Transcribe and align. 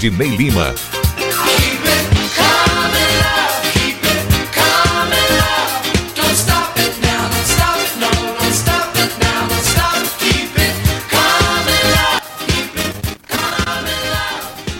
Valdinei 0.00 0.34
Lima 0.34 0.99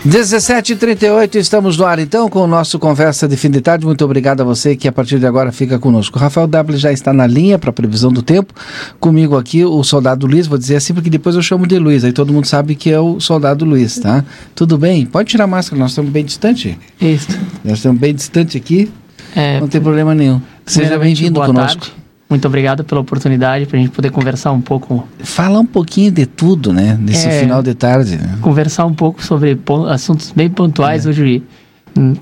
Dezessete 0.03 0.73
e 0.73 1.39
estamos 1.39 1.77
no 1.77 1.85
ar 1.85 1.99
então 1.99 2.27
com 2.31 2.41
o 2.41 2.47
nosso 2.47 2.79
Conversa 2.79 3.29
de 3.29 3.37
Fim 3.37 3.51
de 3.51 3.61
Tarde. 3.61 3.85
Muito 3.85 4.03
obrigado 4.03 4.41
a 4.41 4.45
você 4.45 4.75
que 4.75 4.89
a 4.89 4.93
partir 4.93 5.19
de 5.19 5.27
agora 5.27 5.53
fica 5.53 5.79
conosco. 5.79 6.19
O 6.19 6.21
Rafael 6.21 6.47
W 6.47 6.79
já 6.79 6.91
está 6.91 7.13
na 7.13 7.27
linha 7.27 7.59
para 7.59 7.69
a 7.69 7.73
previsão 7.73 8.11
do 8.11 8.23
tempo. 8.23 8.55
Comigo 8.99 9.37
aqui 9.37 9.63
o 9.63 9.85
soldado 9.85 10.27
Luiz, 10.27 10.47
vou 10.47 10.57
dizer 10.57 10.77
assim 10.77 10.95
porque 10.95 11.11
depois 11.11 11.37
eu 11.37 11.43
chamo 11.43 11.67
de 11.67 11.79
Luiz, 11.79 12.03
aí 12.03 12.13
todo 12.13 12.33
mundo 12.33 12.47
sabe 12.47 12.75
que 12.75 12.91
é 12.91 12.99
o 12.99 13.21
soldado 13.21 13.67
Luiz, 13.67 13.99
tá? 13.99 14.25
Tudo 14.55 14.79
bem? 14.79 15.05
Pode 15.05 15.29
tirar 15.29 15.45
a 15.45 15.47
máscara, 15.47 15.79
nós 15.79 15.91
estamos 15.91 16.11
bem 16.11 16.25
distante. 16.25 16.79
Isso. 16.99 17.29
Nós 17.63 17.77
estamos 17.77 18.01
bem 18.01 18.15
distante 18.15 18.57
aqui, 18.57 18.91
É, 19.37 19.61
não 19.61 19.69
tem 19.69 19.83
problema 19.83 20.15
nenhum. 20.15 20.41
Seja 20.65 20.99
bem-vindo 20.99 21.41
conosco. 21.41 21.79
tarde. 21.79 22.01
Muito 22.31 22.47
obrigado 22.47 22.85
pela 22.85 23.01
oportunidade 23.01 23.67
para 23.67 23.77
a 23.77 23.81
gente 23.81 23.91
poder 23.91 24.11
conversar 24.11 24.53
um 24.53 24.61
pouco, 24.61 25.05
Fala 25.19 25.59
um 25.59 25.67
pouquinho 25.67 26.13
de 26.13 26.25
tudo, 26.27 26.73
né? 26.73 26.97
Nesse 27.01 27.27
É. 27.27 27.41
final 27.41 27.61
de 27.61 27.75
tarde. 27.75 28.17
Né? 28.17 28.39
conversar 28.41 28.87
um 28.87 28.95
pouco 28.95 29.23
sobre 29.23 29.59
assuntos 29.89 30.31
bem 30.35 30.49
pontuais 30.49 31.05
É. 31.07 31.09
hoje. 31.11 31.43
hum, 31.99 32.15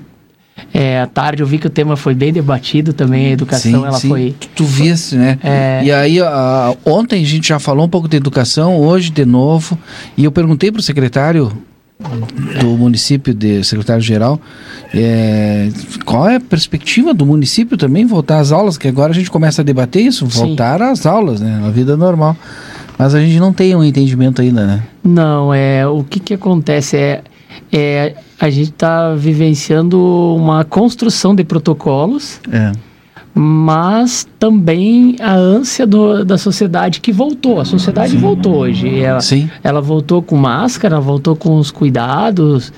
É, 0.73 0.99
à 0.99 1.07
tarde 1.07 1.41
eu 1.41 1.47
vi 1.47 1.57
que 1.57 1.67
o 1.67 1.69
tema 1.69 1.95
foi 1.95 2.13
bem 2.13 2.33
debatido 2.33 2.91
também, 2.91 3.27
a 3.27 3.29
educação 3.29 3.85
ela 3.85 3.97
foi 3.97 4.35
Tu, 4.37 4.49
tu 4.57 4.63
viste, 4.65 5.15
né? 5.15 5.39
É. 5.41 5.81
E 5.85 5.89
aí, 5.91 6.19
a- 6.19 6.75
ontem 6.85 7.23
a 7.23 7.25
gente 7.25 7.47
já 7.47 7.59
falou 7.59 7.85
um 7.85 7.89
pouco 7.89 8.09
de 8.09 8.17
educação, 8.17 8.75
hoje 8.75 9.09
de 9.09 9.23
novo, 9.23 9.77
e 10.17 10.25
eu 10.25 10.31
perguntei 10.33 10.69
para 10.69 10.79
o 10.79 10.83
secretário 10.83 11.49
do 12.61 12.77
município, 12.77 13.33
de 13.33 13.61
secretário-geral, 13.63 14.39
é, 14.93 15.69
qual 16.05 16.29
é 16.29 16.37
a 16.37 16.39
perspectiva 16.39 17.13
do 17.13 17.25
município 17.25 17.77
também 17.77 18.05
voltar 18.05 18.39
às 18.39 18.53
aulas, 18.53 18.77
que 18.77 18.87
agora 18.87 19.11
a 19.11 19.15
gente 19.15 19.29
começa 19.29 19.61
a 19.61 19.65
debater 19.65 20.01
isso, 20.01 20.29
Sim. 20.31 20.39
voltar 20.39 20.81
às 20.81 21.05
aulas, 21.05 21.41
né? 21.41 21.59
Na 21.61 21.69
vida 21.69 21.97
normal. 21.97 22.37
Mas 22.97 23.13
a 23.13 23.19
gente 23.19 23.37
não 23.39 23.51
tem 23.51 23.75
um 23.75 23.83
entendimento 23.83 24.41
ainda, 24.41 24.65
né? 24.65 24.83
Não, 25.03 25.53
é 25.53 25.85
o 25.85 26.03
que 26.03 26.19
que 26.19 26.33
acontece 26.33 26.95
é, 26.95 27.21
é 27.71 28.15
a 28.39 28.49
gente 28.49 28.71
está 28.71 29.13
vivenciando 29.13 29.99
uma 30.35 30.63
construção 30.63 31.35
de 31.35 31.43
protocolos, 31.43 32.39
É. 32.51 32.71
mas 33.33 34.27
também 34.37 35.15
a 35.19 35.33
ânsia 35.33 35.85
do- 35.87 36.25
da 36.25 36.37
sociedade 36.37 36.99
que 36.99 37.11
voltou. 37.11 37.59
A 37.59 37.65
sociedade 37.65 38.17
voltou 38.17 38.55
hoje. 38.57 38.99
Ela, 38.99 39.21
Sim. 39.21 39.49
ela 39.63 39.81
voltou 39.81 40.21
com 40.21 40.35
máscara, 40.35 40.99
voltou 40.99 41.35
com 41.35 41.57
os 41.57 41.71
cuidados 41.71 42.73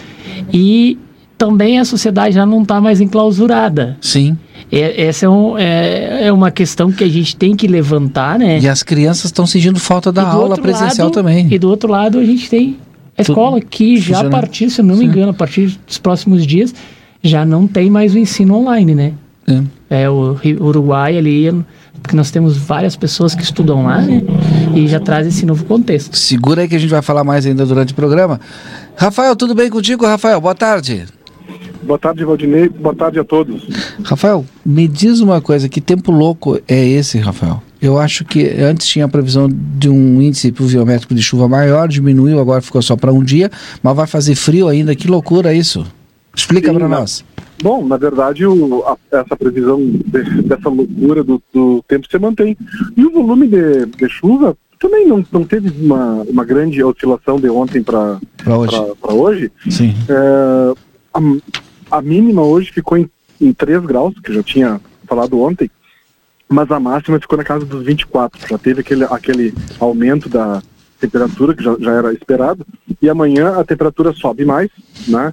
e 0.53 0.98
também 1.38 1.80
a 1.80 1.86
sociedade 1.86 2.36
já 2.36 2.46
não 2.46 2.62
está 2.62 2.80
mais 2.80 3.02
enclausurada. 3.02 3.98
Sim. 4.00 4.38
É- 4.72 5.06
essa 5.06 5.25
é, 5.25 5.30
um- 5.30 5.58
é- 5.58 6.28
é 6.28 6.31
uma 6.31 6.52
questão 6.52 6.92
que 6.92 7.04
a 7.04 7.09
gente 7.09 7.36
tem 7.36 7.56
que 7.56 7.68
levantar, 7.68 8.38
né? 8.38 8.59
E 8.59 8.68
as 8.70 8.84
crianças 8.84 9.25
estão 9.25 9.48
sentindo 9.48 9.80
falta 9.80 10.12
da 10.12 10.28
aula 10.28 10.56
presencial 10.58 11.08
lado- 11.08 11.14
também. 11.14 11.48
E 11.52 11.58
do 11.58 11.68
outro 11.70 11.90
lado 11.92 12.20
a 12.20 12.24
gente 12.25 12.48
tem 12.50 12.78
a 13.18 13.24
Tudo 13.24 13.31
escola 13.34 13.59
que 13.62 13.98
já 13.98 14.22
a 14.22 14.30
partir, 14.30 14.70
se 14.70 14.81
eu 14.81 14.86
não 14.86 14.96
me 14.96 15.02
Sim. 15.02 15.08
engano, 15.08 15.31
a 15.31 15.34
partir 15.34 15.78
dos 15.88 15.98
próximos 15.98 16.46
dias 16.46 16.74
já 17.24 17.44
não 17.46 17.68
tem 17.68 17.90
mais 17.90 18.14
o 18.14 18.18
ensino 18.20 18.56
online, 18.56 18.94
né? 18.96 19.14
É. 19.47 20.03
É 20.03 20.09
o 20.09 20.38
Uruguai 20.59 21.18
ali, 21.18 21.50
porque 22.02 22.16
nós 22.16 22.31
temos 22.31 22.57
várias 22.57 22.96
pessoas 22.96 23.35
que 23.35 23.44
estudam 23.44 23.84
lá, 23.84 24.02
né? 24.02 24.22
E 24.75 24.88
já 24.88 25.00
traz 25.00 25.28
esse 25.28 25.46
novo 25.46 25.66
contexto. 25.66 26.18
Segura 26.18 26.62
aí 26.62 26.68
que 26.68 26.75
a 26.75 26.79
gente 26.79 26.90
vai 26.90 27.02
falar 27.02 27.24
mais 27.24 27.46
ainda 27.46 27.66
durante 27.66 27.94
o 27.94 27.96
programa. 27.96 28.40
Rafael, 28.96 29.35
tudo 29.35 29.53
bem 29.53 29.69
contigo, 29.69 30.06
Rafael? 30.06 30.40
Boa 30.40 30.56
tarde. 30.56 31.06
Boa 31.84 31.97
tarde, 31.97 32.24
Valdinei. 32.24 32.69
Boa 32.69 32.96
tarde 32.96 33.19
a 33.19 33.24
todos. 33.24 33.68
Rafael, 34.03 34.46
me 34.66 34.88
diz 34.88 35.19
uma 35.19 35.41
coisa, 35.41 35.68
que 35.68 35.81
tempo 35.81 36.12
louco 36.12 36.59
é 36.68 36.88
esse, 36.88 37.18
Rafael? 37.18 37.62
Eu 37.81 37.97
acho 37.97 38.24
que 38.24 38.47
antes 38.62 38.88
tinha 38.88 39.06
a 39.06 39.09
previsão 39.09 39.50
de 39.50 39.90
um 39.90 40.22
índice 40.22 40.51
pluviométrico 40.51 41.16
de 41.16 41.22
chuva 41.22 41.47
maior, 41.47 41.88
diminuiu, 41.88 42.40
agora 42.40 42.62
ficou 42.62 42.81
só 42.81 42.96
para 42.96 43.12
um 43.12 43.24
dia, 43.24 43.50
mas 43.81 43.96
vai 43.96 44.06
fazer 44.06 44.35
frio 44.35 44.68
ainda. 44.68 44.96
Que 44.96 45.07
loucura 45.07 45.51
isso. 45.53 45.84
Explica 46.36 46.74
para 46.74 46.88
nós. 46.88 47.24
Bom, 47.62 47.86
na 47.86 47.97
verdade, 47.97 48.46
o- 48.46 48.84
a- 48.88 48.97
essa 49.12 49.36
previsão 49.36 49.80
de- 49.80 50.42
dessa 50.42 50.69
loucura 50.69 51.24
do, 51.24 51.42
do 51.53 51.84
tempo 51.88 52.08
se 52.09 52.18
mantém. 52.18 52.58
E 52.97 53.06
o 53.06 53.12
volume 53.12 53.47
de, 53.47 53.86
de 53.86 54.09
chuva 54.09 54.58
também 54.80 55.06
não, 55.08 55.24
não 55.31 55.44
teve 55.44 55.69
uma, 55.86 56.24
uma 56.24 56.44
grande 56.44 56.84
oscilação 56.84 57.40
de 57.40 57.50
ontem 57.50 57.84
para 57.84 58.19
Para 58.44 58.58
hoje. 58.58 58.75
hoje. 59.03 59.52
Sim. 59.69 59.94
É, 60.09 60.74
a, 61.14 61.97
a 61.97 62.02
mínima 62.02 62.42
hoje 62.42 62.72
ficou 62.72 62.98
em, 62.98 63.08
em 63.40 63.53
3 63.53 63.84
graus, 63.86 64.16
que 64.24 64.31
eu 64.31 64.36
já 64.36 64.44
tinha 64.44 64.81
falado 65.08 65.40
ontem, 65.40 65.69
mas 66.50 66.72
a 66.72 66.80
máxima 66.80 67.19
ficou 67.19 67.38
na 67.38 67.44
casa 67.44 67.63
dos 67.66 67.84
24. 67.86 68.40
Já 68.50 68.58
teve 68.58 68.81
aquele, 68.81 69.03
aquele 69.03 69.53
aumento 69.80 70.28
da 70.28 70.63
temperatura, 71.00 71.53
que 71.56 71.63
já, 71.63 71.75
já 71.80 71.92
era 71.92 72.12
esperado. 72.13 72.66
E 73.00 73.08
amanhã 73.08 73.56
a 73.59 73.63
temperatura 73.63 74.13
sobe 74.13 74.46
mais, 74.46 74.69
né? 75.08 75.31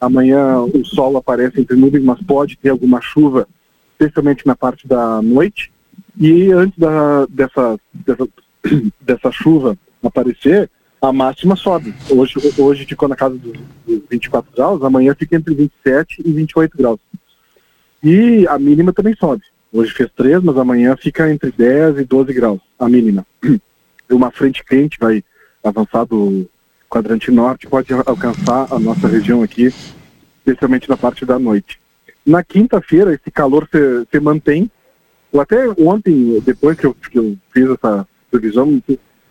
Amanhã 0.00 0.60
o 0.60 0.84
sol 0.84 1.16
aparece 1.16 1.60
entre 1.60 1.76
nuvens, 1.76 2.02
mas 2.02 2.22
pode 2.22 2.56
ter 2.56 2.70
alguma 2.70 3.00
chuva, 3.00 3.46
especialmente 3.92 4.46
na 4.46 4.56
parte 4.56 4.88
da 4.88 5.20
noite. 5.20 5.70
E 6.18 6.50
antes 6.50 6.78
da, 6.78 7.26
dessa, 7.26 7.78
dessa, 7.92 8.28
dessa 9.00 9.30
chuva 9.30 9.76
aparecer, 10.02 10.70
a 11.02 11.12
máxima 11.12 11.56
sobe. 11.56 11.94
Hoje, 12.10 12.34
hoje 12.58 12.86
ficou 12.86 13.08
na 13.08 13.16
casa 13.16 13.36
dos, 13.36 13.52
dos 13.86 14.02
24 14.10 14.52
graus, 14.54 14.82
amanhã 14.82 15.14
fica 15.14 15.36
entre 15.36 15.54
27 15.54 16.22
e 16.24 16.32
28 16.32 16.76
graus. 16.76 17.00
E 18.02 18.46
a 18.48 18.58
mínima 18.58 18.92
também 18.92 19.14
sobe. 19.14 19.42
Hoje 19.72 19.92
fez 19.92 20.10
3, 20.16 20.42
mas 20.42 20.56
amanhã 20.56 20.96
fica 20.96 21.30
entre 21.30 21.52
10 21.52 21.98
e 21.98 22.04
12 22.04 22.32
graus, 22.32 22.60
a 22.78 22.88
mínima. 22.88 23.26
Uma 24.10 24.30
frente 24.30 24.64
quente 24.64 24.98
vai 24.98 25.22
avançar 25.62 26.04
do 26.04 26.48
quadrante 26.90 27.30
norte, 27.30 27.68
pode 27.68 27.94
alcançar 27.94 28.66
a 28.68 28.78
nossa 28.78 29.06
região 29.06 29.42
aqui, 29.44 29.72
especialmente 30.38 30.88
na 30.88 30.96
parte 30.96 31.24
da 31.24 31.38
noite. 31.38 31.78
Na 32.26 32.42
quinta-feira, 32.42 33.14
esse 33.14 33.30
calor 33.30 33.68
se, 33.70 34.06
se 34.10 34.20
mantém. 34.20 34.68
Eu 35.32 35.40
até 35.40 35.68
ontem, 35.78 36.40
depois 36.44 36.76
que 36.76 36.86
eu, 36.86 36.92
que 36.94 37.18
eu 37.18 37.38
fiz 37.52 37.70
essa 37.70 38.06
previsão, 38.28 38.82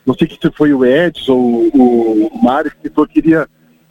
não 0.06 0.16
sei 0.16 0.30
se 0.30 0.52
foi 0.56 0.74
o 0.74 0.86
Edson 0.86 1.70
ou 1.74 2.28
o 2.28 2.44
Mário 2.44 2.72
que 2.82 2.90
falou 2.90 3.08
que 3.08 3.20
iria 3.20 3.48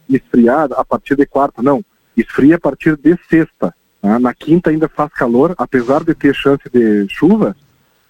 esfriar 0.08 0.72
a 0.72 0.84
partir 0.84 1.14
de 1.14 1.26
quarta. 1.26 1.62
Não, 1.62 1.84
esfria 2.16 2.56
a 2.56 2.60
partir 2.60 2.96
de 2.96 3.16
sexta. 3.28 3.74
tá? 4.00 4.18
Na 4.18 4.32
quinta 4.32 4.70
ainda 4.70 4.88
faz 4.88 5.12
calor, 5.12 5.54
apesar 5.58 6.02
de 6.02 6.14
ter 6.14 6.34
chance 6.34 6.64
de 6.72 7.06
chuva, 7.10 7.54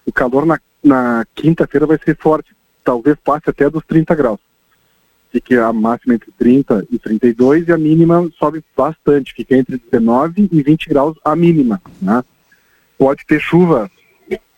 o 0.05 0.13
calor 0.13 0.45
na, 0.45 0.57
na 0.81 1.25
quinta-feira 1.35 1.85
vai 1.85 1.99
ser 2.03 2.17
forte. 2.17 2.55
Talvez 2.81 3.17
passe 3.21 3.49
até 3.49 3.69
dos 3.69 3.83
30 3.85 4.15
graus. 4.15 4.48
Fique 5.31 5.55
a 5.55 5.71
máxima 5.71 6.15
entre 6.15 6.31
30 6.31 6.87
e 6.89 6.97
32 6.97 7.67
e 7.67 7.71
a 7.71 7.77
mínima 7.77 8.29
sobe 8.37 8.63
bastante, 8.75 9.33
fica 9.33 9.55
entre 9.55 9.77
19 9.77 10.49
e 10.51 10.63
20 10.63 10.89
graus 10.89 11.17
a 11.23 11.35
mínima. 11.35 11.81
Né? 12.01 12.23
Pode 12.97 13.25
ter 13.25 13.39
chuva 13.39 13.89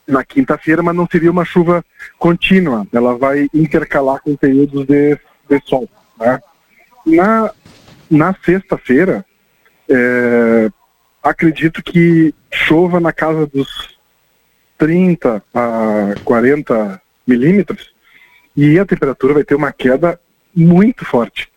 na 0.08 0.24
quinta-feira, 0.24 0.82
mas 0.82 0.96
não 0.96 1.08
seria 1.10 1.32
uma 1.32 1.46
chuva 1.46 1.84
contínua. 2.18 2.88
Ela 2.92 3.18
vai 3.18 3.48
intercalar 3.54 4.22
com 4.22 4.36
períodos 4.36 4.86
de, 4.86 5.18
de 5.50 5.62
sol. 5.66 5.90
Né? 6.20 6.40
Na, 7.06 7.52
na 8.10 8.36
sexta-feira, 8.44 9.26
é, 9.90 10.70
acredito 11.22 11.84
que 11.84 12.34
chova 12.52 13.00
na 13.00 13.12
casa 13.12 13.46
dos 13.46 13.98
30 14.78 15.44
a 15.54 16.16
40 16.24 17.02
milímetros 17.28 17.94
e 18.56 18.80
a 18.80 18.86
temperatura 18.86 19.36
vai 19.36 19.44
ter 19.44 19.56
uma 19.56 19.72
queda 19.72 20.20
muito 20.56 21.06
forte. 21.06 21.50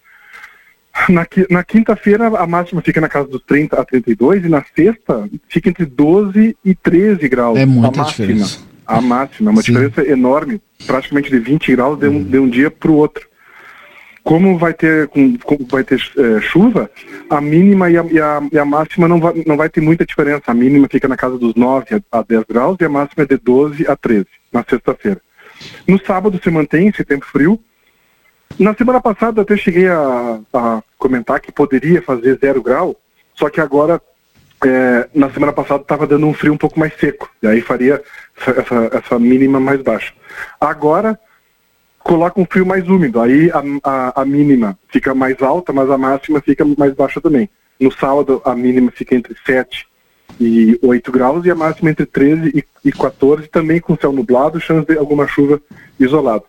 Na, 1.08 1.26
na 1.50 1.64
quinta-feira 1.64 2.28
a 2.28 2.46
máxima 2.46 2.80
fica 2.80 3.00
na 3.00 3.08
casa 3.08 3.28
dos 3.28 3.42
30 3.42 3.80
a 3.80 3.84
32 3.84 4.44
e 4.44 4.48
na 4.48 4.64
sexta 4.76 5.28
fica 5.48 5.68
entre 5.68 5.84
12 5.84 6.56
e 6.64 6.74
13 6.74 7.28
graus. 7.28 7.58
É 7.58 7.62
a 7.62 7.66
muita 7.66 7.98
máxima. 7.98 8.26
diferença. 8.28 8.60
a 8.86 9.00
máxima, 9.00 9.50
uma 9.50 9.62
Sim. 9.62 9.72
diferença 9.72 10.08
enorme, 10.08 10.60
praticamente 10.86 11.30
de 11.30 11.38
20 11.40 11.74
graus 11.74 11.98
de 11.98 12.06
um, 12.06 12.22
de 12.22 12.38
um 12.38 12.48
dia 12.48 12.70
para 12.70 12.90
o 12.90 12.94
outro. 12.94 13.26
Como 14.22 14.56
vai 14.56 14.72
ter, 14.72 15.08
com, 15.08 15.36
vai 15.68 15.84
ter 15.84 16.00
é, 16.16 16.40
chuva, 16.40 16.90
a 17.28 17.40
mínima 17.42 17.90
e 17.90 17.98
a, 17.98 18.04
e, 18.04 18.18
a, 18.20 18.48
e 18.52 18.58
a, 18.58 18.64
máxima 18.64 19.06
não 19.06 19.20
vai, 19.20 19.42
não 19.46 19.56
vai 19.56 19.68
ter 19.68 19.82
muita 19.82 20.06
diferença. 20.06 20.44
A 20.46 20.54
mínima 20.54 20.88
fica 20.90 21.06
na 21.08 21.16
casa 21.16 21.36
dos 21.36 21.54
9 21.54 21.86
a, 22.10 22.18
a 22.20 22.22
10 22.22 22.44
graus 22.48 22.78
e 22.80 22.84
a 22.84 22.88
máxima 22.88 23.24
é 23.24 23.26
de 23.26 23.36
12 23.36 23.86
a 23.86 23.94
13 23.94 24.26
na 24.50 24.64
sexta-feira. 24.66 25.20
No 25.86 26.02
sábado 26.02 26.40
se 26.42 26.50
mantém 26.50 26.88
esse 26.88 27.04
tempo 27.04 27.26
frio. 27.26 27.60
Na 28.58 28.72
semana 28.74 29.00
passada 29.00 29.42
até 29.42 29.56
cheguei 29.56 29.88
a, 29.88 30.40
a 30.52 30.82
comentar 30.96 31.40
que 31.40 31.50
poderia 31.50 32.00
fazer 32.00 32.38
zero 32.40 32.62
grau, 32.62 32.94
só 33.34 33.50
que 33.50 33.60
agora 33.60 34.00
é, 34.64 35.08
na 35.12 35.28
semana 35.30 35.52
passada 35.52 35.82
estava 35.82 36.06
dando 36.06 36.26
um 36.26 36.32
frio 36.32 36.52
um 36.52 36.56
pouco 36.56 36.78
mais 36.78 36.94
seco, 36.94 37.28
e 37.42 37.48
aí 37.48 37.60
faria 37.60 38.00
essa, 38.36 38.96
essa 38.96 39.18
mínima 39.18 39.58
mais 39.58 39.82
baixa. 39.82 40.12
Agora, 40.60 41.18
coloca 41.98 42.40
um 42.40 42.46
frio 42.46 42.64
mais 42.64 42.88
úmido, 42.88 43.20
aí 43.20 43.50
a, 43.50 43.62
a, 43.82 44.22
a, 44.22 44.24
mínima 44.24 44.78
fica 44.88 45.12
mais 45.14 45.42
alta, 45.42 45.72
mas 45.72 45.90
a 45.90 45.98
máxima 45.98 46.40
fica 46.40 46.64
mais 46.78 46.94
baixa 46.94 47.20
também. 47.20 47.50
No 47.80 47.90
sábado, 47.90 48.40
a 48.44 48.54
mínima 48.54 48.92
fica 48.92 49.16
entre 49.16 49.34
7 49.44 49.86
e 50.40 50.78
8 50.80 51.10
graus 51.10 51.44
e 51.44 51.50
a 51.50 51.56
máxima 51.56 51.90
entre 51.90 52.06
13 52.06 52.52
e, 52.54 52.88
e 52.88 52.92
14, 52.92 53.48
também 53.48 53.80
com 53.80 53.96
céu 53.96 54.12
nublado, 54.12 54.60
chance 54.60 54.86
de 54.86 54.96
alguma 54.96 55.26
chuva 55.26 55.60
isolada. 55.98 56.44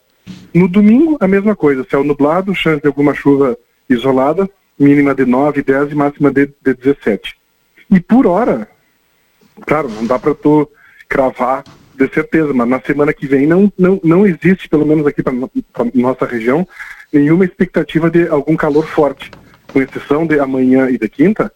No 0.54 0.68
domingo, 0.68 1.18
a 1.19 1.27
mesma 1.27 1.56
coisa, 1.56 1.86
céu 1.89 2.04
nublado, 2.04 2.56
chance 2.56 2.81
de 2.81 2.88
alguma 2.88 3.13
chuva 3.13 3.57
isolada, 3.89 4.50
mínima 4.80 5.13
de 5.13 5.25
9, 5.25 5.62
10 5.62 5.92
e 5.92 5.95
máxima 5.95 6.31
de, 6.31 6.48
de 6.48 6.74
17. 6.74 7.36
E 7.92 8.00
por 8.00 8.25
hora, 8.25 8.68
claro, 9.62 9.89
não 9.89 10.06
dá 10.06 10.18
para 10.18 10.33
tu 10.33 10.69
cravar 11.07 11.63
de 11.95 12.07
certeza, 12.13 12.54
mas 12.54 12.68
na 12.68 12.81
semana 12.81 13.13
que 13.13 13.27
vem 13.27 13.48
não, 13.48 13.72
não, 13.77 14.00
não 14.04 14.25
existe, 14.25 14.68
pelo 14.68 14.86
menos 14.86 15.07
aqui 15.07 15.24
para 15.24 15.33
nossa 15.94 16.25
região, 16.25 16.68
nenhuma 17.12 17.45
expectativa 17.45 18.10
de 18.10 18.28
algum 18.28 18.56
calor 18.56 18.88
forte. 18.88 19.31
Com 19.71 19.81
exceção 19.81 20.25
de 20.25 20.39
amanhã 20.39 20.89
e 20.89 20.98
de 20.98 21.07
quinta, 21.07 21.51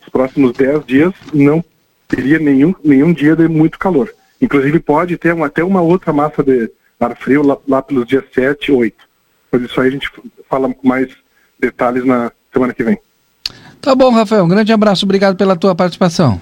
os 0.00 0.08
próximos 0.08 0.52
10 0.52 0.84
dias 0.86 1.12
não 1.32 1.64
teria 2.08 2.38
nenhum, 2.38 2.74
nenhum 2.84 3.12
dia 3.12 3.36
de 3.36 3.48
muito 3.48 3.78
calor. 3.78 4.12
Inclusive 4.40 4.78
pode 4.80 5.16
ter 5.16 5.40
até 5.42 5.62
uma 5.62 5.80
outra 5.80 6.12
massa 6.12 6.42
de 6.42 6.70
ar 7.04 7.16
frio 7.16 7.42
lá, 7.42 7.56
lá 7.68 7.82
pelos 7.82 8.06
dias 8.06 8.24
7 8.34 8.70
e 8.70 8.72
8. 8.72 8.96
Mas 9.50 9.62
isso 9.62 9.80
aí 9.80 9.88
a 9.88 9.90
gente 9.90 10.10
fala 10.48 10.72
com 10.72 10.88
mais 10.88 11.08
detalhes 11.60 12.04
na 12.04 12.32
semana 12.52 12.72
que 12.72 12.82
vem. 12.82 12.98
Tá 13.80 13.94
bom, 13.94 14.10
Rafael. 14.10 14.44
Um 14.44 14.48
grande 14.48 14.72
abraço. 14.72 15.04
Obrigado 15.04 15.36
pela 15.36 15.56
tua 15.56 15.74
participação. 15.74 16.40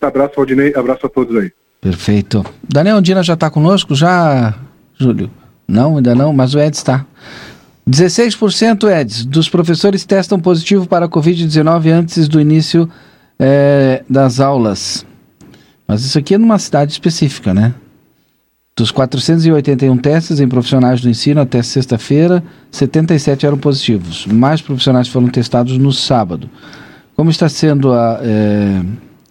Abraço, 0.00 0.34
Valdinei. 0.36 0.74
Abraço 0.74 1.06
a 1.06 1.08
todos 1.08 1.36
aí. 1.36 1.52
Perfeito. 1.80 2.44
Daniel 2.62 2.96
Andina 2.96 3.22
já 3.22 3.34
está 3.34 3.50
conosco? 3.50 3.94
Já, 3.94 4.54
Júlio? 4.98 5.30
Não, 5.66 5.96
ainda 5.96 6.14
não, 6.14 6.32
mas 6.32 6.54
o 6.54 6.60
Ed 6.60 6.76
está. 6.76 7.04
16% 7.88 8.88
Eds 8.88 9.24
dos 9.24 9.48
professores 9.48 10.04
testam 10.04 10.38
positivo 10.38 10.86
para 10.86 11.06
a 11.06 11.08
Covid-19 11.08 11.90
antes 11.90 12.28
do 12.28 12.40
início 12.40 12.88
é, 13.38 14.04
das 14.08 14.38
aulas. 14.38 15.04
Mas 15.86 16.04
isso 16.04 16.18
aqui 16.18 16.34
é 16.34 16.38
numa 16.38 16.58
cidade 16.58 16.92
específica, 16.92 17.52
né? 17.52 17.74
Dos 18.74 18.90
481 18.90 19.96
testes 19.98 20.40
em 20.40 20.48
profissionais 20.48 21.00
do 21.00 21.08
ensino 21.10 21.40
até 21.40 21.62
sexta-feira, 21.62 22.42
77 22.70 23.44
eram 23.44 23.58
positivos. 23.58 24.26
Mais 24.26 24.62
profissionais 24.62 25.08
foram 25.08 25.28
testados 25.28 25.76
no 25.76 25.92
sábado. 25.92 26.48
Como 27.14 27.30
está 27.30 27.50
sendo 27.50 27.92
a, 27.92 28.18
é, 28.22 28.82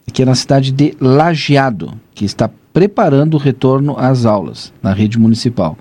aqui 0.08 0.24
na 0.24 0.36
cidade 0.36 0.72
de 0.72 0.96
Lajeado, 1.02 1.94
que 2.14 2.24
está 2.24 2.50
preparando 2.72 3.34
o 3.34 3.38
retorno 3.38 3.98
às 3.98 4.26
aulas 4.26 4.72
na 4.82 4.94
rede 4.94 5.18
municipal. 5.18 5.76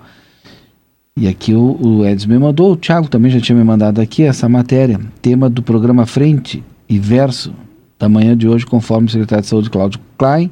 E 1.15 1.27
aqui 1.27 1.53
o, 1.53 1.77
o 1.79 2.05
Edson 2.05 2.29
me 2.29 2.39
mandou, 2.39 2.71
o 2.71 2.75
Thiago 2.75 3.07
também 3.09 3.31
já 3.31 3.39
tinha 3.39 3.55
me 3.55 3.63
mandado 3.63 4.01
aqui 4.01 4.23
essa 4.23 4.49
matéria, 4.49 4.99
tema 5.21 5.49
do 5.49 5.61
programa 5.61 6.05
Frente 6.07 6.63
e 6.89 6.97
Verso 6.97 7.53
da 7.99 8.09
manhã 8.09 8.35
de 8.35 8.47
hoje, 8.47 8.65
conforme 8.65 9.07
o 9.07 9.11
secretário 9.11 9.43
de 9.43 9.49
Saúde 9.49 9.69
Cláudio 9.69 9.99
Klein. 10.17 10.49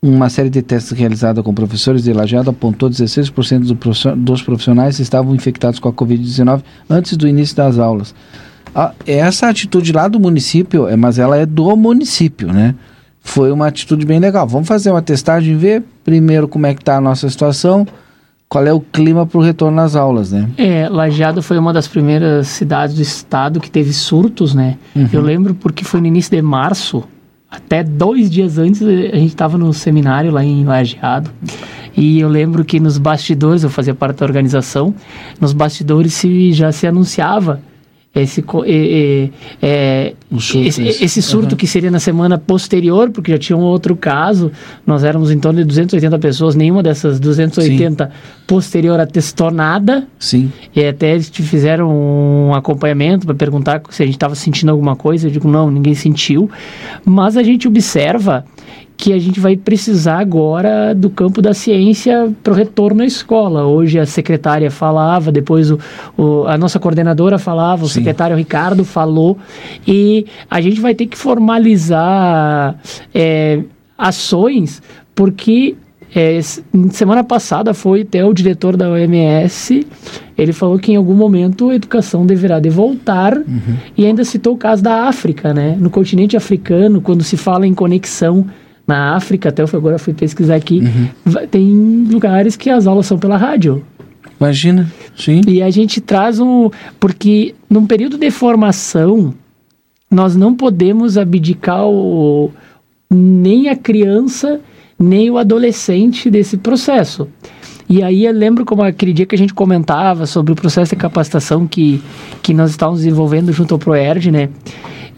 Uma 0.00 0.28
série 0.28 0.48
de 0.48 0.62
testes 0.62 0.96
realizada 0.96 1.42
com 1.42 1.52
professores 1.52 2.04
de 2.04 2.12
Lajeado 2.12 2.50
apontou 2.50 2.88
16% 2.88 3.66
do, 3.66 4.16
dos 4.16 4.42
profissionais 4.42 5.00
estavam 5.00 5.34
infectados 5.34 5.80
com 5.80 5.88
a 5.88 5.92
Covid-19 5.92 6.62
antes 6.88 7.16
do 7.16 7.26
início 7.26 7.56
das 7.56 7.80
aulas. 7.80 8.14
Ah, 8.72 8.92
essa 9.04 9.48
atitude 9.48 9.92
lá 9.92 10.06
do 10.06 10.20
município, 10.20 10.86
é, 10.86 10.94
mas 10.94 11.18
ela 11.18 11.36
é 11.36 11.44
do 11.44 11.76
município, 11.76 12.52
né? 12.52 12.76
Foi 13.20 13.50
uma 13.50 13.66
atitude 13.66 14.06
bem 14.06 14.20
legal. 14.20 14.46
Vamos 14.46 14.68
fazer 14.68 14.92
uma 14.92 15.02
testagem, 15.02 15.56
ver 15.56 15.82
primeiro 16.04 16.46
como 16.46 16.66
é 16.66 16.74
que 16.74 16.80
está 16.80 16.96
a 16.96 17.00
nossa 17.00 17.28
situação, 17.28 17.84
qual 18.48 18.64
é 18.64 18.72
o 18.72 18.80
clima 18.80 19.26
para 19.26 19.38
o 19.38 19.42
retorno 19.42 19.80
às 19.80 19.96
aulas, 19.96 20.30
né? 20.30 20.48
É, 20.56 20.88
Lajeado 20.88 21.42
foi 21.42 21.58
uma 21.58 21.72
das 21.72 21.88
primeiras 21.88 22.46
cidades 22.46 22.94
do 22.94 23.02
estado 23.02 23.58
que 23.58 23.70
teve 23.70 23.92
surtos, 23.92 24.54
né? 24.54 24.78
Uhum. 24.94 25.08
Eu 25.12 25.22
lembro 25.22 25.54
porque 25.54 25.84
foi 25.84 26.00
no 26.00 26.06
início 26.06 26.30
de 26.30 26.40
março, 26.40 27.02
até 27.50 27.82
dois 27.82 28.30
dias 28.30 28.58
antes, 28.58 28.82
a 28.82 29.16
gente 29.16 29.28
estava 29.28 29.56
no 29.56 29.72
seminário 29.72 30.30
lá 30.30 30.44
em 30.44 30.64
Lajeado. 30.64 31.30
E 31.96 32.20
eu 32.20 32.28
lembro 32.28 32.64
que 32.64 32.78
nos 32.78 32.98
bastidores, 32.98 33.64
eu 33.64 33.70
fazia 33.70 33.94
parte 33.94 34.18
da 34.18 34.26
organização, 34.26 34.94
nos 35.40 35.52
bastidores 35.52 36.12
se, 36.12 36.52
já 36.52 36.70
se 36.70 36.86
anunciava 36.86 37.60
esse, 38.22 38.44
é, 38.66 39.30
é, 39.60 40.14
surto, 40.38 40.68
esse, 40.68 41.04
esse, 41.04 41.22
surto 41.22 41.52
uhum. 41.52 41.56
que 41.56 41.66
seria 41.66 41.90
na 41.90 41.98
semana 41.98 42.38
posterior, 42.38 43.10
porque 43.10 43.32
já 43.32 43.38
tinha 43.38 43.56
um 43.56 43.62
outro 43.62 43.96
caso, 43.96 44.50
nós 44.86 45.04
éramos 45.04 45.30
em 45.30 45.38
torno 45.38 45.58
de 45.60 45.64
280 45.64 46.18
pessoas, 46.18 46.54
nenhuma 46.54 46.82
dessas 46.82 47.18
280 47.20 48.04
Sim. 48.04 48.10
posterior 48.46 48.98
atestou 49.00 49.50
nada. 49.50 50.06
Sim. 50.18 50.52
E 50.74 50.84
até 50.84 51.12
eles 51.14 51.30
te 51.30 51.42
fizeram 51.42 51.90
um 51.90 52.54
acompanhamento 52.54 53.26
para 53.26 53.34
perguntar 53.34 53.82
se 53.90 54.02
a 54.02 54.06
gente 54.06 54.16
estava 54.16 54.34
sentindo 54.34 54.70
alguma 54.70 54.96
coisa. 54.96 55.26
Eu 55.26 55.30
digo, 55.30 55.48
não, 55.48 55.70
ninguém 55.70 55.94
sentiu. 55.94 56.50
Mas 57.04 57.36
a 57.36 57.42
gente 57.42 57.66
observa 57.66 58.44
que 58.98 59.12
a 59.12 59.18
gente 59.18 59.38
vai 59.38 59.56
precisar 59.56 60.18
agora 60.18 60.92
do 60.92 61.08
campo 61.08 61.40
da 61.40 61.54
ciência 61.54 62.34
para 62.42 62.52
o 62.52 62.56
retorno 62.56 63.02
à 63.02 63.06
escola. 63.06 63.64
Hoje 63.64 63.96
a 63.96 64.04
secretária 64.04 64.72
falava, 64.72 65.30
depois 65.30 65.70
o, 65.70 65.78
o 66.16 66.44
a 66.48 66.58
nossa 66.58 66.80
coordenadora 66.80 67.38
falava, 67.38 67.84
o 67.84 67.88
Sim. 67.88 67.94
secretário 67.94 68.36
Ricardo 68.36 68.84
falou, 68.84 69.38
e 69.86 70.26
a 70.50 70.60
gente 70.60 70.80
vai 70.80 70.96
ter 70.96 71.06
que 71.06 71.16
formalizar 71.16 72.76
é, 73.14 73.60
ações, 73.96 74.82
porque 75.14 75.76
é, 76.12 76.40
semana 76.90 77.22
passada 77.22 77.72
foi 77.72 78.00
até 78.00 78.24
o 78.24 78.34
diretor 78.34 78.76
da 78.76 78.90
OMS, 78.90 79.86
ele 80.36 80.52
falou 80.52 80.76
que 80.76 80.90
em 80.90 80.96
algum 80.96 81.14
momento 81.14 81.70
a 81.70 81.74
educação 81.76 82.26
deverá 82.26 82.58
de 82.58 82.68
voltar 82.68 83.36
uhum. 83.36 83.76
e 83.96 84.04
ainda 84.04 84.24
citou 84.24 84.54
o 84.54 84.58
caso 84.58 84.82
da 84.82 85.04
África, 85.04 85.54
né? 85.54 85.76
No 85.78 85.88
continente 85.88 86.36
africano, 86.36 87.00
quando 87.00 87.22
se 87.22 87.36
fala 87.36 87.64
em 87.64 87.74
conexão 87.74 88.44
na 88.88 89.14
África, 89.14 89.50
até 89.50 89.62
eu 89.62 89.68
agora 89.74 89.98
fui 89.98 90.14
pesquisar 90.14 90.56
aqui, 90.56 90.80
uhum. 90.80 91.46
tem 91.50 92.06
lugares 92.10 92.56
que 92.56 92.70
as 92.70 92.86
aulas 92.86 93.04
são 93.04 93.18
pela 93.18 93.36
rádio. 93.36 93.84
Imagina, 94.40 94.90
sim. 95.14 95.42
E 95.46 95.62
a 95.62 95.68
gente 95.68 96.00
traz 96.00 96.40
um. 96.40 96.70
Porque 96.98 97.54
num 97.68 97.86
período 97.86 98.16
de 98.16 98.30
formação, 98.30 99.34
nós 100.10 100.34
não 100.34 100.54
podemos 100.54 101.18
abdicar 101.18 101.84
o, 101.86 102.50
nem 103.10 103.68
a 103.68 103.76
criança, 103.76 104.60
nem 104.98 105.28
o 105.30 105.36
adolescente 105.36 106.30
desse 106.30 106.56
processo. 106.56 107.28
E 107.88 108.02
aí 108.02 108.26
eu 108.26 108.32
lembro 108.32 108.64
como 108.64 108.82
aquele 108.82 109.12
dia 109.12 109.26
que 109.26 109.34
a 109.34 109.38
gente 109.38 109.54
comentava 109.54 110.24
sobre 110.24 110.52
o 110.52 110.56
processo 110.56 110.94
de 110.94 111.00
capacitação 111.00 111.66
que, 111.66 112.02
que 112.42 112.54
nós 112.54 112.70
estávamos 112.70 113.00
desenvolvendo 113.00 113.52
junto 113.52 113.74
ao 113.74 113.78
ProERD, 113.78 114.30
né? 114.30 114.50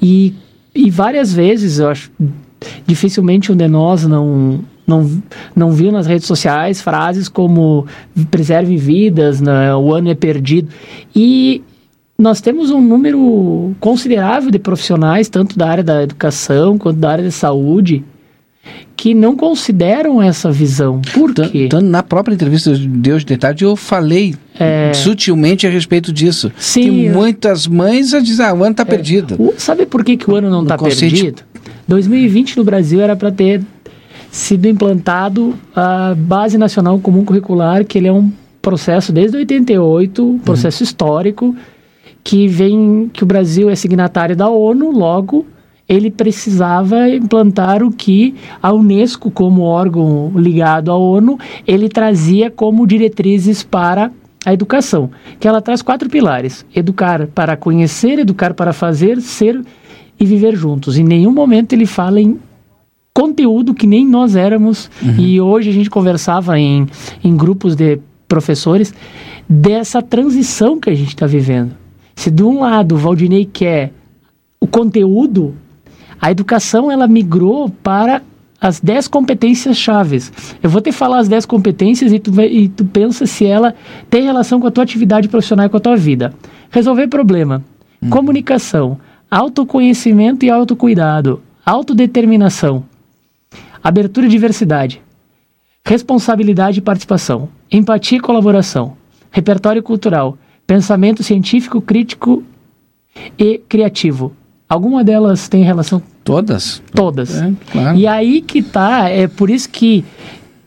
E, 0.00 0.34
e 0.74 0.88
várias 0.88 1.32
vezes, 1.32 1.78
eu 1.78 1.88
acho, 1.88 2.10
dificilmente 2.86 3.50
um 3.52 3.56
de 3.56 3.68
nós 3.68 4.06
não, 4.06 4.60
não, 4.86 5.22
não 5.54 5.72
viu 5.72 5.90
nas 5.92 6.06
redes 6.06 6.26
sociais 6.26 6.80
frases 6.80 7.28
como 7.28 7.86
preserve 8.30 8.76
vidas, 8.76 9.40
né, 9.40 9.74
o 9.74 9.92
ano 9.94 10.10
é 10.10 10.14
perdido. 10.14 10.68
E 11.14 11.62
nós 12.18 12.40
temos 12.40 12.70
um 12.70 12.80
número 12.80 13.74
considerável 13.80 14.50
de 14.50 14.58
profissionais, 14.58 15.28
tanto 15.28 15.56
da 15.56 15.68
área 15.68 15.82
da 15.82 16.02
educação 16.02 16.76
quanto 16.76 16.98
da 16.98 17.10
área 17.10 17.24
da 17.24 17.30
saúde, 17.30 18.04
que 18.94 19.14
não 19.14 19.34
consideram 19.34 20.20
essa 20.20 20.52
visão. 20.52 21.00
Por 21.14 21.32
quê? 21.32 21.70
Na 21.82 22.02
própria 22.02 22.34
entrevista 22.34 22.74
de 22.74 23.10
hoje 23.10 23.24
de 23.24 23.38
tarde 23.38 23.64
eu 23.64 23.74
falei 23.74 24.34
é... 24.58 24.92
sutilmente 24.92 25.66
a 25.66 25.70
respeito 25.70 26.12
disso. 26.12 26.52
Sim. 26.58 26.82
Que 26.82 27.08
muitas 27.08 27.66
mães 27.66 28.10
dizem, 28.22 28.44
ah, 28.44 28.52
o 28.52 28.62
ano 28.62 28.72
está 28.72 28.82
é... 28.82 28.86
perdido. 28.86 29.36
O, 29.38 29.54
sabe 29.56 29.86
por 29.86 30.04
que, 30.04 30.18
que 30.18 30.30
o 30.30 30.36
ano 30.36 30.50
não 30.50 30.62
está 30.62 30.76
perdido? 30.76 31.42
2020 31.90 32.56
no 32.56 32.62
Brasil 32.62 33.00
era 33.00 33.16
para 33.16 33.32
ter 33.32 33.60
sido 34.30 34.68
implantado 34.68 35.54
a 35.74 36.14
Base 36.16 36.56
Nacional 36.56 37.00
Comum 37.00 37.24
Curricular, 37.24 37.84
que 37.84 37.98
ele 37.98 38.06
é 38.06 38.12
um 38.12 38.30
processo 38.62 39.12
desde 39.12 39.36
88, 39.36 40.24
um 40.24 40.38
processo 40.38 40.84
uhum. 40.84 40.84
histórico, 40.84 41.56
que 42.22 42.46
vem 42.46 43.10
que 43.12 43.24
o 43.24 43.26
Brasil 43.26 43.68
é 43.68 43.74
signatário 43.74 44.36
da 44.36 44.48
ONU, 44.48 44.92
logo 44.92 45.44
ele 45.88 46.08
precisava 46.12 47.08
implantar 47.08 47.82
o 47.82 47.90
que 47.90 48.36
a 48.62 48.72
Unesco, 48.72 49.28
como 49.28 49.62
órgão 49.62 50.30
ligado 50.36 50.92
à 50.92 50.96
ONU, 50.96 51.36
ele 51.66 51.88
trazia 51.88 52.48
como 52.48 52.86
diretrizes 52.86 53.64
para 53.64 54.12
a 54.46 54.52
educação, 54.52 55.10
que 55.40 55.48
ela 55.48 55.60
traz 55.60 55.82
quatro 55.82 56.08
pilares: 56.08 56.64
educar 56.72 57.26
para 57.26 57.56
conhecer, 57.56 58.20
educar 58.20 58.54
para 58.54 58.72
fazer, 58.72 59.20
ser 59.20 59.60
e 60.20 60.24
viver 60.26 60.54
juntos. 60.54 60.98
Em 60.98 61.02
nenhum 61.02 61.32
momento 61.32 61.72
ele 61.72 61.86
fala 61.86 62.20
em 62.20 62.38
conteúdo 63.14 63.74
que 63.74 63.86
nem 63.86 64.06
nós 64.06 64.36
éramos 64.36 64.90
uhum. 65.02 65.16
e 65.18 65.40
hoje 65.40 65.70
a 65.70 65.72
gente 65.72 65.90
conversava 65.90 66.58
em, 66.58 66.86
em 67.24 67.36
grupos 67.36 67.74
de 67.74 67.98
professores 68.28 68.94
dessa 69.48 70.00
transição 70.00 70.78
que 70.78 70.90
a 70.90 70.94
gente 70.94 71.08
está 71.08 71.26
vivendo. 71.26 71.74
Se 72.14 72.30
de 72.30 72.42
um 72.42 72.60
lado 72.60 72.94
o 72.94 72.98
Valdinei 72.98 73.44
quer 73.44 73.92
o 74.60 74.66
conteúdo, 74.66 75.54
a 76.20 76.30
educação 76.30 76.90
ela 76.90 77.08
migrou 77.08 77.70
para 77.82 78.22
as 78.60 78.78
10 78.78 79.08
competências 79.08 79.78
chaves. 79.78 80.30
Eu 80.62 80.68
vou 80.68 80.82
te 80.82 80.92
falar 80.92 81.18
as 81.18 81.28
10 81.28 81.46
competências 81.46 82.12
e 82.12 82.18
tu, 82.18 82.38
e 82.42 82.68
tu 82.68 82.84
pensa 82.84 83.24
se 83.24 83.46
ela 83.46 83.74
tem 84.10 84.24
relação 84.24 84.60
com 84.60 84.66
a 84.66 84.70
tua 84.70 84.84
atividade 84.84 85.28
profissional 85.28 85.66
e 85.66 85.68
com 85.70 85.78
a 85.78 85.80
tua 85.80 85.96
vida. 85.96 86.34
Resolver 86.70 87.08
problema, 87.08 87.64
hum. 88.02 88.10
comunicação, 88.10 88.98
autoconhecimento 89.30 90.44
e 90.44 90.50
autocuidado, 90.50 91.40
autodeterminação, 91.64 92.84
abertura 93.82 94.26
e 94.26 94.30
diversidade, 94.30 95.00
responsabilidade 95.84 96.78
e 96.78 96.82
participação, 96.82 97.48
empatia 97.70 98.18
e 98.18 98.20
colaboração, 98.20 98.96
repertório 99.30 99.82
cultural, 99.82 100.36
pensamento 100.66 101.22
científico, 101.22 101.80
crítico 101.80 102.42
e 103.38 103.58
criativo. 103.68 104.32
Alguma 104.68 105.02
delas 105.02 105.48
tem 105.48 105.62
relação? 105.64 106.02
Todas. 106.22 106.82
Todas. 106.94 107.40
É, 107.40 107.52
claro. 107.72 107.98
E 107.98 108.06
aí 108.06 108.40
que 108.40 108.62
tá, 108.62 109.08
é 109.08 109.26
por 109.26 109.50
isso 109.50 109.68
que 109.68 110.04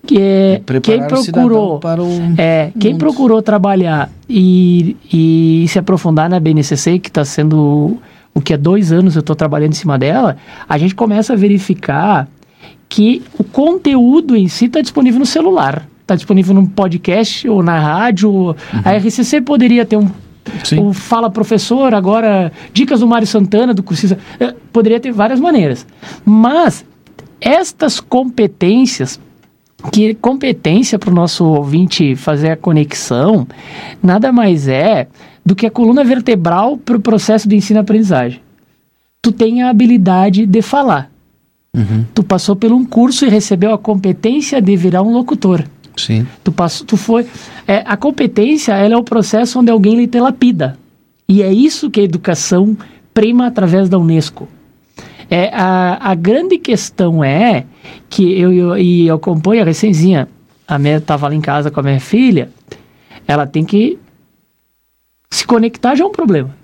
que 0.05 0.19
é, 0.19 0.61
quem 0.81 1.01
procurou 1.07 1.79
é 2.37 2.73
quem 2.77 2.97
procurou 2.97 3.41
trabalhar 3.41 4.11
e, 4.27 4.97
e 5.13 5.65
se 5.69 5.79
aprofundar 5.79 6.29
na 6.29 6.41
BNCC 6.41 6.99
que 6.99 7.07
está 7.07 7.23
sendo 7.23 7.97
o 8.33 8.41
que 8.41 8.53
há 8.53 8.57
dois 8.57 8.91
anos 8.91 9.15
eu 9.15 9.21
estou 9.21 9.35
trabalhando 9.35 9.71
em 9.71 9.75
cima 9.75 9.97
dela 9.97 10.37
a 10.67 10.77
gente 10.77 10.95
começa 10.95 11.33
a 11.33 11.35
verificar 11.35 12.27
que 12.89 13.23
o 13.37 13.43
conteúdo 13.43 14.35
em 14.35 14.47
si 14.47 14.65
está 14.65 14.81
disponível 14.81 15.19
no 15.19 15.25
celular 15.25 15.87
está 16.03 16.15
disponível 16.15 16.53
no 16.53 16.67
podcast 16.67 17.47
ou 17.47 17.63
na 17.63 17.79
rádio. 17.79 18.29
Uhum. 18.31 18.55
A 18.83 18.91
RCC 18.97 19.41
poderia 19.41 19.85
ter 19.85 19.97
um 19.97 20.09
Sim. 20.63 20.79
o 20.79 20.93
Fala 20.93 21.29
Professor, 21.29 21.93
agora 21.93 22.51
Dicas 22.73 22.99
do 22.99 23.07
Mário 23.07 23.25
Santana, 23.25 23.73
do 23.73 23.81
Cursista. 23.81 24.19
Eh, 24.39 24.53
poderia 24.71 24.99
ter 24.99 25.11
várias 25.11 25.39
maneiras. 25.39 25.87
Mas 26.25 26.85
estas 27.39 27.99
competências, 27.99 29.19
que 29.91 30.13
competência 30.15 30.99
para 30.99 31.09
o 31.09 31.13
nosso 31.13 31.45
ouvinte 31.45 32.15
fazer 32.15 32.51
a 32.51 32.57
conexão, 32.57 33.47
nada 34.01 34.31
mais 34.31 34.67
é 34.67 35.07
do 35.45 35.55
que 35.55 35.65
a 35.65 35.71
coluna 35.71 36.03
vertebral 36.03 36.77
para 36.77 36.97
o 36.97 36.99
processo 36.99 37.47
de 37.47 37.55
ensino-aprendizagem. 37.55 38.41
Tu 39.21 39.31
tem 39.31 39.61
a 39.61 39.69
habilidade 39.69 40.45
de 40.45 40.61
falar. 40.61 41.11
Uhum. 41.75 42.05
Tu 42.13 42.23
passou 42.23 42.55
por 42.55 42.71
um 42.71 42.85
curso 42.85 43.25
e 43.25 43.29
recebeu 43.29 43.73
a 43.73 43.77
competência 43.77 44.61
de 44.61 44.75
virar 44.75 45.01
um 45.01 45.11
locutor. 45.11 45.63
Sim. 45.97 46.27
Tu, 46.43 46.51
passou, 46.51 46.85
tu 46.85 46.97
foi. 46.97 47.25
É, 47.67 47.83
a 47.85 47.97
competência 47.97 48.73
ela 48.73 48.95
é 48.95 48.97
o 48.97 49.03
processo 49.03 49.59
onde 49.59 49.71
alguém 49.71 49.95
lhe 49.95 50.07
telapida. 50.07 50.77
E 51.27 51.41
é 51.41 51.51
isso 51.51 51.89
que 51.89 51.99
a 51.99 52.03
educação 52.03 52.77
prima 53.13 53.47
através 53.47 53.89
da 53.89 53.97
Unesco. 53.97 54.47
É, 55.29 55.49
a, 55.53 56.11
a 56.11 56.15
grande 56.15 56.57
questão 56.57 57.23
é 57.23 57.65
que 58.09 58.39
eu, 58.39 58.51
eu, 58.51 58.77
e 58.77 59.07
eu 59.07 59.15
acompanho 59.15 59.61
a 59.61 59.65
recenzinha, 59.65 60.27
a 60.67 60.77
minha 60.77 60.97
estava 60.97 61.27
lá 61.27 61.33
em 61.33 61.41
casa 61.41 61.71
com 61.71 61.79
a 61.79 61.83
minha 61.83 61.99
filha, 61.99 62.49
ela 63.27 63.47
tem 63.47 63.63
que 63.63 63.97
se 65.33 65.47
conectar 65.47 65.95
já 65.95 66.03
é 66.03 66.07
um 66.07 66.11
problema. 66.11 66.55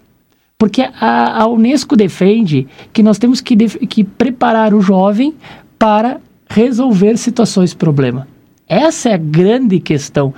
Porque 0.58 0.82
a, 0.82 1.42
a 1.42 1.48
Unesco 1.48 1.96
defende 1.96 2.68
que 2.94 3.02
nós 3.02 3.18
temos 3.18 3.42
que, 3.42 3.56
que 3.56 4.04
preparar 4.04 4.74
o 4.74 4.82
jovem 4.82 5.34
para 5.78 6.20
resolver 6.48 7.18
situações 7.18 7.74
problema. 7.74 8.28
Essa 8.68 9.10
é 9.10 9.14
a 9.14 9.18
grande 9.18 9.80
questão. 9.80 10.34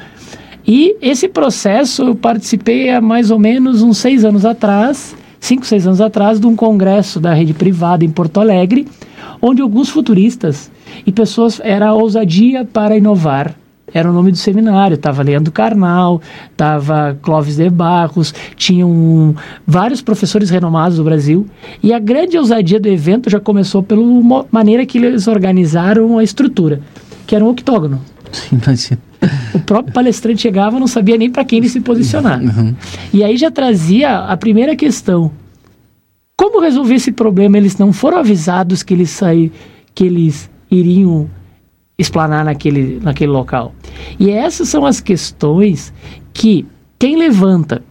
E 0.66 0.96
esse 1.02 1.28
processo 1.28 2.04
eu 2.04 2.16
participei 2.16 2.90
há 2.90 3.02
mais 3.02 3.32
ou 3.32 3.40
menos 3.40 3.82
uns 3.82 3.98
seis 3.98 4.24
anos 4.24 4.46
atrás, 4.46 5.16
cinco, 5.40 5.66
seis 5.66 5.86
anos 5.86 6.00
atrás, 6.00 6.40
de 6.40 6.48
um 6.48 6.56
congresso 6.56 7.20
da 7.20 7.34
rede 7.34 7.54
privada 7.54 8.06
em 8.06 8.10
Porto 8.10 8.40
Alegre, 8.40 8.88
onde 9.42 9.62
alguns 9.62 9.90
futuristas 9.90 10.72
e 11.06 11.12
pessoas 11.12 11.60
era 11.64 11.94
ousadia 11.94 12.64
para 12.64 12.96
inovar. 12.96 13.56
Era 13.94 14.10
o 14.10 14.14
nome 14.14 14.32
do 14.32 14.38
seminário. 14.38 14.96
Estava 14.96 15.24
Leandro 15.24 15.52
Carnal, 15.52 16.22
estava 16.52 17.18
Clóvis 17.22 17.58
de 17.58 17.70
Barros, 17.70 18.34
tinham 18.56 19.36
vários 19.66 20.02
professores 20.02 20.50
renomados 20.50 20.98
do 20.98 21.04
Brasil. 21.04 21.46
E 21.84 21.94
a 21.94 22.00
grande 22.00 22.38
ousadia 22.38 22.80
do 22.80 22.88
evento 22.88 23.30
já 23.30 23.40
começou 23.40 23.84
pela 23.84 24.02
maneira 24.52 24.86
que 24.86 24.98
eles 24.98 25.28
organizaram 25.28 26.18
a 26.18 26.24
estrutura, 26.24 26.82
que 27.28 27.36
era 27.36 27.44
um 27.44 27.50
octógono. 27.50 28.02
Imagina. 28.52 29.00
O 29.54 29.60
próprio 29.60 29.94
palestrante 29.94 30.42
chegava 30.42 30.80
não 30.80 30.88
sabia 30.88 31.18
nem 31.18 31.30
para 31.30 31.46
quem 31.46 31.60
ele 31.60 31.70
se 31.70 31.80
posicionar. 31.80 32.42
Uhum. 32.42 32.74
E 33.14 33.24
aí 33.24 33.38
já 33.38 33.52
trazia 33.52 34.18
a 34.20 34.36
primeira 34.36 34.76
questão. 34.76 35.32
Como 36.36 36.60
resolver 36.60 36.96
esse 36.96 37.12
problema? 37.12 37.58
Eles 37.58 37.78
não 37.78 37.94
foram 37.94 38.18
avisados 38.18 38.82
que 38.82 38.94
eles 38.94 39.12
saí, 39.12 39.52
que 39.94 40.04
eles 40.04 40.50
iriam 40.72 41.30
explanar 42.02 42.44
naquele, 42.44 43.00
naquele 43.02 43.32
local. 43.32 43.74
E 44.20 44.30
essas 44.30 44.68
são 44.68 44.86
as 44.86 45.00
questões 45.00 45.94
que 46.34 46.66
quem 46.98 47.16
levanta 47.16 47.82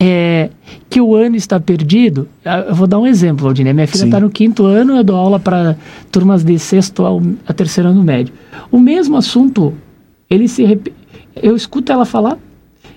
é, 0.00 0.50
que 0.88 1.00
o 1.00 1.14
ano 1.14 1.36
está 1.36 1.58
perdido. 1.58 2.28
Eu 2.68 2.74
vou 2.74 2.86
dar 2.86 2.98
um 2.98 3.06
exemplo, 3.06 3.44
Valdinei. 3.44 3.72
Minha 3.72 3.86
filha 3.86 4.04
está 4.04 4.20
no 4.20 4.30
quinto 4.30 4.64
ano, 4.64 4.96
eu 4.96 5.04
dou 5.04 5.16
aula 5.16 5.40
para 5.40 5.76
turmas 6.12 6.44
de 6.44 6.58
sexto 6.58 7.04
ao, 7.04 7.20
a 7.46 7.52
terceiro 7.52 7.90
ano 7.90 8.02
médio. 8.02 8.32
O 8.70 8.78
mesmo 8.78 9.16
assunto, 9.16 9.74
ele 10.30 10.46
se 10.46 10.64
rep... 10.64 10.92
eu 11.42 11.56
escuto 11.56 11.90
ela 11.90 12.04
falar, 12.04 12.38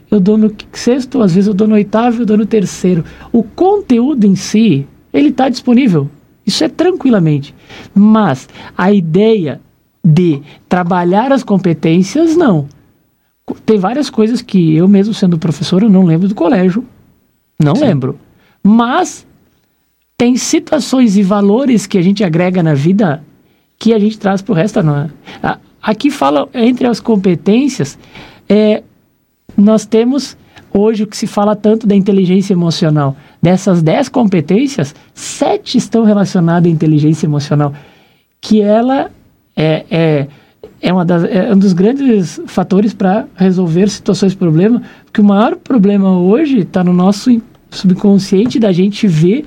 eu 0.10 0.20
dou 0.20 0.38
no 0.38 0.54
sexto, 0.74 1.22
às 1.22 1.34
vezes 1.34 1.48
eu 1.48 1.54
dou 1.54 1.68
no 1.68 1.76
oitavo, 1.76 2.22
eu 2.22 2.26
dou 2.26 2.38
no 2.38 2.46
terceiro. 2.46 3.04
O 3.32 3.42
conteúdo 3.42 4.26
em 4.26 4.36
si, 4.36 4.86
ele 5.12 5.30
está 5.30 5.50
disponível. 5.50 6.10
Isso 6.46 6.64
é 6.64 6.70
tranquilamente. 6.70 7.56
Mas 7.96 8.48
a 8.78 8.92
ideia 8.92 9.62
de 10.04 10.42
trabalhar 10.68 11.32
as 11.32 11.44
competências, 11.44 12.36
não 12.36 12.68
tem 13.66 13.78
várias 13.78 14.10
coisas 14.10 14.42
que 14.42 14.76
eu 14.76 14.88
mesmo 14.88 15.14
sendo 15.14 15.38
professor 15.38 15.84
eu 15.84 15.90
não 15.90 16.04
lembro 16.04 16.28
do 16.28 16.36
colégio. 16.36 16.86
Não 17.60 17.76
Sim. 17.76 17.86
lembro. 17.86 18.20
Mas 18.64 19.26
tem 20.18 20.36
situações 20.36 21.18
e 21.18 21.24
valores 21.24 21.86
que 21.86 21.98
a 21.98 22.02
gente 22.02 22.24
agrega 22.24 22.62
na 22.62 22.74
vida 22.74 23.24
que 23.78 23.94
a 23.94 24.00
gente 24.00 24.20
traz 24.20 24.42
para 24.42 24.52
o 24.54 24.56
resto. 24.56 24.82
Não. 24.84 25.10
Aqui 25.82 26.12
fala 26.12 26.48
entre 26.54 26.86
as 26.86 27.00
competências, 27.00 27.98
é, 28.48 28.84
nós 29.58 29.86
temos 29.86 30.38
hoje 30.72 31.04
o 31.04 31.08
que 31.08 31.18
se 31.18 31.26
fala 31.26 31.56
tanto 31.56 31.88
da 31.88 31.96
inteligência 31.96 32.54
emocional. 32.54 33.16
Dessas 33.42 33.82
dez 33.82 34.08
competências, 34.08 34.94
sete 35.14 35.78
estão 35.78 36.04
relacionadas 36.04 36.72
à 36.72 36.74
inteligência 36.74 37.26
emocional, 37.26 37.74
que 38.40 38.62
ela 38.62 39.10
é, 39.56 39.86
é 39.90 40.28
é, 40.82 40.92
uma 40.92 41.06
das, 41.06 41.24
é 41.26 41.54
um 41.54 41.58
dos 41.58 41.74
grandes 41.74 42.42
fatores 42.48 42.94
para 42.94 43.28
resolver 43.36 43.88
situações 43.88 44.32
de 44.32 44.38
problema, 44.38 44.82
porque 45.06 45.22
o 45.22 45.24
maior 45.24 45.56
problema 45.56 46.18
hoje 46.18 46.60
está 46.60 46.84
no 46.84 46.92
nosso 46.92 47.30
subconsciente 47.70 48.60
da 48.60 48.72
gente 48.72 49.08
ver, 49.08 49.46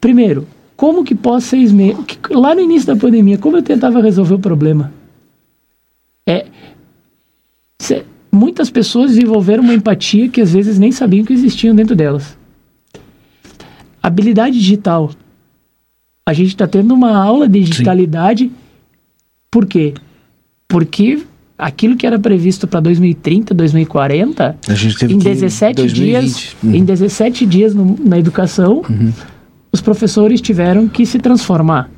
primeiro, 0.00 0.46
como 0.74 1.04
que 1.04 1.14
pós 1.14 1.44
seis 1.44 1.70
meses, 1.70 1.98
lá 2.30 2.54
no 2.54 2.62
início 2.62 2.86
da 2.86 2.96
pandemia, 2.96 3.38
como 3.38 3.58
eu 3.58 3.62
tentava 3.62 4.00
resolver 4.00 4.34
o 4.34 4.38
problema. 4.38 4.92
É, 6.26 6.46
cê, 7.78 8.04
muitas 8.32 8.70
pessoas 8.70 9.12
desenvolveram 9.12 9.62
uma 9.62 9.74
empatia 9.74 10.28
que 10.28 10.40
às 10.40 10.52
vezes 10.52 10.78
nem 10.78 10.90
sabiam 10.90 11.24
que 11.24 11.32
existiam 11.32 11.74
dentro 11.74 11.94
delas. 11.94 12.36
Habilidade 14.02 14.58
digital. 14.58 15.10
A 16.26 16.32
gente 16.32 16.48
está 16.48 16.66
tendo 16.66 16.94
uma 16.94 17.16
aula 17.16 17.46
de 17.46 17.60
digitalidade. 17.60 18.44
Sim. 18.44 18.63
Por 19.54 19.66
quê? 19.66 19.94
Porque 20.66 21.22
aquilo 21.56 21.96
que 21.96 22.04
era 22.04 22.18
previsto 22.18 22.66
para 22.66 22.80
2030, 22.80 23.54
2040, 23.54 24.56
em 25.08 25.16
17 25.16 25.86
dias, 25.86 26.56
uhum. 26.60 26.74
em 26.74 26.84
17 26.84 27.46
dias 27.46 27.72
no, 27.72 27.96
na 28.04 28.18
educação, 28.18 28.82
uhum. 28.90 29.12
os 29.70 29.80
professores 29.80 30.40
tiveram 30.40 30.88
que 30.88 31.06
se 31.06 31.20
transformar. 31.20 31.88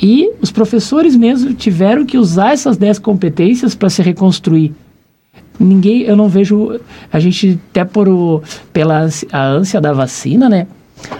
E 0.00 0.30
os 0.40 0.52
professores 0.52 1.16
mesmo 1.16 1.54
tiveram 1.54 2.06
que 2.06 2.16
usar 2.16 2.52
essas 2.52 2.76
10 2.76 3.00
competências 3.00 3.74
para 3.74 3.90
se 3.90 4.00
reconstruir. 4.00 4.72
Ninguém, 5.58 6.02
eu 6.02 6.14
não 6.14 6.28
vejo, 6.28 6.78
a 7.12 7.18
gente 7.18 7.58
até 7.70 7.84
por 7.84 8.08
o, 8.08 8.44
pela 8.72 9.08
a 9.32 9.44
ânsia 9.44 9.80
da 9.80 9.92
vacina, 9.92 10.48
né? 10.48 10.68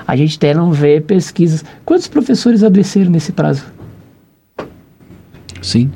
A 0.07 0.15
gente 0.15 0.37
até 0.37 0.55
não 0.55 0.71
vê 0.71 1.01
pesquisas. 1.01 1.65
Quantos 1.85 2.07
professores 2.07 2.63
adoeceram 2.63 3.11
nesse 3.11 3.33
prazo? 3.33 3.65
Sim. 5.63 5.91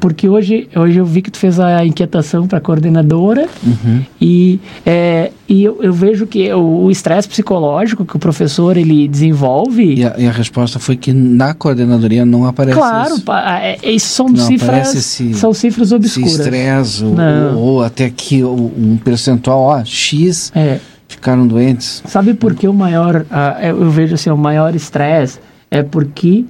Porque 0.00 0.28
hoje, 0.28 0.68
hoje 0.76 0.96
eu 0.98 1.04
vi 1.04 1.20
que 1.20 1.28
tu 1.28 1.38
fez 1.40 1.58
a 1.58 1.84
inquietação 1.84 2.46
para 2.46 2.58
a 2.58 2.60
coordenadora 2.60 3.48
Uhum. 3.66 4.00
e, 4.20 4.60
é, 4.86 5.32
e 5.48 5.64
eu, 5.64 5.82
eu 5.82 5.92
vejo 5.92 6.24
que 6.24 6.52
o 6.54 6.88
estresse 6.88 7.28
psicológico 7.28 8.04
que 8.04 8.14
o 8.14 8.18
professor 8.20 8.76
ele 8.76 9.08
desenvolve. 9.08 9.94
E 9.96 10.04
a, 10.04 10.14
e 10.16 10.26
a 10.28 10.30
resposta 10.30 10.78
foi 10.78 10.96
que 10.96 11.12
na 11.12 11.52
coordenadoria 11.52 12.24
não 12.24 12.46
aparece 12.46 12.78
Claro, 12.78 13.14
isso. 13.16 13.24
é, 13.32 13.76
é, 13.82 13.90
isso 13.90 14.06
são 14.14 14.28
Não 14.28 14.36
cifras, 14.46 14.94
esse- 14.94 15.34
são 15.34 15.52
cifras 15.52 15.90
obscuras. 15.90 16.32
estresse 16.38 17.02
ou, 17.04 17.16
ou 17.58 17.82
até 17.82 18.08
que 18.08 18.44
um 18.44 18.96
percentual, 19.02 19.58
ó, 19.62 19.84
X 19.84 20.52
É, 20.54 20.78
ficaram 21.08 21.44
doentes. 21.44 22.04
sabe 22.06 22.34
por 22.34 22.54
que 22.54 22.68
o 22.68 22.72
maior, 22.72 23.26
ah, 23.32 23.56
eu 23.66 23.90
vejo 23.90 24.14
assim, 24.14 24.30
o 24.30 24.36
maior 24.36 24.76
estresse 24.76 25.40
é 25.72 25.82
porque 25.82 26.44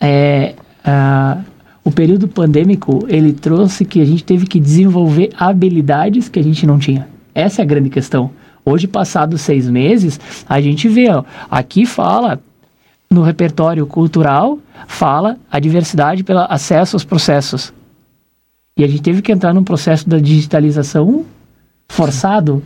é, 0.00 0.54
ah, 0.84 1.38
o 1.84 1.90
período 1.90 2.28
pandêmico 2.28 3.06
ele 3.08 3.32
trouxe 3.32 3.84
que 3.84 4.00
a 4.00 4.04
gente 4.04 4.22
teve 4.24 4.46
que 4.46 4.60
desenvolver 4.60 5.30
habilidades 5.36 6.28
que 6.28 6.38
a 6.38 6.42
gente 6.42 6.66
não 6.66 6.78
tinha. 6.78 7.08
Essa 7.34 7.62
é 7.62 7.64
a 7.64 7.66
grande 7.66 7.88
questão. 7.88 8.30
Hoje, 8.64 8.86
passados 8.86 9.40
seis 9.40 9.68
meses, 9.68 10.20
a 10.48 10.60
gente 10.60 10.88
vê, 10.88 11.08
ó, 11.10 11.24
aqui 11.50 11.86
fala 11.86 12.40
no 13.10 13.22
repertório 13.22 13.86
cultural, 13.86 14.58
fala 14.86 15.36
a 15.50 15.58
diversidade 15.58 16.22
pelo 16.22 16.40
acesso 16.40 16.96
aos 16.96 17.04
processos. 17.04 17.72
E 18.76 18.84
a 18.84 18.86
gente 18.86 19.02
teve 19.02 19.22
que 19.22 19.32
entrar 19.32 19.52
num 19.52 19.64
processo 19.64 20.08
da 20.08 20.18
digitalização 20.18 21.24
forçado. 21.88 22.62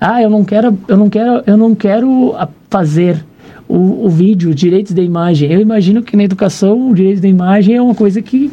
Ah, 0.00 0.22
eu 0.22 0.30
não 0.30 0.44
quero, 0.44 0.78
eu 0.86 0.96
não 0.96 1.10
quero, 1.10 1.42
eu 1.46 1.56
não 1.56 1.74
quero 1.74 2.34
fazer 2.70 3.24
o, 3.68 4.06
o 4.06 4.08
vídeo, 4.08 4.54
direitos 4.54 4.92
da 4.94 5.02
imagem. 5.02 5.52
Eu 5.52 5.60
imagino 5.60 6.02
que 6.02 6.16
na 6.16 6.24
educação 6.24 6.90
o 6.90 6.94
direito 6.94 7.20
da 7.20 7.28
imagem 7.28 7.74
é 7.76 7.82
uma 7.82 7.94
coisa 7.94 8.22
que 8.22 8.50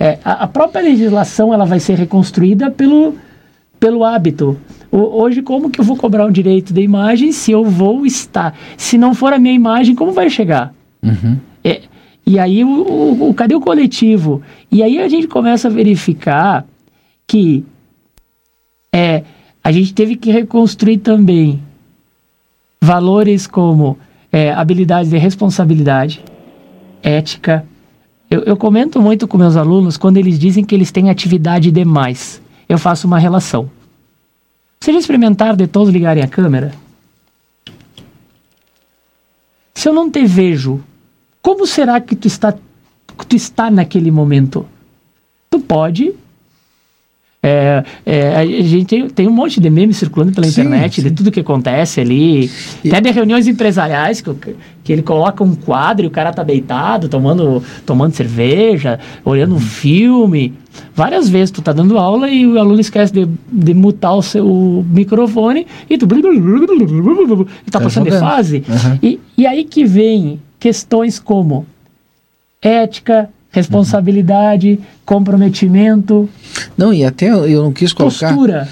é, 0.00 0.18
a, 0.24 0.44
a 0.44 0.46
própria 0.48 0.82
legislação 0.82 1.54
ela 1.54 1.64
vai 1.64 1.78
ser 1.80 1.96
reconstruída 1.96 2.70
pelo 2.70 3.14
pelo 3.78 4.04
hábito. 4.04 4.58
O- 4.90 5.20
hoje, 5.22 5.42
como 5.42 5.68
que 5.70 5.78
eu 5.80 5.84
vou 5.84 5.96
cobrar 5.96 6.26
um 6.26 6.32
direito 6.32 6.72
da 6.72 6.80
imagem 6.80 7.30
se 7.30 7.52
eu 7.52 7.62
vou 7.64 8.06
estar? 8.06 8.56
Se 8.76 8.96
não 8.96 9.14
for 9.14 9.32
a 9.34 9.38
minha 9.38 9.54
imagem, 9.54 9.94
como 9.94 10.12
vai 10.12 10.30
chegar? 10.30 10.74
Uhum. 11.02 11.36
É, 11.62 11.82
e 12.26 12.38
aí, 12.38 12.64
o, 12.64 12.68
o- 12.68 13.28
o- 13.30 13.34
cadê 13.34 13.54
o 13.54 13.60
coletivo? 13.60 14.40
E 14.72 14.82
aí 14.82 14.98
a 14.98 15.06
gente 15.08 15.28
começa 15.28 15.68
a 15.68 15.70
verificar 15.70 16.66
que 17.26 17.64
é, 18.92 19.22
a 19.62 19.70
gente 19.70 19.92
teve 19.92 20.16
que 20.16 20.30
reconstruir 20.30 20.98
também 20.98 21.60
valores 22.80 23.46
como 23.46 23.98
é, 24.36 24.52
habilidades 24.52 25.08
de 25.08 25.16
responsabilidade, 25.16 26.22
ética. 27.02 27.64
Eu, 28.30 28.42
eu 28.42 28.54
comento 28.54 29.00
muito 29.00 29.26
com 29.26 29.38
meus 29.38 29.56
alunos 29.56 29.96
quando 29.96 30.18
eles 30.18 30.38
dizem 30.38 30.62
que 30.62 30.74
eles 30.74 30.92
têm 30.92 31.08
atividade 31.08 31.70
demais. 31.70 32.42
Eu 32.68 32.76
faço 32.76 33.06
uma 33.06 33.18
relação. 33.18 33.70
Vocês 34.78 34.94
já 34.94 35.00
experimentaram 35.00 35.56
de 35.56 35.66
todos 35.66 35.90
ligarem 35.90 36.22
a 36.22 36.28
câmera? 36.28 36.74
Se 39.72 39.88
eu 39.88 39.94
não 39.94 40.10
te 40.10 40.26
vejo, 40.26 40.82
como 41.40 41.66
será 41.66 41.98
que 41.98 42.14
tu 42.14 42.26
está, 42.26 42.52
tu 42.52 43.36
está 43.36 43.70
naquele 43.70 44.10
momento? 44.10 44.66
Tu 45.48 45.58
pode. 45.60 46.12
É, 47.48 47.84
é, 48.04 48.34
a 48.36 48.44
gente 48.44 48.86
tem, 48.86 49.08
tem 49.08 49.28
um 49.28 49.32
monte 49.32 49.60
de 49.60 49.70
memes 49.70 49.96
circulando 49.98 50.32
pela 50.32 50.46
Sim, 50.48 50.62
internet 50.62 50.96
sim. 51.00 51.08
de 51.08 51.14
tudo 51.14 51.30
que 51.30 51.38
acontece 51.38 52.00
ali. 52.00 52.50
E- 52.82 52.88
Até 52.88 53.00
de 53.02 53.10
reuniões 53.12 53.46
empresariais 53.46 54.20
que, 54.20 54.34
que 54.82 54.92
ele 54.92 55.02
coloca 55.02 55.44
um 55.44 55.54
quadro 55.54 56.04
e 56.04 56.08
o 56.08 56.10
cara 56.10 56.32
tá 56.32 56.42
deitado, 56.42 57.08
tomando, 57.08 57.62
tomando 57.86 58.12
cerveja, 58.14 58.98
olhando 59.24 59.52
Uhum. 59.52 59.58
um 59.58 59.60
filme. 59.60 60.54
Várias 60.94 61.28
vezes 61.28 61.52
tu 61.52 61.62
tá 61.62 61.72
dando 61.72 61.96
aula 61.98 62.28
e 62.28 62.44
o 62.46 62.58
aluno 62.58 62.80
esquece 62.80 63.12
de, 63.12 63.28
de 63.52 63.72
mutar 63.74 64.14
o 64.14 64.22
seu 64.22 64.84
microfone 64.90 65.66
e 65.88 65.96
tu 65.96 66.04
e 66.04 67.70
tá 67.70 67.78
Tá 67.78 67.80
passando 67.80 68.10
de 68.10 68.18
fase. 68.18 68.64
Uhum. 68.68 68.98
E, 69.02 69.20
e 69.38 69.46
aí 69.46 69.62
que 69.62 69.84
vem 69.84 70.40
questões 70.58 71.20
como 71.20 71.64
ética, 72.60 73.28
responsabilidade, 73.56 74.78
comprometimento, 75.04 76.28
Não, 76.76 76.92
e 76.92 77.04
até 77.04 77.30
eu 77.30 77.62
não 77.62 77.72
quis 77.72 77.92
colocar. 77.92 78.28
postura. 78.34 78.68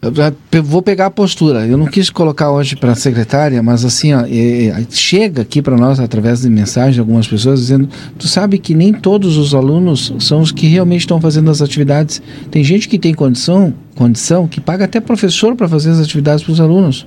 Eu 0.00 0.62
vou 0.62 0.80
pegar 0.80 1.06
a 1.06 1.10
postura. 1.10 1.66
Eu 1.66 1.76
não 1.76 1.86
quis 1.86 2.08
colocar 2.08 2.52
hoje 2.52 2.76
para 2.76 2.92
a 2.92 2.94
secretária, 2.94 3.60
mas 3.60 3.84
assim, 3.84 4.14
ó, 4.14 4.20
é, 4.20 4.86
chega 4.90 5.42
aqui 5.42 5.60
para 5.60 5.76
nós 5.76 5.98
através 5.98 6.42
de 6.42 6.48
mensagem 6.48 6.92
de 6.92 7.00
algumas 7.00 7.26
pessoas 7.26 7.58
dizendo: 7.58 7.88
tu 8.16 8.28
sabe 8.28 8.58
que 8.58 8.74
nem 8.74 8.92
todos 8.92 9.36
os 9.36 9.54
alunos 9.56 10.12
são 10.20 10.40
os 10.40 10.52
que 10.52 10.68
realmente 10.68 11.00
estão 11.00 11.20
fazendo 11.20 11.50
as 11.50 11.60
atividades. 11.60 12.22
Tem 12.48 12.62
gente 12.62 12.88
que 12.88 12.96
tem 12.96 13.12
condição, 13.12 13.74
condição 13.96 14.46
que 14.46 14.60
paga 14.60 14.84
até 14.84 15.00
professor 15.00 15.56
para 15.56 15.68
fazer 15.68 15.90
as 15.90 15.98
atividades 15.98 16.44
para 16.44 16.52
os 16.52 16.60
alunos. 16.60 17.04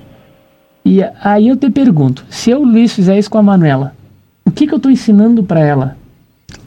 E 0.84 1.00
aí 1.22 1.48
eu 1.48 1.56
te 1.56 1.70
pergunto, 1.70 2.26
se 2.28 2.50
eu, 2.50 2.62
Luiz, 2.62 2.92
fizer 2.92 3.18
isso 3.18 3.30
com 3.30 3.38
a 3.38 3.42
Manuela, 3.42 3.94
o 4.44 4.50
que, 4.50 4.66
que 4.66 4.74
eu 4.74 4.76
estou 4.76 4.92
ensinando 4.92 5.42
para 5.42 5.60
ela? 5.60 5.96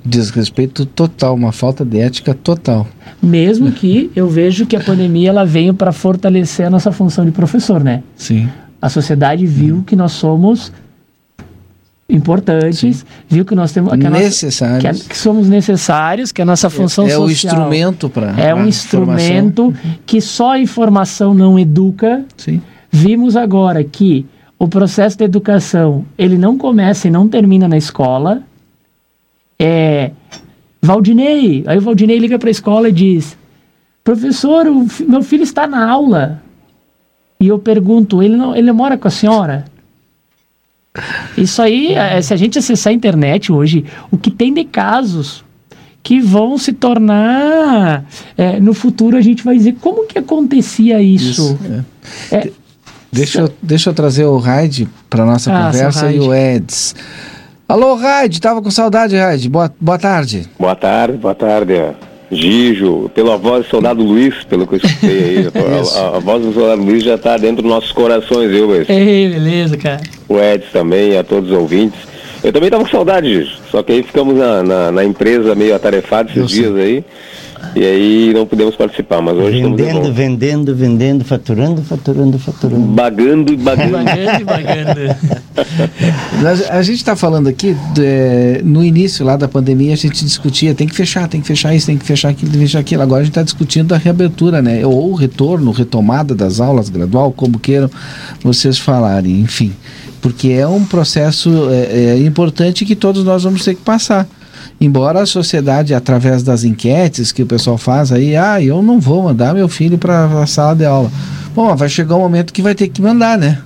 Desrespeito 0.06 0.86
total, 0.86 1.34
uma 1.34 1.52
falta 1.52 1.84
de 1.84 1.98
ética 2.00 2.34
total. 2.34 2.86
Mesmo 3.22 3.72
que 3.72 4.12
eu 4.16 4.30
vejo 4.30 4.66
que 4.68 4.76
a 4.76 4.80
pandemia 4.80 5.30
ela 5.30 5.44
veio 5.46 5.74
para 5.74 5.92
fortalecer 5.92 6.68
a 6.68 6.70
nossa 6.70 6.92
função 6.92 7.26
de 7.26 7.32
professor, 7.32 7.84
né? 7.84 8.04
Sim. 8.16 8.48
A 8.82 8.88
sociedade 8.88 9.46
viu 9.48 9.84
que 9.86 9.96
nós 9.96 10.12
somos 10.12 10.72
importantes, 12.08 13.04
viu 13.28 13.44
que 13.44 13.56
nós 13.56 13.72
temos 13.72 13.92
que, 13.94 14.06
a 14.06 14.10
nossa- 14.10 14.24
Necessários. 14.24 14.80
que, 14.82 14.88
a- 14.88 15.10
que 15.10 15.18
somos 15.18 15.50
necessários, 15.50 16.32
que 16.32 16.42
a 16.42 16.46
nossa 16.46 16.70
função 16.70 17.06
é 17.06 17.10
social 17.10 17.28
o 17.28 17.32
instrumento 17.32 18.10
para. 18.10 18.40
é 18.40 18.54
um 18.54 18.68
instrumento 18.68 19.74
que 20.06 20.22
só 20.22 20.52
a 20.52 20.60
informação 20.60 21.34
não 21.34 21.58
educa. 21.58 22.24
Sim. 22.38 22.62
Vimos 22.92 23.36
agora 23.36 23.84
que 23.84 24.26
o 24.60 24.68
processo 24.68 25.18
de 25.18 25.24
educação 25.24 26.06
ele 26.18 26.38
não 26.38 26.58
começa 26.58 27.08
e 27.08 27.12
não 27.12 27.28
termina 27.28 27.68
na 27.68 27.78
escola. 27.78 28.44
É 29.60 30.12
Valdinei, 30.82 31.64
aí 31.66 31.78
o 31.78 31.82
Valdinei 31.82 32.20
liga 32.20 32.38
para 32.38 32.50
a 32.50 32.52
escola 32.52 32.90
e 32.90 32.92
diz: 32.92 33.38
professor, 34.04 34.66
fi- 34.88 35.04
meu 35.06 35.24
filho 35.24 35.44
está 35.44 35.66
na 35.68 35.90
aula. 35.90 36.42
E 37.40 37.48
eu 37.48 37.58
pergunto, 37.60 38.22
ele 38.24 38.36
não, 38.38 38.56
ele 38.56 38.72
mora 38.72 38.98
com 38.98 39.08
a 39.08 39.12
senhora? 39.12 39.66
Isso 41.38 41.62
aí, 41.62 41.94
é, 41.94 42.22
se 42.22 42.34
a 42.34 42.38
gente 42.38 42.58
acessar 42.58 42.92
a 42.92 42.96
internet 42.96 43.52
hoje, 43.52 43.84
o 44.10 44.18
que 44.18 44.32
tem 44.32 44.54
de 44.54 44.64
casos 44.64 45.44
que 46.02 46.22
vão 46.22 46.58
se 46.58 46.72
tornar 46.72 48.06
é, 48.38 48.60
no 48.60 48.74
futuro 48.74 49.18
a 49.18 49.22
gente 49.22 49.44
vai 49.44 49.58
dizer 49.58 49.76
como 49.82 50.06
que 50.08 50.18
acontecia 50.20 51.02
isso. 51.02 51.58
é. 52.32 52.36
É, 52.38 52.52
Deixa, 53.12 53.42
eu- 53.42 53.54
deixa 53.62 53.90
eu 53.90 53.94
trazer 53.94 54.26
o 54.26 54.38
Raid 54.38 54.88
para 55.10 55.26
nossa 55.26 55.52
Ah, 55.52 55.66
conversa 55.66 56.12
e 56.12 56.20
o 56.20 56.34
Eds. 56.34 56.94
Alô, 57.68 57.96
Raid, 57.96 58.40
tava 58.40 58.62
com 58.62 58.70
saudade, 58.70 59.16
Raid. 59.16 59.50
Boa, 59.50 59.74
boa 59.82 59.98
tarde. 59.98 60.48
Boa 60.60 60.76
tarde, 60.76 61.18
boa 61.18 61.34
tarde. 61.34 61.74
Gijo, 62.32 63.10
pela 63.14 63.38
voz 63.38 63.66
do 63.66 63.70
soldado 63.70 64.04
Luiz, 64.04 64.44
pelo 64.44 64.68
que 64.68 64.76
eu 64.76 64.78
escutei 64.84 65.10
aí. 65.10 65.50
eu 65.54 65.82
Isso. 65.82 65.98
a, 65.98 66.18
a 66.18 66.20
voz 66.20 66.44
do 66.46 66.54
soldado 66.54 66.84
Luiz 66.84 67.04
já 67.04 67.16
está 67.16 67.38
dentro 67.38 67.64
dos 67.64 67.72
nossos 67.72 67.92
corações, 67.92 68.52
viu, 68.52 68.68
Luiz? 68.68 68.88
Ei, 68.90 69.30
beleza, 69.30 69.78
cara. 69.78 70.02
O 70.30 70.40
Edson 70.40 70.68
também, 70.72 71.18
a 71.18 71.24
todos 71.24 71.50
os 71.50 71.58
ouvintes. 71.58 72.00
Eu 72.44 72.54
também 72.54 72.68
estava 72.68 72.84
com 72.84 72.90
saudade, 72.92 73.34
Gijo. 73.34 73.58
Só 73.72 73.82
que 73.82 73.94
aí 73.94 74.04
ficamos 74.04 74.36
na, 74.36 74.62
na, 74.62 74.92
na 74.92 75.04
empresa 75.04 75.56
meio 75.56 75.76
atarefados 75.76 76.32
esses 76.36 76.44
Eu 76.44 76.48
sei. 76.50 76.60
dias 76.60 76.76
aí. 76.76 77.04
E 77.76 77.84
aí 77.84 78.34
não 78.34 78.46
pudemos 78.46 78.76
participar, 78.76 79.22
mas 79.22 79.36
hoje 79.36 79.62
Vendendo, 79.62 80.14
vendendo, 80.14 80.76
vendendo, 80.76 81.26
faturando, 81.26 81.82
faturando, 81.82 82.40
faturando. 82.40 82.86
Bagando 82.88 83.54
e 83.54 83.58
bagando. 83.58 83.92
Bagando 83.92 84.42
e 84.42 84.44
bagando. 84.44 85.16
A, 86.72 86.78
a 86.78 86.82
gente 86.84 86.98
está 86.98 87.16
falando 87.16 87.48
aqui, 87.48 87.76
de- 87.94 88.62
no 88.64 88.84
início 88.84 89.26
lá 89.26 89.36
da 89.38 89.48
pandemia, 89.48 89.94
a 89.94 89.98
gente 89.98 90.24
discutia, 90.24 90.76
tem 90.76 90.88
que 90.88 90.96
fechar, 90.96 91.28
tem 91.28 91.42
que 91.42 91.48
fechar 91.48 91.74
isso, 91.74 91.88
tem 91.88 91.98
que 91.98 92.06
fechar 92.06 92.30
aquilo, 92.30 92.52
tem 92.52 92.60
que 92.60 92.66
fechar 92.68 92.80
aquilo. 92.80 93.02
Agora 93.02 93.22
a 93.22 93.24
gente 93.24 93.32
está 93.32 93.44
discutindo 93.44 93.94
a 93.94 93.98
reabertura, 93.98 94.62
né? 94.62 94.86
Ou 94.86 95.12
o 95.12 95.16
retorno, 95.16 95.72
retomada 95.72 96.36
das 96.36 96.60
aulas 96.60 96.90
gradual, 96.90 97.32
como 97.32 97.58
queiram 97.60 97.90
vocês 98.44 98.78
falarem, 98.78 99.40
enfim. 99.40 99.74
Porque 100.22 100.50
é 100.50 100.68
um 100.68 100.84
processo 100.84 101.70
é, 101.70 102.16
é, 102.16 102.18
importante 102.20 102.86
que 102.86 102.96
todos 102.96 103.24
nós 103.24 103.44
vamos 103.44 103.64
ter 103.64 103.76
que 103.76 103.82
passar. 103.82 104.28
Embora 104.80 105.22
a 105.22 105.26
sociedade, 105.26 105.94
através 105.94 106.44
das 106.44 106.64
enquetes 106.64 107.32
que 107.32 107.42
o 107.42 107.46
pessoal 107.46 107.78
faz 107.78 108.12
aí, 108.12 108.36
ah, 108.36 108.62
eu 108.62 108.82
não 108.82 109.00
vou 109.00 109.24
mandar 109.24 109.54
meu 109.54 109.70
filho 109.70 109.98
para 109.98 110.26
a 110.42 110.46
sala 110.46 110.76
de 110.76 110.86
aula. 110.86 111.10
Bom, 111.56 111.74
vai 111.76 111.88
chegar 111.88 112.16
um 112.16 112.20
momento 112.20 112.52
que 112.54 112.62
vai 112.62 112.76
ter 112.76 112.90
que 112.90 113.02
mandar, 113.02 113.38
né? 113.38 113.62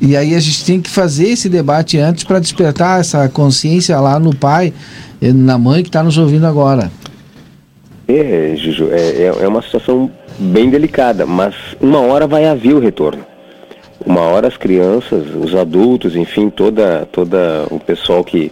E 0.00 0.16
aí 0.16 0.34
a 0.34 0.40
gente 0.40 0.64
tem 0.64 0.80
que 0.80 0.88
fazer 0.88 1.28
esse 1.28 1.48
debate 1.48 1.98
antes 1.98 2.22
para 2.22 2.38
despertar 2.38 3.00
essa 3.00 3.28
consciência 3.28 3.98
lá 4.00 4.18
no 4.18 4.34
pai, 4.34 4.72
e 5.20 5.32
na 5.32 5.58
mãe 5.58 5.82
que 5.82 5.88
está 5.88 6.02
nos 6.04 6.16
ouvindo 6.16 6.46
agora. 6.46 6.90
É, 8.06 8.54
Juju, 8.56 8.88
é, 8.92 9.00
é- 9.24 9.36
é 9.42 9.48
uma 9.48 9.60
situação 9.60 10.08
bem 10.38 10.70
delicada, 10.70 11.26
mas 11.26 11.54
uma 11.80 11.98
hora 12.00 12.26
vai 12.26 12.46
haver 12.46 12.74
o 12.74 12.80
retorno. 12.80 13.26
uma 14.06 14.20
hora 14.20 14.46
as 14.46 14.56
crianças, 14.56 15.24
os 15.38 15.54
adultos, 15.54 16.14
enfim, 16.16 16.48
toda, 16.48 17.06
toda 17.12 17.66
o 17.68 17.78
pessoal 17.80 18.22
que, 18.24 18.50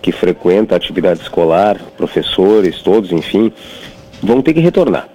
que 0.00 0.12
frequenta 0.12 0.74
a 0.74 0.76
atividade 0.76 1.20
escolar, 1.20 1.78
professores, 1.96 2.80
todos, 2.82 3.12
enfim, 3.12 3.52
vão 4.22 4.40
ter 4.42 4.54
que 4.54 4.60
retornar. 4.60 5.08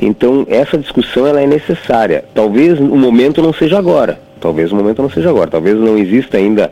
Então, 0.00 0.46
essa 0.48 0.78
discussão 0.78 1.26
ela 1.26 1.40
é 1.42 1.46
necessária. 1.46 2.24
Talvez 2.34 2.78
o 2.80 2.96
momento 2.96 3.42
não 3.42 3.52
seja 3.52 3.78
agora. 3.78 4.18
Talvez 4.40 4.72
o 4.72 4.76
momento 4.76 5.02
não 5.02 5.10
seja 5.10 5.28
agora. 5.28 5.50
Talvez 5.50 5.76
não 5.76 5.98
exista 5.98 6.38
ainda 6.38 6.70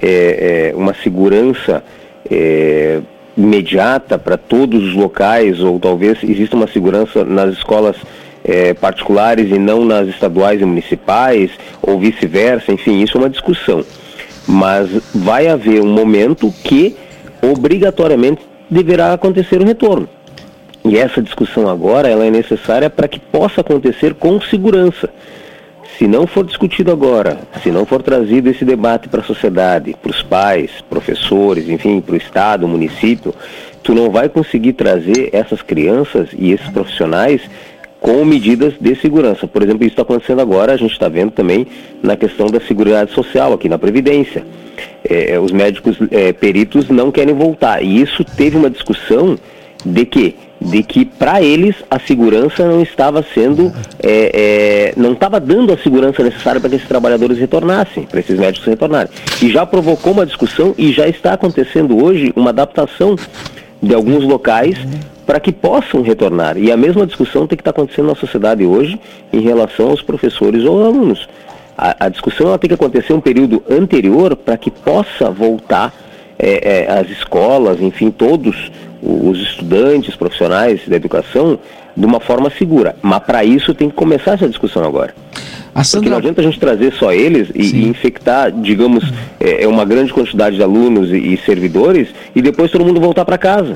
é, 0.00 0.72
é, 0.72 0.76
uma 0.76 0.94
segurança 0.94 1.82
é, 2.28 3.00
imediata 3.36 4.18
para 4.18 4.36
todos 4.36 4.82
os 4.82 4.94
locais, 4.94 5.60
ou 5.60 5.78
talvez 5.78 6.18
exista 6.24 6.56
uma 6.56 6.66
segurança 6.66 7.24
nas 7.24 7.54
escolas 7.54 7.96
é, 8.44 8.74
particulares 8.74 9.50
e 9.50 9.58
não 9.58 9.84
nas 9.84 10.08
estaduais 10.08 10.60
e 10.60 10.64
municipais, 10.64 11.50
ou 11.80 11.98
vice-versa. 11.98 12.72
Enfim, 12.72 13.00
isso 13.00 13.16
é 13.16 13.20
uma 13.20 13.30
discussão. 13.30 13.84
Mas 14.46 14.88
vai 15.14 15.48
haver 15.48 15.82
um 15.82 15.92
momento 15.92 16.52
que 16.62 16.96
obrigatoriamente 17.42 18.42
deverá 18.70 19.12
acontecer 19.12 19.60
o 19.60 19.64
retorno. 19.64 20.08
E 20.84 20.96
essa 20.96 21.20
discussão 21.20 21.68
agora 21.68 22.08
ela 22.08 22.24
é 22.24 22.30
necessária 22.30 22.88
para 22.88 23.08
que 23.08 23.18
possa 23.18 23.60
acontecer 23.60 24.14
com 24.14 24.40
segurança. 24.40 25.10
Se 25.98 26.06
não 26.06 26.26
for 26.26 26.44
discutido 26.44 26.92
agora, 26.92 27.38
se 27.62 27.70
não 27.70 27.86
for 27.86 28.02
trazido 28.02 28.50
esse 28.50 28.64
debate 28.64 29.08
para 29.08 29.20
a 29.20 29.24
sociedade, 29.24 29.96
para 30.00 30.10
os 30.10 30.22
pais, 30.22 30.70
professores, 30.90 31.68
enfim, 31.68 32.00
para 32.00 32.12
o 32.12 32.16
Estado, 32.16 32.68
município, 32.68 33.34
tu 33.82 33.94
não 33.94 34.10
vai 34.10 34.28
conseguir 34.28 34.74
trazer 34.74 35.30
essas 35.32 35.62
crianças 35.62 36.28
e 36.36 36.52
esses 36.52 36.68
profissionais 36.68 37.40
com 38.00 38.24
medidas 38.24 38.74
de 38.80 38.94
segurança. 38.96 39.46
Por 39.46 39.62
exemplo, 39.62 39.84
isso 39.84 39.92
está 39.92 40.02
acontecendo 40.02 40.40
agora, 40.40 40.72
a 40.72 40.76
gente 40.76 40.92
está 40.92 41.08
vendo 41.08 41.30
também 41.30 41.66
na 42.02 42.16
questão 42.16 42.46
da 42.46 42.60
segurança 42.60 43.12
social 43.12 43.52
aqui 43.52 43.68
na 43.68 43.78
Previdência. 43.78 44.44
É, 45.08 45.38
os 45.38 45.52
médicos 45.52 45.96
é, 46.10 46.32
peritos 46.32 46.88
não 46.88 47.10
querem 47.10 47.34
voltar. 47.34 47.82
E 47.82 48.00
isso 48.00 48.24
teve 48.24 48.56
uma 48.56 48.70
discussão 48.70 49.38
de 49.84 50.04
que 50.04 50.36
de 50.58 50.82
que 50.82 51.04
para 51.04 51.42
eles 51.42 51.76
a 51.90 51.98
segurança 51.98 52.66
não 52.66 52.80
estava 52.82 53.22
sendo 53.34 53.70
é, 54.02 54.92
é, 54.94 54.94
não 54.96 55.12
estava 55.12 55.38
dando 55.38 55.72
a 55.72 55.76
segurança 55.76 56.22
necessária 56.22 56.60
para 56.60 56.70
que 56.70 56.76
esses 56.76 56.88
trabalhadores 56.88 57.38
retornassem, 57.38 58.04
para 58.04 58.20
esses 58.20 58.38
médicos 58.38 58.66
retornarem. 58.66 59.10
E 59.42 59.50
já 59.50 59.66
provocou 59.66 60.12
uma 60.12 60.24
discussão 60.24 60.74
e 60.78 60.92
já 60.92 61.06
está 61.06 61.34
acontecendo 61.34 62.02
hoje 62.02 62.32
uma 62.34 62.50
adaptação 62.50 63.16
de 63.82 63.94
alguns 63.94 64.24
locais 64.24 64.78
para 65.26 65.40
que 65.40 65.52
possam 65.52 66.02
retornar. 66.02 66.56
E 66.56 66.70
a 66.70 66.76
mesma 66.76 67.04
discussão 67.04 67.46
tem 67.46 67.56
que 67.56 67.62
estar 67.62 67.72
acontecendo 67.72 68.06
na 68.06 68.14
sociedade 68.14 68.64
hoje 68.64 68.98
em 69.32 69.40
relação 69.40 69.90
aos 69.90 70.00
professores 70.00 70.64
ou 70.64 70.84
alunos. 70.84 71.28
A, 71.76 72.06
a 72.06 72.08
discussão 72.08 72.46
ela 72.46 72.58
tem 72.58 72.68
que 72.68 72.74
acontecer 72.74 73.12
um 73.12 73.20
período 73.20 73.62
anterior 73.68 74.36
para 74.36 74.56
que 74.56 74.70
possa 74.70 75.30
voltar 75.30 75.92
é, 76.38 76.86
é, 76.86 76.92
as 76.98 77.10
escolas, 77.10 77.80
enfim, 77.80 78.10
todos 78.10 78.70
os 79.02 79.38
estudantes 79.38 80.14
profissionais 80.16 80.80
da 80.86 80.96
educação 80.96 81.58
de 81.96 82.06
uma 82.06 82.20
forma 82.20 82.50
segura. 82.50 82.96
Mas 83.02 83.20
para 83.20 83.44
isso 83.44 83.74
tem 83.74 83.88
que 83.88 83.96
começar 83.96 84.32
essa 84.32 84.48
discussão 84.48 84.84
agora. 84.84 85.14
A 85.74 85.84
Sandra... 85.84 86.00
Porque 86.00 86.10
não 86.10 86.18
adianta 86.18 86.40
a 86.40 86.44
gente 86.44 86.58
trazer 86.58 86.92
só 86.94 87.12
eles 87.12 87.50
e, 87.54 87.76
e 87.76 87.88
infectar, 87.88 88.50
digamos, 88.50 89.04
é, 89.38 89.64
é, 89.64 89.68
uma 89.68 89.84
grande 89.84 90.12
quantidade 90.12 90.56
de 90.56 90.62
alunos 90.62 91.10
e, 91.10 91.34
e 91.34 91.36
servidores 91.44 92.08
e 92.34 92.40
depois 92.40 92.70
todo 92.70 92.84
mundo 92.84 93.00
voltar 93.00 93.24
para 93.24 93.36
casa. 93.36 93.74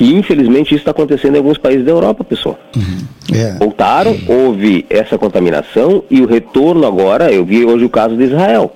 Que 0.00 0.14
infelizmente 0.14 0.68
isso 0.68 0.76
está 0.76 0.92
acontecendo 0.92 1.34
em 1.34 1.36
alguns 1.36 1.58
países 1.58 1.84
da 1.84 1.90
Europa, 1.90 2.24
pessoal. 2.24 2.58
Uhum. 2.74 3.00
Yeah. 3.30 3.56
É. 3.56 3.58
Voltaram, 3.58 4.18
houve 4.26 4.86
essa 4.88 5.18
contaminação 5.18 6.02
e 6.10 6.22
o 6.22 6.26
retorno 6.26 6.86
agora, 6.86 7.30
eu 7.30 7.44
vi 7.44 7.66
hoje 7.66 7.84
o 7.84 7.90
caso 7.90 8.16
de 8.16 8.24
Israel. 8.24 8.72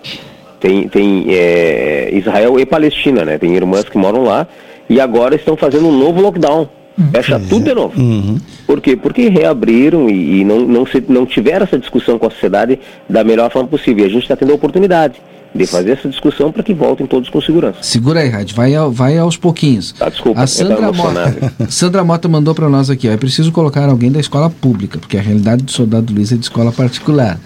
Tem, 0.60 0.86
tem 0.86 1.24
é, 1.30 2.10
Israel 2.12 2.60
e 2.60 2.66
Palestina, 2.66 3.24
né? 3.24 3.38
Tem 3.38 3.56
irmãs 3.56 3.84
que 3.84 3.96
moram 3.96 4.24
lá 4.24 4.46
e 4.86 5.00
agora 5.00 5.34
estão 5.34 5.56
fazendo 5.56 5.88
um 5.88 5.98
novo 5.98 6.20
lockdown. 6.20 6.68
Uhum. 6.98 7.10
Fecha 7.10 7.40
tudo 7.48 7.64
de 7.64 7.74
novo. 7.74 7.98
Uhum. 7.98 8.36
Por 8.66 8.82
quê? 8.82 8.94
Porque 8.94 9.30
reabriram 9.30 10.10
e, 10.10 10.40
e, 10.40 10.44
não, 10.44 10.60
não, 10.60 10.84
se, 10.84 11.02
não 11.08 11.24
tiveram 11.24 11.64
essa 11.64 11.78
discussão 11.78 12.18
com 12.18 12.26
a 12.26 12.30
sociedade 12.30 12.78
da 13.08 13.24
melhor 13.24 13.50
forma 13.50 13.70
possível. 13.70 14.04
E 14.04 14.08
a 14.08 14.10
gente 14.10 14.24
está 14.24 14.36
tendo 14.36 14.52
a 14.52 14.56
oportunidade 14.56 15.14
de 15.54 15.66
fazer 15.66 15.92
essa 15.92 16.08
discussão 16.08 16.50
para 16.50 16.62
que 16.62 16.74
voltem 16.74 17.06
todos 17.06 17.28
com 17.28 17.40
segurança. 17.40 17.78
Segura 17.82 18.20
aí, 18.20 18.28
Rádio, 18.28 18.56
vai, 18.56 18.72
vai 18.90 19.16
aos 19.18 19.36
pouquinhos. 19.36 19.92
Tá, 19.92 20.08
desculpa, 20.08 20.40
a 20.40 20.46
Sandra 20.46 20.92
Mota, 20.92 21.52
Sandra 21.68 22.04
Mota 22.04 22.28
mandou 22.28 22.54
para 22.54 22.68
nós 22.68 22.90
aqui, 22.90 23.08
ó, 23.08 23.12
é 23.12 23.16
preciso 23.16 23.52
colocar 23.52 23.88
alguém 23.88 24.10
da 24.10 24.20
escola 24.20 24.50
pública, 24.50 24.98
porque 24.98 25.16
a 25.16 25.22
realidade 25.22 25.62
do 25.62 25.70
soldado 25.70 26.12
Luiz 26.12 26.32
é 26.32 26.36
de 26.36 26.42
escola 26.42 26.72
particular. 26.72 27.38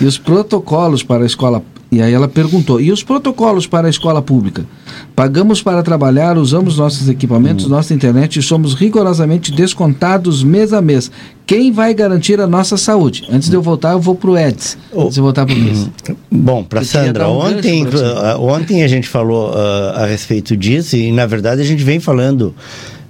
e 0.00 0.04
os 0.04 0.18
protocolos 0.18 1.02
para 1.02 1.24
a 1.24 1.26
escola 1.26 1.62
e 1.90 2.02
aí 2.02 2.12
ela 2.12 2.26
perguntou: 2.26 2.80
e 2.80 2.90
os 2.90 3.02
protocolos 3.02 3.66
para 3.66 3.86
a 3.86 3.90
escola 3.90 4.20
pública? 4.20 4.64
Pagamos 5.14 5.62
para 5.62 5.82
trabalhar, 5.82 6.36
usamos 6.36 6.78
nossos 6.78 7.08
equipamentos, 7.08 7.66
hum. 7.66 7.68
nossa 7.68 7.94
internet 7.94 8.38
e 8.38 8.42
somos 8.42 8.74
rigorosamente 8.74 9.52
descontados 9.52 10.42
mês 10.42 10.72
a 10.72 10.82
mês. 10.82 11.10
Quem 11.46 11.70
vai 11.70 11.94
garantir 11.94 12.40
a 12.40 12.46
nossa 12.46 12.76
saúde? 12.76 13.24
Antes 13.30 13.48
de 13.48 13.54
eu 13.54 13.62
voltar, 13.62 13.92
eu 13.92 14.00
vou 14.00 14.16
para 14.16 14.30
o 14.30 14.36
Eds. 14.36 14.76
Antes 14.94 15.14
de 15.14 15.20
eu 15.20 15.24
voltar 15.24 15.46
para 15.46 15.54
o 15.54 15.58
mês. 15.58 15.88
Bom, 16.30 16.64
para 16.64 16.82
Sandra, 16.82 17.28
um 17.28 17.38
ontem, 17.38 17.84
uh, 17.84 18.40
ontem 18.40 18.82
a 18.82 18.88
gente 18.88 19.08
falou 19.08 19.50
uh, 19.50 19.90
a 19.94 20.06
respeito 20.06 20.56
disso 20.56 20.96
e, 20.96 21.12
na 21.12 21.24
verdade, 21.24 21.62
a 21.62 21.64
gente 21.64 21.84
vem 21.84 22.00
falando. 22.00 22.52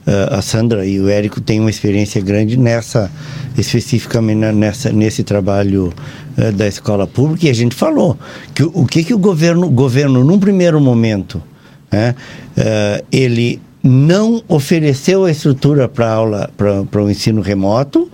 Uh, 0.07 0.35
a 0.35 0.43
Sandra 0.43 0.87
e 0.87 1.01
o 1.01 1.09
Érico 1.09 1.41
têm 1.41 1.59
uma 1.59 1.71
experiência 1.71 2.21
grande 2.21 2.57
nessa, 2.57 3.11
especificamente 3.59 4.53
nessa, 4.55 4.93
nesse 4.93 5.25
trabalho 5.25 5.93
uh, 6.39 6.53
da 6.53 6.67
escola 6.67 7.07
pública, 7.07 7.47
e 7.47 7.51
a 7.51 7.55
gente 7.55 7.75
falou 7.75 8.19
que 8.55 8.63
o, 8.63 8.85
que, 8.87 9.05
que 9.05 9.15
o 9.15 9.19
governo, 9.19 9.69
governo, 9.69 10.25
num 10.25 10.39
primeiro 10.39 10.81
momento, 10.81 11.43
né, 11.91 12.15
uh, 12.57 13.07
ele 13.11 13.61
não 13.83 14.43
ofereceu 14.49 15.25
a 15.25 15.31
estrutura 15.31 15.89
para 15.89 16.13
aula 16.13 16.51
para 16.57 17.03
o 17.03 17.11
ensino 17.11 17.41
remoto 17.41 18.11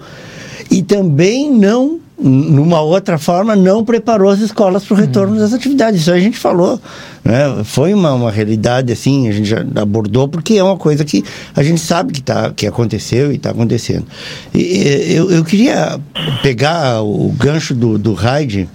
e 0.70 0.82
também 0.82 1.50
não 1.50 1.98
numa 2.22 2.80
outra 2.80 3.18
forma, 3.18 3.56
não 3.56 3.84
preparou 3.84 4.30
as 4.30 4.40
escolas 4.40 4.84
para 4.84 4.94
o 4.94 4.96
retorno 4.96 5.36
das 5.36 5.52
atividades. 5.52 6.02
Isso 6.02 6.12
a 6.12 6.20
gente 6.20 6.38
falou. 6.38 6.80
Né? 7.24 7.62
Foi 7.64 7.92
uma, 7.92 8.12
uma 8.14 8.30
realidade, 8.30 8.92
assim, 8.92 9.28
a 9.28 9.32
gente 9.32 9.48
já 9.48 9.64
abordou, 9.76 10.28
porque 10.28 10.54
é 10.54 10.62
uma 10.62 10.76
coisa 10.76 11.04
que 11.04 11.24
a 11.54 11.62
gente 11.62 11.80
sabe 11.80 12.12
que, 12.12 12.22
tá, 12.22 12.52
que 12.54 12.66
aconteceu 12.66 13.32
e 13.32 13.36
está 13.36 13.50
acontecendo. 13.50 14.06
E, 14.54 15.14
eu, 15.14 15.30
eu 15.30 15.44
queria 15.44 15.98
pegar 16.42 17.02
o 17.02 17.28
gancho 17.32 17.74
do, 17.74 17.98
do 17.98 18.12
Hyde 18.14 18.68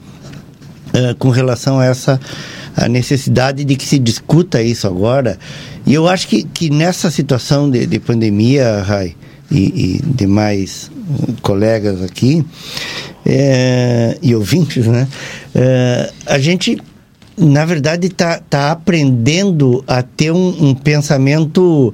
uh, 0.90 1.16
com 1.18 1.30
relação 1.30 1.80
a 1.80 1.86
essa 1.86 2.20
a 2.76 2.88
necessidade 2.88 3.66
de 3.66 3.76
que 3.76 3.86
se 3.86 3.98
discuta 3.98 4.62
isso 4.62 4.86
agora. 4.86 5.40
E 5.84 5.96
eu 5.96 6.08
acho 6.08 6.28
que, 6.28 6.44
que 6.44 6.70
nessa 6.70 7.10
situação 7.10 7.68
de, 7.72 7.88
de 7.88 8.00
pandemia, 8.00 8.84
Rai, 8.84 9.16
e, 9.52 9.96
e 9.98 10.02
demais 10.04 10.92
colegas 11.42 12.02
aqui 12.02 12.46
é, 13.26 14.18
e 14.22 14.34
ouvintes, 14.36 14.88
né? 14.88 15.08
É, 15.54 16.12
a 16.26 16.40
gente, 16.40 16.78
na 17.38 17.66
verdade, 17.66 18.08
está 18.08 18.40
tá 18.40 18.72
aprendendo 18.72 19.84
a 19.88 20.02
ter 20.02 20.32
um, 20.32 20.70
um 20.70 20.74
pensamento 20.74 21.94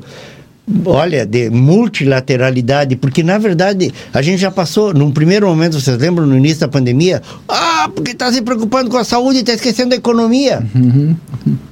olha, 0.85 1.25
de 1.25 1.49
multilateralidade, 1.49 2.95
porque 2.95 3.21
na 3.21 3.37
verdade 3.37 3.93
a 4.13 4.21
gente 4.21 4.39
já 4.39 4.49
passou, 4.49 4.93
num 4.93 5.11
primeiro 5.11 5.47
momento, 5.47 5.79
vocês 5.79 5.97
lembram, 5.97 6.25
no 6.25 6.37
início 6.37 6.61
da 6.61 6.67
pandemia, 6.67 7.21
ah, 7.47 7.89
porque 7.93 8.11
está 8.11 8.31
se 8.31 8.41
preocupando 8.41 8.89
com 8.89 8.97
a 8.97 9.03
saúde 9.03 9.37
e 9.37 9.41
está 9.41 9.53
esquecendo 9.53 9.89
da 9.89 9.95
economia. 9.95 10.65
Uhum. 10.73 11.15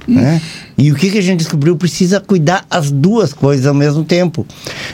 Né? 0.07 0.41
E 0.77 0.91
o 0.91 0.95
que, 0.95 1.09
que 1.09 1.19
a 1.19 1.21
gente 1.21 1.39
descobriu? 1.39 1.77
Precisa 1.77 2.19
cuidar 2.19 2.65
as 2.69 2.91
duas 2.91 3.33
coisas 3.33 3.65
ao 3.65 3.73
mesmo 3.73 4.03
tempo. 4.03 4.45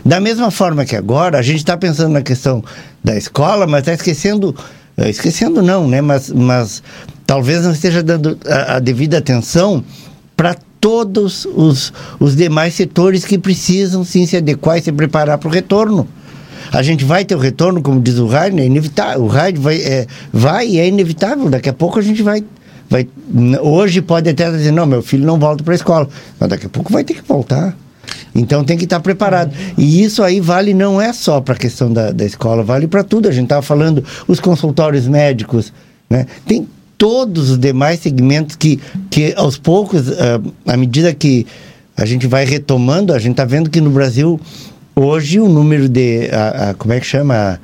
Da 0.05 0.19
mesma 0.19 0.51
forma 0.51 0.85
que 0.85 0.95
agora, 0.95 1.39
a 1.39 1.41
gente 1.41 1.57
está 1.57 1.75
pensando 1.75 2.11
na 2.11 2.21
questão 2.21 2.63
da 3.03 3.17
escola, 3.17 3.65
mas 3.65 3.79
está 3.79 3.93
esquecendo, 3.93 4.55
eh, 4.97 5.09
esquecendo 5.09 5.61
não, 5.61 5.87
né? 5.87 6.01
Mas, 6.01 6.29
mas 6.29 6.83
talvez 7.25 7.63
não 7.63 7.71
esteja 7.71 8.03
dando 8.03 8.37
a, 8.45 8.75
a 8.75 8.79
devida 8.79 9.17
atenção 9.17 9.83
para 10.35 10.55
todos 10.79 11.45
os, 11.45 11.91
os 12.19 12.35
demais 12.35 12.73
setores 12.73 13.25
que 13.25 13.37
precisam 13.37 14.03
sim 14.03 14.25
se 14.25 14.37
adequar 14.37 14.77
e 14.77 14.81
se 14.81 14.91
preparar 14.91 15.37
para 15.37 15.47
o 15.47 15.51
retorno. 15.51 16.07
A 16.71 16.81
gente 16.81 17.05
vai 17.05 17.23
ter 17.23 17.35
o 17.35 17.39
retorno, 17.39 17.81
como 17.81 18.01
diz 18.01 18.17
o 18.17 18.27
Raid, 18.27 18.59
é 18.59 18.65
inevitável. 18.65 19.23
O 19.23 19.27
Raid 19.27 19.59
vai, 19.59 19.77
é, 19.77 20.07
vai 20.31 20.67
e 20.67 20.79
é 20.79 20.87
inevitável. 20.87 21.49
Daqui 21.49 21.69
a 21.69 21.73
pouco 21.73 21.97
a 21.99 22.01
gente 22.01 22.21
vai, 22.21 22.43
vai. 22.89 23.07
Hoje 23.61 24.01
pode 24.01 24.29
até 24.29 24.49
dizer, 24.51 24.71
não, 24.71 24.85
meu 24.85 25.01
filho 25.01 25.25
não 25.25 25.39
volta 25.39 25.63
para 25.63 25.73
a 25.73 25.75
escola. 25.75 26.09
Mas 26.39 26.49
daqui 26.49 26.65
a 26.65 26.69
pouco 26.69 26.91
vai 26.91 27.03
ter 27.03 27.13
que 27.13 27.21
voltar. 27.27 27.75
Então 28.35 28.63
tem 28.63 28.77
que 28.77 28.83
estar 28.83 28.99
preparado. 28.99 29.53
E 29.77 30.03
isso 30.03 30.21
aí 30.21 30.39
vale 30.39 30.73
não 30.73 31.01
é 31.01 31.13
só 31.13 31.41
para 31.41 31.53
a 31.53 31.57
questão 31.57 31.91
da, 31.91 32.11
da 32.11 32.25
escola, 32.25 32.63
vale 32.63 32.87
para 32.87 33.03
tudo. 33.03 33.27
A 33.27 33.31
gente 33.31 33.45
estava 33.45 33.61
falando 33.61 34.03
os 34.27 34.39
consultórios 34.39 35.07
médicos, 35.07 35.73
né? 36.09 36.25
Tem 36.45 36.67
todos 36.97 37.51
os 37.51 37.57
demais 37.57 37.99
segmentos 37.99 38.55
que, 38.55 38.79
que 39.09 39.33
aos 39.35 39.57
poucos, 39.57 40.07
uh, 40.09 40.53
à 40.65 40.75
medida 40.75 41.13
que 41.13 41.45
a 41.95 42.05
gente 42.05 42.27
vai 42.27 42.45
retomando, 42.45 43.13
a 43.13 43.19
gente 43.19 43.31
está 43.31 43.45
vendo 43.45 43.69
que 43.69 43.81
no 43.81 43.89
Brasil, 43.89 44.39
hoje, 44.95 45.39
o 45.39 45.47
número 45.47 45.87
de. 45.87 46.29
A, 46.31 46.69
a, 46.69 46.73
como 46.73 46.93
é 46.93 46.99
que 46.99 47.05
chama? 47.05 47.59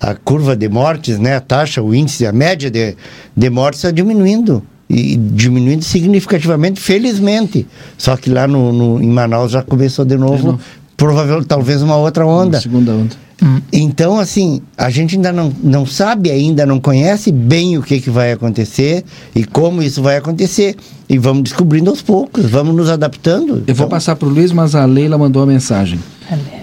a 0.00 0.14
curva 0.14 0.54
de 0.54 0.68
mortes, 0.68 1.18
né, 1.18 1.36
a 1.36 1.40
taxa, 1.40 1.82
o 1.82 1.94
índice, 1.94 2.26
a 2.26 2.32
média 2.32 2.70
de, 2.70 2.96
de 3.34 3.50
mortes 3.50 3.80
está 3.80 3.90
diminuindo. 3.90 4.62
E 4.88 5.16
diminuindo 5.16 5.82
significativamente, 5.82 6.80
felizmente. 6.80 7.66
Só 7.98 8.16
que 8.16 8.30
lá 8.30 8.46
no, 8.46 8.72
no 8.72 9.02
em 9.02 9.08
Manaus 9.08 9.50
já 9.50 9.60
começou 9.60 10.04
de 10.04 10.16
novo, 10.16 10.36
de 10.36 10.44
novo. 10.44 10.60
provavelmente 10.96 11.48
talvez 11.48 11.82
uma 11.82 11.96
outra 11.96 12.24
onda. 12.24 12.58
Uma 12.58 12.62
segunda 12.62 12.92
onda. 12.92 13.16
Hum. 13.42 13.60
Então, 13.72 14.18
assim, 14.18 14.62
a 14.78 14.88
gente 14.88 15.16
ainda 15.16 15.32
não, 15.32 15.52
não 15.62 15.84
sabe, 15.84 16.30
ainda 16.30 16.64
não 16.64 16.80
conhece 16.80 17.30
bem 17.30 17.76
o 17.76 17.82
que, 17.82 18.00
que 18.00 18.08
vai 18.08 18.32
acontecer 18.32 19.04
e 19.34 19.44
como 19.44 19.82
isso 19.82 20.02
vai 20.02 20.16
acontecer. 20.16 20.76
E 21.08 21.18
vamos 21.18 21.42
descobrindo 21.44 21.90
aos 21.90 22.02
poucos, 22.02 22.46
vamos 22.46 22.74
nos 22.74 22.88
adaptando. 22.88 23.54
Eu 23.54 23.62
então... 23.62 23.74
vou 23.74 23.88
passar 23.88 24.16
para 24.16 24.26
o 24.26 24.30
Luiz, 24.30 24.52
mas 24.52 24.74
a 24.74 24.84
Leila 24.84 25.18
mandou 25.18 25.42
uma 25.42 25.52
mensagem. 25.52 26.00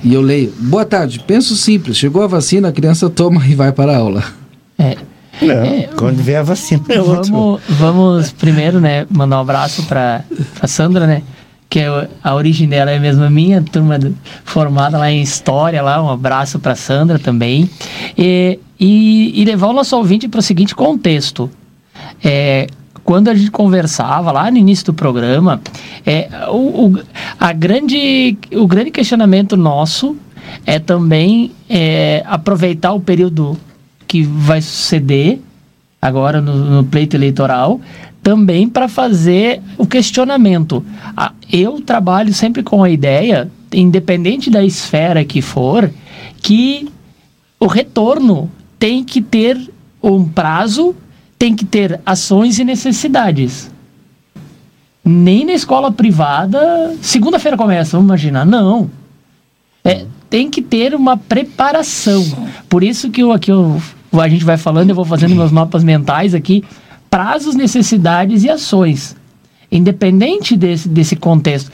E 0.04 0.14
eu 0.14 0.22
leio. 0.22 0.54
Boa 0.60 0.84
tarde, 0.84 1.24
penso 1.26 1.56
simples. 1.56 1.98
Chegou 1.98 2.24
a 2.24 2.28
vacina, 2.28 2.70
a 2.70 2.72
criança 2.72 3.10
toma 3.10 3.46
e 3.48 3.56
vai 3.56 3.72
para 3.72 3.94
a 3.94 3.98
aula. 3.98 4.24
É. 4.78 4.98
Não, 5.42 5.56
é, 5.56 5.90
quando 5.98 6.18
vier 6.18 6.40
a 6.40 6.44
vacina 6.44 6.84
é 6.90 7.00
vamos, 7.00 7.62
vamos 7.68 8.32
primeiro, 8.32 8.80
né, 8.80 9.08
mandar 9.10 9.38
um 9.38 9.42
abraço 9.42 9.82
para 9.84 10.24
a 10.62 10.68
Sandra, 10.68 11.08
né? 11.08 11.24
Que 11.74 11.80
é, 11.80 12.08
a 12.24 12.36
origem 12.36 12.70
dela 12.70 12.92
é 12.92 13.00
mesmo 13.00 13.28
minha, 13.32 13.60
turma 13.60 13.98
formada 14.46 14.96
lá 14.96 15.10
em 15.10 15.24
História, 15.24 15.82
lá, 15.82 16.04
um 16.04 16.08
abraço 16.08 16.60
para 16.60 16.76
Sandra 16.76 17.18
também. 17.18 17.68
E, 18.16 18.60
e, 18.80 19.42
e 19.42 19.44
levar 19.44 19.70
o 19.70 19.74
nosso 19.74 19.98
ouvinte 19.98 20.28
para 20.28 20.40
o 20.40 20.44
seguinte 20.44 20.76
contexto. 20.76 21.50
É, 22.24 22.68
quando 23.04 23.28
a 23.30 23.34
gente 23.34 23.50
conversava 23.50 24.32
lá 24.32 24.52
no 24.52 24.58
início 24.60 24.86
do 24.86 24.94
programa, 24.94 25.60
é, 26.06 26.30
o, 26.48 26.90
o, 26.90 27.00
a 27.40 27.52
grande, 27.52 28.38
o 28.52 28.68
grande 28.68 28.92
questionamento 28.92 29.58
nosso 29.58 30.16
é 30.68 30.78
também 30.78 31.54
é, 31.68 32.22
aproveitar 32.28 32.94
o 32.94 33.00
período 33.00 33.58
que 34.08 34.22
vai 34.22 34.62
suceder 34.62 35.40
agora 36.04 36.42
no, 36.42 36.56
no 36.56 36.84
pleito 36.84 37.16
eleitoral, 37.16 37.80
também 38.22 38.68
para 38.68 38.88
fazer 38.88 39.62
o 39.78 39.86
questionamento. 39.86 40.84
Eu 41.52 41.82
trabalho 41.82 42.34
sempre 42.34 42.63
com 42.63 42.84
a 42.84 42.89
ideia, 42.89 43.50
independente 43.74 44.50
da 44.50 44.63
esfera 44.63 45.24
que 45.24 45.42
for, 45.42 45.89
que 46.42 46.89
o 47.60 47.68
retorno 47.68 48.52
tem 48.78 49.04
que 49.04 49.22
ter 49.22 49.58
um 50.02 50.26
prazo 50.26 50.96
tem 51.44 51.54
que 51.54 51.66
ter 51.66 52.00
ações 52.06 52.58
e 52.58 52.63
necessidades. 52.63 53.70
Nem 55.04 55.46
na 55.46 55.52
escola 55.52 55.92
privada, 55.92 56.96
segunda-feira 57.02 57.58
começa, 57.58 57.98
vamos 57.98 58.08
imaginar. 58.08 58.46
Não. 58.46 58.89
É, 59.84 60.06
tem 60.30 60.50
que 60.50 60.62
ter 60.62 60.96
uma 60.96 61.18
preparação. 61.18 62.24
Por 62.70 62.82
isso 62.82 63.10
que 63.10 63.22
eu, 63.22 63.34
aqui 63.34 63.52
eu, 63.52 63.82
a 64.21 64.30
gente 64.30 64.45
vai 64.45 64.58
falando, 64.58 64.89
eu 64.89 64.95
vou 64.95 65.06
fazendo 65.06 65.36
meus 65.36 65.52
mapas 65.52 65.84
mentais 65.84 66.34
aqui, 66.34 66.63
prazos, 67.10 67.56
necessidades 67.56 68.43
e 68.43 68.49
ações. 68.49 69.15
Independente 69.71 70.56
desse, 70.56 70.88
desse 70.88 71.15
contexto 71.15 71.71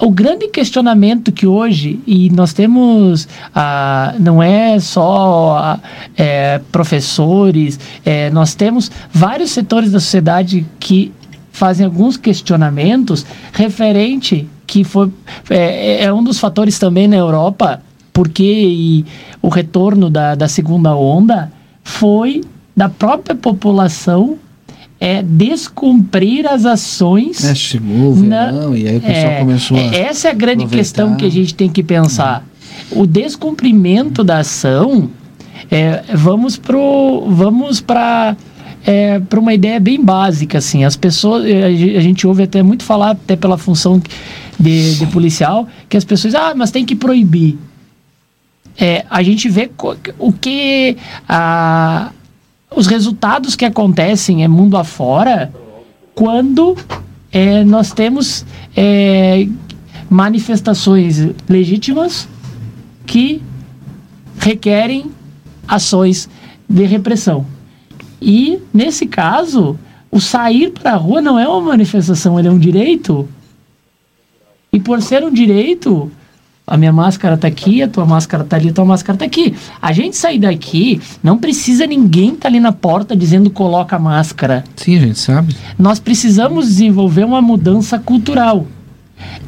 o 0.00 0.10
grande 0.10 0.48
questionamento 0.48 1.30
que 1.30 1.46
hoje, 1.46 2.00
e 2.06 2.30
nós 2.30 2.52
temos, 2.52 3.28
ah, 3.54 4.14
não 4.18 4.42
é 4.42 4.78
só 4.80 5.58
ah, 5.58 5.80
é, 6.16 6.60
professores, 6.72 7.78
é, 8.04 8.30
nós 8.30 8.54
temos 8.54 8.90
vários 9.12 9.50
setores 9.50 9.92
da 9.92 10.00
sociedade 10.00 10.66
que 10.80 11.12
fazem 11.52 11.86
alguns 11.86 12.16
questionamentos 12.16 13.24
referente 13.52 14.46
que 14.66 14.84
foi 14.84 15.10
é, 15.48 16.04
é 16.04 16.12
um 16.12 16.22
dos 16.22 16.38
fatores 16.38 16.78
também 16.78 17.08
na 17.08 17.16
Europa 17.16 17.80
porque 18.12 19.04
o 19.40 19.48
retorno 19.48 20.10
da, 20.10 20.34
da 20.34 20.48
segunda 20.48 20.94
onda 20.94 21.50
foi 21.86 22.42
da 22.76 22.88
própria 22.88 23.36
população 23.36 24.36
é 24.98 25.22
descumprir 25.22 26.44
as 26.44 26.66
ações. 26.66 27.44
É, 27.44 27.78
o 27.78 28.12
verão 28.12 28.70
na, 28.70 28.76
e 28.76 28.88
aí 28.88 28.96
o 28.96 29.00
pessoal 29.00 29.32
é, 29.32 29.38
começou 29.38 29.76
a. 29.76 29.80
Essa 29.80 30.28
é 30.28 30.30
a 30.32 30.34
grande 30.34 30.64
aproveitar. 30.64 30.76
questão 30.76 31.16
que 31.16 31.24
a 31.24 31.30
gente 31.30 31.54
tem 31.54 31.70
que 31.70 31.82
pensar. 31.82 32.44
O 32.90 33.06
descumprimento 33.06 34.24
da 34.24 34.38
ação, 34.38 35.08
é, 35.70 36.02
vamos 36.12 36.56
pro, 36.56 37.24
vamos 37.28 37.80
para 37.80 38.36
é, 38.84 39.20
para 39.20 39.38
uma 39.38 39.54
ideia 39.54 39.78
bem 39.78 40.02
básica 40.02 40.58
assim. 40.58 40.82
As 40.84 40.96
pessoas, 40.96 41.44
a 41.44 42.00
gente 42.00 42.26
ouve 42.26 42.42
até 42.42 42.64
muito 42.64 42.82
falar 42.82 43.10
até 43.10 43.36
pela 43.36 43.56
função 43.56 44.02
de, 44.58 44.96
de 44.96 45.06
policial 45.06 45.68
que 45.88 45.96
as 45.96 46.04
pessoas, 46.04 46.34
ah, 46.34 46.52
mas 46.56 46.72
tem 46.72 46.84
que 46.84 46.96
proibir. 46.96 47.56
É, 48.78 49.04
a 49.08 49.22
gente 49.22 49.48
vê 49.48 49.70
o 50.18 50.32
que 50.32 50.96
a, 51.28 52.10
os 52.74 52.86
resultados 52.86 53.56
que 53.56 53.64
acontecem 53.64 54.44
é 54.44 54.48
mundo 54.48 54.76
afora 54.76 55.52
quando 56.14 56.76
é, 57.32 57.64
nós 57.64 57.92
temos 57.92 58.44
é, 58.76 59.46
manifestações 60.08 61.28
legítimas 61.48 62.28
que 63.06 63.42
requerem 64.38 65.10
ações 65.66 66.28
de 66.68 66.84
repressão. 66.84 67.46
E, 68.20 68.58
nesse 68.72 69.06
caso, 69.06 69.78
o 70.10 70.20
sair 70.20 70.70
para 70.70 70.92
a 70.92 70.96
rua 70.96 71.20
não 71.20 71.38
é 71.38 71.46
uma 71.46 71.60
manifestação, 71.60 72.38
ele 72.38 72.48
é 72.48 72.50
um 72.50 72.58
direito. 72.58 73.28
E 74.72 74.80
por 74.80 75.02
ser 75.02 75.24
um 75.24 75.32
direito, 75.32 76.10
a 76.66 76.76
minha 76.76 76.92
máscara 76.92 77.36
tá 77.36 77.46
aqui, 77.46 77.80
a 77.80 77.86
tua 77.86 78.04
máscara 78.04 78.42
tá 78.42 78.56
ali, 78.56 78.70
a 78.70 78.72
tua 78.72 78.84
máscara 78.84 79.16
tá 79.16 79.24
aqui. 79.24 79.54
A 79.80 79.92
gente 79.92 80.16
sair 80.16 80.40
daqui, 80.40 81.00
não 81.22 81.38
precisa 81.38 81.86
ninguém 81.86 82.34
tá 82.34 82.48
ali 82.48 82.58
na 82.58 82.72
porta 82.72 83.14
dizendo 83.14 83.50
coloca 83.50 83.94
a 83.94 83.98
máscara. 83.98 84.64
Sim, 84.74 84.96
a 84.96 85.00
gente 85.00 85.18
sabe. 85.18 85.54
Nós 85.78 86.00
precisamos 86.00 86.66
desenvolver 86.66 87.24
uma 87.24 87.40
mudança 87.40 87.98
cultural. 87.98 88.66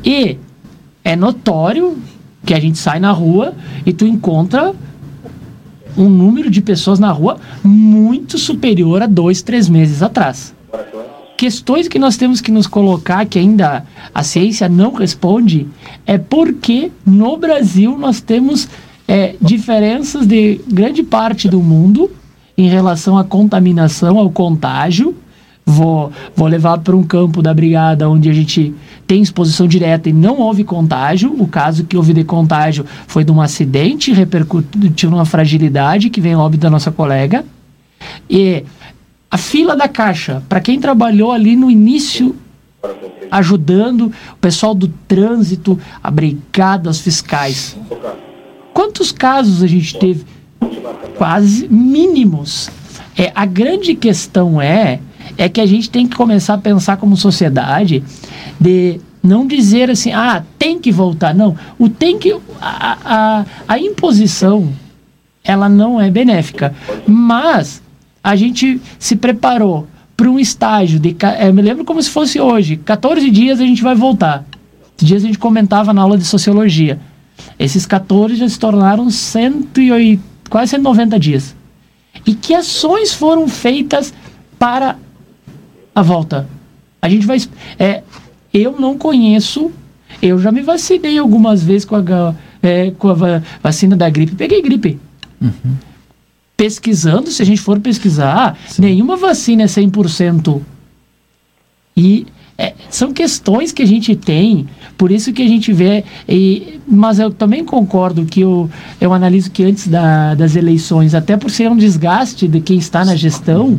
E 0.04 0.38
é 1.04 1.16
notório 1.16 1.98
que 2.44 2.54
a 2.54 2.60
gente 2.60 2.78
sai 2.78 3.00
na 3.00 3.10
rua 3.10 3.52
e 3.84 3.92
tu 3.92 4.06
encontra 4.06 4.72
um 5.96 6.08
número 6.08 6.48
de 6.48 6.60
pessoas 6.60 7.00
na 7.00 7.10
rua 7.10 7.38
muito 7.64 8.38
superior 8.38 9.02
a 9.02 9.06
dois, 9.06 9.42
três 9.42 9.68
meses 9.68 10.02
atrás 10.02 10.54
questões 11.38 11.86
que 11.86 12.00
nós 12.00 12.16
temos 12.16 12.40
que 12.40 12.50
nos 12.50 12.66
colocar, 12.66 13.24
que 13.24 13.38
ainda 13.38 13.86
a 14.12 14.24
ciência 14.24 14.68
não 14.68 14.92
responde, 14.92 15.68
é 16.04 16.18
porque 16.18 16.90
no 17.06 17.36
Brasil 17.36 17.96
nós 17.96 18.20
temos 18.20 18.68
é, 19.06 19.36
diferenças 19.40 20.26
de 20.26 20.60
grande 20.66 21.04
parte 21.04 21.48
do 21.48 21.60
mundo 21.60 22.10
em 22.56 22.68
relação 22.68 23.16
à 23.16 23.22
contaminação, 23.22 24.18
ao 24.18 24.28
contágio. 24.28 25.14
Vou, 25.64 26.10
vou 26.34 26.48
levar 26.48 26.78
para 26.78 26.96
um 26.96 27.04
campo 27.04 27.40
da 27.40 27.54
brigada 27.54 28.10
onde 28.10 28.28
a 28.28 28.32
gente 28.32 28.74
tem 29.06 29.22
exposição 29.22 29.68
direta 29.68 30.08
e 30.08 30.12
não 30.12 30.40
houve 30.40 30.64
contágio. 30.64 31.32
O 31.38 31.46
caso 31.46 31.84
que 31.84 31.96
houve 31.96 32.12
de 32.12 32.24
contágio 32.24 32.84
foi 33.06 33.22
de 33.22 33.30
um 33.30 33.40
acidente, 33.40 34.12
repercutiu 34.12 35.08
numa 35.08 35.24
fragilidade 35.24 36.10
que 36.10 36.20
vem 36.20 36.34
óbito 36.34 36.62
da 36.62 36.70
nossa 36.70 36.90
colega. 36.90 37.44
E 38.28 38.64
a 39.30 39.36
fila 39.36 39.76
da 39.76 39.88
caixa, 39.88 40.42
para 40.48 40.60
quem 40.60 40.80
trabalhou 40.80 41.32
ali 41.32 41.54
no 41.54 41.70
início, 41.70 42.34
ajudando 43.30 44.12
o 44.32 44.36
pessoal 44.40 44.74
do 44.74 44.88
trânsito, 45.06 45.78
a 46.02 46.10
brigada, 46.10 46.92
fiscais. 46.94 47.76
Quantos 48.72 49.12
casos 49.12 49.62
a 49.62 49.66
gente 49.66 49.98
teve? 49.98 50.24
Quase 51.16 51.68
mínimos. 51.68 52.70
É, 53.16 53.30
a 53.34 53.44
grande 53.44 53.94
questão 53.94 54.62
é, 54.62 55.00
é 55.36 55.48
que 55.48 55.60
a 55.60 55.66
gente 55.66 55.90
tem 55.90 56.06
que 56.06 56.16
começar 56.16 56.54
a 56.54 56.58
pensar 56.58 56.96
como 56.96 57.16
sociedade 57.16 58.02
de 58.58 59.00
não 59.22 59.46
dizer 59.46 59.90
assim, 59.90 60.12
ah, 60.12 60.42
tem 60.58 60.78
que 60.78 60.90
voltar. 60.90 61.34
Não, 61.34 61.56
o 61.78 61.88
tem 61.88 62.18
que. 62.18 62.32
A, 62.60 62.98
a, 63.04 63.46
a 63.66 63.78
imposição, 63.78 64.72
ela 65.44 65.68
não 65.68 66.00
é 66.00 66.10
benéfica. 66.10 66.74
Mas 67.06 67.82
a 68.28 68.36
gente 68.36 68.78
se 68.98 69.16
preparou 69.16 69.88
para 70.14 70.28
um 70.28 70.38
estágio 70.38 71.00
de. 71.00 71.16
Eu 71.40 71.54
me 71.54 71.62
lembro 71.62 71.82
como 71.82 72.02
se 72.02 72.10
fosse 72.10 72.38
hoje. 72.38 72.76
14 72.76 73.30
dias 73.30 73.58
a 73.58 73.64
gente 73.64 73.82
vai 73.82 73.94
voltar. 73.94 74.44
Esses 74.94 75.08
dias 75.08 75.24
a 75.24 75.26
gente 75.28 75.38
comentava 75.38 75.94
na 75.94 76.02
aula 76.02 76.18
de 76.18 76.26
sociologia. 76.26 77.00
Esses 77.58 77.86
14 77.86 78.36
já 78.36 78.46
se 78.46 78.58
tornaram 78.58 79.08
108, 79.08 80.22
quase 80.50 80.72
190 80.72 81.18
dias. 81.18 81.56
E 82.26 82.34
que 82.34 82.52
ações 82.52 83.14
foram 83.14 83.48
feitas 83.48 84.12
para 84.58 84.98
a 85.94 86.02
volta? 86.02 86.46
A 87.00 87.08
gente 87.08 87.26
vai. 87.26 87.38
É, 87.78 88.02
eu 88.52 88.78
não 88.78 88.98
conheço. 88.98 89.72
Eu 90.20 90.38
já 90.38 90.52
me 90.52 90.60
vacinei 90.60 91.16
algumas 91.16 91.62
vezes 91.62 91.86
com 91.86 91.96
a, 91.96 92.34
é, 92.62 92.90
com 92.90 93.08
a 93.08 93.40
vacina 93.62 93.96
da 93.96 94.10
gripe. 94.10 94.34
Peguei 94.34 94.60
gripe. 94.60 95.00
Uhum 95.40 95.87
pesquisando, 96.58 97.30
se 97.30 97.40
a 97.40 97.46
gente 97.46 97.60
for 97.60 97.78
pesquisar, 97.78 98.58
Sim. 98.66 98.82
nenhuma 98.82 99.16
vacina 99.16 99.62
é 99.62 99.66
100%. 99.66 100.60
E 101.96 102.26
é, 102.58 102.74
são 102.90 103.12
questões 103.12 103.70
que 103.70 103.80
a 103.80 103.86
gente 103.86 104.16
tem, 104.16 104.66
por 104.96 105.12
isso 105.12 105.32
que 105.32 105.40
a 105.40 105.46
gente 105.46 105.72
vê. 105.72 106.04
E, 106.28 106.80
mas 106.86 107.20
eu 107.20 107.30
também 107.30 107.64
concordo 107.64 108.26
que 108.26 108.40
eu, 108.40 108.68
eu 109.00 109.14
analiso 109.14 109.52
que 109.52 109.62
antes 109.62 109.86
da, 109.86 110.34
das 110.34 110.56
eleições, 110.56 111.14
até 111.14 111.36
por 111.36 111.48
ser 111.48 111.70
um 111.70 111.76
desgaste 111.76 112.48
de 112.48 112.60
quem 112.60 112.76
está 112.78 113.04
na 113.04 113.14
gestão, 113.14 113.78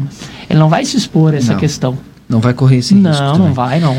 ele 0.49 0.57
não 0.57 0.69
vai 0.69 0.85
se 0.85 0.95
expor 0.95 1.33
a 1.33 1.37
essa 1.37 1.51
Não. 1.51 1.59
questão. 1.59 1.97
Não 2.29 2.39
vai 2.39 2.53
correr 2.53 2.77
esse 2.77 2.93
risco 2.93 3.09
Não, 3.09 3.33
também. 3.33 3.47
não 3.47 3.53
vai, 3.53 3.79
não. 3.81 3.97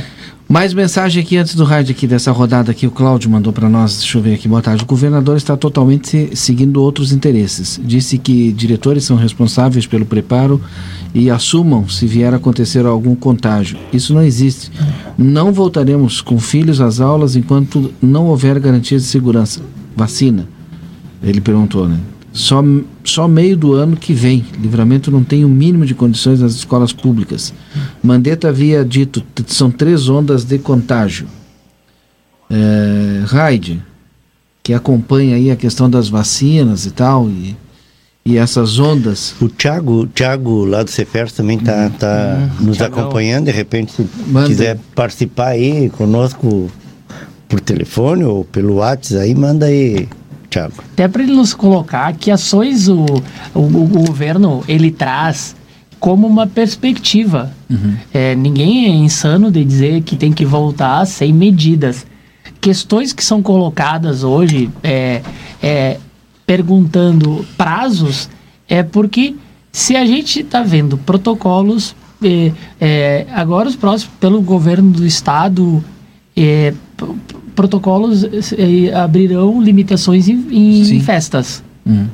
Mais 0.53 0.75
mensagem 0.75 1.23
aqui 1.23 1.37
antes 1.37 1.55
do 1.55 1.63
rádio 1.63 1.93
aqui 1.93 2.09
dessa 2.09 2.33
rodada 2.33 2.73
aqui, 2.73 2.85
o 2.85 2.91
Cláudio 2.91 3.31
mandou 3.31 3.53
para 3.53 3.69
nós, 3.69 3.99
deixa 3.99 4.19
eu 4.19 4.23
ver 4.23 4.35
aqui, 4.35 4.49
boa 4.49 4.61
tarde. 4.61 4.83
O 4.83 4.87
governador 4.87 5.37
está 5.37 5.57
totalmente 5.57 6.09
se- 6.09 6.31
seguindo 6.35 6.83
outros 6.83 7.13
interesses. 7.13 7.81
Disse 7.85 8.19
que 8.19 8.51
diretores 8.51 9.05
são 9.05 9.17
responsáveis 9.17 9.87
pelo 9.87 10.05
preparo 10.05 10.61
e 11.15 11.31
assumam 11.31 11.89
se 11.89 12.05
vier 12.05 12.33
a 12.35 12.37
acontecer 12.39 12.85
algum 12.85 13.15
contágio. 13.15 13.79
Isso 13.93 14.13
não 14.13 14.25
existe. 14.25 14.73
Não 15.17 15.53
voltaremos 15.53 16.21
com 16.21 16.41
filhos 16.41 16.81
às 16.81 16.99
aulas 17.01 17.37
enquanto 17.37 17.93
não 18.03 18.27
houver 18.27 18.59
garantias 18.59 19.03
de 19.03 19.09
segurança. 19.09 19.61
Vacina. 19.97 20.49
Ele 21.23 21.41
perguntou, 21.41 21.87
né? 21.89 22.01
Só, 22.33 22.63
só 23.05 23.27
meio 23.27 23.57
do 23.57 23.73
ano 23.73 23.97
que 23.97 24.13
vem. 24.13 24.45
Livramento 24.61 25.11
não 25.11 25.25
tem 25.25 25.45
o 25.45 25.49
mínimo 25.49 25.85
de 25.85 25.95
condições 25.95 26.41
nas 26.41 26.53
escolas 26.53 26.93
públicas. 26.93 27.53
Mandetta 28.03 28.49
havia 28.49 28.85
dito 28.85 29.23
são 29.47 29.71
três 29.71 30.09
ondas 30.09 30.45
de 30.45 30.59
contágio. 30.59 31.27
É, 32.49 33.25
Raide, 33.27 33.83
que 34.63 34.73
acompanha 34.73 35.37
aí 35.37 35.51
a 35.51 35.57
questão 35.57 35.89
das 35.89 36.09
vacinas 36.09 36.87
e 36.87 36.91
tal, 36.91 37.29
e, 37.29 37.57
e 38.25 38.37
essas 38.37 38.79
ondas. 38.79 39.35
O 39.41 39.49
Thiago, 39.49 40.07
Thiago 40.07 40.65
lá 40.65 40.83
do 40.83 40.91
CEPERS 40.91 41.33
também 41.33 41.59
está 41.59 41.91
tá 41.91 42.49
nos 42.61 42.77
Thiagão. 42.77 43.01
acompanhando. 43.01 43.47
De 43.47 43.53
repente, 43.53 43.93
se 43.93 44.07
Manda. 44.29 44.47
quiser 44.47 44.79
participar 44.95 45.49
aí 45.49 45.91
conosco 45.91 46.71
por 47.49 47.61
telefone 47.61 48.23
ou 48.23 48.45
pelo 48.45 48.75
WhatsApp, 48.77 49.23
aí 49.25 49.35
manda 49.35 49.67
aí, 49.67 50.09
Thiago. 50.51 50.75
Até 50.93 51.07
para 51.07 51.23
ele 51.23 51.33
nos 51.33 51.55
colocar 51.55 52.13
que 52.15 52.31
ações 52.31 52.89
o, 52.89 53.05
o, 53.55 53.61
o 53.61 53.87
governo 53.87 54.65
ele 54.67 54.91
traz 54.91 55.55
como 56.01 56.27
uma 56.27 56.47
perspectiva. 56.47 57.53
É, 58.13 58.35
ninguém 58.35 58.87
é 58.87 58.89
insano 58.89 59.51
de 59.51 59.65
dizer 59.65 60.03
que 60.03 60.17
tem 60.17 60.33
que 60.33 60.45
voltar 60.45 61.07
sem 61.07 61.33
medidas. 61.33 62.07
Questões 62.61 63.13
que 63.13 63.25
são 63.25 63.43
colocadas 63.43 64.25
hoje, 64.25 64.71
é, 64.83 65.23
é, 65.63 65.99
perguntando 66.47 67.47
prazos, 67.57 68.29
é 68.69 68.83
porque 68.83 69.37
se 69.71 69.95
a 69.95 70.05
gente 70.05 70.41
está 70.41 70.63
vendo 70.63 70.99
protocolos, 70.99 71.95
é, 72.23 72.53
é, 72.81 73.27
agora 73.31 73.69
os 73.69 73.77
próximos, 73.77 74.15
pelo 74.19 74.41
governo 74.41 74.91
do 74.91 75.07
estado, 75.07 75.85
é, 76.37 76.75
protocolos 77.61 78.25
é, 78.25 78.95
abrirão 78.95 79.61
limitações 79.61 80.29
em, 80.29 80.47
em 80.51 81.01
festas. 81.01 81.63
Hum. 81.87 82.07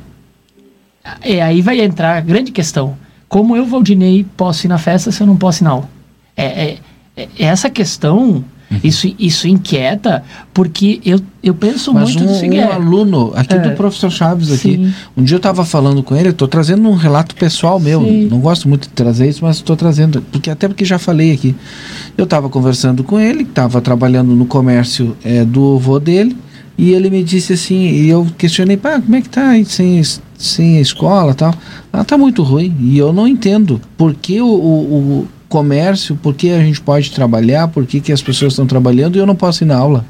É, 1.22 1.40
aí 1.40 1.62
vai 1.62 1.80
entrar 1.80 2.16
a 2.16 2.20
grande 2.20 2.50
questão. 2.50 2.96
Como 3.28 3.56
eu, 3.56 3.64
Valdinei, 3.64 4.26
posso 4.36 4.66
ir 4.66 4.68
na 4.68 4.76
festa 4.76 5.12
se 5.12 5.22
eu 5.22 5.26
não 5.26 5.36
posso 5.36 5.62
ir 5.62 5.64
na 5.64 5.70
aula? 5.70 5.88
É, 6.36 6.44
é- 6.44 6.78
é- 7.16 7.28
essa 7.38 7.70
questão, 7.70 8.44
Uhum. 8.68 8.80
isso, 8.82 9.14
isso 9.16 9.46
inquieta, 9.46 10.24
porque 10.52 11.00
eu, 11.04 11.20
eu 11.40 11.54
penso 11.54 11.94
Mas 11.94 12.10
muito 12.16 12.24
um, 12.24 12.26
do 12.32 12.38
seguinte. 12.40 12.64
um 12.64 12.72
aluno 12.72 13.32
aqui 13.36 13.54
É. 13.54 13.58
do 13.60 13.70
professor 13.76 14.10
Chaves 14.10 14.50
aqui, 14.50 14.76
Sim. 14.76 14.92
um 15.16 15.22
dia 15.22 15.36
eu 15.36 15.38
estava 15.38 15.64
falando 15.64 16.02
com 16.02 16.16
ele, 16.16 16.30
estou 16.30 16.48
trazendo 16.48 16.88
um 16.88 16.94
relato 16.94 17.36
pessoal 17.36 17.78
meu, 17.78 18.00
Sim. 18.02 18.26
não 18.28 18.40
gosto 18.40 18.68
muito 18.68 18.88
de 18.88 18.94
trazer 18.94 19.28
isso, 19.28 19.44
mas 19.44 19.56
estou 19.56 19.76
trazendo, 19.76 20.20
porque 20.32 20.50
até 20.50 20.66
porque 20.66 20.84
já 20.84 20.98
falei 20.98 21.32
aqui. 21.32 21.54
Eu 22.18 22.24
estava 22.24 22.48
conversando 22.48 23.04
com 23.04 23.20
ele, 23.20 23.42
estava 23.42 23.80
trabalhando 23.80 24.34
no 24.34 24.46
comércio 24.46 25.16
é, 25.24 25.44
do 25.44 25.76
avô 25.76 26.00
dele, 26.00 26.36
e 26.76 26.90
ele 26.92 27.08
me 27.08 27.22
disse 27.22 27.52
assim, 27.52 27.86
e 27.88 28.08
eu 28.08 28.26
questionei, 28.36 28.76
pá, 28.76 29.00
como 29.00 29.14
é 29.14 29.20
que 29.22 29.28
tá 29.28 29.48
aí 29.50 29.64
sem, 29.64 30.02
sem 30.36 30.76
a 30.78 30.80
escola 30.80 31.30
e 31.30 31.34
tal? 31.34 31.54
Ah, 31.92 32.02
tá 32.04 32.18
muito 32.18 32.42
ruim, 32.42 32.74
e 32.80 32.98
eu 32.98 33.12
não 33.12 33.28
entendo 33.28 33.80
por 33.96 34.12
que 34.12 34.40
o- 34.42 34.46
o 34.48 35.26
comércio, 35.56 36.14
por 36.16 36.34
que 36.34 36.50
a 36.50 36.60
gente 36.60 36.82
pode 36.82 37.10
trabalhar, 37.10 37.68
por 37.68 37.86
que, 37.86 37.98
que 37.98 38.12
as 38.12 38.20
pessoas 38.20 38.52
estão 38.52 38.66
trabalhando 38.66 39.16
e 39.16 39.18
eu 39.18 39.24
não 39.24 39.34
posso 39.34 39.64
ir 39.64 39.66
na 39.66 39.74
aula. 39.74 40.04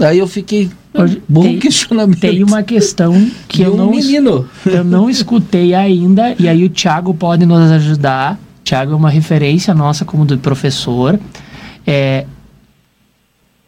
Aí 0.00 0.18
eu 0.18 0.26
fiquei, 0.26 0.70
bom 1.28 1.42
tem- 1.42 1.58
questionamento. 1.58 2.18
Tem 2.18 2.42
uma 2.42 2.62
questão 2.62 3.30
que 3.46 3.60
eu 3.60 3.74
um 3.74 3.76
não, 3.76 3.90
menino. 3.90 4.48
eu 4.64 4.82
não 4.82 5.10
escutei 5.10 5.74
ainda, 5.74 6.34
e 6.38 6.48
aí 6.48 6.64
o 6.64 6.70
Thiago 6.70 7.12
pode 7.12 7.44
nos 7.44 7.70
ajudar. 7.70 8.40
Thiago 8.64 8.94
é 8.94 8.96
uma 8.96 9.10
referência 9.10 9.74
nossa 9.74 10.06
como 10.06 10.24
do 10.24 10.38
professor. 10.38 11.20
É, 11.86 12.24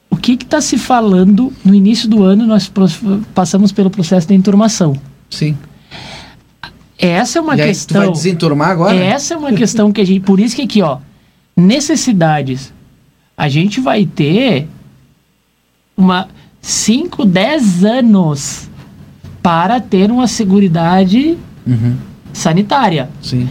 o 0.08 0.16
que 0.16 0.32
está 0.32 0.62
se 0.62 0.78
falando 0.78 1.52
no 1.62 1.74
início 1.74 2.08
do 2.08 2.22
ano? 2.22 2.46
Nós 2.46 2.72
passamos 3.34 3.72
pelo 3.72 3.90
processo 3.90 4.26
de 4.26 4.32
enturmação. 4.32 4.96
Sim. 5.28 5.54
Essa 7.02 7.38
é 7.38 7.42
uma 7.42 7.52
aí, 7.54 7.58
tu 7.58 7.64
questão. 7.64 8.00
vai 8.02 8.10
desenturmar 8.12 8.70
agora? 8.70 8.94
Essa 8.96 9.34
é 9.34 9.36
uma 9.36 9.52
questão 9.52 9.90
que 9.92 10.00
a 10.00 10.06
gente. 10.06 10.20
Por 10.20 10.38
isso 10.40 10.54
que 10.56 10.62
aqui, 10.62 10.80
ó, 10.82 10.98
necessidades. 11.56 12.72
A 13.36 13.48
gente 13.48 13.80
vai 13.80 14.06
ter 14.06 14.68
uma 15.96 16.28
5, 16.60 17.24
10 17.24 17.84
anos 17.84 18.68
para 19.42 19.80
ter 19.80 20.10
uma 20.10 20.26
seguridade 20.26 21.36
Uhum, 21.66 21.96
sanitária. 22.32 23.08
sim. 23.20 23.48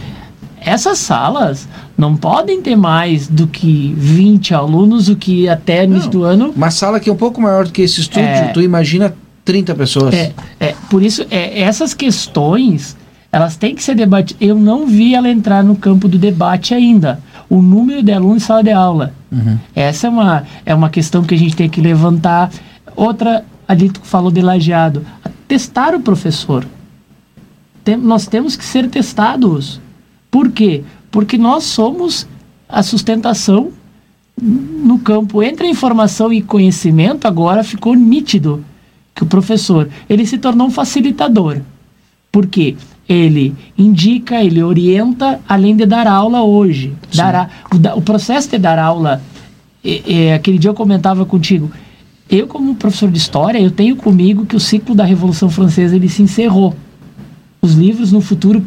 Essas 0.64 0.98
salas 0.98 1.66
não 1.98 2.16
podem 2.16 2.62
ter 2.62 2.76
mais 2.76 3.26
do 3.26 3.48
que 3.48 3.92
20 3.98 4.54
alunos, 4.54 5.08
o 5.08 5.16
que 5.16 5.48
até 5.48 5.86
no 5.88 6.06
do 6.08 6.22
ano. 6.22 6.52
Uma 6.56 6.70
sala 6.70 7.00
que 7.00 7.10
é 7.10 7.12
um 7.12 7.16
pouco 7.16 7.40
maior 7.40 7.64
do 7.64 7.72
que 7.72 7.82
esse 7.82 8.00
estúdio, 8.00 8.28
É. 8.28 8.48
tu 8.48 8.60
imagina 8.62 9.12
30 9.44 9.74
pessoas. 9.74 10.14
É, 10.14 10.32
é, 10.60 10.74
por 10.88 11.02
isso, 11.02 11.26
é, 11.32 11.60
essas 11.62 11.92
questões, 11.94 12.96
elas 13.32 13.56
têm 13.56 13.74
que 13.74 13.82
ser 13.82 13.94
debatidas. 13.94 14.46
Eu 14.46 14.54
não 14.54 14.86
vi 14.86 15.14
ela 15.14 15.28
entrar 15.30 15.64
no 15.64 15.74
campo 15.74 16.06
do 16.06 16.18
debate 16.18 16.74
ainda. 16.74 17.18
O 17.48 17.62
número 17.62 18.02
de 18.02 18.12
alunos 18.12 18.42
em 18.42 18.46
sala 18.46 18.62
de 18.62 18.70
aula. 18.70 19.14
Uhum. 19.30 19.58
Essa 19.74 20.06
é 20.06 20.10
uma, 20.10 20.44
é 20.66 20.74
uma 20.74 20.90
questão 20.90 21.22
que 21.24 21.34
a 21.34 21.38
gente 21.38 21.56
tem 21.56 21.68
que 21.68 21.80
levantar. 21.80 22.50
Outra, 22.94 23.44
ali 23.66 23.88
tu 23.88 24.00
falou 24.02 24.30
de 24.30 24.42
lajeado. 24.42 25.04
Testar 25.48 25.94
o 25.94 26.00
professor. 26.00 26.66
Tem- 27.82 27.96
nós 27.96 28.26
temos 28.26 28.54
que 28.54 28.64
ser 28.64 28.88
testados. 28.88 29.80
Por 30.30 30.50
quê? 30.50 30.84
Porque 31.10 31.38
nós 31.38 31.64
somos 31.64 32.28
a 32.68 32.82
sustentação 32.82 33.72
no 34.40 34.98
campo 34.98 35.42
entre 35.42 35.66
a 35.66 35.70
informação 35.70 36.32
e 36.32 36.42
conhecimento, 36.42 37.26
agora 37.26 37.62
ficou 37.62 37.94
nítido 37.94 38.64
que 39.14 39.22
o 39.22 39.26
professor 39.26 39.88
ele 40.08 40.26
se 40.26 40.38
tornou 40.38 40.66
um 40.66 40.70
facilitador. 40.70 41.60
Por 42.30 42.46
quê? 42.46 42.76
Ele 43.08 43.54
indica, 43.76 44.42
ele 44.42 44.62
orienta, 44.62 45.40
além 45.48 45.76
de 45.76 45.84
dar 45.84 46.06
aula 46.06 46.42
hoje. 46.42 46.92
Dar 47.14 47.34
a- 47.34 47.48
o, 47.72 47.98
o 47.98 48.02
processo 48.02 48.48
de 48.50 48.58
dar 48.58 48.78
aula, 48.78 49.20
é- 49.84 50.02
é, 50.28 50.34
aquele 50.34 50.58
dia 50.58 50.70
eu 50.70 50.74
comentava 50.74 51.24
contigo, 51.26 51.70
eu 52.30 52.46
como 52.46 52.74
professor 52.76 53.10
de 53.10 53.18
história, 53.18 53.58
eu 53.60 53.70
tenho 53.70 53.96
comigo 53.96 54.46
que 54.46 54.56
o 54.56 54.60
ciclo 54.60 54.94
da 54.94 55.04
Revolução 55.04 55.50
Francesa 55.50 55.96
ele 55.96 56.08
se 56.08 56.22
encerrou. 56.22 56.74
Os 57.60 57.74
livros 57.74 58.10
no 58.12 58.20
futuro, 58.20 58.64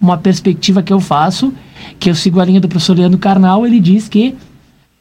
uma 0.00 0.18
perspectiva 0.18 0.82
que 0.82 0.92
eu 0.92 1.00
faço, 1.00 1.52
que 1.98 2.10
eu 2.10 2.14
sigo 2.14 2.40
a 2.40 2.44
linha 2.44 2.60
do 2.60 2.68
professor 2.68 2.96
Leandro 2.98 3.18
Carnal, 3.18 3.66
ele 3.66 3.80
diz 3.80 4.08
que 4.08 4.34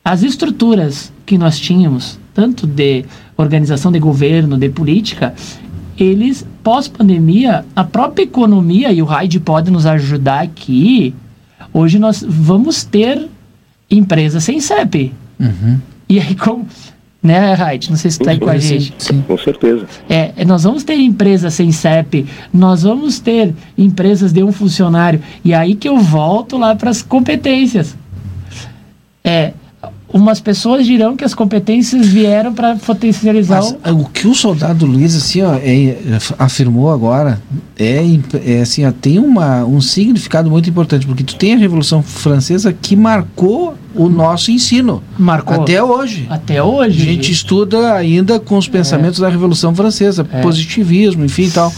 as 0.04 0.24
estruturas 0.24 1.12
que 1.26 1.38
nós 1.38 1.60
tínhamos, 1.60 2.18
tanto 2.34 2.66
de 2.68 3.04
organização 3.36 3.92
de 3.92 4.00
governo, 4.00 4.56
de 4.58 4.70
política, 4.70 5.34
eles, 5.98 6.46
pós-pandemia, 6.64 7.66
a 7.76 7.84
própria 7.84 8.24
economia, 8.24 8.92
e 8.92 9.02
o 9.02 9.06
Raid 9.06 9.40
pode 9.40 9.72
nos 9.72 9.86
ajudar 9.86 10.42
aqui, 10.42 11.14
hoje 11.74 12.00
nós 12.00 12.24
vamos 12.28 12.84
ter 12.84 13.30
empresas 13.90 14.44
sem 14.44 14.60
CEP. 14.60 15.14
Uhum. 15.40 15.80
E 16.10 16.20
aí, 16.20 16.36
como. 16.36 16.68
Né, 17.24 17.54
Raid? 17.54 17.90
Não 17.90 17.98
sei 17.98 18.12
se 18.12 18.22
está 18.22 18.32
aí 18.32 18.40
com 18.40 18.50
a 18.50 18.58
gente. 18.60 18.94
Sim. 19.00 19.24
Com 19.26 19.36
certeza. 19.36 19.88
É, 20.08 20.32
é, 20.38 20.46
nós 20.46 20.64
vamos 20.64 20.84
ter 20.84 20.94
empresas 20.94 21.56
sem 21.56 21.72
CEP, 21.72 22.28
nós 22.54 22.84
vamos 22.84 23.18
ter 23.18 23.52
empresas 23.76 24.32
de 24.32 24.44
um 24.44 24.52
funcionário. 24.52 25.20
E 25.44 25.52
aí 25.52 25.74
que 25.74 25.90
eu 25.90 25.98
volto 25.98 26.56
lá 26.56 26.76
para 26.76 26.92
as 26.92 27.02
competências. 27.02 27.96
É, 29.24 29.54
umas 30.14 30.40
pessoas 30.40 30.86
dirão 30.86 31.16
que 31.18 31.24
as 31.26 31.34
competências 31.34 32.06
vieram 32.08 32.54
para 32.54 32.76
potencializar 32.76 33.58
Mas, 33.58 33.72
o. 33.72 33.78
é, 33.84 33.92
o 33.92 34.06
que 34.06 34.28
o 34.28 34.34
soldado 34.36 34.86
Luiz 34.86 35.16
assim, 35.16 35.42
ó, 35.42 35.56
é, 35.56 35.98
afirmou 36.40 36.90
agora 36.92 37.42
é, 37.78 38.02
é 38.46 38.62
assim, 38.62 38.86
ó, 38.86 38.92
tem 38.92 39.20
uma, 39.20 39.66
um 39.66 39.82
significado 39.82 40.50
muito 40.50 40.70
importante, 40.70 41.06
porque 41.06 41.24
tu 41.24 41.36
tem 41.36 41.54
a 41.54 41.58
Revolução 41.58 42.02
Francesa 42.02 42.72
que 42.72 42.96
marcou 42.96 43.76
o 43.94 44.08
nosso 44.10 44.52
ensino 44.52 45.02
Marcou. 45.18 45.62
até 45.62 45.82
hoje. 45.84 46.26
Até 46.30 46.58
A 46.60 46.64
hoje. 46.66 47.00
gente 47.00 47.32
estuda 47.32 47.94
ainda 47.94 48.40
com 48.40 48.58
os 48.58 48.68
pensamentos 48.68 49.20
da 49.20 49.30
Revolução 49.30 49.74
Francesa, 49.76 50.26
É. 50.32 50.42
positivismo, 50.42 51.26
enfim 51.26 51.44
e 51.44 51.52
tal. 51.52 51.74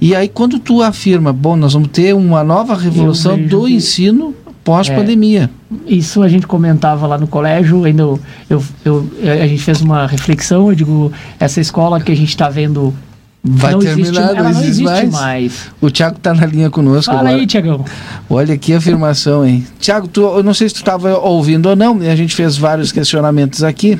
E 0.00 0.14
aí 0.14 0.28
quando 0.28 0.58
tu 0.58 0.82
afirma, 0.82 1.32
bom, 1.32 1.56
nós 1.56 1.72
vamos 1.74 1.88
ter 1.92 2.14
uma 2.14 2.42
nova 2.42 2.74
revolução 2.74 3.38
do 3.40 3.64
que- 3.66 3.72
ensino 3.74 4.34
pós-pandemia. 4.64 5.50
Isso 5.86 6.22
a 6.22 6.28
gente 6.28 6.46
comentava 6.46 7.06
lá 7.06 7.16
no 7.16 7.26
colégio, 7.26 7.84
ainda 7.84 8.02
eu, 8.02 8.20
eu, 8.48 8.64
eu, 8.84 9.06
a 9.22 9.46
gente 9.46 9.62
fez 9.62 9.80
uma 9.80 10.06
reflexão, 10.06 10.68
eu 10.68 10.74
digo, 10.74 11.12
essa 11.38 11.60
escola 11.60 12.00
que 12.00 12.10
a 12.10 12.16
gente 12.16 12.30
está 12.30 12.48
vendo 12.48 12.94
Vai 13.42 13.72
não 13.72 13.78
terminar, 13.78 14.08
existe, 14.08 14.18
ela 14.38 14.52
não 14.52 14.62
existe 14.62 14.84
mais. 14.84 15.10
mais. 15.10 15.70
O 15.80 15.90
Thiago 15.90 16.18
está 16.18 16.34
na 16.34 16.44
linha 16.44 16.68
conosco 16.68 17.06
Fala 17.06 17.20
agora. 17.20 17.36
aí, 17.36 17.46
Tiagão. 17.46 17.84
Olha 18.28 18.56
que 18.58 18.74
afirmação, 18.74 19.46
hein? 19.46 19.66
Tiago, 19.78 20.08
tu, 20.08 20.20
eu 20.20 20.42
não 20.42 20.52
sei 20.52 20.68
se 20.68 20.74
tu 20.74 20.78
estava 20.78 21.16
ouvindo 21.16 21.66
ou 21.70 21.74
não, 21.74 21.98
a 22.00 22.16
gente 22.16 22.34
fez 22.34 22.58
vários 22.58 22.92
questionamentos 22.92 23.62
aqui. 23.64 23.98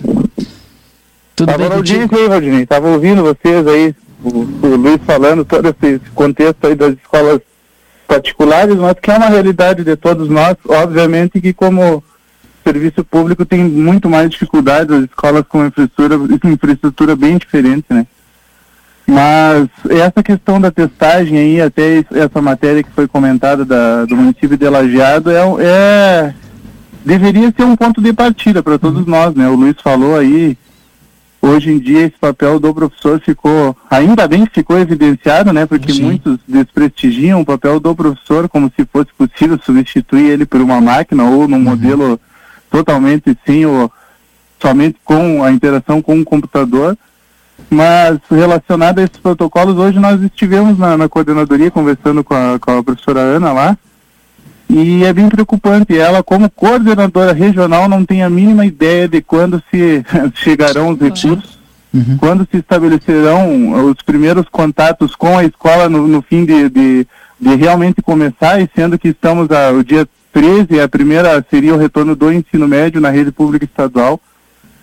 Tudo 1.34 1.46
Tava 1.46 1.58
bem 1.58 1.70
contigo? 1.70 2.16
aí, 2.16 2.26
Rodinei. 2.26 2.66
Tava 2.66 2.88
ouvindo 2.88 3.22
vocês 3.22 3.66
aí, 3.66 3.94
o, 4.22 4.28
o 4.40 4.76
Luiz 4.76 5.00
falando 5.06 5.42
todo 5.42 5.68
esse 5.68 5.98
contexto 6.14 6.66
aí 6.66 6.74
das 6.74 6.92
escolas 6.92 7.40
particulares, 8.10 8.74
mas 8.76 8.94
que 9.00 9.08
é 9.08 9.16
uma 9.16 9.28
realidade 9.28 9.84
de 9.84 9.94
todos 9.94 10.28
nós. 10.28 10.56
Obviamente 10.68 11.40
que 11.40 11.52
como 11.52 12.02
serviço 12.64 13.04
público 13.04 13.44
tem 13.46 13.62
muito 13.62 14.10
mais 14.10 14.28
dificuldades, 14.30 14.92
as 14.94 15.04
escolas 15.04 15.44
com 15.48 15.64
infraestrutura, 15.64 16.16
infraestrutura 16.44 17.14
bem 17.14 17.38
diferente, 17.38 17.84
né? 17.88 18.04
Mas 19.06 19.68
essa 19.88 20.22
questão 20.22 20.60
da 20.60 20.70
testagem 20.70 21.38
aí, 21.38 21.60
até 21.60 21.98
es- 21.98 22.12
essa 22.12 22.42
matéria 22.42 22.82
que 22.82 22.90
foi 22.90 23.06
comentada 23.08 23.64
da, 23.64 24.04
do 24.04 24.16
município 24.16 24.56
de 24.56 24.68
Lajeado, 24.68 25.30
é, 25.30 25.42
é 25.60 26.34
deveria 27.04 27.52
ser 27.56 27.64
um 27.64 27.76
ponto 27.76 28.00
de 28.02 28.12
partida 28.12 28.62
para 28.62 28.78
todos 28.78 29.06
nós, 29.06 29.34
né? 29.34 29.48
O 29.48 29.54
Luiz 29.54 29.76
falou 29.82 30.16
aí, 30.16 30.56
hoje 31.40 31.70
em 31.70 31.78
dia 31.78 32.06
esse 32.06 32.18
papel 32.18 32.60
do 32.60 32.74
professor 32.74 33.20
ficou, 33.20 33.76
ainda 33.90 34.28
bem 34.28 34.44
que 34.44 34.54
ficou 34.54 34.78
evidenciado, 34.78 35.52
né? 35.52 35.66
Porque 35.66 35.92
Sim. 35.92 36.02
muitos 36.02 36.38
desprestigiam 36.46 37.40
o 37.40 37.46
papel 37.46 37.80
do 37.80 37.94
professor 37.94 38.48
como 38.48 38.70
se 38.76 38.84
fosse 38.84 39.08
possível 39.16 39.58
substituir 39.64 40.30
ele 40.30 40.44
por 40.44 40.60
uma 40.60 40.80
máquina 40.80 41.24
ou 41.24 41.48
num 41.48 41.60
modelo 41.60 42.20
totalmente 42.70 43.36
sim 43.46 43.64
ou 43.64 43.90
somente 44.60 44.98
com 45.04 45.42
a 45.42 45.50
interação 45.50 46.02
com 46.02 46.20
o 46.20 46.24
computador. 46.24 46.96
Mas 47.68 48.18
relacionado 48.30 48.98
a 48.98 49.02
esses 49.02 49.18
protocolos, 49.18 49.76
hoje 49.76 49.98
nós 49.98 50.20
estivemos 50.22 50.78
na, 50.78 50.96
na 50.96 51.08
coordenadoria 51.08 51.70
conversando 51.70 52.24
com 52.24 52.34
a, 52.34 52.58
com 52.58 52.78
a 52.78 52.82
professora 52.82 53.20
Ana 53.20 53.52
lá, 53.52 53.78
e 54.70 55.04
é 55.04 55.12
bem 55.12 55.28
preocupante. 55.28 55.98
Ela, 55.98 56.22
como 56.22 56.48
coordenadora 56.48 57.32
regional, 57.32 57.88
não 57.88 58.04
tem 58.04 58.22
a 58.22 58.30
mínima 58.30 58.64
ideia 58.64 59.08
de 59.08 59.20
quando 59.20 59.62
se 59.70 60.04
chegarão 60.34 60.90
os 60.90 61.00
recursos, 61.00 61.60
Uhum. 61.92 62.16
quando 62.18 62.46
se 62.48 62.58
estabelecerão 62.58 63.90
os 63.90 64.00
primeiros 64.00 64.46
contatos 64.48 65.16
com 65.16 65.36
a 65.36 65.44
escola 65.44 65.88
no, 65.88 66.06
no 66.06 66.22
fim 66.22 66.44
de, 66.44 66.68
de, 66.68 67.06
de 67.40 67.54
realmente 67.56 68.00
começar, 68.00 68.60
e 68.60 68.70
sendo 68.76 68.96
que 68.96 69.08
estamos 69.08 69.50
a, 69.50 69.72
o 69.72 69.82
dia 69.82 70.08
13, 70.32 70.80
a 70.80 70.88
primeira 70.88 71.44
seria 71.50 71.74
o 71.74 71.76
retorno 71.76 72.14
do 72.14 72.32
ensino 72.32 72.68
médio 72.68 73.00
na 73.00 73.10
rede 73.10 73.32
pública 73.32 73.64
estadual. 73.64 74.20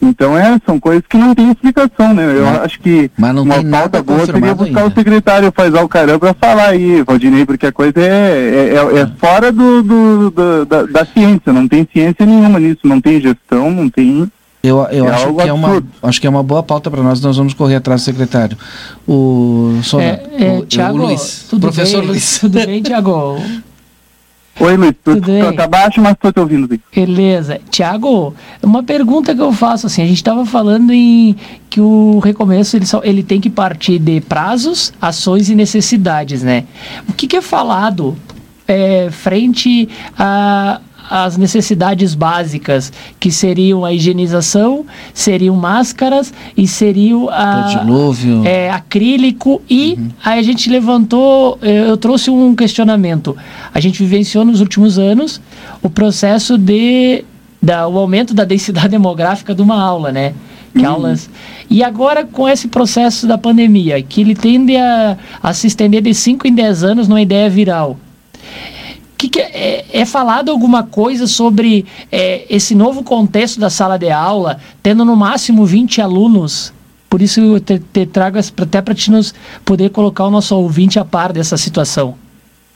Então, 0.01 0.37
é, 0.37 0.59
são 0.65 0.79
coisas 0.79 1.03
que 1.09 1.17
não 1.17 1.33
tem 1.33 1.49
explicação, 1.51 2.13
né? 2.13 2.23
Eu 2.23 2.43
Não. 2.45 2.61
acho 2.61 2.79
que 2.79 3.09
Mas 3.17 3.33
não 3.33 3.41
uma 3.43 3.55
tem 3.55 3.63
nada 3.63 3.89
pauta 3.89 4.03
boa 4.03 4.25
seria 4.25 4.53
buscar 4.53 4.81
ainda. 4.81 4.85
o 4.85 4.93
secretário 4.95 5.51
Faisal 5.55 5.85
o 5.85 5.89
caramba 5.89 6.19
para 6.19 6.33
falar 6.35 6.69
aí, 6.69 7.01
Valdinei, 7.01 7.45
porque 7.45 7.65
a 7.65 7.71
coisa 7.71 7.99
é, 7.99 8.03
é, 8.03 8.75
é- 8.75 9.01
é 9.01 9.07
fora 9.17 9.51
do, 9.51 9.81
do- 9.81 10.29
do- 10.31 10.65
da, 10.65 10.83
da 10.83 11.05
ciência, 11.05 11.51
não 11.51 11.67
tem 11.67 11.87
ciência 11.91 12.25
nenhuma 12.25 12.59
nisso, 12.59 12.81
não 12.83 13.01
tem 13.01 13.19
gestão, 13.19 13.71
não 13.71 13.89
tem... 13.89 14.31
Eu, 14.63 14.85
eu 14.91 15.05
É 15.05 15.09
acho, 15.09 15.33
que 15.33 15.41
é 15.47 15.53
uma, 15.53 15.67
absurdo. 15.67 15.87
acho 16.03 16.21
que 16.21 16.27
é 16.27 16.29
uma 16.29 16.43
boa 16.43 16.61
pauta 16.61 16.91
para 16.91 17.01
nós, 17.01 17.21
nós 17.21 17.37
vamos 17.37 17.53
correr 17.53 17.75
atrás 17.75 18.01
do 18.01 18.05
secretário. 18.05 18.57
O 19.07 19.79
Sonato, 19.83 20.29
É, 20.37 20.45
é, 20.57 20.59
o, 20.59 20.65
Tiago, 20.65 20.97
o 20.99 21.05
Luiz, 21.05 21.45
tudo 21.49 21.61
professor 21.61 21.99
bem? 22.01 22.09
Luiz. 22.09 22.39
Tudo 22.39 22.65
bem, 22.65 22.81
Tiago? 22.81 23.37
Oi, 24.59 24.75
Luiz, 24.75 24.93
tu, 25.03 25.13
Tudo 25.15 25.27
bem. 25.27 25.43
tu 25.43 25.53
tá 25.53 25.67
baixo, 25.67 26.01
mas 26.01 26.15
tô 26.19 26.31
te 26.31 26.39
ouvindo 26.39 26.67
bem. 26.67 26.81
Beleza. 26.93 27.59
Tiago, 27.69 28.33
uma 28.63 28.81
pergunta 28.81 29.35
que 29.35 29.41
eu 29.41 29.53
faço, 29.53 29.85
assim, 29.85 30.01
a 30.01 30.05
gente 30.05 30.17
estava 30.17 30.45
falando 30.45 30.91
em 30.91 31.35
que 31.69 31.79
o 31.79 32.17
recomeço 32.19 32.75
ele, 32.75 32.85
só, 32.85 33.01
ele 33.03 33.21
tem 33.21 33.39
que 33.39 33.51
partir 33.51 33.99
de 33.99 34.19
prazos, 34.21 34.91
ações 34.99 35.49
e 35.49 35.55
necessidades, 35.55 36.41
né? 36.41 36.63
O 37.07 37.13
que, 37.13 37.27
que 37.27 37.37
é 37.37 37.41
falado 37.41 38.17
é, 38.67 39.09
frente 39.11 39.87
a 40.17 40.81
as 41.09 41.37
necessidades 41.37 42.13
básicas, 42.13 42.91
que 43.19 43.31
seriam 43.31 43.85
a 43.85 43.93
higienização, 43.93 44.85
seriam 45.13 45.55
máscaras 45.55 46.33
e 46.55 46.67
seriam 46.67 47.29
a, 47.29 47.65
é, 48.45 48.69
acrílico 48.69 49.61
e 49.69 49.97
aí 50.23 50.39
a 50.39 50.43
gente 50.43 50.69
levantou, 50.69 51.57
eu 51.61 51.97
trouxe 51.97 52.29
um 52.29 52.55
questionamento. 52.55 53.35
A 53.73 53.79
gente 53.79 53.99
vivenciou 54.03 54.43
nos 54.43 54.61
últimos 54.61 54.97
anos 54.97 55.41
o 55.81 55.89
processo 55.89 56.57
de 56.57 57.23
da, 57.61 57.87
o 57.87 57.97
aumento 57.97 58.33
da 58.33 58.43
densidade 58.43 58.89
demográfica 58.89 59.53
de 59.53 59.61
uma 59.61 59.81
aula, 59.81 60.11
né? 60.11 60.33
Que 60.73 60.85
aulas. 60.85 61.29
E 61.69 61.83
agora 61.83 62.23
com 62.23 62.47
esse 62.47 62.67
processo 62.67 63.25
da 63.25 63.37
pandemia, 63.37 64.01
que 64.01 64.21
ele 64.21 64.35
tende 64.35 64.75
a, 64.77 65.17
a 65.41 65.53
se 65.53 65.67
estender 65.67 66.01
de 66.01 66.13
5 66.13 66.47
em 66.47 66.53
10 66.53 66.83
anos 66.83 67.07
numa 67.07 67.21
ideia 67.21 67.49
viral. 67.49 67.97
Que 69.17 69.29
que 69.29 69.39
é, 69.39 69.85
é, 69.91 70.05
falado 70.05 70.51
alguma 70.51 70.83
coisa 70.83 71.25
sobre 71.25 71.85
é, 72.11 72.45
esse 72.49 72.75
novo 72.75 73.03
contexto 73.03 73.59
da 73.59 73.69
sala 73.69 73.97
de 73.97 74.11
aula, 74.11 74.59
tendo 74.83 75.03
no 75.03 75.15
máximo 75.15 75.65
20 75.65 76.01
alunos? 76.01 76.71
Por 77.09 77.21
isso 77.21 77.39
eu 77.39 77.59
te, 77.59 77.79
te 77.79 78.05
trago 78.05 78.37
até 78.37 78.81
para 78.81 78.93
te 78.93 79.09
nos 79.09 79.33
poder 79.65 79.89
colocar 79.89 80.25
o 80.25 80.29
nosso 80.29 80.55
ouvinte 80.55 80.99
a 80.99 81.05
par 81.05 81.33
dessa 81.33 81.57
situação. 81.57 82.15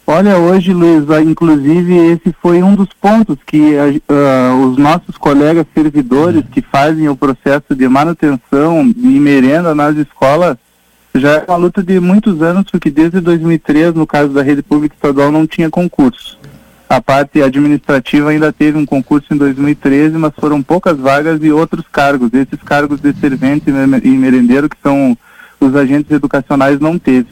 Olha, 0.08 0.38
hoje, 0.38 0.74
Luiz, 0.74 1.04
inclusive 1.26 1.96
esse 1.96 2.36
foi 2.42 2.64
um 2.64 2.76
dos 2.76 2.90
pontos 3.00 3.38
que 3.46 3.76
ah, 3.78 4.56
os 4.56 4.78
nossos 4.78 5.16
colegas 5.18 5.66
servidores 5.74 6.44
que 6.52 6.62
fazem 6.62 7.08
o 7.08 7.16
processo 7.16 7.76
de 7.76 7.88
manutenção 7.88 8.94
e 8.98 9.20
merenda 9.20 9.76
nas 9.76 9.96
escolas 9.96 10.58
já 11.16 11.32
é 11.38 11.46
uma 11.48 11.58
luta 11.58 11.84
de 11.84 12.00
muitos 12.00 12.42
anos, 12.42 12.66
porque 12.72 12.90
desde 12.90 13.20
2003, 13.20 13.94
no 13.94 14.08
caso 14.08 14.30
da 14.30 14.42
rede 14.42 14.62
pública 14.62 14.96
estadual, 14.96 15.32
não 15.32 15.46
tinha 15.46 15.70
concurso. 15.70 16.40
A 16.90 17.02
parte 17.02 17.42
administrativa 17.42 18.30
ainda 18.32 18.52
teve 18.52 18.78
um 18.78 18.86
concurso 18.86 19.34
em 19.34 19.38
2013, 19.38 20.18
mas 20.18 20.34
foram 20.38 20.62
poucas 20.62 20.98
vagas 20.98 21.40
e 21.42 21.52
outros 21.52 21.86
cargos. 21.90 22.34
Esses 22.34 22.62
cargos 22.66 23.00
de 23.00 23.14
servente 23.14 23.70
e 23.70 23.72
me- 23.72 24.18
merendeiro, 24.18 24.68
que 24.70 24.76
são 24.84 25.18
os 25.60 25.76
agentes 25.76 26.12
educacionais, 26.12 26.80
não 26.80 27.00
teve. 27.00 27.28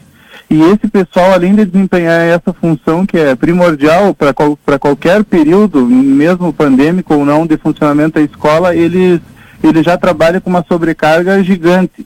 E 0.50 0.62
esse 0.64 0.88
pessoal, 0.88 1.34
além 1.34 1.54
de 1.54 1.66
desempenhar 1.66 2.22
essa 2.22 2.54
função 2.54 3.06
que 3.06 3.18
é 3.18 3.36
primordial 3.36 4.14
para 4.16 4.34
qual, 4.34 4.58
qualquer 4.80 5.24
período, 5.24 5.86
mesmo 5.86 6.52
pandêmico 6.54 7.14
ou 7.14 7.26
não, 7.26 7.46
de 7.46 7.58
funcionamento 7.58 8.16
da 8.18 8.22
escola, 8.22 8.76
eles, 8.76 9.20
ele 9.64 9.84
já 9.84 9.98
trabalha 9.98 10.40
com 10.42 10.50
uma 10.50 10.66
sobrecarga 10.68 11.44
gigante. 11.44 12.06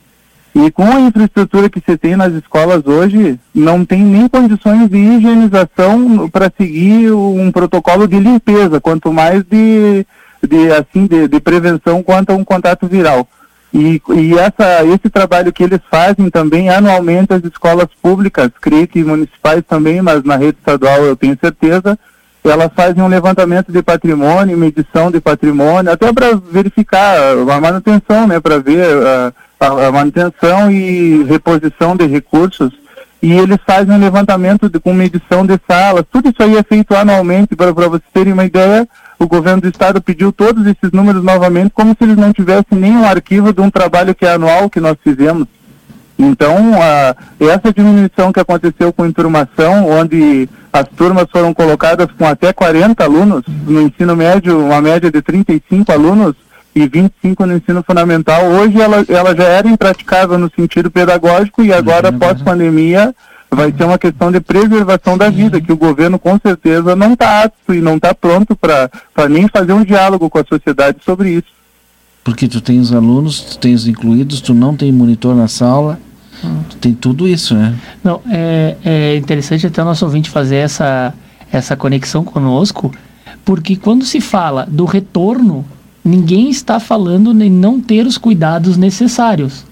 E 0.55 0.69
com 0.69 0.85
a 0.85 0.99
infraestrutura 0.99 1.67
que 1.67 1.81
você 1.83 1.97
tem 1.97 2.15
nas 2.15 2.31
escolas 2.33 2.85
hoje, 2.85 3.39
não 3.55 3.83
tem 3.83 4.03
nem 4.03 4.27
condições 4.27 4.87
de 4.87 4.97
higienização 4.97 6.29
para 6.29 6.51
seguir 6.55 7.11
um 7.11 7.51
protocolo 7.51 8.07
de 8.07 8.19
limpeza, 8.19 8.79
quanto 8.79 9.11
mais 9.11 9.43
de, 9.43 10.05
de 10.47 10.71
assim 10.71 11.07
de, 11.07 11.27
de 11.27 11.39
prevenção 11.39 12.03
quanto 12.03 12.31
a 12.31 12.35
um 12.35 12.43
contato 12.43 12.87
viral. 12.87 13.27
E, 13.73 13.99
e 14.15 14.37
essa, 14.37 14.85
esse 14.85 15.09
trabalho 15.09 15.51
que 15.51 15.63
eles 15.63 15.79
fazem 15.89 16.29
também 16.29 16.69
anualmente 16.69 17.33
as 17.33 17.43
escolas 17.43 17.87
públicas, 17.99 18.51
creio 18.61 18.87
que 18.87 19.03
municipais 19.03 19.63
também, 19.67 19.99
mas 20.03 20.23
na 20.23 20.35
rede 20.35 20.59
estadual 20.59 21.03
eu 21.03 21.15
tenho 21.15 21.35
certeza, 21.41 21.97
elas 22.43 22.69
fazem 22.75 23.01
um 23.01 23.07
levantamento 23.07 23.71
de 23.71 23.81
patrimônio, 23.81 24.55
medição 24.55 25.09
de 25.09 25.19
patrimônio, 25.19 25.91
até 25.91 26.13
para 26.13 26.35
verificar 26.35 27.17
a 27.35 27.59
manutenção, 27.59 28.27
né, 28.27 28.39
para 28.39 28.59
ver 28.59 28.85
a, 28.85 29.33
a, 29.63 29.87
a 29.87 29.91
manutenção 29.91 30.71
e 30.71 31.23
reposição 31.23 31.95
de 31.95 32.05
recursos. 32.05 32.73
E 33.21 33.31
eles 33.31 33.57
fazem 33.65 33.95
um 33.95 33.99
levantamento 33.99 34.69
de, 34.69 34.79
com 34.79 34.93
medição 34.93 35.45
de 35.45 35.57
salas. 35.65 36.03
Tudo 36.11 36.29
isso 36.29 36.43
aí 36.43 36.57
é 36.57 36.63
feito 36.63 36.93
anualmente, 36.93 37.55
para 37.55 37.71
vocês 37.71 38.01
terem 38.13 38.33
uma 38.33 38.43
ideia. 38.43 38.87
O 39.17 39.25
governo 39.25 39.61
do 39.61 39.69
estado 39.69 40.01
pediu 40.01 40.33
todos 40.33 40.65
esses 40.67 40.91
números 40.91 41.23
novamente, 41.23 41.71
como 41.73 41.91
se 41.91 42.03
eles 42.03 42.17
não 42.17 42.33
tivessem 42.33 42.77
nenhum 42.77 43.05
arquivo 43.05 43.53
de 43.53 43.61
um 43.61 43.69
trabalho 43.69 44.13
que 44.13 44.25
é 44.25 44.33
anual 44.33 44.69
que 44.69 44.81
nós 44.81 44.97
fizemos. 45.01 45.47
Então, 46.19 46.81
a, 46.81 47.15
essa 47.39 47.71
diminuição 47.73 48.33
que 48.33 48.41
aconteceu 48.41 48.91
com 48.91 49.05
enturmação, 49.05 49.89
onde 49.89 50.49
as 50.71 50.87
turmas 50.89 51.27
foram 51.31 51.53
colocadas 51.53 52.07
com 52.17 52.27
até 52.27 52.51
40 52.51 53.03
alunos, 53.03 53.43
no 53.65 53.81
ensino 53.81 54.15
médio, 54.17 54.65
uma 54.65 54.81
média 54.81 55.09
de 55.09 55.21
35 55.21 55.91
alunos 55.93 56.35
e 56.75 56.87
25 56.87 57.45
no 57.45 57.57
ensino 57.57 57.83
fundamental, 57.83 58.45
hoje 58.45 58.81
ela, 58.81 59.05
ela 59.07 59.35
já 59.35 59.43
era 59.43 59.67
impraticável 59.67 60.37
no 60.37 60.51
sentido 60.55 60.89
pedagógico 60.89 61.63
e 61.63 61.71
agora, 61.71 62.11
pós-pandemia, 62.11 63.13
vai 63.51 63.71
ser 63.71 63.83
uma 63.83 63.97
questão 63.97 64.31
de 64.31 64.39
preservação 64.39 65.17
da 65.17 65.29
vida, 65.29 65.61
que 65.61 65.71
o 65.71 65.77
governo 65.77 66.17
com 66.17 66.39
certeza 66.39 66.95
não 66.95 67.13
está 67.13 67.43
apto 67.43 67.73
e 67.73 67.81
não 67.81 67.97
está 67.97 68.13
pronto 68.13 68.55
para 68.55 68.89
nem 69.29 69.47
fazer 69.47 69.73
um 69.73 69.83
diálogo 69.83 70.29
com 70.29 70.39
a 70.39 70.45
sociedade 70.45 70.97
sobre 71.05 71.29
isso. 71.29 71.53
Porque 72.23 72.47
tu 72.47 72.61
tem 72.61 72.79
os 72.79 72.93
alunos, 72.93 73.41
tu 73.41 73.57
tem 73.59 73.73
os 73.73 73.87
incluídos, 73.87 74.41
tu 74.41 74.53
não 74.53 74.75
tem 74.75 74.91
monitor 74.91 75.35
na 75.35 75.47
sala, 75.47 75.99
tu 76.69 76.77
tem 76.77 76.93
tudo 76.93 77.27
isso, 77.27 77.53
né? 77.53 77.75
Não, 78.03 78.21
é, 78.29 78.77
é 78.83 79.15
interessante 79.17 79.67
até 79.67 79.81
o 79.81 79.85
nosso 79.85 80.05
ouvinte 80.05 80.29
fazer 80.29 80.55
essa, 80.55 81.13
essa 81.51 81.75
conexão 81.75 82.23
conosco, 82.23 82.91
Porque 83.45 83.75
quando 83.75 84.05
se 84.05 84.21
fala 84.21 84.65
do 84.69 84.85
retorno, 84.85 85.65
ninguém 86.03 86.49
está 86.49 86.79
falando 86.79 87.31
em 87.43 87.49
não 87.49 87.79
ter 87.79 88.05
os 88.05 88.17
cuidados 88.17 88.77
necessários. 88.77 89.65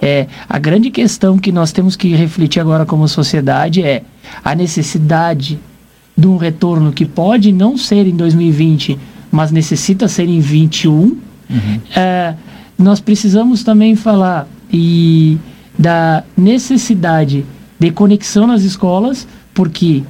É, 0.00 0.26
a 0.48 0.58
grande 0.58 0.90
questão 0.90 1.38
que 1.38 1.52
nós 1.52 1.72
temos 1.72 1.96
que 1.96 2.14
refletir 2.14 2.60
agora 2.60 2.84
como 2.84 3.06
sociedade 3.08 3.82
é 3.82 4.02
a 4.44 4.54
necessidade 4.54 5.58
de 6.16 6.26
um 6.26 6.36
retorno 6.36 6.92
que 6.92 7.04
pode 7.04 7.52
não 7.52 7.76
ser 7.76 8.06
em 8.06 8.14
2020, 8.14 8.98
mas 9.30 9.50
necessita 9.50 10.06
ser 10.06 10.28
em 10.28 10.40
21. 10.40 10.92
Uhum. 10.94 11.18
É, 11.94 12.34
nós 12.78 13.00
precisamos 13.00 13.62
também 13.62 13.96
falar 13.96 14.46
e 14.72 15.38
da 15.78 16.22
necessidade 16.36 17.44
de 17.78 17.90
conexão 17.90 18.46
nas 18.46 18.62
escolas, 18.62 19.26
porque 19.52 20.02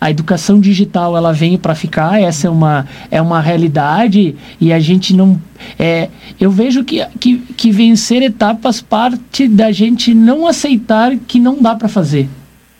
a 0.00 0.10
educação 0.10 0.58
digital 0.58 1.16
ela 1.16 1.32
vem 1.32 1.58
para 1.58 1.74
ficar 1.74 2.20
essa 2.20 2.46
é 2.46 2.50
uma 2.50 2.86
é 3.10 3.20
uma 3.20 3.40
realidade 3.40 4.34
e 4.58 4.72
a 4.72 4.80
gente 4.80 5.14
não 5.14 5.38
é 5.78 6.08
eu 6.40 6.50
vejo 6.50 6.82
que, 6.82 7.04
que, 7.18 7.38
que 7.38 7.70
vencer 7.70 8.22
etapas 8.22 8.80
parte 8.80 9.46
da 9.46 9.70
gente 9.70 10.14
não 10.14 10.46
aceitar 10.46 11.14
que 11.28 11.38
não 11.38 11.60
dá 11.60 11.74
para 11.74 11.88
fazer. 11.88 12.28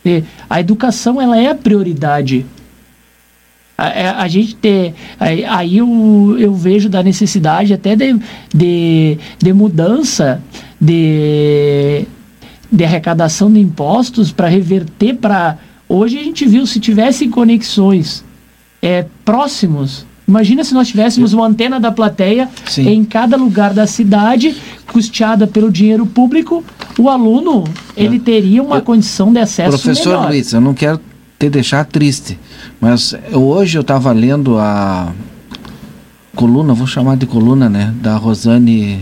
E 0.03 0.25
a 0.49 0.61
educação 0.61 1.21
ela 1.21 1.39
é 1.39 1.51
a 1.51 1.55
prioridade. 1.55 2.47
A, 3.77 3.85
a, 3.85 3.89
é, 3.91 4.09
a 4.09 4.29
gente 4.29 4.55
ter 4.57 4.95
aí, 5.19 5.45
aí 5.45 5.77
eu, 5.77 6.37
eu 6.39 6.55
vejo 6.55 6.89
da 6.89 7.03
necessidade 7.03 7.75
até 7.75 7.95
de, 7.95 8.19
de, 8.55 9.19
de 9.39 9.53
mudança 9.53 10.43
de 10.81 12.07
de 12.73 12.85
arrecadação 12.85 13.53
de 13.53 13.59
impostos 13.59 14.31
para 14.31 14.47
reverter 14.47 15.15
para 15.15 15.59
Hoje 15.93 16.21
a 16.21 16.23
gente 16.23 16.47
viu, 16.47 16.65
se 16.69 16.79
tivessem 16.79 17.29
conexões 17.29 18.25
é, 18.81 19.07
próximos, 19.25 20.07
imagina 20.27 20.63
se 20.63 20.73
nós 20.73 20.87
tivéssemos 20.87 21.33
uma 21.33 21.45
antena 21.45 21.81
da 21.81 21.91
plateia 21.91 22.49
Sim. 22.65 22.89
em 22.89 23.05
cada 23.05 23.37
lugar 23.37 23.75
da 23.75 23.89
cidade, 23.89 24.55
custeada 24.87 25.49
pelo 25.49 25.69
dinheiro 25.69 26.07
público, 26.07 26.63
o 26.97 27.09
aluno 27.09 27.65
ele 27.97 28.19
é. 28.19 28.21
teria 28.21 28.63
uma 28.63 28.77
eu, 28.77 28.83
condição 28.83 29.33
de 29.33 29.41
acesso 29.41 29.71
Professor 29.71 30.11
melhor. 30.11 30.29
Luiz, 30.29 30.53
eu 30.53 30.61
não 30.61 30.75
quero 30.75 31.01
te 31.37 31.51
deixar 31.51 31.85
triste, 31.85 32.39
mas 32.81 33.13
hoje 33.33 33.77
eu 33.77 33.83
estava 33.83 34.13
lendo 34.13 34.59
a 34.59 35.13
coluna, 36.37 36.73
vou 36.73 36.87
chamar 36.87 37.17
de 37.17 37.27
coluna, 37.27 37.69
né, 37.69 37.93
da 38.01 38.15
Rosane 38.17 39.01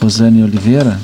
Rosane 0.00 0.44
Oliveira, 0.44 0.96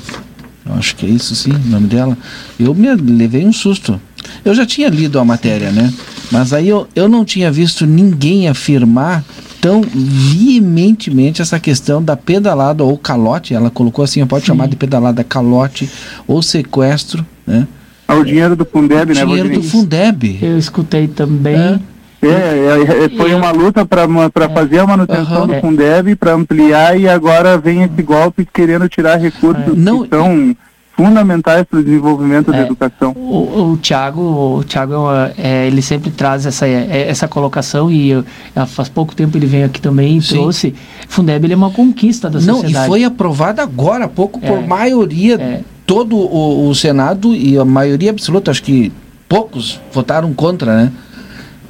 eu 0.65 0.73
acho 0.75 0.95
que 0.95 1.05
é 1.05 1.09
isso 1.09 1.35
sim, 1.35 1.51
o 1.51 1.67
nome 1.67 1.87
dela. 1.87 2.17
Eu 2.57 2.73
me 2.73 2.87
levei 2.95 3.45
um 3.45 3.51
susto. 3.51 3.99
Eu 4.45 4.53
já 4.53 4.65
tinha 4.65 4.87
lido 4.89 5.19
a 5.19 5.25
matéria, 5.25 5.71
né? 5.71 5.91
Mas 6.31 6.53
aí 6.53 6.69
eu, 6.69 6.87
eu 6.95 7.09
não 7.09 7.25
tinha 7.25 7.51
visto 7.51 7.85
ninguém 7.85 8.47
afirmar 8.47 9.23
tão 9.59 9.81
veementemente 9.81 11.41
essa 11.41 11.59
questão 11.59 12.03
da 12.03 12.15
pedalada 12.15 12.83
ou 12.83 12.95
calote, 12.95 13.55
ela 13.55 13.71
colocou 13.71 14.05
assim, 14.05 14.23
pode 14.27 14.41
Sim. 14.43 14.49
chamar 14.49 14.67
de 14.67 14.75
pedalada 14.75 15.23
calote 15.23 15.89
ou 16.27 16.43
sequestro, 16.43 17.25
né? 17.47 17.67
Ah, 18.07 18.13
o 18.13 18.23
dinheiro 18.23 18.55
do 18.55 18.63
Fundeb, 18.63 19.11
o 19.11 19.15
né? 19.15 19.25
Dinheiro 19.25 19.49
do 19.49 19.63
Fundeb. 19.63 20.37
Eu 20.39 20.59
escutei 20.59 21.07
também. 21.07 21.55
É. 21.55 21.79
É, 22.21 22.27
é, 22.27 23.05
é 23.05 23.09
foi 23.09 23.33
uma 23.33 23.51
luta 23.51 23.85
para 23.85 24.03
é. 24.03 24.49
fazer 24.49 24.79
a 24.79 24.87
manutenção 24.87 25.41
uhum. 25.41 25.47
do 25.47 25.55
Fundeb, 25.55 26.15
para 26.15 26.33
ampliar, 26.33 26.99
e 26.99 27.07
agora 27.07 27.57
vem 27.57 27.83
esse 27.83 28.01
golpe 28.03 28.47
querendo 28.51 28.87
tirar 28.87 29.17
recursos 29.17 29.63
é. 29.67 29.71
Não, 29.75 29.99
que 29.99 30.05
estão 30.05 30.55
fundamentais 30.95 31.65
para 31.65 31.79
o 31.79 31.83
desenvolvimento 31.83 32.53
é, 32.53 32.57
da 32.57 32.61
educação. 32.63 33.11
O, 33.15 33.71
o 33.71 33.77
Tiago, 33.77 34.21
o 34.59 34.63
Thiago 34.63 35.07
é, 35.37 35.67
ele 35.67 35.81
sempre 35.81 36.09
traz 36.09 36.45
essa, 36.45 36.67
é, 36.67 37.07
essa 37.09 37.27
colocação 37.27 37.91
e 37.91 38.09
eu, 38.11 38.25
faz 38.67 38.87
pouco 38.87 39.13
tempo 39.13 39.37
ele 39.37 39.45
veio 39.45 39.65
aqui 39.65 39.81
também 39.81 40.17
e 40.17 40.21
Sim. 40.21 40.35
trouxe. 40.35 40.73
Fundeb 41.07 41.51
é 41.51 41.55
uma 41.55 41.71
conquista 41.71 42.29
da 42.29 42.39
Não, 42.39 42.55
sociedade. 42.55 42.85
e 42.85 42.87
foi 42.87 43.03
aprovado 43.03 43.61
agora 43.61 44.05
há 44.05 44.09
pouco 44.09 44.39
por 44.39 44.57
é, 44.59 44.65
maioria, 44.65 45.35
é. 45.35 45.61
todo 45.85 46.15
o, 46.15 46.69
o 46.69 46.75
Senado 46.75 47.35
e 47.35 47.57
a 47.57 47.65
maioria 47.65 48.11
absoluta, 48.11 48.51
acho 48.51 48.63
que 48.63 48.91
poucos 49.27 49.79
votaram 49.91 50.33
contra, 50.33 50.75
né? 50.75 50.91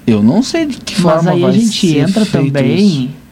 Eu 0.05 0.21
não 0.21 0.43
sei 0.43 0.67
de 0.67 0.77
que 0.77 0.95
forma 0.95 1.23
Mas 1.23 1.27
aí 1.27 1.45
a 1.45 1.51
gente 1.51 1.97
entra 1.97 2.25
também 2.27 2.75
isso. 2.77 3.24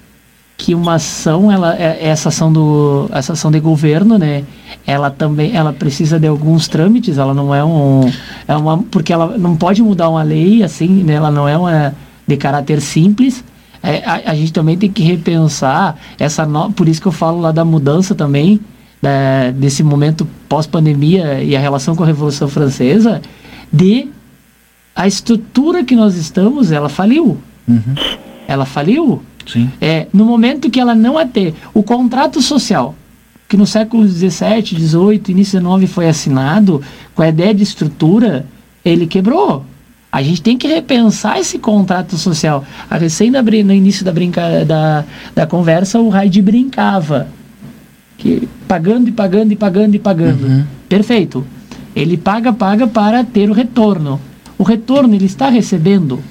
Que 0.64 0.74
uma 0.74 0.94
ação, 0.94 1.52
ela, 1.52 1.76
é, 1.76 2.08
essa 2.08 2.30
ação 2.30 2.52
do, 2.52 3.10
essa 3.12 3.34
ação 3.34 3.52
de 3.52 3.60
governo, 3.60 4.18
né? 4.18 4.46
Ela 4.88 5.12
também, 5.12 5.54
ela 5.54 5.74
precisa 5.74 6.18
de 6.18 6.26
alguns 6.26 6.70
trâmites. 6.70 7.18
Ela 7.18 7.34
não 7.34 7.54
é 7.54 7.62
um, 7.66 8.10
é 8.48 8.56
uma, 8.56 8.78
porque 8.78 9.12
ela 9.12 9.38
não 9.38 9.58
pode 9.58 9.84
mudar 9.84 10.08
uma 10.08 10.24
lei 10.24 10.64
assim, 10.64 10.88
né? 10.88 11.16
Ela 11.16 11.30
não 11.30 11.50
é 11.50 11.58
uma 11.58 11.94
de 12.26 12.38
caráter 12.38 12.80
simples. 12.80 13.44
É, 13.84 14.06
a, 14.06 14.32
a, 14.32 14.36
gente 14.36 14.54
também 14.54 14.78
tem 14.78 14.90
que 14.90 15.04
repensar 15.04 15.98
essa, 16.18 16.46
no, 16.46 16.72
por 16.72 16.88
isso 16.88 17.02
que 17.02 17.10
eu 17.10 17.12
falo 17.12 17.42
lá 17.42 17.52
da 17.52 17.66
mudança 17.66 18.16
também 18.16 18.62
da, 19.02 19.52
desse 19.52 19.84
momento 19.84 20.26
pós-pandemia 20.48 21.44
e 21.44 21.58
a 21.58 21.60
relação 21.60 21.94
com 21.94 22.04
a 22.04 22.08
Revolução 22.08 22.48
Francesa, 22.48 23.22
de 23.70 24.08
a 24.96 25.06
estrutura 25.06 25.84
que 25.84 25.94
nós 25.94 26.16
estamos, 26.16 26.72
ela 26.72 26.88
faliu. 26.88 27.38
Uhum. 27.68 27.96
Ela 28.48 28.64
faliu. 28.64 29.22
Sim. 29.46 29.72
É, 29.80 30.08
no 30.14 30.26
momento 30.26 30.70
que 30.70 30.80
ela 30.80 30.96
não 30.96 31.18
a 31.18 31.26
ter 31.26 31.54
o 31.74 31.84
contrato 31.84 32.42
social, 32.42 32.96
que 33.48 33.58
no 33.58 33.66
século 33.66 34.08
XVII, 34.08 34.30
XVIII, 34.64 35.22
início 35.30 35.60
XIX 35.60 35.92
foi 35.92 36.08
assinado, 36.08 36.82
com 37.14 37.22
a 37.22 37.30
ideia 37.30 37.54
de 37.54 37.64
estrutura, 37.64 38.46
ele 38.84 39.06
quebrou. 39.06 39.66
A 40.12 40.22
gente 40.22 40.42
tem 40.42 40.58
que 40.58 40.68
repensar 40.68 41.40
esse 41.40 41.58
contrato 41.58 42.18
social. 42.18 42.64
A 42.90 42.98
recém 42.98 43.32
no 43.32 43.74
início 43.74 44.06
da, 44.06 44.12
brinca, 44.12 44.64
da, 44.64 45.04
da 45.34 45.48
conversa, 45.48 46.00
o 46.00 46.10
Raid 46.10 46.42
brincava. 46.42 47.28
Que, 48.18 48.48
pagando 48.68 49.10
e 49.10 49.12
pagando 49.12 49.52
e 49.52 49.56
pagando 49.56 49.96
e 49.96 50.00
pagando. 50.00 50.46
Uhum. 50.46 50.64
Perfeito. 50.88 51.46
Ele 51.96 52.16
paga, 52.16 52.54
paga 52.54 52.88
para 52.88 53.24
ter 53.24 53.50
o 53.50 53.54
retorno 53.54 54.20
o 54.58 54.64
retorno 54.64 55.14
ele 55.14 55.26
está 55.26 55.50
recebendo? 55.50 56.22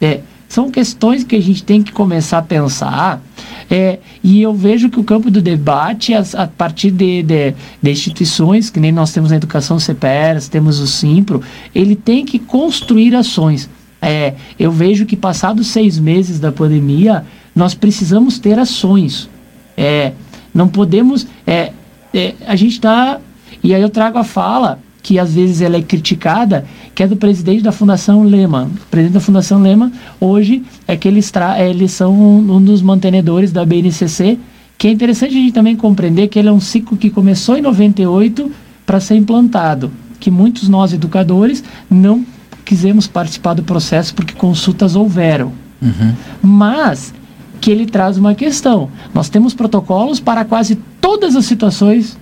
É, 0.00 0.20
são 0.50 0.68
questões 0.68 1.22
que 1.22 1.36
a 1.36 1.40
gente 1.40 1.62
tem 1.62 1.80
que 1.80 1.92
começar 1.92 2.38
a 2.38 2.42
pensar. 2.42 3.22
É, 3.70 4.00
e 4.20 4.42
eu 4.42 4.52
vejo 4.52 4.90
que 4.90 4.98
o 4.98 5.04
campo 5.04 5.30
do 5.30 5.40
debate, 5.40 6.12
a, 6.12 6.24
a 6.34 6.48
partir 6.48 6.90
de, 6.90 7.22
de, 7.22 7.54
de, 7.80 7.90
instituições, 7.90 8.68
que 8.68 8.80
nem 8.80 8.90
nós 8.90 9.12
temos 9.12 9.30
na 9.30 9.36
educação 9.36 9.78
CPERS, 9.78 10.48
temos 10.48 10.80
o 10.80 10.88
Simpro, 10.88 11.40
ele 11.72 11.94
tem 11.94 12.26
que 12.26 12.36
construir 12.36 13.14
ações. 13.14 13.70
É, 14.02 14.34
eu 14.58 14.72
vejo 14.72 15.06
que 15.06 15.14
passados 15.14 15.68
seis 15.68 16.00
meses 16.00 16.40
da 16.40 16.50
pandemia, 16.50 17.24
nós 17.54 17.72
precisamos 17.72 18.40
ter 18.40 18.58
ações. 18.58 19.30
É, 19.76 20.14
não 20.52 20.66
podemos. 20.66 21.28
É, 21.46 21.70
é 22.12 22.34
a 22.44 22.56
gente 22.56 22.72
está. 22.72 23.20
E 23.62 23.72
aí 23.72 23.80
eu 23.80 23.88
trago 23.88 24.18
a 24.18 24.24
fala 24.24 24.80
que 25.02 25.18
às 25.18 25.34
vezes 25.34 25.60
ela 25.60 25.76
é 25.76 25.82
criticada, 25.82 26.64
que 26.94 27.02
é 27.02 27.06
do 27.06 27.16
presidente 27.16 27.62
da 27.62 27.72
Fundação 27.72 28.22
Lema. 28.22 28.70
O 28.82 28.86
presidente 28.90 29.14
da 29.14 29.20
Fundação 29.20 29.60
Lema, 29.62 29.90
hoje, 30.20 30.62
é 30.86 30.96
que 30.96 31.08
eles, 31.08 31.30
tra 31.30 31.62
eles 31.62 31.92
são 31.92 32.12
um, 32.12 32.56
um 32.56 32.62
dos 32.62 32.82
mantenedores 32.82 33.52
da 33.52 33.64
BNCC, 33.64 34.38
que 34.76 34.88
é 34.88 34.90
interessante 34.90 35.30
a 35.30 35.40
gente 35.40 35.52
também 35.52 35.76
compreender 35.76 36.28
que 36.28 36.38
ele 36.38 36.48
é 36.48 36.52
um 36.52 36.60
ciclo 36.60 36.96
que 36.96 37.10
começou 37.10 37.56
em 37.56 37.62
98 37.62 38.50
para 38.86 39.00
ser 39.00 39.16
implantado, 39.16 39.90
que 40.18 40.30
muitos 40.30 40.68
nós 40.68 40.92
educadores 40.92 41.62
não 41.90 42.24
quisemos 42.64 43.06
participar 43.06 43.54
do 43.54 43.62
processo 43.62 44.14
porque 44.14 44.34
consultas 44.34 44.94
houveram. 44.96 45.52
Uhum. 45.82 46.14
Mas 46.42 47.12
que 47.60 47.70
ele 47.70 47.86
traz 47.86 48.16
uma 48.16 48.34
questão. 48.34 48.88
Nós 49.14 49.28
temos 49.28 49.54
protocolos 49.54 50.18
para 50.18 50.44
quase 50.44 50.76
todas 51.00 51.36
as 51.36 51.44
situações 51.44 52.16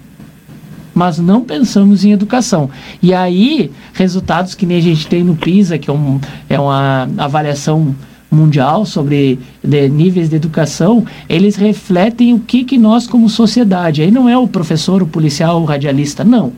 mas 0.99 1.16
não 1.16 1.44
pensamos 1.44 2.05
em 2.05 2.11
educação. 2.11 2.68
E 3.01 3.14
aí, 3.14 3.70
resultados 3.92 4.57
que 4.57 4.66
nem 4.66 4.78
a 4.78 4.82
gente 4.82 5.07
tem 5.07 5.22
no 5.22 5.36
PISA, 5.36 5.78
que 5.78 5.88
é, 5.88 5.92
um, 5.92 6.20
é 6.49 6.59
uma 6.59 7.09
avaliação 7.16 7.94
mundial 8.28 8.84
sobre 8.84 9.38
de, 9.62 9.88
níveis 9.88 10.28
de 10.28 10.34
educação, 10.34 11.07
eles 11.28 11.55
refletem 11.55 12.34
o 12.34 12.40
que, 12.40 12.64
que 12.64 12.76
nós 12.76 13.07
como 13.07 13.28
sociedade, 13.28 14.03
aí 14.03 14.11
não 14.11 14.28
é 14.28 14.36
o 14.36 14.49
professor, 14.49 15.01
o 15.01 15.07
policial, 15.07 15.62
o 15.62 15.64
radialista, 15.64 16.24
não. 16.24 16.53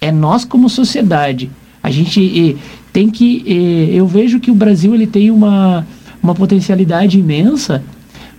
É 0.00 0.12
nós 0.12 0.44
como 0.44 0.68
sociedade. 0.68 1.50
A 1.82 1.90
gente 1.90 2.20
e, 2.20 2.56
tem 2.92 3.10
que, 3.10 3.42
e, 3.44 3.96
eu 3.96 4.06
vejo 4.06 4.38
que 4.38 4.52
o 4.52 4.54
Brasil 4.54 4.94
ele 4.94 5.08
tem 5.08 5.28
uma, 5.28 5.84
uma 6.22 6.36
potencialidade 6.36 7.18
imensa, 7.18 7.82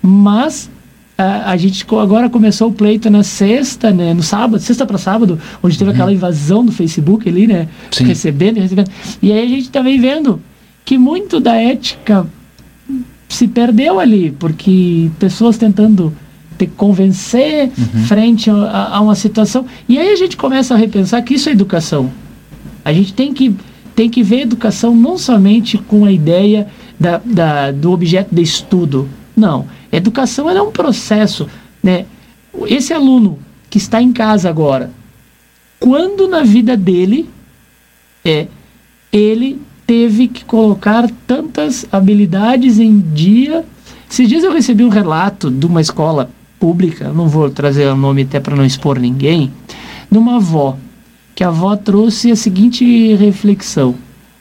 mas 0.02 0.70
a, 1.22 1.52
a 1.52 1.58
gente 1.58 1.86
agora 1.92 2.30
começou 2.30 2.70
o 2.70 2.74
pleito 2.74 3.10
na 3.10 3.24
sexta, 3.24 3.92
né? 3.92 4.14
No 4.14 4.24
sábado, 4.24 4.60
sexta 4.62 4.86
para 4.86 4.98
sábado, 4.98 5.40
onde 5.62 5.78
teve 5.78 5.90
uhum. 5.90 5.96
aquela 5.96 6.12
invasão 6.12 6.66
do 6.66 6.72
Facebook 6.72 7.28
ali, 7.30 7.48
né? 7.48 7.68
Sim. 7.92 8.06
Recebendo 8.06 8.58
e 8.58 8.62
recebendo. 8.62 8.90
E 9.22 9.32
aí 9.32 9.46
a 9.46 9.48
gente 9.48 9.70
tá 9.70 9.82
vendo 9.82 10.42
que 10.84 10.98
muito 10.98 11.40
da 11.40 11.56
ética 11.56 12.26
se 13.30 13.48
perdeu 13.48 14.00
ali, 14.00 14.32
porque 14.32 15.10
pessoas 15.20 15.58
tentando 15.58 16.14
te 16.58 16.68
convencer 16.68 17.72
uhum. 17.78 18.04
frente 18.06 18.50
a, 18.50 18.96
a, 18.96 19.02
uma 19.02 19.16
situação. 19.16 19.66
E 19.88 19.98
aí 19.98 20.10
a 20.10 20.16
gente 20.16 20.36
começa 20.36 20.74
a 20.74 20.78
repensar 20.78 21.22
que 21.22 21.36
isso 21.36 21.50
é 21.50 21.52
educação. 21.52 22.12
A 22.84 22.92
gente 22.92 23.14
tem 23.14 23.34
que 23.34 23.56
tem 23.96 24.10
que 24.10 24.24
ver 24.24 24.38
a 24.38 24.42
educação 24.42 24.96
não 24.96 25.18
somente 25.18 25.78
com 25.78 26.06
a 26.06 26.12
ideia 26.12 26.68
da, 27.00 27.22
da, 27.24 27.72
do 27.72 27.92
objeto 27.92 28.34
de 28.34 28.42
estudo. 28.42 29.08
Não. 29.36 29.68
Educação 29.92 30.50
é 30.50 30.62
um 30.62 30.72
processo. 30.72 31.48
Né? 31.84 32.06
Esse 32.68 32.94
aluno 32.94 33.40
que 33.70 33.78
está 33.78 34.02
em 34.02 34.14
casa 34.14 34.50
agora, 34.50 34.92
quando 35.80 36.28
na 36.28 36.44
vida 36.44 36.78
dele 36.78 37.30
é 38.24 38.48
ele 39.12 39.60
teve 39.86 40.28
que 40.28 40.46
colocar 40.46 41.10
tantas 41.28 41.86
habilidades 41.92 42.80
em 42.80 43.00
dia. 43.00 43.66
Esses 44.10 44.30
dias 44.30 44.44
eu 44.44 44.54
recebi 44.54 44.84
um 44.84 44.90
relato 44.90 45.52
de 45.52 45.66
uma 45.66 45.82
escola 45.82 46.30
pública, 46.60 47.12
não 47.12 47.28
vou 47.28 47.50
trazer 47.50 47.88
o 47.88 47.96
nome 47.96 48.22
até 48.22 48.40
para 48.40 48.56
não 48.56 48.66
expor 48.66 49.00
ninguém, 49.00 49.52
de 50.10 50.18
uma 50.18 50.38
avó, 50.38 50.78
que 51.34 51.44
a 51.44 51.48
avó 51.48 51.76
trouxe 51.76 52.32
a 52.32 52.36
seguinte 52.36 53.16
reflexão. 53.16 53.96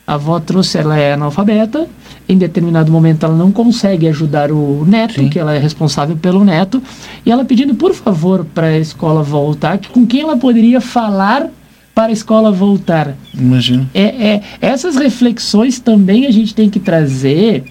A 0.07 0.15
avó 0.15 0.39
trouxe, 0.39 0.79
ela 0.79 0.99
é 0.99 1.15
analfabeta, 1.15 1.89
em 2.33 2.39
determinado 2.39 2.93
momento 2.93 3.25
ela 3.25 3.37
não 3.37 3.51
consegue 3.51 4.07
ajudar 4.09 4.53
o 4.53 4.85
neto, 4.87 5.15
Sim. 5.15 5.29
que 5.29 5.39
ela 5.39 5.55
é 5.55 5.59
responsável 5.59 6.17
pelo 6.17 6.45
neto, 6.45 6.83
e 7.25 7.31
ela 7.31 7.45
pedindo 7.45 7.75
por 7.75 7.95
favor 7.95 8.45
para 8.55 8.69
a 8.69 8.79
escola 8.79 9.23
voltar, 9.23 9.79
que 9.79 9.89
com 9.89 10.07
quem 10.07 10.21
ela 10.23 10.37
poderia 10.37 10.81
falar 10.81 11.49
para 11.95 12.07
a 12.07 12.13
escola 12.13 12.53
voltar. 12.53 13.17
Imagina. 13.35 13.89
É, 13.93 14.03
é, 14.03 14.43
essas 14.61 14.97
reflexões 14.97 15.79
também 15.81 16.27
a 16.27 16.31
gente 16.31 16.55
tem 16.55 16.71
que 16.71 16.79
trazer, 16.79 17.65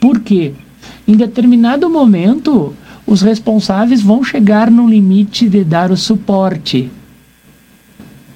porque 0.00 0.52
em 1.06 1.16
determinado 1.16 1.90
momento 1.90 2.74
os 3.06 3.20
responsáveis 3.20 4.00
vão 4.00 4.22
chegar 4.24 4.70
no 4.70 4.88
limite 4.88 5.48
de 5.48 5.64
dar 5.64 5.90
o 5.90 5.96
suporte. 5.96 6.90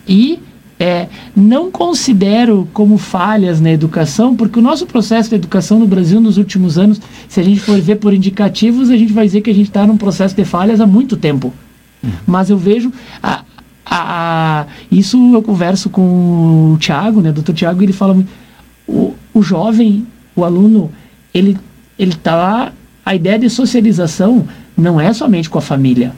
E 0.06 0.40
é, 0.78 1.08
não 1.34 1.70
considero 1.70 2.68
como 2.72 2.98
falhas 2.98 3.60
na 3.60 3.70
educação, 3.70 4.36
porque 4.36 4.58
o 4.58 4.62
nosso 4.62 4.86
processo 4.86 5.30
de 5.30 5.34
educação 5.34 5.78
no 5.78 5.86
Brasil 5.86 6.20
nos 6.20 6.38
últimos 6.38 6.78
anos, 6.78 7.00
se 7.28 7.40
a 7.40 7.42
gente 7.42 7.60
for 7.60 7.80
ver 7.80 7.96
por 7.96 8.14
indicativos, 8.14 8.90
a 8.90 8.96
gente 8.96 9.12
vai 9.12 9.26
dizer 9.26 9.40
que 9.40 9.50
a 9.50 9.54
gente 9.54 9.68
está 9.68 9.86
num 9.86 9.96
processo 9.96 10.36
de 10.36 10.44
falhas 10.44 10.80
há 10.80 10.86
muito 10.86 11.16
tempo. 11.16 11.52
Mas 12.26 12.48
eu 12.48 12.56
vejo. 12.56 12.92
A, 13.22 13.42
a, 13.84 14.60
a, 14.60 14.66
isso 14.90 15.34
eu 15.34 15.42
converso 15.42 15.90
com 15.90 16.74
o 16.74 16.78
Tiago, 16.78 17.20
né, 17.20 17.32
doutor 17.32 17.54
Tiago, 17.54 17.82
ele 17.82 17.92
fala 17.92 18.16
o, 18.86 19.14
o 19.34 19.42
jovem, 19.42 20.06
o 20.36 20.44
aluno, 20.44 20.92
ele 21.34 21.56
ele 21.98 22.14
tá 22.14 22.72
a 23.04 23.14
ideia 23.14 23.38
de 23.38 23.50
socialização 23.50 24.46
não 24.76 25.00
é 25.00 25.12
somente 25.12 25.50
com 25.50 25.58
a 25.58 25.62
família. 25.62 26.12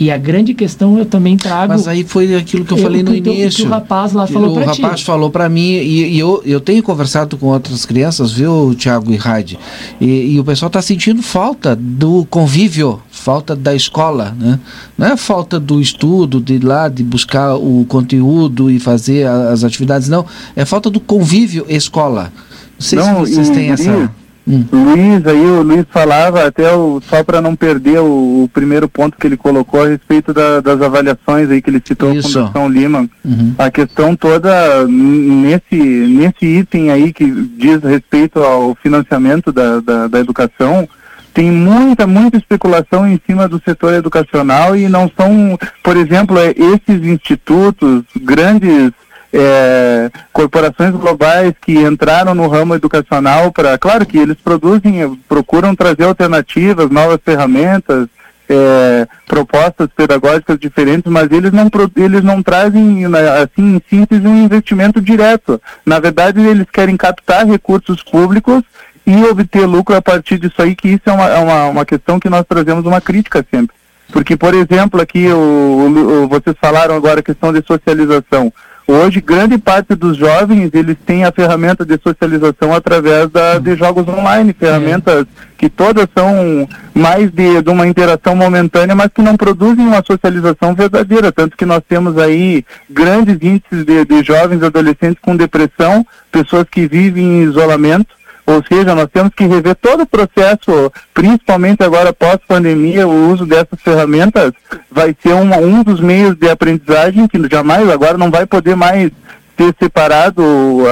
E 0.00 0.10
a 0.10 0.16
grande 0.16 0.54
questão 0.54 0.98
eu 0.98 1.04
também 1.04 1.36
trago. 1.36 1.74
Mas 1.74 1.86
aí 1.86 2.04
foi 2.04 2.34
aquilo 2.34 2.64
que 2.64 2.72
eu, 2.72 2.78
eu 2.78 2.82
falei 2.82 3.02
no 3.02 3.14
início. 3.14 3.64
Que 3.64 3.70
o 3.70 3.70
rapaz 3.70 4.14
lá 4.14 4.26
falou 4.26 4.54
para 4.54 4.72
ti. 4.72 4.80
O 4.80 4.82
rapaz 4.82 5.02
falou 5.02 5.30
para 5.30 5.46
mim, 5.46 5.72
e, 5.72 6.14
e, 6.14 6.18
eu, 6.18 6.42
eu 6.46 6.58
tenho 6.58 6.82
conversado 6.82 7.36
com 7.36 7.48
outras 7.48 7.84
crianças, 7.84 8.32
viu, 8.32 8.74
Tiago 8.74 9.12
e 9.12 9.16
Raide? 9.16 9.58
E, 10.00 10.32
e, 10.32 10.40
o 10.40 10.44
pessoal 10.44 10.68
está 10.68 10.80
sentindo 10.80 11.20
falta 11.20 11.76
do 11.76 12.24
convívio, 12.30 13.02
falta 13.10 13.54
da 13.54 13.74
escola, 13.74 14.34
né? 14.40 14.58
Não 14.96 15.06
é 15.06 15.16
falta 15.18 15.60
do 15.60 15.82
estudo, 15.82 16.40
de 16.40 16.54
ir 16.54 16.64
lá, 16.64 16.88
de 16.88 17.04
buscar 17.04 17.56
o 17.56 17.84
conteúdo 17.86 18.70
e 18.70 18.80
fazer 18.80 19.26
as 19.26 19.64
atividades, 19.64 20.08
não. 20.08 20.24
É 20.56 20.64
falta 20.64 20.88
do 20.88 20.98
convívio 20.98 21.66
escola. 21.68 22.32
Não 22.78 22.86
sei 22.86 22.98
não, 22.98 23.26
se 23.26 23.34
vocês 23.34 23.50
têm 23.50 23.70
essa. 23.70 24.10
Hum. 24.48 24.64
Luiz, 24.72 25.26
aí 25.26 25.44
o 25.46 25.62
Luiz 25.62 25.84
falava, 25.90 26.46
até 26.46 26.72
o, 26.72 27.00
só 27.02 27.22
para 27.22 27.40
não 27.40 27.54
perder 27.54 28.00
o, 28.00 28.44
o, 28.44 28.50
primeiro 28.52 28.88
ponto 28.88 29.16
que 29.16 29.26
ele 29.26 29.36
colocou 29.36 29.82
a 29.82 29.88
respeito 29.88 30.32
da, 30.32 30.60
das 30.60 30.80
avaliações 30.80 31.50
aí 31.50 31.60
que 31.60 31.70
ele 31.70 31.82
citou 31.84 32.12
Isso. 32.12 32.38
a 32.38 32.46
Fundação 32.46 32.68
Lima. 32.68 33.08
Uhum. 33.24 33.54
A 33.58 33.70
questão 33.70 34.16
toda 34.16 34.86
nesse, 34.86 35.76
nesse 35.76 36.46
item 36.46 36.90
aí 36.90 37.12
que 37.12 37.30
diz 37.56 37.82
respeito 37.82 38.40
ao 38.40 38.74
financiamento 38.74 39.52
da, 39.52 39.80
da, 39.80 40.08
da 40.08 40.18
educação, 40.18 40.88
tem 41.32 41.50
muita, 41.50 42.06
muita 42.06 42.36
especulação 42.36 43.06
em 43.06 43.20
cima 43.26 43.48
do 43.48 43.60
setor 43.64 43.94
educacional 43.94 44.76
e 44.76 44.88
não 44.88 45.10
são, 45.16 45.58
por 45.82 45.96
exemplo, 45.96 46.38
é, 46.38 46.50
esses 46.50 47.06
institutos, 47.06 48.02
grandes 48.20 48.92
é, 49.32 50.10
corporações 50.32 50.92
globais 50.92 51.52
que 51.60 51.78
entraram 51.78 52.34
no 52.34 52.48
ramo 52.48 52.74
educacional 52.74 53.52
para, 53.52 53.78
claro 53.78 54.04
que 54.04 54.18
eles 54.18 54.36
produzem, 54.42 55.18
procuram 55.28 55.74
trazer 55.74 56.04
alternativas, 56.04 56.90
novas 56.90 57.18
ferramentas, 57.24 58.08
é, 58.48 59.06
propostas 59.26 59.88
pedagógicas 59.94 60.58
diferentes, 60.58 61.10
mas 61.10 61.30
eles 61.30 61.52
não, 61.52 61.70
eles 61.96 62.24
não 62.24 62.42
trazem, 62.42 63.06
né, 63.08 63.42
assim, 63.42 63.76
em 63.76 63.82
síntese, 63.88 64.26
um 64.26 64.44
investimento 64.44 65.00
direto. 65.00 65.62
Na 65.86 66.00
verdade, 66.00 66.40
eles 66.40 66.66
querem 66.72 66.96
captar 66.96 67.46
recursos 67.46 68.02
públicos 68.02 68.64
e 69.06 69.24
obter 69.24 69.64
lucro 69.66 69.94
a 69.94 70.02
partir 70.02 70.38
disso 70.38 70.60
aí, 70.60 70.74
que 70.74 70.88
isso 70.88 71.02
é 71.06 71.12
uma, 71.12 71.28
é 71.28 71.38
uma, 71.38 71.66
uma 71.66 71.86
questão 71.86 72.18
que 72.18 72.28
nós 72.28 72.44
trazemos 72.48 72.84
uma 72.84 73.00
crítica 73.00 73.46
sempre. 73.48 73.76
Porque, 74.12 74.36
por 74.36 74.52
exemplo, 74.54 75.00
aqui 75.00 75.28
o, 75.28 76.24
o, 76.24 76.28
vocês 76.28 76.56
falaram 76.60 76.96
agora 76.96 77.20
a 77.20 77.22
questão 77.22 77.52
de 77.52 77.64
socialização. 77.64 78.52
Hoje, 78.90 79.20
grande 79.20 79.56
parte 79.56 79.94
dos 79.94 80.16
jovens, 80.16 80.68
eles 80.74 80.96
têm 81.06 81.24
a 81.24 81.30
ferramenta 81.30 81.84
de 81.84 81.96
socialização 82.02 82.74
através 82.74 83.30
da, 83.30 83.56
de 83.56 83.76
jogos 83.76 84.08
online, 84.08 84.52
ferramentas 84.52 85.26
que 85.56 85.68
todas 85.68 86.08
são 86.12 86.68
mais 86.92 87.30
de, 87.30 87.62
de, 87.62 87.70
uma 87.70 87.86
interação 87.86 88.34
momentânea, 88.34 88.96
mas 88.96 89.12
que 89.14 89.22
não 89.22 89.36
produzem 89.36 89.86
uma 89.86 90.02
socialização 90.04 90.74
verdadeira, 90.74 91.30
tanto 91.30 91.56
que 91.56 91.64
nós 91.64 91.82
temos 91.88 92.18
aí 92.18 92.64
grandes 92.90 93.36
índices 93.40 93.84
de, 93.84 94.04
de 94.04 94.24
jovens 94.24 94.60
adolescentes 94.60 95.22
com 95.22 95.36
depressão, 95.36 96.04
pessoas 96.32 96.64
que 96.68 96.88
vivem 96.88 97.24
em 97.24 97.42
isolamento, 97.44 98.08
ou 98.50 98.64
seja, 98.66 98.94
nós 98.94 99.06
temos 99.12 99.32
que 99.34 99.46
rever 99.46 99.76
todo 99.76 100.02
o 100.02 100.06
processo, 100.06 100.92
principalmente 101.14 101.84
agora 101.84 102.12
pós-pandemia, 102.12 103.06
o 103.06 103.30
uso 103.30 103.46
dessas 103.46 103.80
ferramentas 103.80 104.52
vai 104.90 105.14
ser 105.22 105.34
um, 105.34 105.54
um 105.54 105.82
dos 105.84 106.00
meios 106.00 106.34
de 106.36 106.48
aprendizagem 106.48 107.28
que 107.28 107.38
jamais 107.48 107.88
agora 107.88 108.18
não 108.18 108.30
vai 108.30 108.46
poder 108.46 108.74
mais 108.74 109.10
ter 109.56 109.74
separado 109.78 110.42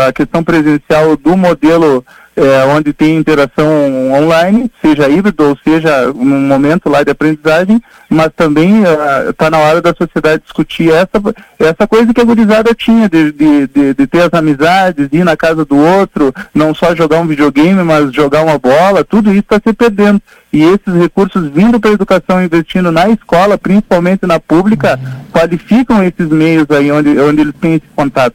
a 0.07 0.13
questão 0.13 0.45
presencial 0.45 1.17
do 1.17 1.37
modelo 1.37 2.05
é, 2.39 2.65
onde 2.67 2.93
tem 2.93 3.17
interação 3.17 4.13
online, 4.13 4.71
seja 4.81 5.09
híbrido 5.09 5.49
ou 5.49 5.59
seja 5.65 6.11
um 6.13 6.47
momento 6.47 6.89
lá 6.89 7.03
de 7.03 7.11
aprendizagem, 7.11 7.83
mas 8.09 8.31
também 8.37 8.83
está 9.29 9.49
uh, 9.49 9.51
na 9.51 9.59
hora 9.59 9.83
da 9.83 9.93
sociedade 9.93 10.43
discutir 10.45 10.91
essa, 10.91 11.21
essa 11.59 11.87
coisa 11.87 12.15
que 12.15 12.21
a 12.21 12.25
gurizada 12.25 12.73
tinha, 12.75 13.09
de, 13.09 13.33
de, 13.33 13.67
de, 13.67 13.95
de, 13.95 14.07
ter 14.07 14.23
as 14.23 14.33
amizades, 14.33 15.09
ir 15.11 15.25
na 15.25 15.37
casa 15.37 15.65
do 15.65 15.77
outro, 15.77 16.33
não 16.55 16.73
só 16.73 16.95
jogar 16.95 17.21
um 17.21 17.27
videogame, 17.27 17.83
mas 17.83 18.13
jogar 18.13 18.45
uma 18.45 18.59
bola, 18.59 19.05
tudo 19.05 19.31
isso 19.31 19.41
está 19.41 19.61
se 19.65 19.73
perdendo. 19.73 20.23
E 20.53 20.63
esses 20.63 20.95
recursos 20.95 21.51
vindo 21.51 21.81
para 21.81 21.91
a 21.91 21.95
educação, 21.95 22.43
investindo 22.43 22.93
na 22.93 23.09
escola, 23.09 23.59
principalmente 23.59 24.27
na 24.27 24.39
pública, 24.39 24.99
qualificam 25.33 26.03
esses 26.05 26.29
meios 26.29 26.71
aí 26.71 26.91
onde, 26.91 27.19
onde 27.19 27.41
eles 27.41 27.55
têm 27.61 27.75
esse 27.75 27.87
contato. 27.95 28.35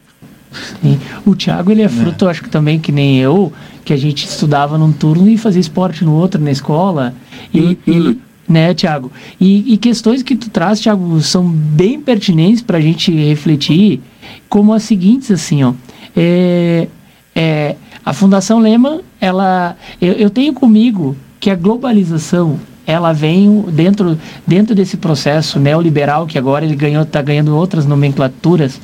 Sim. 0.81 0.99
O 1.25 1.35
Thiago, 1.35 1.71
ele 1.71 1.81
é 1.81 1.89
fruto, 1.89 2.27
é. 2.27 2.31
acho 2.31 2.43
que 2.43 2.49
também 2.49 2.79
que 2.79 2.91
nem 2.91 3.19
eu, 3.19 3.51
que 3.83 3.93
a 3.93 3.97
gente 3.97 4.25
estudava 4.25 4.77
num 4.77 4.91
turno 4.91 5.29
e 5.29 5.37
fazia 5.37 5.61
esporte 5.61 6.03
no 6.03 6.13
outro 6.13 6.41
na 6.41 6.51
escola. 6.51 7.13
E, 7.53 7.77
e 7.87 8.17
né, 8.47 8.73
Tiago? 8.73 9.11
E, 9.39 9.73
e, 9.73 9.77
questões 9.77 10.21
que 10.21 10.35
tu 10.35 10.49
traz, 10.49 10.79
Tiago, 10.79 11.21
são 11.21 11.47
bem 11.47 11.99
pertinentes 11.99 12.61
para 12.61 12.77
a 12.77 12.81
gente 12.81 13.11
refletir, 13.11 14.01
como 14.49 14.73
as 14.73 14.83
seguintes, 14.83 15.31
assim, 15.31 15.63
ó. 15.63 15.73
É, 16.15 16.87
é, 17.35 17.75
a 18.05 18.13
Fundação 18.13 18.59
Lehman, 18.59 19.01
ela, 19.19 19.75
eu, 20.01 20.13
eu 20.13 20.29
tenho 20.29 20.53
comigo 20.53 21.15
que 21.39 21.49
a 21.49 21.55
globalização 21.55 22.59
ela 22.85 23.13
vem 23.13 23.61
dentro, 23.69 24.19
dentro 24.45 24.75
desse 24.75 24.97
processo 24.97 25.57
neoliberal 25.57 26.27
que 26.27 26.37
agora 26.37 26.65
ele 26.65 26.75
ganhou 26.75 27.03
está 27.03 27.21
ganhando 27.21 27.55
outras 27.55 27.85
nomenclaturas 27.85 28.79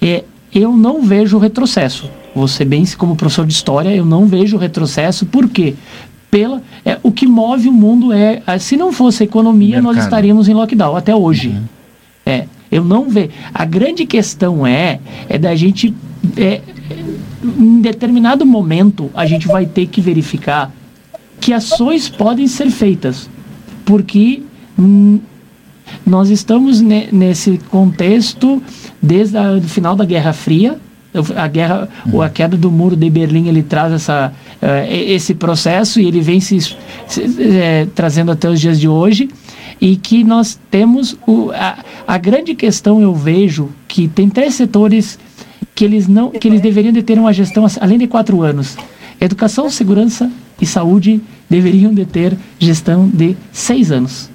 é, 0.00 0.24
eu 0.54 0.72
não 0.76 1.02
vejo 1.02 1.38
retrocesso. 1.38 2.10
Você 2.38 2.64
bem 2.64 2.84
como 2.96 3.16
professor 3.16 3.46
de 3.46 3.52
história, 3.52 3.94
eu 3.94 4.04
não 4.04 4.26
vejo 4.26 4.56
retrocesso. 4.56 5.26
Por 5.26 5.48
quê? 5.48 5.74
Pela, 6.30 6.62
é, 6.84 6.98
o 7.02 7.10
que 7.10 7.26
move 7.26 7.68
o 7.68 7.72
mundo 7.72 8.12
é, 8.12 8.42
se 8.58 8.76
não 8.76 8.92
fosse 8.92 9.22
a 9.22 9.26
economia, 9.26 9.76
Mercado. 9.76 9.94
nós 9.94 10.04
estaríamos 10.04 10.48
em 10.48 10.54
lockdown 10.54 10.96
até 10.96 11.14
hoje. 11.14 11.48
Uhum. 11.48 11.64
É, 12.24 12.44
eu 12.70 12.84
não 12.84 13.08
vejo. 13.08 13.30
A 13.52 13.64
grande 13.64 14.06
questão 14.06 14.66
é, 14.66 15.00
é 15.28 15.38
da 15.38 15.54
gente, 15.56 15.94
é, 16.36 16.60
em 17.42 17.80
determinado 17.80 18.44
momento, 18.44 19.10
a 19.14 19.26
gente 19.26 19.48
vai 19.48 19.66
ter 19.66 19.86
que 19.86 20.00
verificar 20.00 20.70
que 21.40 21.52
ações 21.52 22.08
podem 22.08 22.46
ser 22.46 22.70
feitas, 22.70 23.28
porque 23.84 24.42
hum, 24.78 25.18
nós 26.04 26.30
estamos 26.30 26.80
ne, 26.80 27.08
nesse 27.10 27.58
contexto 27.70 28.62
desde 29.00 29.36
o 29.38 29.62
final 29.62 29.96
da 29.96 30.04
Guerra 30.04 30.32
Fria, 30.32 30.78
a 31.36 31.48
guerra 31.48 31.88
ou 32.12 32.22
a 32.22 32.28
queda 32.28 32.56
do 32.56 32.70
muro 32.70 32.94
de 32.94 33.08
Berlim 33.08 33.48
ele 33.48 33.62
traz 33.62 33.92
essa 33.92 34.32
uh, 34.62 34.92
esse 34.92 35.34
processo 35.34 36.00
e 36.00 36.06
ele 36.06 36.20
vem 36.20 36.38
se, 36.38 36.60
se 36.60 37.42
é, 37.56 37.86
trazendo 37.94 38.30
até 38.30 38.48
os 38.48 38.60
dias 38.60 38.78
de 38.78 38.86
hoje 38.86 39.30
e 39.80 39.96
que 39.96 40.22
nós 40.22 40.58
temos 40.70 41.16
o, 41.26 41.50
a, 41.52 41.78
a 42.06 42.18
grande 42.18 42.54
questão 42.54 43.00
eu 43.00 43.14
vejo 43.14 43.70
que 43.86 44.06
tem 44.06 44.28
três 44.28 44.54
setores 44.54 45.18
que 45.78 45.84
eles 45.84 46.08
não, 46.08 46.30
que 46.30 46.48
eles 46.48 46.60
deveriam 46.60 46.92
de 46.92 47.04
ter 47.04 47.16
uma 47.18 47.32
gestão 47.32 47.64
além 47.80 47.98
de 47.98 48.08
quatro 48.08 48.42
anos. 48.42 48.76
Educação, 49.20 49.70
segurança 49.70 50.28
e 50.60 50.66
saúde 50.66 51.20
deveriam 51.48 51.94
de 51.94 52.04
ter 52.04 52.36
gestão 52.58 53.08
de 53.08 53.36
seis 53.52 53.92
anos. 53.92 54.28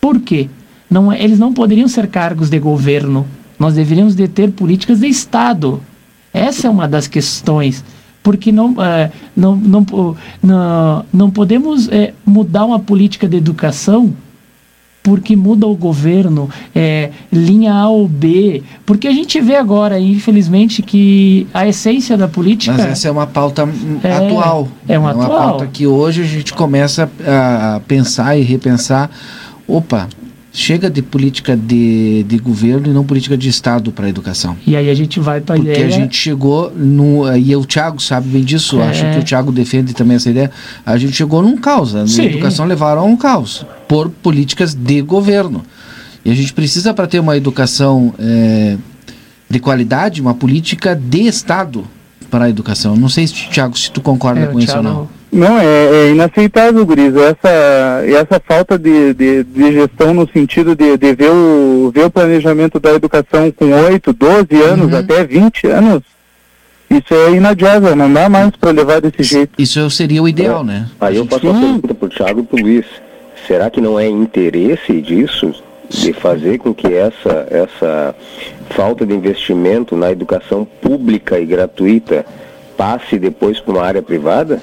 Por 0.00 0.18
quê? 0.20 0.48
Não, 0.90 1.12
é, 1.12 1.22
eles 1.22 1.38
não 1.38 1.52
poderiam 1.52 1.86
ser 1.88 2.06
cargos 2.06 2.48
de 2.48 2.58
governo. 2.58 3.26
Nós 3.58 3.74
deveríamos 3.74 4.14
de 4.14 4.26
ter 4.26 4.50
políticas 4.50 5.00
de 5.00 5.08
Estado. 5.08 5.82
Essa 6.32 6.66
é 6.66 6.70
uma 6.70 6.88
das 6.88 7.06
questões. 7.06 7.84
Porque 8.22 8.52
não, 8.52 8.80
é, 8.80 9.10
não, 9.36 9.56
não, 9.56 9.86
não, 10.42 11.04
não 11.12 11.30
podemos 11.30 11.88
é, 11.88 12.14
mudar 12.24 12.64
uma 12.64 12.78
política 12.78 13.28
de 13.28 13.36
educação 13.36 14.14
porque 15.02 15.34
muda 15.34 15.66
o 15.66 15.74
governo, 15.74 16.48
é, 16.74 17.10
linha 17.32 17.74
A 17.74 17.88
ou 17.88 18.06
B, 18.06 18.62
porque 18.86 19.08
a 19.08 19.12
gente 19.12 19.40
vê 19.40 19.56
agora, 19.56 19.98
infelizmente, 19.98 20.80
que 20.80 21.46
a 21.52 21.66
essência 21.66 22.16
da 22.16 22.28
política... 22.28 22.72
Mas 22.72 22.86
essa 22.86 23.08
é 23.08 23.10
uma 23.10 23.26
pauta 23.26 23.68
é, 24.02 24.12
atual. 24.12 24.68
É 24.86 24.98
uma, 24.98 25.10
é 25.10 25.14
uma 25.14 25.24
atual. 25.24 25.38
pauta 25.38 25.66
que 25.66 25.86
hoje 25.86 26.22
a 26.22 26.24
gente 26.24 26.54
começa 26.54 27.10
a 27.26 27.80
pensar 27.88 28.38
e 28.38 28.42
repensar, 28.42 29.10
opa, 29.66 30.08
chega 30.52 30.90
de 30.90 31.00
política 31.00 31.56
de, 31.56 32.24
de 32.24 32.38
governo 32.38 32.88
e 32.88 32.90
não 32.90 33.04
política 33.04 33.36
de 33.36 33.48
Estado 33.48 33.90
para 33.90 34.06
a 34.06 34.08
educação. 34.08 34.56
E 34.66 34.76
aí 34.76 34.90
a 34.90 34.94
gente 34.94 35.18
vai 35.18 35.40
para 35.40 35.54
a 35.54 35.58
ideia... 35.58 35.76
Porque 35.76 35.94
a 35.94 35.96
gente 35.96 36.16
chegou, 36.16 36.70
no, 36.70 37.34
e 37.34 37.56
o 37.56 37.64
Tiago 37.64 38.00
sabe 38.00 38.28
bem 38.28 38.44
disso, 38.44 38.80
é. 38.80 38.88
acho 38.88 39.10
que 39.12 39.18
o 39.18 39.22
Tiago 39.24 39.50
defende 39.50 39.94
também 39.94 40.16
essa 40.16 40.30
ideia, 40.30 40.50
a 40.84 40.96
gente 40.98 41.14
chegou 41.14 41.42
num 41.42 41.56
caos, 41.56 41.94
a 41.96 42.02
educação 42.22 42.66
levaram 42.66 43.02
a 43.02 43.04
um 43.04 43.16
caos, 43.16 43.64
por 43.88 44.10
políticas 44.10 44.74
de 44.74 45.00
governo. 45.00 45.62
E 46.24 46.30
a 46.30 46.34
gente 46.34 46.52
precisa, 46.52 46.94
para 46.94 47.06
ter 47.06 47.18
uma 47.18 47.36
educação 47.36 48.14
é, 48.18 48.76
de 49.48 49.58
qualidade, 49.58 50.20
uma 50.20 50.34
política 50.34 50.94
de 50.94 51.26
Estado 51.26 51.84
para 52.30 52.44
a 52.44 52.50
educação. 52.50 52.94
Não 52.94 53.08
sei, 53.08 53.26
Tiago, 53.26 53.76
se 53.76 53.90
tu 53.90 54.00
concorda 54.00 54.42
é, 54.42 54.46
com 54.46 54.60
isso 54.60 54.76
ou 54.76 54.82
não. 54.82 55.21
Não, 55.32 55.58
é, 55.58 55.64
é 55.64 56.10
inaceitável, 56.10 56.84
Gris, 56.84 57.16
essa, 57.16 58.04
essa 58.06 58.38
falta 58.46 58.78
de, 58.78 59.14
de, 59.14 59.42
de, 59.42 59.72
gestão 59.72 60.12
no 60.12 60.28
sentido 60.28 60.76
de, 60.76 60.98
de 60.98 61.14
ver, 61.14 61.30
o, 61.30 61.90
ver 61.92 62.04
o 62.04 62.10
planejamento 62.10 62.78
da 62.78 62.92
educação 62.92 63.50
com 63.50 63.72
8, 63.72 64.12
12 64.12 64.62
anos, 64.62 64.92
uhum. 64.92 64.98
até 64.98 65.24
20 65.24 65.66
anos, 65.68 66.02
isso 66.90 67.14
é 67.14 67.30
inadiável, 67.30 67.96
não 67.96 68.12
dá 68.12 68.28
mais 68.28 68.50
para 68.56 68.72
levar 68.72 69.00
desse 69.00 69.22
jeito. 69.22 69.54
Isso 69.58 69.88
seria 69.88 70.22
o 70.22 70.28
ideal, 70.28 70.60
é. 70.60 70.64
né? 70.64 70.90
Aí 71.00 71.16
eu 71.16 71.24
faço 71.24 71.48
uma 71.48 71.58
pergunta 71.58 71.94
para 71.94 72.06
o 72.06 72.10
Thiago 72.10 72.40
e 72.40 72.42
para 72.42 72.60
o 72.60 72.62
Luiz. 72.62 72.86
Será 73.46 73.70
que 73.70 73.80
não 73.80 73.98
é 73.98 74.06
interesse 74.06 75.00
disso, 75.00 75.54
de 75.88 76.12
fazer 76.12 76.58
com 76.58 76.74
que 76.74 76.92
essa, 76.92 77.46
essa 77.50 78.14
falta 78.70 79.06
de 79.06 79.14
investimento 79.14 79.96
na 79.96 80.12
educação 80.12 80.66
pública 80.82 81.40
e 81.40 81.46
gratuita 81.46 82.26
passe 82.76 83.18
depois 83.18 83.58
para 83.58 83.72
uma 83.72 83.82
área 83.82 84.02
privada? 84.02 84.60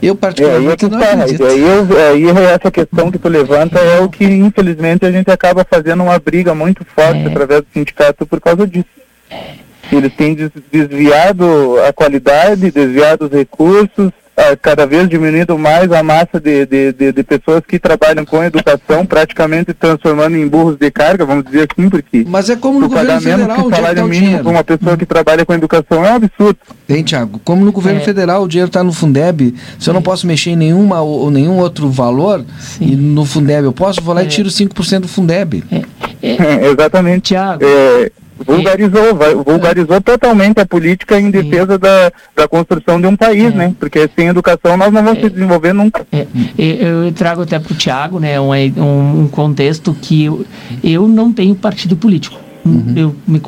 Eu 0.00 0.14
particularmente 0.14 0.84
é, 0.84 0.88
não 0.88 0.98
tá, 0.98 1.12
acredito. 1.12 1.44
Aí, 1.44 1.60
eu, 1.60 2.32
aí 2.32 2.46
essa 2.46 2.70
questão 2.70 3.10
que 3.10 3.18
tu 3.18 3.28
levanta 3.28 3.78
é 3.78 4.00
o 4.00 4.08
que 4.08 4.24
infelizmente 4.24 5.04
a 5.04 5.10
gente 5.10 5.30
acaba 5.30 5.66
fazendo 5.68 6.02
uma 6.02 6.18
briga 6.18 6.54
muito 6.54 6.84
forte 6.84 7.24
é. 7.24 7.26
através 7.26 7.60
do 7.62 7.66
sindicato 7.72 8.26
por 8.26 8.40
causa 8.40 8.66
disso. 8.66 8.86
Eles 9.90 10.12
têm 10.14 10.36
desviado 10.70 11.80
a 11.88 11.92
qualidade, 11.92 12.70
desviado 12.70 13.24
os 13.26 13.32
recursos, 13.32 14.12
cada 14.60 14.86
vez 14.86 15.08
diminuindo 15.08 15.58
mais 15.58 15.90
a 15.90 16.02
massa 16.02 16.40
de, 16.40 16.64
de, 16.66 16.92
de, 16.92 17.12
de, 17.12 17.22
pessoas 17.22 17.62
que 17.66 17.78
trabalham 17.78 18.24
com 18.24 18.42
educação, 18.42 19.04
praticamente 19.04 19.74
transformando 19.74 20.36
em 20.36 20.46
burros 20.46 20.76
de 20.76 20.90
carga, 20.90 21.24
vamos 21.24 21.44
dizer 21.44 21.68
assim, 21.70 21.88
porque 21.88 22.24
Mas 22.26 22.48
é 22.48 22.56
como 22.56 22.78
no 22.78 22.88
governo 22.88 23.20
federal, 23.20 23.66
o 23.66 23.70
salário 23.70 24.02
tá 24.02 24.08
mínimo 24.08 24.38
para 24.38 24.50
uma 24.50 24.64
pessoa 24.64 24.96
que 24.96 25.06
trabalha 25.06 25.44
com 25.44 25.54
educação 25.54 26.04
é 26.04 26.12
um 26.12 26.16
absurdo. 26.16 26.58
Tem, 26.86 27.02
Tiago, 27.02 27.40
como 27.44 27.64
no 27.64 27.72
governo 27.72 28.00
é. 28.00 28.04
federal 28.04 28.42
o 28.44 28.48
dinheiro 28.48 28.68
está 28.68 28.84
no 28.84 28.92
Fundeb, 28.92 29.54
se 29.78 29.90
eu 29.90 29.94
não 29.94 30.02
posso 30.02 30.26
mexer 30.26 30.50
em 30.50 30.56
nenhuma 30.56 31.00
ou 31.00 31.30
nenhum 31.30 31.58
outro 31.58 31.90
valor, 31.90 32.44
Sim. 32.60 32.92
e 32.92 32.96
no 32.96 33.24
Fundeb 33.24 33.64
eu 33.64 33.72
posso, 33.72 34.00
vou 34.00 34.14
lá 34.14 34.22
é. 34.22 34.24
e 34.24 34.28
tiro 34.28 34.48
5% 34.48 35.00
do 35.00 35.08
Fundeb. 35.08 35.64
É. 35.70 35.82
é. 36.22 36.66
exatamente. 36.70 37.28
Tiago. 37.28 37.64
Vulgarizou, 38.44 39.14
vai, 39.14 39.34
vulgarizou 39.34 40.00
totalmente 40.00 40.60
a 40.60 40.66
política 40.66 41.18
em 41.18 41.30
defesa 41.30 41.78
da, 41.78 42.12
da 42.34 42.48
construção 42.48 43.00
de 43.00 43.06
um 43.06 43.16
país, 43.16 43.52
é. 43.52 43.56
né? 43.56 43.74
Porque 43.78 44.08
sem 44.14 44.28
educação 44.28 44.76
nós 44.76 44.92
não 44.92 45.02
vamos 45.02 45.18
é. 45.18 45.22
se 45.22 45.30
desenvolver 45.30 45.72
nunca. 45.72 46.06
É. 46.12 46.26
Eu 46.56 47.12
trago 47.12 47.42
até 47.42 47.58
para 47.58 47.72
o 47.72 47.76
Tiago, 47.76 48.20
né, 48.20 48.40
um, 48.40 49.22
um 49.22 49.28
contexto 49.28 49.96
que 50.00 50.24
eu, 50.24 50.44
eu 50.82 51.08
não 51.08 51.32
tenho 51.32 51.54
partido 51.54 51.96
político. 51.96 52.47
Uhum. 52.68 52.92
Eu 52.96 53.16
me, 53.26 53.40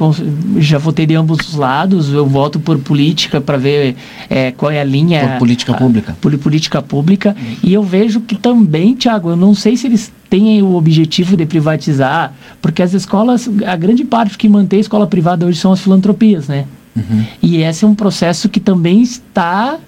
já 0.59 0.79
votei 0.79 1.07
de 1.07 1.15
ambos 1.15 1.49
os 1.49 1.55
lados, 1.55 2.13
eu 2.13 2.27
voto 2.27 2.59
por 2.59 2.79
política 2.79 3.41
para 3.41 3.57
ver 3.57 3.97
é, 4.29 4.51
qual 4.53 4.71
é 4.71 4.81
a 4.81 4.85
linha. 4.85 5.29
Por 5.29 5.39
política 5.39 5.73
a, 5.73 5.77
pública. 5.77 6.17
Por 6.21 6.39
política 6.39 6.83
pública. 6.83 7.37
Uhum. 7.39 7.57
E 7.63 7.73
eu 7.73 7.83
vejo 7.83 8.21
que 8.21 8.35
também, 8.35 8.95
Tiago, 8.95 9.31
eu 9.31 9.37
não 9.37 9.55
sei 9.55 9.77
se 9.77 9.87
eles 9.87 10.13
têm 10.29 10.63
o 10.63 10.75
objetivo 10.75 11.37
de 11.37 11.45
privatizar, 11.45 12.33
porque 12.63 12.83
as 12.83 12.95
escolas, 12.95 13.49
a 13.67 13.77
grande 13.77 14.05
parte 14.05 14.39
que 14.39 14.49
mantém 14.49 14.79
a 14.79 14.81
escola 14.81 15.07
privada 15.07 15.47
hoje 15.47 15.59
são 15.59 15.73
as 15.73 15.81
filantropias, 15.81 16.49
né? 16.49 16.65
Uhum. 16.97 17.25
E 17.43 17.59
esse 17.59 17.85
é 17.85 17.89
um 17.89 17.95
processo 17.95 18.49
que 18.49 18.61
também 18.61 19.03
está 19.03 19.79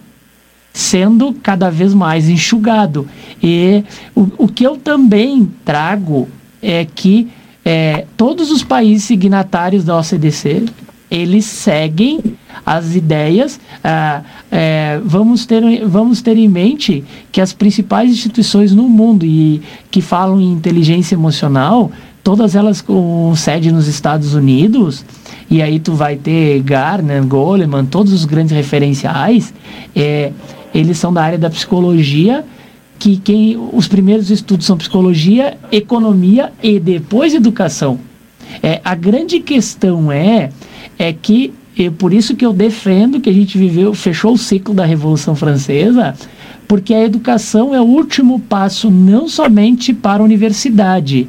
sendo 0.73 1.33
cada 1.35 1.71
vez 1.71 1.93
mais 1.95 2.29
enxugado. 2.29 3.07
E 3.43 3.85
o, 4.15 4.29
o 4.39 4.49
que 4.49 4.65
eu 4.65 4.77
também 4.77 5.51
trago 5.65 6.29
é 6.63 6.85
que 6.85 7.29
é, 7.65 8.07
todos 8.17 8.51
os 8.51 8.63
países 8.63 9.05
signatários 9.05 9.85
da 9.85 9.99
OCDC 9.99 10.65
eles 11.13 11.45
seguem 11.45 12.21
as 12.65 12.97
ideias. 12.97 13.61
Ah, 13.85 14.23
é, 14.51 14.99
vamos, 15.05 15.45
ter, 15.45 15.87
vamos 15.87 16.23
ter 16.23 16.39
em 16.39 16.49
mente 16.49 17.05
que 17.31 17.39
as 17.39 17.53
principais 17.53 18.11
instituições 18.11 18.73
no 18.73 18.89
mundo 18.89 19.27
e 19.27 19.61
que 19.91 20.01
falam 20.01 20.41
em 20.41 20.51
inteligência 20.51 21.15
emocional, 21.15 21.93
todas 22.25 22.55
elas 22.55 22.81
com 22.81 23.35
sede 23.37 23.71
nos 23.71 23.89
Estados 23.89 24.33
Unidos, 24.33 25.05
e 25.51 25.61
aí 25.61 25.79
tu 25.79 25.93
vai 25.93 26.17
ter 26.17 26.63
Garner, 26.63 27.23
Goleman, 27.27 27.85
todos 27.85 28.11
os 28.15 28.25
grandes 28.25 28.53
referenciais, 28.57 29.53
é, 29.95 30.33
eles 30.75 30.97
são 30.97 31.13
da 31.13 31.23
área 31.23 31.39
da 31.39 31.51
psicologia 31.51 32.43
que 32.99 33.17
quem 33.17 33.57
os 33.73 33.89
primeiros 33.89 34.31
estudos 34.31 34.67
são 34.67 34.79
psicologia, 34.79 35.59
economia 35.71 36.53
e 36.63 36.79
depois 36.79 37.35
educação. 37.35 37.99
É, 38.63 38.81
a 38.85 38.95
grande 38.95 39.41
questão 39.41 40.11
é 40.11 40.51
é 40.99 41.13
que 41.13 41.53
é 41.79 41.91
por 41.91 42.13
isso 42.13 42.37
que 42.37 42.45
eu 42.45 42.53
defendo 42.53 43.21
que 43.21 43.31
a 43.31 43.33
gente 43.33 43.57
viveu, 43.57 43.95
fechou 43.95 44.35
o 44.35 44.39
ciclo 44.39 44.75
da 44.75 44.85
Revolução 44.85 45.35
Francesa, 45.35 46.15
porque 46.69 46.93
a 46.93 47.03
educação 47.03 47.75
é 47.75 47.81
o 47.81 47.85
último 47.85 48.39
passo 48.41 48.91
não 48.91 49.29
somente 49.29 49.93
para 49.93 50.23
a 50.23 50.25
universidade. 50.25 51.29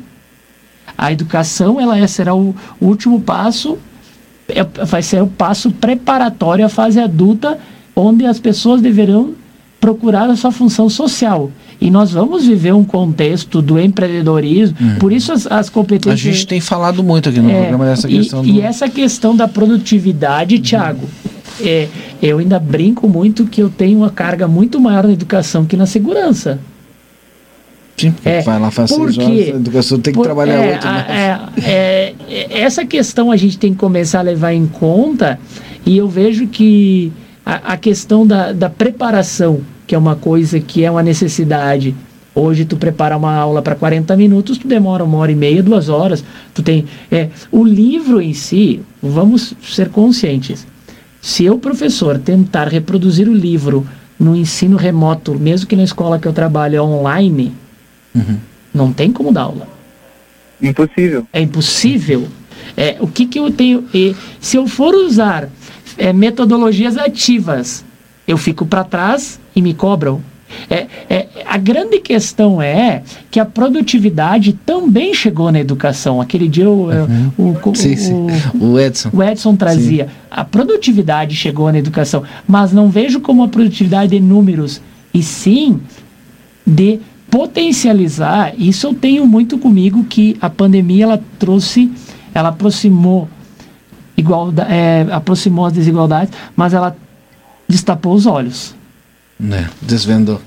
A 0.97 1.11
educação 1.11 1.79
ela 1.79 1.97
é, 1.97 2.05
será 2.07 2.35
o, 2.35 2.55
o 2.79 2.85
último 2.85 3.21
passo, 3.21 3.77
é, 4.49 4.63
vai 4.85 5.01
ser 5.01 5.23
o 5.23 5.27
passo 5.27 5.71
preparatório 5.71 6.65
à 6.65 6.69
fase 6.69 6.99
adulta, 6.99 7.57
onde 7.95 8.25
as 8.25 8.39
pessoas 8.39 8.81
deverão 8.81 9.33
procurar 9.83 10.29
a 10.29 10.35
sua 10.37 10.49
função 10.49 10.87
social. 10.87 11.51
E 11.81 11.91
nós 11.91 12.13
vamos 12.13 12.45
viver 12.45 12.73
um 12.73 12.85
contexto 12.85 13.61
do 13.61 13.77
empreendedorismo, 13.77 14.77
uhum. 14.79 14.95
por 14.95 15.11
isso 15.11 15.33
as, 15.33 15.45
as, 15.45 15.69
competências. 15.69 16.21
A 16.21 16.31
gente 16.31 16.47
tem 16.47 16.61
falado 16.61 17.03
muito 17.03 17.27
aqui 17.27 17.41
no 17.41 17.51
é, 17.51 17.59
programa 17.59 17.85
dessa 17.87 18.07
questão. 18.07 18.45
E, 18.45 18.47
do... 18.53 18.57
e 18.59 18.61
essa 18.61 18.87
questão 18.87 19.35
da 19.35 19.45
produtividade, 19.45 20.57
Tiago, 20.59 21.05
é, 21.59 21.89
eu 22.21 22.37
ainda 22.37 22.57
brinco 22.59 23.09
muito 23.09 23.45
que 23.45 23.61
eu 23.61 23.69
tenho 23.69 23.97
uma 23.97 24.09
carga 24.09 24.47
muito 24.47 24.79
maior 24.79 25.03
na 25.03 25.11
educação 25.11 25.65
que 25.65 25.75
na 25.75 25.85
segurança. 25.85 26.61
Sim, 27.97 28.15
é, 28.23 28.41
vai 28.41 28.57
lá 28.57 28.71
fazer 28.71 28.95
porque, 28.95 29.21
horas, 29.21 29.37
a 29.37 29.55
educação 29.57 29.99
tem 29.99 30.13
que 30.13 30.17
por, 30.17 30.23
trabalhar 30.23 30.53
é, 30.53 30.71
oito. 30.71 30.87
Né? 30.87 31.05
É, 31.61 32.13
é, 32.29 32.61
essa 32.61 32.85
questão 32.85 33.29
a 33.29 33.35
gente 33.35 33.57
tem 33.57 33.73
que 33.73 33.79
começar 33.79 34.19
a 34.19 34.21
levar 34.21 34.53
em 34.53 34.65
conta 34.65 35.37
e 35.85 35.97
eu 35.97 36.07
vejo 36.07 36.47
que 36.47 37.11
a, 37.45 37.73
a 37.73 37.77
questão 37.77 38.25
da, 38.25 38.51
da 38.51 38.69
preparação 38.69 39.61
que 39.85 39.95
é 39.95 39.97
uma 39.97 40.15
coisa 40.15 40.59
que 40.59 40.83
é 40.83 40.89
uma 40.89 41.03
necessidade. 41.03 41.95
Hoje 42.33 42.65
tu 42.65 42.77
prepara 42.77 43.15
uma 43.15 43.33
aula 43.35 43.61
para 43.61 43.75
40 43.75 44.15
minutos, 44.17 44.57
tu 44.57 44.67
demora 44.67 45.03
uma 45.03 45.17
hora 45.17 45.31
e 45.31 45.35
meia, 45.35 45.61
duas 45.61 45.87
horas. 45.89 46.23
Tu 46.53 46.63
tem 46.63 46.85
é, 47.11 47.29
o 47.51 47.63
livro 47.63 48.21
em 48.21 48.33
si. 48.33 48.81
Vamos 49.01 49.53
ser 49.61 49.89
conscientes. 49.89 50.65
Se 51.21 51.45
eu 51.45 51.59
professor 51.59 52.17
tentar 52.17 52.67
reproduzir 52.67 53.29
o 53.29 53.33
livro 53.33 53.85
no 54.19 54.35
ensino 54.35 54.77
remoto, 54.77 55.35
mesmo 55.35 55.67
que 55.67 55.75
na 55.75 55.83
escola 55.83 56.17
que 56.17 56.27
eu 56.27 56.33
trabalho 56.33 56.77
é 56.77 56.81
online, 56.81 57.53
uhum. 58.15 58.37
não 58.73 58.91
tem 58.91 59.11
como 59.11 59.31
dar 59.31 59.43
aula. 59.43 59.67
Impossível. 60.61 61.27
É 61.31 61.41
impossível. 61.41 62.27
É, 62.75 62.97
o 62.99 63.07
que, 63.07 63.27
que 63.27 63.37
eu 63.37 63.51
tenho? 63.51 63.85
E, 63.93 64.15
se 64.39 64.57
eu 64.57 64.65
for 64.65 64.95
usar 64.95 65.49
é, 65.97 66.13
metodologias 66.13 66.97
ativas 66.97 67.83
eu 68.27 68.37
fico 68.37 68.65
para 68.65 68.83
trás 68.83 69.39
e 69.55 69.61
me 69.61 69.73
cobram. 69.73 70.21
É, 70.69 70.85
é, 71.09 71.27
A 71.45 71.57
grande 71.57 71.99
questão 71.99 72.61
é 72.61 73.01
que 73.31 73.39
a 73.39 73.45
produtividade 73.45 74.53
também 74.65 75.13
chegou 75.13 75.51
na 75.51 75.59
educação. 75.59 76.21
Aquele 76.21 76.47
dia 76.47 76.69
o, 76.69 76.89
uhum. 76.89 77.31
o, 77.37 77.69
o, 77.69 77.75
sim, 77.75 77.95
sim. 77.95 78.27
o, 78.59 78.79
Edson. 78.79 79.09
o 79.11 79.23
Edson 79.23 79.55
trazia. 79.55 80.05
Sim. 80.05 80.11
A 80.29 80.45
produtividade 80.45 81.35
chegou 81.35 81.71
na 81.71 81.79
educação, 81.79 82.23
mas 82.47 82.71
não 82.71 82.89
vejo 82.89 83.19
como 83.19 83.43
a 83.43 83.47
produtividade 83.47 84.11
de 84.11 84.19
números, 84.19 84.81
e 85.13 85.21
sim 85.21 85.79
de 86.65 86.99
potencializar. 87.29 88.53
Isso 88.57 88.87
eu 88.87 88.93
tenho 88.93 89.25
muito 89.25 89.57
comigo 89.57 90.03
que 90.03 90.37
a 90.39 90.49
pandemia 90.49 91.05
ela 91.05 91.21
trouxe, 91.39 91.91
ela 92.33 92.49
aproximou 92.49 93.27
igualdade, 94.17 94.71
é, 94.71 95.07
aproximou 95.11 95.65
as 95.65 95.73
desigualdades, 95.73 96.33
mas 96.55 96.73
ela 96.73 96.95
destapou 97.67 98.13
os 98.13 98.25
olhos. 98.25 98.75
Né, 99.39 99.69
desvendou. 99.81 100.39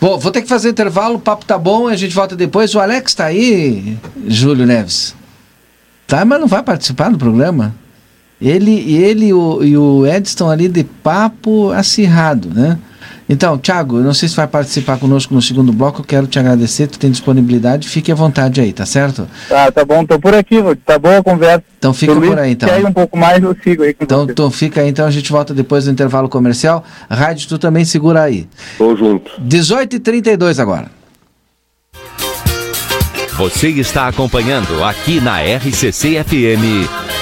Bom, 0.00 0.18
vou 0.18 0.32
ter 0.32 0.42
que 0.42 0.48
fazer 0.48 0.70
intervalo, 0.70 1.16
o 1.16 1.20
papo 1.20 1.44
tá 1.44 1.58
bom, 1.58 1.86
a 1.86 1.96
gente 1.96 2.14
volta 2.14 2.34
depois. 2.34 2.74
O 2.74 2.80
Alex 2.80 3.14
tá 3.14 3.26
aí, 3.26 3.98
Júlio 4.26 4.66
Neves. 4.66 5.14
Tá, 6.06 6.24
mas 6.24 6.40
não 6.40 6.48
vai 6.48 6.62
participar 6.62 7.10
do 7.10 7.18
programa. 7.18 7.74
Ele, 8.40 8.94
ele 8.94 9.32
o, 9.32 9.62
e 9.62 9.76
o 9.76 10.06
Edson 10.06 10.50
ali 10.50 10.68
de 10.68 10.82
papo 10.82 11.70
acirrado, 11.70 12.48
né? 12.52 12.78
Então, 13.32 13.56
Thiago, 13.56 14.00
não 14.00 14.12
sei 14.12 14.28
se 14.28 14.34
vai 14.34 14.48
participar 14.48 14.98
conosco 14.98 15.32
no 15.32 15.40
segundo 15.40 15.72
bloco, 15.72 16.00
eu 16.00 16.04
quero 16.04 16.26
te 16.26 16.36
agradecer, 16.36 16.88
tu 16.88 16.98
tem 16.98 17.12
disponibilidade, 17.12 17.88
fique 17.88 18.10
à 18.10 18.14
vontade 18.14 18.60
aí, 18.60 18.72
tá 18.72 18.84
certo? 18.84 19.28
Tá, 19.48 19.70
tá 19.70 19.84
bom, 19.84 20.04
tô 20.04 20.18
por 20.18 20.34
aqui, 20.34 20.56
tá 20.84 20.98
boa 20.98 21.18
a 21.18 21.22
conversa. 21.22 21.62
Então 21.78 21.94
fica 21.94 22.12
por 22.12 22.36
aí, 22.36 22.50
então. 22.50 22.68
Quer 22.68 22.84
um 22.84 22.92
pouco 22.92 23.16
mais, 23.16 23.40
eu 23.40 23.56
sigo 23.62 23.84
aí 23.84 23.94
com 23.94 24.02
então, 24.02 24.24
você. 24.24 24.32
Então 24.32 24.50
fica 24.50 24.80
aí, 24.80 24.88
então 24.88 25.06
a 25.06 25.12
gente 25.12 25.30
volta 25.30 25.54
depois 25.54 25.84
do 25.84 25.92
intervalo 25.92 26.28
comercial. 26.28 26.82
Rádio, 27.08 27.46
tu 27.46 27.56
também 27.56 27.84
segura 27.84 28.22
aí. 28.22 28.48
Tô 28.76 28.96
junto. 28.96 29.30
18h32 29.40 30.58
agora. 30.58 30.90
Você 33.36 33.68
está 33.68 34.08
acompanhando 34.08 34.82
aqui 34.82 35.20
na 35.20 35.40
RCC 35.40 36.24
FM, 36.24 37.09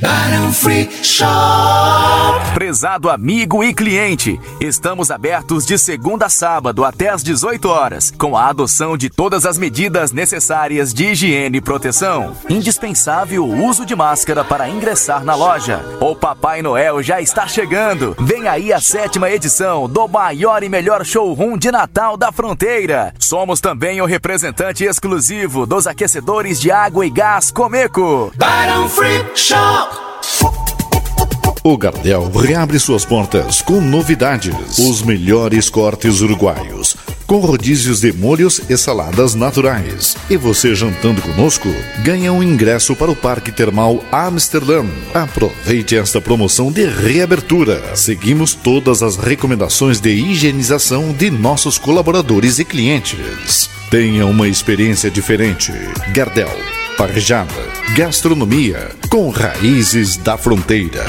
Barão 0.00 0.52
Free 0.52 0.88
Shop. 1.02 1.28
Prezado 2.54 3.10
amigo 3.10 3.64
e 3.64 3.74
cliente, 3.74 4.38
estamos 4.60 5.10
abertos 5.10 5.66
de 5.66 5.76
segunda 5.76 6.26
a 6.26 6.28
sábado 6.28 6.84
até 6.84 7.08
às 7.08 7.24
18 7.24 7.68
horas, 7.68 8.12
com 8.16 8.36
a 8.36 8.48
adoção 8.48 8.96
de 8.96 9.10
todas 9.10 9.44
as 9.44 9.58
medidas 9.58 10.12
necessárias 10.12 10.94
de 10.94 11.06
higiene 11.06 11.58
e 11.58 11.60
proteção. 11.60 12.36
Indispensável 12.48 13.44
o 13.44 13.64
uso 13.64 13.84
de 13.84 13.96
máscara 13.96 14.44
para 14.44 14.68
ingressar 14.68 15.24
na 15.24 15.34
loja. 15.34 15.84
O 16.00 16.14
Papai 16.14 16.62
Noel 16.62 17.02
já 17.02 17.20
está 17.20 17.48
chegando. 17.48 18.16
Vem 18.20 18.46
aí 18.46 18.72
a 18.72 18.80
sétima 18.80 19.30
edição 19.30 19.88
do 19.88 20.06
maior 20.06 20.62
e 20.62 20.68
melhor 20.68 21.04
showroom 21.04 21.58
de 21.58 21.72
Natal 21.72 22.16
da 22.16 22.30
fronteira. 22.30 23.12
Somos 23.18 23.60
também 23.60 24.00
o 24.00 24.06
representante 24.06 24.84
exclusivo 24.84 25.66
dos 25.66 25.86
aquecedores 25.86 26.60
de 26.60 26.70
água 26.70 27.04
e 27.04 27.10
gás 27.10 27.50
Comeco. 27.50 28.32
Barão 28.36 28.88
Free 28.88 29.24
Shop. 29.34 29.63
O 31.66 31.78
Gardel 31.78 32.30
reabre 32.30 32.78
suas 32.78 33.06
portas 33.06 33.62
com 33.62 33.80
novidades. 33.80 34.78
Os 34.78 35.00
melhores 35.00 35.70
cortes 35.70 36.20
uruguaios, 36.20 36.94
com 37.26 37.38
rodízios 37.38 38.00
de 38.00 38.12
molhos 38.12 38.60
e 38.68 38.76
saladas 38.76 39.34
naturais. 39.34 40.14
E 40.28 40.36
você 40.36 40.74
jantando 40.74 41.22
conosco, 41.22 41.66
ganha 42.02 42.30
um 42.34 42.42
ingresso 42.42 42.94
para 42.94 43.10
o 43.10 43.16
Parque 43.16 43.50
Termal 43.50 44.04
Amsterdã. 44.12 44.84
Aproveite 45.14 45.96
esta 45.96 46.20
promoção 46.20 46.70
de 46.70 46.84
reabertura. 46.84 47.96
Seguimos 47.96 48.52
todas 48.52 49.02
as 49.02 49.16
recomendações 49.16 50.00
de 50.00 50.10
higienização 50.10 51.14
de 51.14 51.30
nossos 51.30 51.78
colaboradores 51.78 52.58
e 52.58 52.64
clientes. 52.66 53.70
Tenha 53.90 54.26
uma 54.26 54.46
experiência 54.46 55.10
diferente. 55.10 55.72
Gardel 56.12 56.73
parejada, 56.96 57.52
gastronomia 57.96 58.90
com 59.10 59.28
raízes 59.30 60.16
da 60.16 60.38
fronteira. 60.38 61.04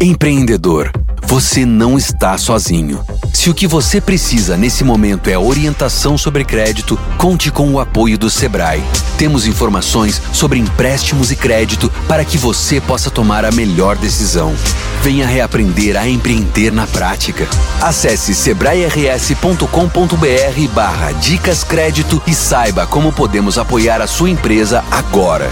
Empreendedor, 0.00 0.90
você 1.22 1.64
não 1.64 1.96
está 1.96 2.36
sozinho. 2.36 3.00
Se 3.44 3.50
o 3.50 3.54
que 3.54 3.66
você 3.66 4.00
precisa 4.00 4.56
nesse 4.56 4.82
momento 4.82 5.28
é 5.28 5.36
orientação 5.36 6.16
sobre 6.16 6.46
crédito, 6.46 6.98
conte 7.18 7.50
com 7.50 7.70
o 7.70 7.78
apoio 7.78 8.16
do 8.16 8.30
Sebrae. 8.30 8.82
Temos 9.18 9.46
informações 9.46 10.18
sobre 10.32 10.58
empréstimos 10.58 11.30
e 11.30 11.36
crédito 11.36 11.92
para 12.08 12.24
que 12.24 12.38
você 12.38 12.80
possa 12.80 13.10
tomar 13.10 13.44
a 13.44 13.52
melhor 13.52 13.98
decisão. 13.98 14.54
Venha 15.02 15.26
reaprender 15.26 15.94
a 15.94 16.08
empreender 16.08 16.72
na 16.72 16.86
prática. 16.86 17.46
Acesse 17.82 18.34
sebrae-rs.com.br 18.34 20.74
barra 20.74 21.12
dicas 21.12 21.62
crédito 21.62 22.22
e 22.26 22.34
saiba 22.34 22.86
como 22.86 23.12
podemos 23.12 23.58
apoiar 23.58 24.00
a 24.00 24.06
sua 24.06 24.30
empresa 24.30 24.82
agora. 24.90 25.50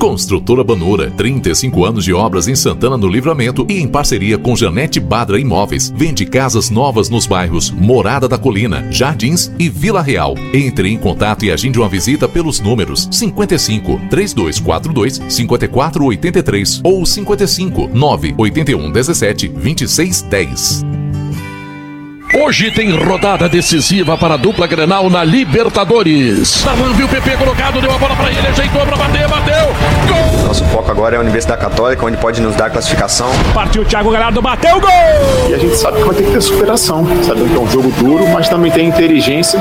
Construtora 0.00 0.64
Banura, 0.64 1.10
35 1.10 1.84
anos 1.84 2.04
de 2.04 2.14
obras 2.14 2.48
em 2.48 2.56
Santana 2.56 2.96
do 2.96 3.06
Livramento 3.06 3.66
e 3.68 3.78
em 3.78 3.86
parceria 3.86 4.38
com 4.38 4.56
Janete 4.56 4.98
Badra 4.98 5.38
Imóveis. 5.38 5.92
Vende 5.94 6.24
casas 6.24 6.70
novas 6.70 7.10
nos 7.10 7.26
bairros 7.26 7.70
Morada 7.70 8.26
da 8.26 8.38
Colina, 8.38 8.90
Jardins 8.90 9.52
e 9.58 9.68
Vila 9.68 10.00
Real. 10.00 10.34
Entre 10.54 10.88
em 10.88 10.96
contato 10.96 11.44
e 11.44 11.52
agende 11.52 11.78
uma 11.78 11.88
visita 11.88 12.26
pelos 12.26 12.60
números 12.60 13.08
55 13.12 14.00
3242 14.08 15.20
5483 15.28 16.80
ou 16.82 17.04
55 17.04 17.88
981 17.88 18.90
17 18.90 19.48
2610. 19.48 20.99
Hoje 22.32 22.70
tem 22.70 22.96
rodada 22.96 23.48
decisiva 23.48 24.16
para 24.16 24.34
a 24.34 24.36
dupla 24.36 24.64
Grenal 24.64 25.10
na 25.10 25.24
Libertadores. 25.24 26.62
Darlan 26.62 26.92
viu 26.92 27.06
o 27.06 27.08
PP 27.08 27.36
colocado, 27.36 27.80
deu 27.80 27.90
a 27.90 27.98
bola 27.98 28.14
para 28.14 28.30
ele, 28.30 28.46
ajeitou 28.46 28.82
para 28.86 28.96
bater, 28.96 29.26
bateu. 29.26 29.66
Gol! 30.06 30.46
Nosso 30.46 30.64
foco 30.66 30.88
agora 30.92 31.16
é 31.16 31.18
a 31.18 31.22
Universidade 31.22 31.60
Católica, 31.60 32.06
onde 32.06 32.16
pode 32.18 32.40
nos 32.40 32.54
dar 32.54 32.66
a 32.66 32.70
classificação. 32.70 33.28
Partiu 33.52 33.82
o 33.82 33.84
Thiago 33.84 34.12
Galhardo, 34.12 34.40
bateu, 34.40 34.80
gol! 34.80 34.90
E 35.48 35.54
a 35.54 35.58
gente 35.58 35.76
sabe 35.76 35.98
que 35.98 36.04
vai 36.04 36.14
ter 36.14 36.22
que 36.22 36.30
ter 36.30 36.40
superação. 36.40 37.04
Sabendo 37.24 37.50
que 37.50 37.56
é 37.56 37.60
um 37.60 37.68
jogo 37.68 37.90
duro, 37.98 38.28
mas 38.28 38.48
também 38.48 38.70
tem 38.70 38.86
inteligência, 38.86 39.60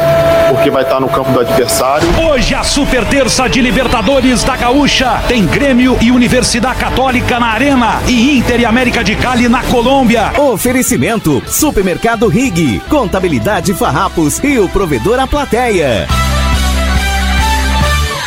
porque 0.50 0.70
vai 0.70 0.84
estar 0.84 1.00
no 1.00 1.10
campo 1.10 1.32
do 1.32 1.40
adversário. 1.40 2.08
Hoje 2.30 2.54
a 2.54 2.64
super 2.64 3.04
terça 3.06 3.48
de 3.48 3.62
Libertadores 3.62 4.44
da 4.44 4.56
Gaúcha 4.56 5.24
tem 5.28 5.44
Grêmio 5.48 5.98
e 6.00 6.12
Universidade 6.12 6.80
Católica 6.80 7.40
na 7.40 7.48
Arena 7.48 8.00
e 8.08 8.38
Inter 8.38 8.60
e 8.60 8.66
América 8.66 9.04
de 9.04 9.16
Cali 9.16 9.50
na 9.50 9.64
Colômbia. 9.64 10.34
Oferecimento: 10.38 11.42
Supermercado 11.48 12.28
Rig 12.28 12.59
Contabilidade 12.90 13.74
Farrapos 13.74 14.44
e 14.44 14.60
o 14.60 14.68
provedor 14.68 15.18
A 15.20 15.26
Plateia. 15.26 16.08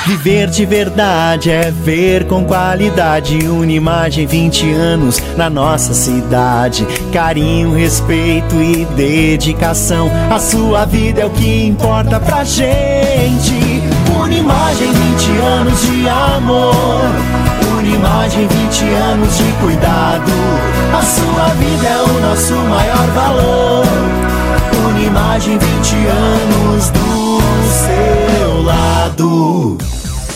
Viver 0.07 0.49
de 0.49 0.65
verdade 0.65 1.51
é 1.51 1.71
ver 1.71 2.27
com 2.27 2.45
qualidade 2.45 3.47
uma 3.47 3.71
imagem 3.71 4.27
20 4.27 4.73
anos 4.73 5.23
na 5.37 5.51
nossa 5.51 5.93
cidade. 5.93 6.87
Carinho, 7.13 7.75
respeito 7.75 8.55
e 8.57 8.85
dedicação. 8.97 10.11
A 10.31 10.39
sua 10.39 10.87
vida 10.87 11.21
é 11.21 11.27
o 11.27 11.31
que 11.31 11.67
importa 11.67 12.19
pra 12.19 12.43
gente. 12.43 13.83
Unimagem 14.19 14.93
20 14.93 15.31
anos 15.41 15.81
de 15.83 16.09
amor. 16.09 17.42
Unimagem 17.93 18.49
20 18.49 18.85
anos 18.95 19.37
de 19.37 19.53
cuidado. 19.61 20.33
A 20.99 21.03
sua 21.03 21.49
vida 21.57 21.87
é 21.87 22.03
o 22.03 22.21
nosso 22.23 22.55
maior 22.55 23.07
valor. 23.09 23.85
Unimagem 24.89 25.59
20 25.59 25.97
anos 26.07 26.89
do 26.89 27.41
seu 27.69 28.63
lado. 28.63 29.92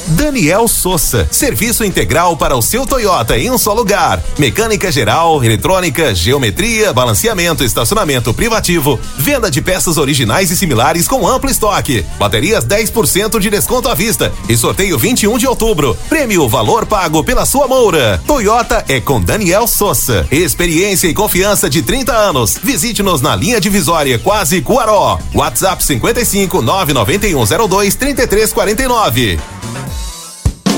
Daniel 0.09 0.69
Souza, 0.69 1.27
serviço 1.33 1.85
integral 1.85 2.37
para 2.37 2.57
o 2.57 2.63
seu 2.63 2.87
Toyota 2.87 3.37
em 3.37 3.51
um 3.51 3.59
só 3.59 3.73
lugar. 3.73 4.23
Mecânica 4.39 4.91
geral, 4.93 5.43
eletrônica, 5.43 6.15
geometria, 6.15 6.93
balanceamento, 6.93 7.65
estacionamento 7.65 8.33
privativo, 8.33 9.01
venda 9.19 9.51
de 9.51 9.61
peças 9.61 9.99
originais 9.99 10.51
e 10.51 10.57
similares 10.57 11.09
com 11.09 11.27
amplo 11.27 11.51
estoque. 11.51 12.07
Baterias 12.19 12.65
10% 12.65 13.41
de 13.41 13.51
desconto 13.51 13.89
à 13.89 13.95
vista 13.95 14.33
e 14.49 14.57
sorteio 14.57 14.97
21 14.97 15.39
de 15.39 15.47
outubro. 15.47 15.97
Prêmio 16.09 16.49
valor 16.49 16.87
pago 16.87 17.25
pela 17.25 17.45
sua 17.45 17.67
moura. 17.67 18.23
Toyota 18.27 18.85
é 18.89 19.01
com 19.01 19.21
Daniel 19.21 19.67
Souza. 19.67 20.27
Experiência 20.31 21.09
e 21.09 21.15
confiança 21.15 21.69
de 21.69 21.83
30 21.83 22.13
anos. 22.13 22.57
Visite-nos 22.63 23.21
na 23.21 23.35
linha 23.35 23.61
divisória 23.61 24.19
Quase 24.21 24.63
Cuaró. 24.63 25.19
WhatsApp 25.35 25.83
55 25.83 26.63
99102 26.63 27.95
3349. 27.97 29.56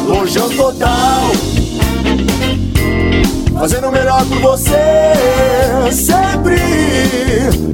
Lojão 0.09 0.48
Total. 0.48 1.57
Fazendo 3.59 3.88
o 3.88 3.92
melhor 3.92 4.24
por 4.26 4.40
você, 4.40 4.70
sempre. 5.90 6.59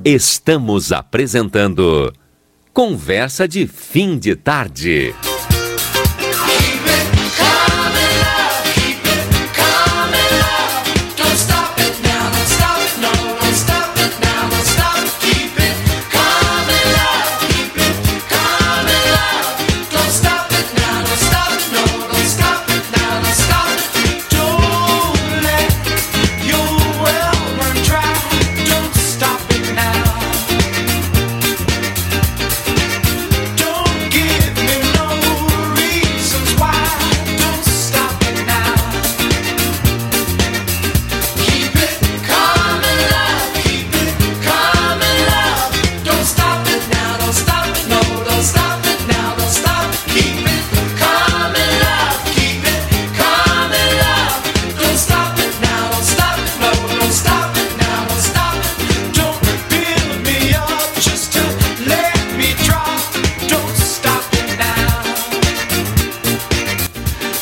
Estamos 0.04 0.92
apresentando 0.92 2.12
Conversa 2.72 3.48
de 3.48 3.66
Fim 3.66 4.18
de 4.18 4.36
Tarde. 4.36 5.14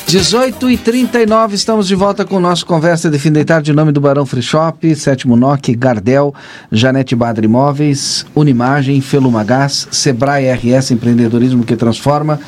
Dezoito 0.09 0.71
e 0.71 0.79
39 0.79 1.57
estamos 1.57 1.89
de 1.89 1.97
volta 1.97 2.25
com 2.25 2.37
o 2.37 2.41
nosso 2.41 2.65
Conversa 2.65 3.11
de 3.11 3.19
Fim 3.19 3.33
de 3.33 3.45
Tarde, 3.45 3.73
em 3.73 3.75
nome 3.75 3.91
do 3.91 4.01
Barão 4.01 4.25
Free 4.25 4.41
Shop, 4.41 4.95
Sétimo 4.95 5.37
NOC, 5.37 5.75
Gardel, 5.75 6.33
Janete 6.71 7.17
Badra 7.17 7.45
Imóveis, 7.45 8.25
Unimagem, 8.33 9.01
Felumagás, 9.01 9.89
Sebrae 9.91 10.49
RS 10.49 10.93
Empreendedorismo 10.93 11.65
que 11.65 11.75
Transforma, 11.75 12.39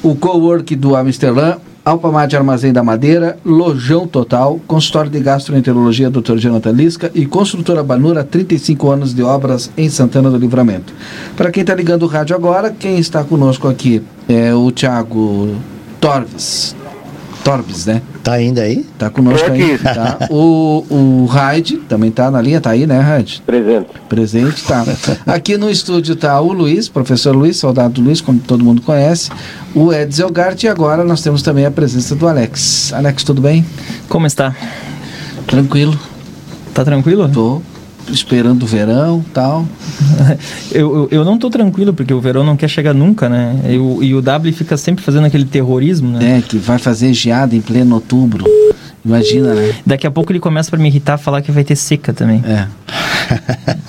o 0.00 0.14
Cowork 0.14 0.76
do 0.76 0.94
Amsterdã, 0.94 1.56
Alpamar 1.84 2.28
de 2.28 2.36
Armazém 2.36 2.72
da 2.72 2.84
Madeira, 2.84 3.36
Lojão 3.44 4.06
Total, 4.06 4.60
Consultório 4.64 5.10
de 5.10 5.18
Gastroenterologia 5.18 6.08
Dr. 6.08 6.36
Jonathan 6.36 6.70
Lisca 6.70 7.10
e 7.12 7.26
Construtora 7.26 7.82
Banura, 7.82 8.22
35 8.22 8.90
anos 8.92 9.12
de 9.12 9.24
obras 9.24 9.72
em 9.76 9.90
Santana 9.90 10.30
do 10.30 10.38
Livramento. 10.38 10.94
Para 11.36 11.50
quem 11.50 11.62
está 11.62 11.74
ligando 11.74 12.04
o 12.04 12.06
rádio 12.06 12.36
agora, 12.36 12.70
quem 12.70 12.96
está 12.96 13.24
conosco 13.24 13.66
aqui 13.66 14.04
é 14.28 14.54
o 14.54 14.70
Thiago 14.70 15.56
Torves. 16.00 16.77
Torbes, 17.48 17.86
né? 17.86 18.02
Tá 18.22 18.34
ainda 18.34 18.60
aí? 18.60 18.84
Tá 18.98 19.08
conosco 19.08 19.50
aí. 19.50 19.78
Tá. 19.78 20.18
O, 20.30 20.84
o 20.90 21.26
Raid 21.26 21.78
também 21.88 22.10
tá 22.10 22.30
na 22.30 22.42
linha, 22.42 22.60
tá 22.60 22.70
aí, 22.70 22.86
né, 22.86 23.00
Raid? 23.00 23.42
Presente. 23.46 23.88
Presente, 24.06 24.64
tá. 24.64 24.84
Aqui 25.26 25.56
no 25.56 25.70
estúdio 25.70 26.14
tá 26.14 26.38
o 26.40 26.52
Luiz, 26.52 26.88
professor 26.88 27.34
Luiz, 27.34 27.56
soldado 27.56 28.02
Luiz, 28.02 28.20
como 28.20 28.38
todo 28.38 28.62
mundo 28.62 28.82
conhece, 28.82 29.30
o 29.74 29.90
Ed 29.92 30.14
Zelgart 30.14 30.62
e 30.62 30.68
agora 30.68 31.04
nós 31.04 31.22
temos 31.22 31.40
também 31.40 31.64
a 31.64 31.70
presença 31.70 32.14
do 32.14 32.28
Alex. 32.28 32.92
Alex, 32.92 33.24
tudo 33.24 33.40
bem? 33.40 33.64
Como 34.08 34.26
está? 34.26 34.54
Tranquilo. 35.46 35.98
Tá 36.74 36.84
tranquilo? 36.84 37.28
Tô 37.30 37.62
esperando 38.10 38.62
o 38.62 38.66
verão 38.66 39.24
tal. 39.32 39.66
eu, 40.72 40.94
eu, 40.94 41.08
eu, 41.10 41.24
não 41.24 41.38
tô 41.38 41.50
tranquilo, 41.50 41.92
porque 41.92 42.12
o 42.12 42.20
verão 42.20 42.44
não 42.44 42.56
quer 42.56 42.68
chegar 42.68 42.94
nunca, 42.94 43.28
né? 43.28 43.60
Eu, 43.64 43.98
e 44.02 44.14
o 44.14 44.22
W 44.22 44.52
fica 44.52 44.76
sempre 44.76 45.04
fazendo 45.04 45.26
aquele 45.26 45.44
terrorismo, 45.44 46.10
né? 46.10 46.38
É, 46.38 46.42
que 46.42 46.56
vai 46.58 46.78
fazer 46.78 47.12
geada 47.12 47.54
em 47.54 47.60
pleno 47.60 47.94
outubro. 47.94 48.44
Imagina, 49.04 49.54
né? 49.54 49.74
Daqui 49.86 50.06
a 50.06 50.10
pouco 50.10 50.32
ele 50.32 50.40
começa 50.40 50.70
para 50.70 50.78
me 50.78 50.88
irritar 50.88 51.18
falar 51.18 51.42
que 51.42 51.50
vai 51.50 51.64
ter 51.64 51.76
seca 51.76 52.12
também. 52.12 52.42
É. 52.44 52.66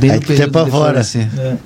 Bem 0.00 0.12
no 0.12 0.20
período 0.20 0.50
pra 0.50 0.66
fora. 0.66 1.00
É. 1.00 1.56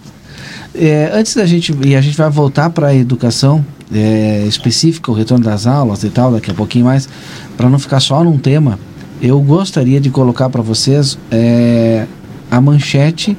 É, 0.74 1.10
antes 1.14 1.34
da 1.34 1.46
gente. 1.46 1.74
E 1.84 1.94
a 1.94 2.00
gente 2.00 2.16
vai 2.16 2.28
voltar 2.30 2.70
para 2.70 2.88
a 2.88 2.94
educação 2.94 3.64
é, 3.92 4.44
específica, 4.46 5.10
o 5.10 5.14
retorno 5.14 5.44
das 5.44 5.66
aulas 5.66 6.02
e 6.04 6.10
tal, 6.10 6.32
daqui 6.32 6.50
a 6.50 6.54
pouquinho 6.54 6.84
mais, 6.86 7.08
para 7.56 7.68
não 7.68 7.78
ficar 7.78 8.00
só 8.00 8.22
num 8.22 8.38
tema 8.38 8.78
eu 9.22 9.40
gostaria 9.40 10.00
de 10.00 10.10
colocar 10.10 10.50
para 10.50 10.60
vocês 10.60 11.16
é, 11.30 12.08
a 12.50 12.60
manchete 12.60 13.38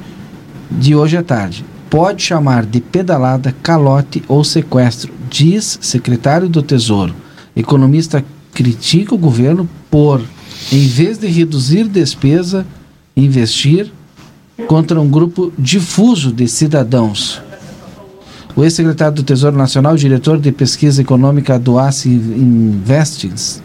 de 0.71 0.95
hoje 0.95 1.17
à 1.17 1.21
tarde. 1.21 1.65
Pode 1.89 2.23
chamar 2.23 2.65
de 2.65 2.79
pedalada, 2.79 3.53
calote 3.61 4.23
ou 4.29 4.45
sequestro, 4.45 5.11
diz 5.29 5.77
secretário 5.81 6.47
do 6.47 6.63
Tesouro. 6.63 7.13
Economista 7.53 8.23
critica 8.53 9.13
o 9.13 9.17
governo 9.17 9.69
por, 9.91 10.21
em 10.71 10.87
vez 10.87 11.17
de 11.17 11.27
reduzir 11.27 11.89
despesa, 11.89 12.65
investir 13.15 13.91
contra 14.67 15.01
um 15.01 15.09
grupo 15.09 15.51
difuso 15.59 16.31
de 16.31 16.47
cidadãos. 16.47 17.41
O 18.55 18.63
ex-secretário 18.63 19.15
do 19.15 19.23
Tesouro 19.23 19.57
Nacional, 19.57 19.97
diretor 19.97 20.39
de 20.39 20.51
pesquisa 20.51 21.01
econômica 21.01 21.59
do 21.59 21.77
ACE 21.77 22.09
Investings, 22.09 23.61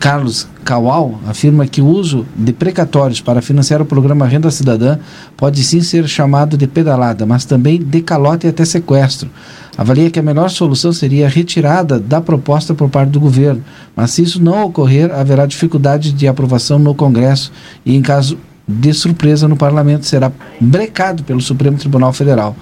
Carlos 0.00 0.48
Kawal 0.64 1.20
afirma 1.28 1.66
que 1.66 1.82
o 1.82 1.86
uso 1.86 2.26
de 2.34 2.54
precatórios 2.54 3.20
para 3.20 3.42
financiar 3.42 3.82
o 3.82 3.84
programa 3.84 4.26
Renda 4.26 4.50
Cidadã 4.50 4.98
pode 5.36 5.62
sim 5.62 5.82
ser 5.82 6.08
chamado 6.08 6.56
de 6.56 6.66
pedalada, 6.66 7.26
mas 7.26 7.44
também 7.44 7.78
de 7.78 8.00
calote 8.00 8.46
e 8.46 8.50
até 8.50 8.64
sequestro. 8.64 9.28
Avalia 9.76 10.10
que 10.10 10.18
a 10.18 10.22
melhor 10.22 10.48
solução 10.48 10.90
seria 10.90 11.26
a 11.26 11.28
retirada 11.28 12.00
da 12.00 12.18
proposta 12.18 12.72
por 12.72 12.88
parte 12.88 13.10
do 13.10 13.20
governo, 13.20 13.62
mas 13.94 14.12
se 14.12 14.22
isso 14.22 14.42
não 14.42 14.64
ocorrer, 14.64 15.12
haverá 15.12 15.44
dificuldade 15.44 16.12
de 16.12 16.26
aprovação 16.26 16.78
no 16.78 16.94
Congresso 16.94 17.52
e, 17.84 17.94
em 17.94 18.00
caso 18.00 18.38
de 18.66 18.94
surpresa 18.94 19.46
no 19.46 19.56
parlamento, 19.56 20.06
será 20.06 20.32
brecado 20.58 21.24
pelo 21.24 21.42
Supremo 21.42 21.76
Tribunal 21.76 22.14
Federal. 22.14 22.56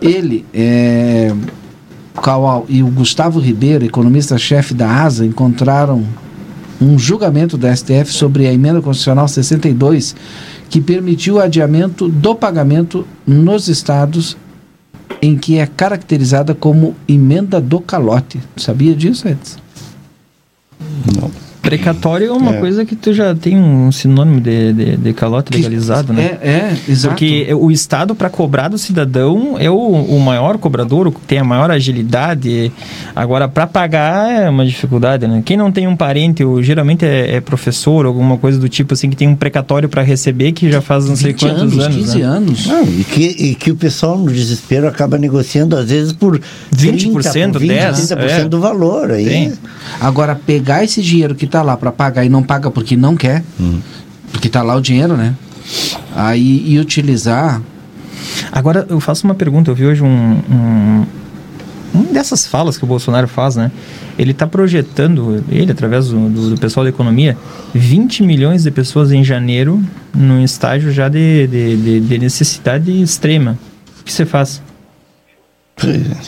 Ele, 0.00 0.46
é, 0.54 1.34
Kawal 2.14 2.64
e 2.66 2.82
o 2.82 2.86
Gustavo 2.86 3.38
Ribeiro, 3.40 3.84
economista-chefe 3.84 4.72
da 4.72 5.02
ASA, 5.02 5.26
encontraram 5.26 6.04
um 6.82 6.98
julgamento 6.98 7.56
da 7.56 7.74
STF 7.74 8.06
sobre 8.06 8.46
a 8.46 8.52
emenda 8.52 8.82
constitucional 8.82 9.28
62 9.28 10.16
que 10.68 10.80
permitiu 10.80 11.34
o 11.34 11.40
adiamento 11.40 12.08
do 12.08 12.34
pagamento 12.34 13.06
nos 13.26 13.68
estados 13.68 14.36
em 15.20 15.36
que 15.36 15.58
é 15.58 15.66
caracterizada 15.66 16.54
como 16.54 16.96
emenda 17.06 17.60
do 17.60 17.80
calote. 17.80 18.40
Sabia 18.56 18.94
disso, 18.94 19.28
Edson? 19.28 19.58
Não. 21.20 21.30
Precatório 21.62 22.26
é 22.26 22.32
uma 22.32 22.56
é. 22.56 22.58
coisa 22.58 22.84
que 22.84 22.96
tu 22.96 23.12
já 23.12 23.36
tem 23.36 23.56
um 23.56 23.92
sinônimo 23.92 24.40
de, 24.40 24.72
de, 24.72 24.96
de 24.96 25.12
calote 25.12 25.56
legalizado, 25.56 26.12
né? 26.12 26.36
É, 26.42 26.48
é, 26.48 26.76
exato. 26.88 27.14
Porque 27.14 27.54
o 27.54 27.70
Estado, 27.70 28.16
para 28.16 28.28
cobrar 28.28 28.66
do 28.66 28.76
cidadão, 28.76 29.56
é 29.56 29.70
o, 29.70 29.76
o 29.76 30.18
maior 30.18 30.58
cobrador, 30.58 31.06
o 31.06 31.12
que 31.12 31.20
tem 31.20 31.38
a 31.38 31.44
maior 31.44 31.70
agilidade. 31.70 32.72
Agora, 33.14 33.46
para 33.48 33.64
pagar 33.64 34.28
é 34.28 34.50
uma 34.50 34.66
dificuldade, 34.66 35.28
né? 35.28 35.40
Quem 35.44 35.56
não 35.56 35.70
tem 35.70 35.86
um 35.86 35.94
parente, 35.94 36.42
ou 36.42 36.60
geralmente 36.60 37.04
é, 37.04 37.36
é 37.36 37.40
professor, 37.40 38.06
alguma 38.06 38.36
coisa 38.36 38.58
do 38.58 38.68
tipo 38.68 38.94
assim, 38.94 39.08
que 39.08 39.16
tem 39.16 39.28
um 39.28 39.36
precatório 39.36 39.88
para 39.88 40.02
receber, 40.02 40.50
que 40.50 40.68
já 40.68 40.80
faz 40.80 41.08
não 41.08 41.14
sei 41.14 41.32
quantos 41.32 41.62
anos. 41.62 41.78
anos 41.78 41.96
15 41.96 42.18
né? 42.18 42.24
anos. 42.24 42.66
Não, 42.66 42.82
e, 42.82 43.04
que, 43.04 43.24
e 43.24 43.54
que 43.54 43.70
o 43.70 43.76
pessoal, 43.76 44.18
no 44.18 44.32
desespero, 44.32 44.88
acaba 44.88 45.16
negociando, 45.16 45.76
às 45.76 45.90
vezes, 45.90 46.12
por 46.12 46.40
20%, 46.74 47.52
30, 47.52 47.58
20, 47.60 47.70
10%, 47.70 48.16
30% 48.16 48.18
é. 48.18 48.48
do 48.48 48.58
valor. 48.58 49.12
Aí. 49.12 49.24
Tem. 49.24 49.52
Agora, 50.00 50.34
pegar 50.34 50.82
esse 50.82 51.00
dinheiro 51.00 51.36
que 51.36 51.51
está 51.52 51.60
lá 51.60 51.76
para 51.76 51.92
pagar 51.92 52.24
e 52.24 52.30
não 52.30 52.42
paga 52.42 52.70
porque 52.70 52.96
não 52.96 53.14
quer, 53.14 53.44
hum. 53.60 53.80
porque 54.32 54.46
está 54.46 54.62
lá 54.62 54.74
o 54.74 54.80
dinheiro, 54.80 55.16
né? 55.16 55.34
Aí 56.16 56.64
e 56.66 56.78
utilizar. 56.78 57.60
Agora 58.50 58.86
eu 58.88 58.98
faço 58.98 59.26
uma 59.26 59.34
pergunta. 59.34 59.70
Eu 59.70 59.74
vi 59.74 59.84
hoje 59.84 60.02
um, 60.02 60.06
um, 60.06 61.06
um 61.94 62.12
dessas 62.12 62.46
falas 62.46 62.78
que 62.78 62.84
o 62.84 62.86
Bolsonaro 62.86 63.28
faz, 63.28 63.56
né? 63.56 63.70
Ele 64.18 64.32
está 64.32 64.46
projetando, 64.46 65.44
ele 65.48 65.70
através 65.70 66.08
do, 66.08 66.28
do, 66.28 66.50
do, 66.50 66.60
pessoal 66.60 66.84
da 66.84 66.90
economia, 66.90 67.36
20 67.74 68.22
milhões 68.22 68.62
de 68.62 68.70
pessoas 68.70 69.12
em 69.12 69.22
janeiro 69.22 69.82
num 70.14 70.42
estágio 70.42 70.90
já 70.90 71.08
de, 71.08 71.46
de, 71.46 71.76
de, 71.76 72.00
de 72.00 72.18
necessidade 72.18 72.90
extrema. 73.02 73.58
O 74.00 74.04
que 74.04 74.12
você 74.12 74.24
faz? 74.24 74.62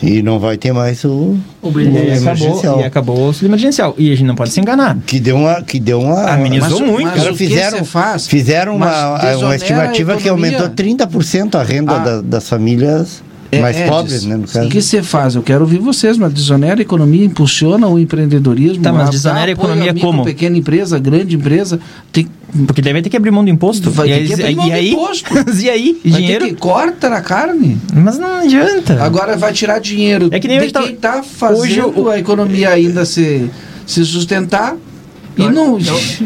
E 0.03 0.23
não 0.23 0.39
vai 0.39 0.57
ter 0.57 0.73
mais 0.73 1.05
o, 1.05 1.37
o, 1.63 1.69
o 1.69 1.81
emergencial. 1.81 2.81
E 2.81 2.85
acabou 2.85 3.19
o 3.19 3.27
auxílio 3.27 3.49
emergencial. 3.49 3.95
E 3.99 4.13
a 4.13 4.17
gente 4.17 4.27
não 4.27 4.35
pode 4.35 4.51
se 4.51 4.61
enganar. 4.61 4.97
Que 5.07 5.21
deu 5.21 5.37
uma. 5.37 5.63
Que 5.63 5.79
deu 5.79 6.01
uma 6.01 6.31
Amenizou 6.31 6.81
mas, 6.81 6.91
muito. 6.91 7.19
Mas 7.19 7.37
fizeram, 7.37 7.85
faz? 7.85 8.27
fizeram 8.27 8.77
uma, 8.77 9.37
uma 9.37 9.57
estimativa 9.57 10.17
que 10.17 10.29
aumentou 10.29 10.69
30% 10.69 11.55
a 11.55 11.63
renda 11.63 11.93
ah. 11.93 11.99
da, 11.99 12.21
das 12.21 12.49
famílias. 12.49 13.23
É, 13.55 13.61
mais 13.61 13.77
é, 13.77 13.89
pobres, 13.89 14.25
né, 14.25 14.37
no 14.37 14.47
caso. 14.47 14.67
O 14.67 14.71
que 14.71 14.81
você 14.81 15.03
faz? 15.03 15.35
Eu 15.35 15.43
quero 15.43 15.63
ouvir 15.63 15.79
vocês, 15.79 16.17
mas 16.19 16.33
desonera 16.33 16.81
a 16.81 16.83
economia, 16.83 17.25
impulsiona 17.25 17.87
o 17.87 17.99
empreendedorismo. 17.99 18.83
Tá, 18.83 18.93
mas 18.93 19.11
desonera 19.11 19.51
a 19.51 19.53
economia 19.53 19.95
como? 19.95 20.25
Pequena 20.25 20.57
empresa, 20.57 20.99
grande 20.99 21.37
empresa, 21.37 21.81
tem 22.13 22.29
porque 22.67 22.81
deve 22.81 23.03
ter 23.03 23.11
que 23.11 23.17
abrir 23.17 23.33
mão 23.33 23.43
do 23.43 23.51
imposto. 23.51 23.91
Vai 23.91 24.09
e 24.13 24.29
ter 24.29 24.29
que 24.29 24.33
abrir 24.35 24.55
mão 24.55 24.69
do 24.69 24.73
aí, 24.73 24.93
imposto. 24.93 25.31
e 25.61 25.69
aí? 25.69 26.01
Vai 26.05 26.21
dinheiro? 26.21 26.47
Que 26.47 26.55
corta 26.55 27.11
na 27.11 27.21
carne. 27.21 27.79
Mas 27.93 28.17
não 28.17 28.43
adianta. 28.43 29.03
Agora 29.03 29.37
vai 29.37 29.53
tirar 29.53 29.81
dinheiro 29.81 30.29
é 30.31 30.39
que 30.39 30.47
nem 30.47 30.61
de 30.61 30.73
quem 30.73 30.93
está 30.93 31.23
fazendo 31.23 31.99
hoje, 31.99 32.13
a 32.13 32.19
economia 32.19 32.71
ainda 32.71 33.05
se, 33.05 33.51
se 33.85 34.05
sustentar 34.05 34.77
e 35.37 35.49
não. 35.49 35.79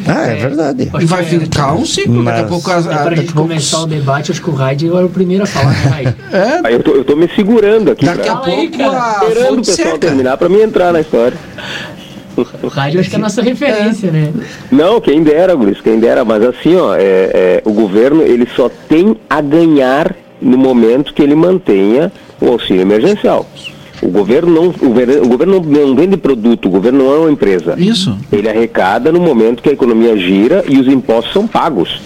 ah, 0.06 0.26
é 0.26 0.34
verdade. 0.36 0.90
E 1.00 1.04
vai 1.04 1.24
ficar 1.24 1.74
um 1.74 1.84
ciclo. 1.84 2.14
Mas... 2.14 2.24
Daqui 2.24 2.40
a 2.40 2.48
pouco. 2.48 2.70
É 2.70 2.82
para 2.82 3.10
a 3.10 3.14
gente 3.14 3.32
começar 3.32 3.80
o 3.80 3.86
debate, 3.86 4.30
acho 4.30 4.42
que 4.42 4.50
o 4.50 4.54
Raid 4.54 4.86
era 4.86 5.06
o 5.06 5.08
primeiro 5.08 5.44
a 5.44 5.46
falar, 5.46 5.72
né, 5.72 6.14
é. 6.32 6.66
Aí 6.66 6.74
eu 6.74 6.82
tô, 6.82 6.90
eu 6.92 7.04
tô 7.04 7.16
me 7.16 7.28
segurando 7.34 7.90
aqui. 7.90 8.04
Daqui 8.04 8.22
pra... 8.22 8.32
a 8.32 8.36
pouco. 8.36 8.52
Aí, 8.52 9.28
esperando 9.28 9.58
o 9.58 9.64
pessoal 9.64 9.76
seca. 9.88 9.98
terminar 9.98 10.36
para 10.36 10.48
mim 10.48 10.60
entrar 10.60 10.92
na 10.92 11.00
história. 11.00 11.36
O 12.62 12.68
rádio 12.68 13.00
acho 13.00 13.08
que 13.08 13.16
é 13.16 13.18
a 13.18 13.22
nossa 13.22 13.42
referência, 13.42 14.08
é. 14.08 14.10
né? 14.12 14.32
Não, 14.70 15.00
quem 15.00 15.22
dera, 15.22 15.54
Luiz, 15.54 15.80
quem 15.80 15.98
dera. 15.98 16.24
Mas 16.24 16.44
assim, 16.44 16.76
ó, 16.76 16.94
é, 16.94 17.00
é, 17.02 17.62
o 17.64 17.72
governo 17.72 18.22
ele 18.22 18.46
só 18.54 18.70
tem 18.88 19.16
a 19.28 19.40
ganhar 19.40 20.14
no 20.40 20.56
momento 20.56 21.12
que 21.12 21.22
ele 21.22 21.34
mantenha 21.34 22.12
o 22.40 22.48
auxílio 22.48 22.82
emergencial. 22.82 23.44
O 24.00 24.08
governo 24.08 24.52
não, 24.52 24.68
o 24.68 24.72
governo, 24.72 25.22
o 25.24 25.28
governo 25.28 25.60
não 25.60 25.94
vende 25.94 26.16
produto, 26.16 26.66
o 26.66 26.70
governo 26.70 27.04
não 27.04 27.14
é 27.14 27.18
uma 27.18 27.30
empresa. 27.30 27.74
Isso. 27.76 28.16
Ele 28.32 28.48
arrecada 28.48 29.10
no 29.10 29.20
momento 29.20 29.62
que 29.62 29.68
a 29.68 29.72
economia 29.72 30.16
gira 30.16 30.64
e 30.68 30.78
os 30.78 30.86
impostos 30.86 31.32
são 31.32 31.46
pagos. 31.46 32.00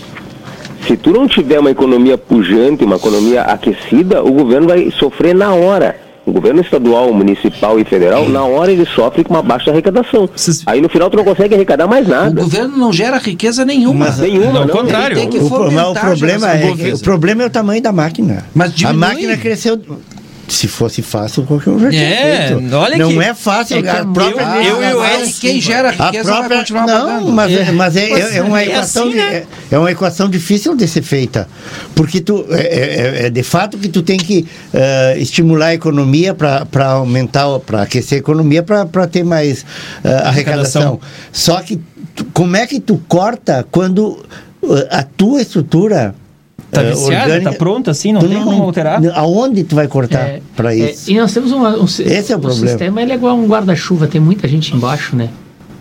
Se 0.86 0.96
tu 0.96 1.10
não 1.10 1.28
tiver 1.28 1.60
uma 1.60 1.70
economia 1.70 2.18
pujante, 2.18 2.84
uma 2.84 2.96
economia 2.96 3.42
aquecida, 3.42 4.22
o 4.22 4.32
governo 4.32 4.66
vai 4.66 4.90
sofrer 4.90 5.34
na 5.34 5.54
hora. 5.54 5.96
O 6.24 6.30
governo 6.30 6.60
estadual, 6.60 7.12
municipal 7.12 7.80
e 7.80 7.84
federal, 7.84 8.28
na 8.28 8.44
hora 8.44 8.70
ele 8.70 8.86
sofre 8.86 9.24
com 9.24 9.34
uma 9.34 9.42
baixa 9.42 9.72
arrecadação. 9.72 10.28
Aí 10.66 10.80
no 10.80 10.88
final 10.88 11.10
tu 11.10 11.16
não 11.16 11.24
consegue 11.24 11.54
arrecadar 11.54 11.88
mais 11.88 12.06
nada. 12.06 12.40
O 12.40 12.44
governo 12.44 12.76
não 12.76 12.92
gera 12.92 13.18
riqueza 13.18 13.64
nenhuma. 13.64 14.06
Mas, 14.06 14.18
nenhuma, 14.18 14.60
ao 14.60 14.68
contrário. 14.68 15.18
o, 15.18 15.46
o, 15.46 15.94
problema 15.94 16.52
é, 16.52 16.94
o 16.94 16.98
problema 17.00 17.42
é 17.42 17.46
o 17.46 17.50
tamanho 17.50 17.82
da 17.82 17.90
máquina. 17.90 18.44
Mas 18.54 18.72
diminui. 18.72 19.04
A 19.04 19.08
máquina 19.08 19.36
cresceu 19.36 19.80
se 20.52 20.68
fosse 20.68 21.00
fácil, 21.00 21.44
qualquer 21.44 21.70
um 21.70 21.78
já 21.78 21.90
tinha 21.90 22.02
é, 22.02 22.48
feito. 22.48 22.74
Olha 22.76 22.98
não 22.98 23.08
que, 23.08 23.18
é 23.20 23.34
fácil. 23.34 23.84
É 23.84 23.90
a 23.90 24.04
própria 24.04 24.42
eu, 24.62 24.82
eu, 24.82 25.02
eu, 25.02 25.30
quem 25.40 25.60
gera 25.60 25.90
riqueza 25.90 26.30
a 26.30 26.36
própria, 26.36 26.58
continuar 26.58 26.86
não, 26.86 27.06
pagando. 27.06 27.32
Mas 27.32 27.52
é, 27.52 27.72
mas 27.72 27.96
é, 27.96 28.10
é, 28.10 28.36
é 28.36 28.42
uma 28.42 28.60
é 28.60 28.66
equação, 28.66 29.08
assim, 29.08 29.16
né? 29.16 29.44
é, 29.70 29.78
uma 29.78 29.90
equação 29.90 30.28
difícil 30.28 30.76
de 30.76 30.86
ser 30.86 31.02
feita. 31.02 31.48
Porque 31.94 32.20
tu, 32.20 32.44
é, 32.50 33.30
de 33.30 33.42
fato 33.42 33.78
que 33.78 33.88
tu 33.88 34.02
tem 34.02 34.18
que 34.18 34.46
uh, 34.74 35.18
estimular 35.18 35.66
a 35.68 35.74
economia 35.74 36.34
para 36.34 36.86
aumentar, 36.86 37.58
para 37.60 37.82
aquecer 37.82 38.16
a 38.16 38.20
economia, 38.20 38.62
para 38.62 39.06
ter 39.06 39.24
mais 39.24 39.62
uh, 39.62 39.64
arrecadação. 40.24 40.28
arrecadação. 40.28 41.00
Só 41.32 41.60
que 41.62 41.80
tu, 42.14 42.26
como 42.26 42.56
é 42.56 42.66
que 42.66 42.78
tu 42.78 43.00
corta 43.08 43.66
quando 43.70 44.22
a 44.90 45.02
tua 45.02 45.40
estrutura 45.40 46.14
Tá 46.72 46.80
é, 46.82 46.90
viciada, 46.90 47.24
orgânica, 47.24 47.50
tá 47.50 47.56
pronta 47.58 47.90
assim, 47.90 48.14
não 48.14 48.20
tem 48.20 48.30
não, 48.30 48.44
como 48.44 48.62
alterar? 48.62 48.98
Aonde 49.14 49.62
tu 49.62 49.74
vai 49.74 49.86
cortar 49.86 50.20
é, 50.20 50.42
para 50.56 50.74
é, 50.74 50.90
isso? 50.90 51.10
É, 51.10 51.12
e 51.12 51.18
nós 51.18 51.30
temos 51.30 51.52
uma, 51.52 51.76
um, 51.76 51.84
Esse 51.84 52.32
é 52.32 52.34
o, 52.34 52.38
o 52.38 52.40
problema. 52.40 52.66
sistema 52.66 53.02
ele 53.02 53.12
é 53.12 53.14
igual 53.14 53.36
um 53.36 53.46
guarda-chuva, 53.46 54.06
tem 54.06 54.18
muita 54.18 54.48
gente 54.48 54.74
embaixo, 54.74 55.14
né? 55.14 55.28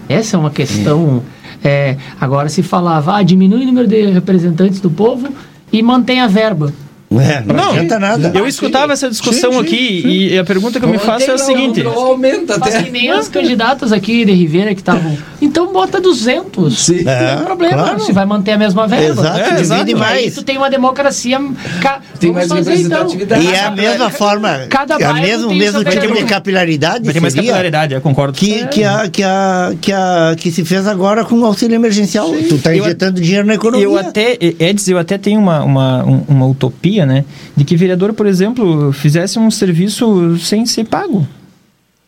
Essa 0.09 0.35
é 0.35 0.39
uma 0.39 0.51
questão. 0.51 1.23
É, 1.63 1.95
agora 2.19 2.49
se 2.49 2.61
falava, 2.61 3.15
ah, 3.15 3.23
diminui 3.23 3.63
o 3.63 3.65
número 3.65 3.87
de 3.87 4.09
representantes 4.09 4.81
do 4.81 4.89
povo 4.89 5.29
e 5.71 5.81
mantém 5.81 6.19
a 6.19 6.27
verba. 6.27 6.73
É, 7.19 7.43
não, 7.45 7.55
não 7.55 7.69
adianta 7.71 7.99
nada. 7.99 8.31
Eu 8.33 8.47
escutava 8.47 8.93
essa 8.93 9.09
discussão 9.09 9.51
sim, 9.51 9.57
sim, 9.57 9.63
aqui 9.63 10.01
sim. 10.01 10.09
e 10.33 10.39
a 10.39 10.43
pergunta 10.45 10.79
que 10.79 10.85
eu 10.85 10.89
me 10.89 10.97
faço 10.97 11.29
é 11.29 11.33
a 11.33 11.37
seguinte: 11.37 11.83
não, 11.83 11.91
aumenta 11.91 12.55
até. 12.55 12.71
Mas 12.71 12.83
que 12.83 12.91
nem 12.91 13.11
as 13.11 13.27
candidatas 13.27 13.91
aqui 13.91 14.23
de 14.23 14.31
Rivera 14.31 14.73
que 14.73 14.81
estavam. 14.81 15.17
Então 15.41 15.73
bota 15.73 15.99
200. 15.99 16.77
Sim. 16.77 17.03
Não 17.03 17.11
é, 17.11 17.35
tem 17.35 17.45
problema, 17.45 17.83
claro. 17.83 17.99
se 17.99 18.13
vai 18.13 18.25
manter 18.25 18.51
a 18.51 18.57
mesma 18.57 18.87
verba. 18.87 19.21
Exato, 19.59 19.91
é, 19.91 19.95
mais. 19.95 20.17
Aí 20.17 20.31
tu 20.31 20.43
tem 20.43 20.57
uma 20.57 20.69
democracia. 20.69 21.39
Ca... 21.81 21.99
Tem 22.19 22.31
mais 22.31 22.47
fazer, 22.47 22.75
então. 22.75 23.07
representatividade. 23.07 23.41
Então. 23.41 23.53
E 23.53 23.55
é 23.55 23.65
a 23.65 23.71
mesma 23.71 24.09
forma. 24.09 24.67
Cada 24.69 24.95
é 24.95 25.03
a 25.03 25.13
mesmo, 25.13 25.53
mesmo 25.53 25.83
tipo 25.83 26.13
de 26.13 26.23
capilaridade. 26.23 27.03
Vai 27.03 27.13
ter 27.13 27.19
mais 27.19 27.33
capilaridade, 27.33 27.93
eu 27.93 28.01
concordo. 28.01 28.37
Que, 28.37 28.67
que, 28.67 28.83
a, 28.83 29.09
que, 29.09 29.23
a, 29.23 29.73
que, 29.81 29.91
a, 29.91 30.35
que 30.37 30.51
se 30.51 30.63
fez 30.63 30.87
agora 30.87 31.25
com 31.25 31.39
o 31.39 31.45
auxílio 31.45 31.75
emergencial. 31.75 32.31
Tu 32.47 32.57
tá 32.59 32.75
injetando 32.75 33.19
dinheiro 33.19 33.47
na 33.47 33.55
economia. 33.55 33.85
Eu 33.85 33.97
até, 33.97 34.37
Edson, 34.59 34.91
eu 34.91 34.97
até 34.97 35.17
tenho 35.17 35.39
uma, 35.39 35.63
uma, 35.63 36.03
uma 36.03 36.45
utopia, 36.45 37.00
né? 37.05 37.25
De 37.55 37.63
que 37.63 37.75
vereador, 37.75 38.13
por 38.13 38.25
exemplo, 38.25 38.91
fizesse 38.91 39.37
um 39.39 39.49
serviço 39.51 40.37
sem 40.37 40.65
ser 40.65 40.85
pago. 40.85 41.27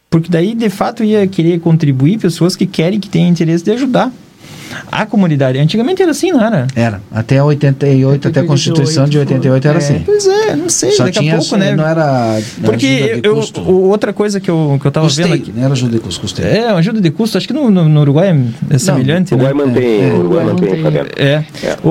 Porque 0.09 0.29
daí, 0.29 0.53
de 0.53 0.69
fato, 0.69 1.03
ia 1.03 1.25
querer 1.25 1.59
contribuir 1.59 2.19
pessoas 2.19 2.55
que 2.55 2.67
querem, 2.67 2.99
que 2.99 3.09
têm 3.09 3.29
interesse 3.29 3.63
de 3.63 3.71
ajudar. 3.71 4.11
A 4.91 5.05
comunidade. 5.05 5.57
Antigamente 5.59 6.01
era 6.01 6.11
assim, 6.11 6.31
não 6.31 6.43
era? 6.43 6.67
Era. 6.75 7.01
Até 7.11 7.41
88, 7.43 8.27
até 8.27 8.39
a 8.41 8.45
Constituição 8.45 9.05
de 9.05 9.17
88 9.17 9.67
era 9.67 9.77
é. 9.77 9.77
assim. 9.77 10.01
Pois 10.05 10.27
é, 10.27 10.55
não 10.55 10.69
sei, 10.69 10.91
Só 10.91 11.03
daqui 11.05 11.19
tinha, 11.19 11.35
a 11.35 11.37
pouco, 11.39 11.57
né? 11.57 11.75
Não 11.75 11.87
era. 11.87 12.39
não 12.57 12.69
Porque 12.69 12.85
era 12.85 13.03
ajuda 13.05 13.21
de 13.21 13.27
eu, 13.27 13.35
custo. 13.35 13.61
o- 13.61 13.89
outra 13.89 14.13
coisa 14.13 14.39
que 14.39 14.49
eu, 14.49 14.77
que 14.81 14.87
eu 14.87 14.91
tava 14.91 15.05
Custeio, 15.07 15.27
vendo 15.29 15.41
aqui. 15.41 15.51
Não 15.55 15.63
era 15.63 15.73
ajuda 15.73 15.91
de 15.93 15.99
custo, 15.99 16.21
custeio. 16.21 16.47
É, 16.47 16.67
ajuda 16.69 17.01
de 17.01 17.11
custo, 17.11 17.37
acho 17.37 17.47
que 17.47 17.53
no, 17.53 17.69
no, 17.69 17.87
no 17.89 18.01
Uruguai 18.01 18.29
é- 18.69 18.75
é 18.75 18.77
semelhante. 18.77 19.33
Uruguai 19.33 19.53
né? 19.53 19.63
mantém, 19.65 20.03
É. 20.09 20.13
Uruguai 20.13 20.45
mantém, 20.45 20.81
Fabiano. 20.83 21.09
É. 21.17 21.43
O, 21.83 21.89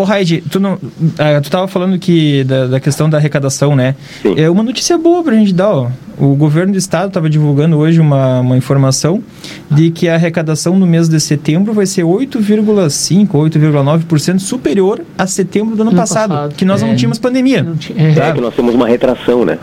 o 0.00 0.04
Raid, 0.04 0.42
tu 0.50 0.58
não. 0.60 0.78
ah, 1.18 1.40
tu 1.40 1.50
tava 1.50 1.68
falando 1.68 1.98
que 1.98 2.44
da, 2.44 2.66
da 2.66 2.80
questão 2.80 3.08
da 3.08 3.18
arrecadação, 3.18 3.74
né? 3.76 3.94
É 4.36 4.48
uma 4.50 4.62
notícia 4.62 4.96
boa 4.98 5.22
pra 5.22 5.34
gente 5.34 5.52
dar, 5.52 5.70
ó. 5.74 5.88
O 6.20 6.34
governo 6.34 6.72
do 6.72 6.78
estado 6.78 7.08
estava 7.08 7.30
divulgando 7.30 7.76
hoje 7.78 8.00
uma, 8.00 8.40
uma 8.40 8.56
informação 8.56 9.22
de 9.70 9.90
que 9.92 10.08
a 10.08 10.14
arrecadação 10.14 10.76
no 10.76 10.84
mês 10.84 11.08
de 11.08 11.20
setembro 11.20 11.72
vai 11.72 11.86
ser 11.86 12.02
8,5%, 12.18 13.28
8,9% 13.28 14.38
superior 14.38 15.00
a 15.16 15.26
setembro 15.26 15.76
do 15.76 15.82
ano, 15.82 15.90
Ano 15.90 16.00
passado, 16.00 16.30
passado. 16.30 16.54
que 16.54 16.64
nós 16.64 16.82
não 16.82 16.90
É. 16.90 16.94
tínhamos 16.94 17.18
pandemia. 17.18 17.66
É 17.96 18.32
que 18.32 18.40
nós 18.40 18.54
temos 18.54 18.74
uma 18.74 18.86
retração, 18.88 19.44
né? 19.44 19.58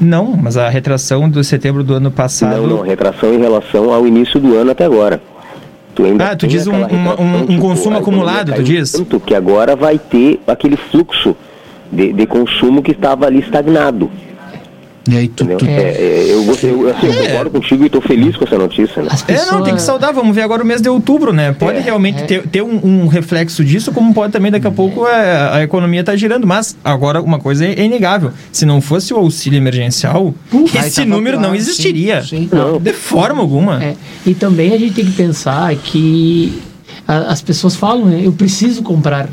Não, 0.00 0.36
mas 0.36 0.56
a 0.56 0.68
retração 0.68 1.28
do 1.30 1.42
setembro 1.44 1.84
do 1.84 1.94
ano 1.94 2.10
passado. 2.10 2.62
Não, 2.62 2.66
não, 2.78 2.80
retração 2.82 3.32
em 3.32 3.38
relação 3.38 3.92
ao 3.92 4.06
início 4.06 4.40
do 4.40 4.56
ano 4.56 4.72
até 4.72 4.84
agora. 4.84 5.22
Tu 5.94 6.04
ainda 6.04 6.30
Ah, 6.30 6.36
tu 6.36 6.48
diz 6.48 6.66
um- 6.66 6.72
um- 6.74 6.76
um- 6.82 7.52
um 7.54 7.58
consumo 7.60 7.96
acumulado, 7.96 8.52
tu 8.52 8.62
diz? 8.64 8.90
Tanto 8.90 9.20
que 9.20 9.32
agora 9.34 9.76
vai 9.76 9.96
ter 9.98 10.40
aquele 10.46 10.76
fluxo 10.76 11.36
de, 11.92 12.12
de 12.12 12.26
consumo 12.26 12.82
que 12.82 12.90
estava 12.90 13.26
ali 13.26 13.38
estagnado. 13.38 14.10
E 15.06 15.16
aí 15.18 15.28
tu, 15.28 15.44
entendeu? 15.44 15.68
É, 15.68 15.82
é, 15.82 16.24
eu, 16.30 16.42
eu, 16.44 16.50
assim, 16.52 17.06
eu 17.06 17.26
concordo 17.26 17.50
contigo 17.50 17.82
e 17.82 17.86
estou 17.86 18.00
feliz 18.00 18.36
com 18.36 18.44
essa 18.44 18.56
notícia. 18.56 19.02
Né? 19.02 19.08
É, 19.28 19.44
não, 19.52 19.62
tem 19.62 19.74
que 19.74 19.82
saudar. 19.82 20.12
Vamos 20.14 20.34
ver 20.34 20.40
agora 20.42 20.62
o 20.62 20.66
mês 20.66 20.80
de 20.80 20.88
outubro, 20.88 21.30
né? 21.32 21.52
Pode 21.52 21.78
realmente 21.80 22.24
ter, 22.24 22.46
ter 22.48 22.62
um, 22.62 22.80
um 22.82 23.06
reflexo 23.06 23.62
disso, 23.62 23.92
como 23.92 24.14
pode 24.14 24.32
também 24.32 24.50
daqui 24.50 24.66
a 24.66 24.70
pouco 24.70 25.06
é, 25.06 25.50
a 25.58 25.62
economia 25.62 26.02
tá 26.02 26.16
girando. 26.16 26.46
Mas 26.46 26.74
agora 26.82 27.20
uma 27.20 27.38
coisa 27.38 27.66
é, 27.66 27.72
é 27.74 27.84
inegável: 27.84 28.30
se 28.50 28.64
não 28.64 28.80
fosse 28.80 29.12
o 29.12 29.18
auxílio 29.18 29.58
emergencial, 29.58 30.34
Aí 30.52 30.86
esse 30.88 31.04
número 31.04 31.38
não 31.38 31.54
existiria. 31.54 32.22
sim, 32.22 32.48
sim. 32.48 32.48
Não, 32.50 32.80
De 32.80 32.92
forma 32.94 33.40
alguma. 33.42 33.84
É, 33.84 33.94
E 34.26 34.32
também 34.34 34.72
a 34.72 34.78
gente 34.78 34.94
tem 34.94 35.04
que 35.04 35.12
pensar 35.12 35.74
que 35.76 36.62
a- 37.06 37.30
as 37.32 37.42
pessoas 37.42 37.76
falam, 37.76 38.06
né, 38.06 38.22
eu 38.24 38.32
preciso 38.32 38.82
comprar. 38.82 39.28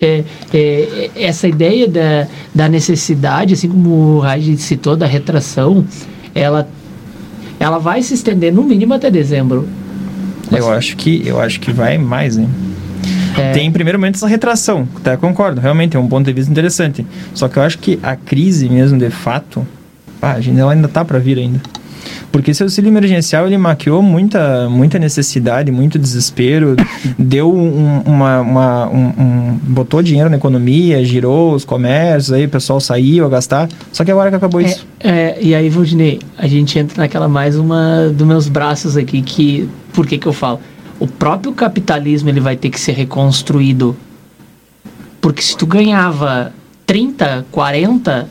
É, 0.00 0.24
é, 0.52 1.10
essa 1.16 1.48
ideia 1.48 1.88
da, 1.88 2.26
da 2.54 2.68
necessidade, 2.68 3.54
assim 3.54 3.68
como 3.68 3.88
o 3.88 4.18
Raid 4.20 4.58
citou, 4.58 4.94
da 4.94 5.06
retração, 5.06 5.86
ela, 6.34 6.68
ela 7.58 7.78
vai 7.78 8.02
se 8.02 8.12
estender 8.12 8.52
no 8.52 8.62
mínimo 8.62 8.92
até 8.92 9.10
dezembro. 9.10 9.66
Eu 10.52 10.70
acho 10.70 10.96
que 10.96 11.26
eu 11.26 11.40
acho 11.40 11.58
que 11.58 11.72
vai 11.72 11.98
mais, 11.98 12.36
hein? 12.36 12.48
É. 13.36 13.52
Tem 13.52 13.70
primeiramente 13.70 14.16
essa 14.16 14.26
retração, 14.26 14.88
tá? 15.02 15.16
Concordo, 15.16 15.60
realmente 15.60 15.96
é 15.96 16.00
um 16.00 16.08
ponto 16.08 16.26
de 16.26 16.32
vista 16.32 16.50
interessante. 16.50 17.06
Só 17.34 17.48
que 17.48 17.58
eu 17.58 17.62
acho 17.62 17.78
que 17.78 17.98
a 18.02 18.16
crise 18.16 18.68
mesmo, 18.68 18.98
de 18.98 19.10
fato, 19.10 19.66
pá, 20.20 20.32
a 20.32 20.40
gente 20.40 20.58
ela 20.58 20.72
ainda 20.72 20.88
tá 20.88 21.04
para 21.04 21.18
vir 21.18 21.38
ainda. 21.38 21.60
Porque 22.36 22.50
esse 22.50 22.62
auxílio 22.62 22.90
emergencial 22.90 23.46
ele 23.46 23.56
maquiou 23.56 24.02
muita, 24.02 24.68
muita 24.68 24.98
necessidade, 24.98 25.72
muito 25.72 25.98
desespero, 25.98 26.76
deu 27.18 27.50
um- 27.50 28.02
uma, 28.04 28.40
uma- 28.42 28.88
um- 28.90 29.12
um- 29.18 29.58
botou 29.62 30.02
dinheiro 30.02 30.28
na 30.28 30.36
economia, 30.36 31.02
girou 31.02 31.54
os 31.54 31.64
comércios, 31.64 32.34
aí 32.34 32.44
o 32.44 32.48
pessoal 32.50 32.78
saiu 32.78 33.24
a 33.24 33.28
gastar. 33.30 33.70
Só 33.90 34.04
que 34.04 34.10
agora 34.10 34.28
que 34.28 34.36
acabou 34.36 34.60
É, 34.60 34.64
isso. 34.64 34.86
é, 35.00 35.38
e 35.40 35.54
aí, 35.54 35.70
Valdinei, 35.70 36.18
a 36.36 36.46
gente 36.46 36.78
entra 36.78 37.02
naquela 37.02 37.26
mais 37.26 37.56
uma 37.56 38.12
dos 38.14 38.26
meus 38.26 38.48
braços 38.48 38.98
aqui 38.98 39.22
que, 39.22 39.66
por 39.94 40.06
que 40.06 40.18
que 40.18 40.26
eu 40.26 40.32
falo? 40.34 40.60
O 41.00 41.06
próprio 41.06 41.54
capitalismo 41.54 42.28
ele 42.28 42.40
vai 42.40 42.54
ter 42.54 42.68
que 42.68 42.78
ser 42.78 42.92
reconstruído. 42.92 43.96
Porque 45.22 45.40
se 45.40 45.56
tu 45.56 45.64
ganhava 45.66 46.52
30, 46.84 47.46
40, 47.50 48.28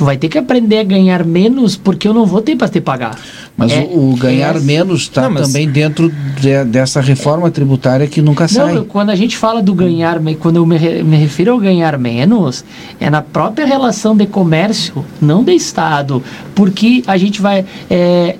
tu 0.00 0.04
vai 0.06 0.16
ter 0.16 0.30
que 0.30 0.38
aprender 0.38 0.78
a 0.78 0.82
ganhar 0.82 1.26
menos 1.26 1.76
porque 1.76 2.08
eu 2.08 2.14
não 2.14 2.24
vou 2.24 2.40
ter 2.40 2.56
para 2.56 2.70
te 2.70 2.80
pagar. 2.80 3.18
Mas 3.54 3.70
É- 3.70 3.80
o, 3.82 4.12
o 4.12 4.16
ganhar 4.16 4.56
é- 4.56 4.58
menos 4.58 5.02
está 5.02 5.24
Não, 5.24 5.32
mas- 5.32 5.46
também 5.46 5.68
dentro 5.68 6.10
de- 6.40 6.64
dessa 6.64 7.02
reforma 7.02 7.50
tributária 7.50 8.06
que 8.06 8.22
nunca 8.22 8.48
sai. 8.48 8.72
Não, 8.76 8.84
quando 8.86 9.10
a 9.10 9.14
gente 9.14 9.36
fala 9.36 9.60
do 9.62 9.74
ganhar, 9.74 10.18
quando 10.38 10.56
eu 10.56 10.64
me, 10.64 10.78
me 11.02 11.18
refiro 11.18 11.52
ao 11.52 11.58
ganhar 11.58 11.98
menos, 11.98 12.64
é 12.98 13.10
na 13.10 13.20
própria 13.20 13.66
relação 13.66 14.16
de 14.16 14.24
comércio, 14.24 15.04
não 15.20 15.44
de 15.44 15.52
Estado. 15.52 16.22
Porque 16.54 17.02
a 17.06 17.18
gente 17.18 17.42
vai. 17.42 17.66
é, 17.90 18.36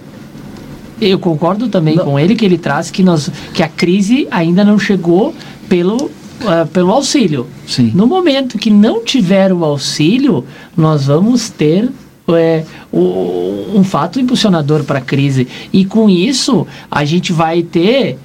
eu 0.99 1.19
concordo 1.19 1.69
também 1.69 1.99
com 1.99 2.19
ele 2.19 2.35
que 2.35 2.45
ele 2.47 2.57
traz 2.57 2.91
que, 2.91 3.03
nós, 3.03 3.31
que 3.53 3.62
a 3.62 3.69
crise 3.69 4.27
ainda 4.31 4.65
não 4.65 4.78
chegou 4.78 5.35
pelo, 5.69 6.11
ah, 6.47 6.67
pelo 6.73 6.91
auxílio. 6.93 7.47
No 7.95 8.07
momento 8.07 8.59
que 8.59 8.71
não 8.71 9.05
tiver 9.05 9.53
o 9.53 9.65
auxílio, 9.65 10.45
nós 10.77 11.07
vamos 11.07 11.49
ter 11.51 11.91
é, 12.33 12.65
o- 12.93 13.73
um 13.75 13.83
fato 13.83 14.21
impulsionador 14.21 14.85
para 14.85 14.99
a 14.99 15.03
crise. 15.03 15.49
E 15.73 15.85
com 15.85 16.09
isso, 16.09 16.65
a 16.91 17.05
gente 17.05 17.33
vai 17.33 17.62
ter 17.62 18.19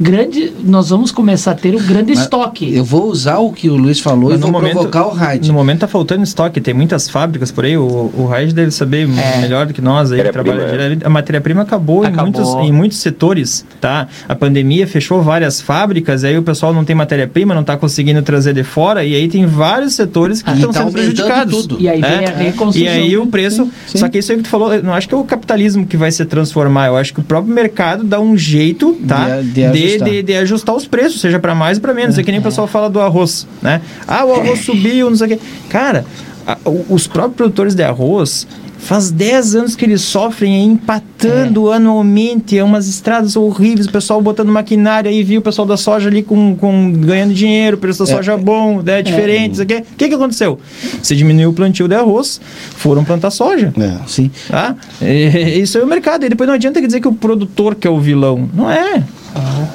grande. 0.00 0.52
Nós 0.64 0.90
vamos 0.90 1.10
começar 1.10 1.50
a 1.52 1.54
ter 1.54 1.74
um 1.74 1.82
grande 1.84 2.12
Mas 2.14 2.22
estoque. 2.24 2.72
Eu 2.74 2.84
vou 2.84 3.06
usar 3.10 3.38
o 3.38 3.52
que 3.52 3.68
o 3.68 3.76
Luiz 3.76 3.98
falou 3.98 4.30
Mas 4.30 4.38
e 4.38 4.42
vou 4.42 4.60
provocar 4.60 5.06
o 5.06 5.10
Raid. 5.12 5.48
No 5.48 5.54
momento 5.54 5.80
tá 5.80 5.88
faltando 5.88 6.22
estoque, 6.22 6.60
tem 6.60 6.72
muitas 6.72 7.08
fábricas 7.08 7.50
por 7.50 7.64
aí, 7.64 7.76
o, 7.76 7.82
o 8.16 8.26
Raid 8.30 8.54
deve 8.54 8.70
saber 8.70 9.08
É. 9.08 9.40
melhor 9.40 9.66
do 9.66 9.74
que 9.74 9.80
nós 9.80 10.12
aí 10.12 10.22
que 10.22 10.30
trabalha 10.30 10.66
direto. 10.70 11.04
A 11.06 11.10
matéria-prima 11.10 11.62
acabou, 11.62 12.04
Em, 12.04 12.08
Acabou. 12.08 12.24
muitos, 12.32 12.54
em 12.68 12.72
muitos 12.72 12.98
setores, 12.98 13.64
tá? 13.80 14.06
A 14.28 14.34
pandemia 14.34 14.86
fechou 14.86 15.20
várias 15.22 15.60
fábricas, 15.60 16.22
aí 16.24 16.38
o 16.38 16.42
pessoal 16.42 16.72
não 16.72 16.84
tem 16.84 16.94
matéria-prima, 16.94 17.54
não 17.54 17.64
tá 17.64 17.76
conseguindo 17.76 18.22
trazer 18.22 18.54
de 18.54 18.62
fora, 18.62 19.04
e 19.04 19.14
aí 19.14 19.26
tem 19.28 19.46
vários 19.46 19.94
setores 19.94 20.42
que 20.42 20.50
Ah, 20.50 20.54
estão 20.54 20.70
tá 20.72 20.80
sendo 20.80 20.92
prejudicados. 20.92 21.62
tudo. 21.66 21.76
E 21.80 21.88
aí 21.88 22.00
vem 22.00 22.24
a 22.26 22.30
reconstrução. 22.30 22.82
E 22.82 22.88
aí 22.88 23.16
o 23.16 23.26
preço. 23.26 23.68
Só 23.86 24.08
que 24.08 24.18
isso 24.18 24.30
aí 24.30 24.38
que 24.38 24.44
tu 24.44 24.48
falou, 24.48 24.72
eu 24.74 24.82
não 24.82 24.94
acho 24.94 25.08
que 25.08 25.14
é 25.14 25.18
o 25.18 25.24
capitalismo 25.24 25.84
que 25.86 25.96
vai 25.96 26.12
se 26.12 26.24
transformar, 26.24 26.86
eu 26.86 26.96
acho 26.96 27.12
que 27.12 27.20
o 27.20 27.22
próprio 27.24 27.52
mercado 27.52 28.04
dá 28.04 28.20
um 28.20 28.36
jeito, 28.36 28.96
tá? 29.06 29.40
De- 29.42 29.68
de 29.70 29.87
de, 29.96 30.22
de 30.22 30.34
ajustar 30.34 30.74
os 30.74 30.86
preços, 30.86 31.20
seja 31.20 31.38
para 31.38 31.54
mais 31.54 31.78
ou 31.78 31.82
para 31.82 31.94
menos. 31.94 32.18
É. 32.18 32.22
que 32.22 32.30
nem 32.30 32.40
o 32.40 32.42
pessoal 32.42 32.66
fala 32.66 32.90
do 32.90 33.00
arroz, 33.00 33.46
né? 33.62 33.80
Ah, 34.06 34.24
o 34.24 34.34
arroz 34.34 34.60
subiu, 34.64 35.08
não 35.08 35.16
sei 35.16 35.26
o 35.26 35.30
quê. 35.30 35.38
Cara, 35.68 36.04
a- 36.46 36.58
os 36.88 37.06
próprios 37.06 37.36
produtores 37.36 37.74
de 37.74 37.82
arroz. 37.82 38.46
Faz 38.80 39.10
10 39.10 39.56
anos 39.56 39.74
que 39.74 39.84
eles 39.84 40.00
sofrem 40.02 40.54
aí, 40.54 40.62
empatando 40.64 41.72
anualmente, 41.72 42.56
é 42.56 42.62
umas 42.62 42.86
estradas 42.88 43.34
horríveis, 43.34 43.86
o 43.88 43.90
pessoal 43.90 44.22
botando 44.22 44.50
maquinária 44.52 45.10
aí, 45.10 45.20
viu 45.24 45.40
o 45.40 45.42
pessoal 45.42 45.66
da 45.66 45.76
soja 45.76 46.08
ali 46.08 46.22
com, 46.22 46.54
com 46.54 46.92
ganhando 46.92 47.34
dinheiro, 47.34 47.76
o 47.76 47.80
preço 47.80 48.04
da 48.04 48.12
É. 48.12 48.14
soja 48.16 48.36
bom, 48.36 48.80
né, 48.80 49.02
diferente, 49.02 49.54
isso 49.54 49.62
aqui. 49.62 49.74
O 49.78 49.84
que, 49.96 50.08
que 50.08 50.14
aconteceu? 50.14 50.60
Se 51.02 51.16
diminuiu 51.16 51.50
o 51.50 51.52
plantio 51.52 51.88
de 51.88 51.96
arroz, 51.96 52.40
foram 52.76 53.02
plantar 53.02 53.30
soja. 53.30 53.72
Sim. 54.06 54.30
Tá? 54.48 54.76
E- 55.02 55.58
isso 55.60 55.76
é 55.76 55.82
o 55.82 55.86
mercado. 55.86 56.24
E 56.24 56.28
depois 56.28 56.46
não 56.46 56.54
adianta 56.54 56.80
dizer 56.80 57.00
que 57.00 57.08
o 57.08 57.12
produtor 57.12 57.74
que 57.74 57.86
é 57.86 57.90
o 57.90 57.98
vilão. 57.98 58.48
Não 58.54 58.70
é. 58.70 59.02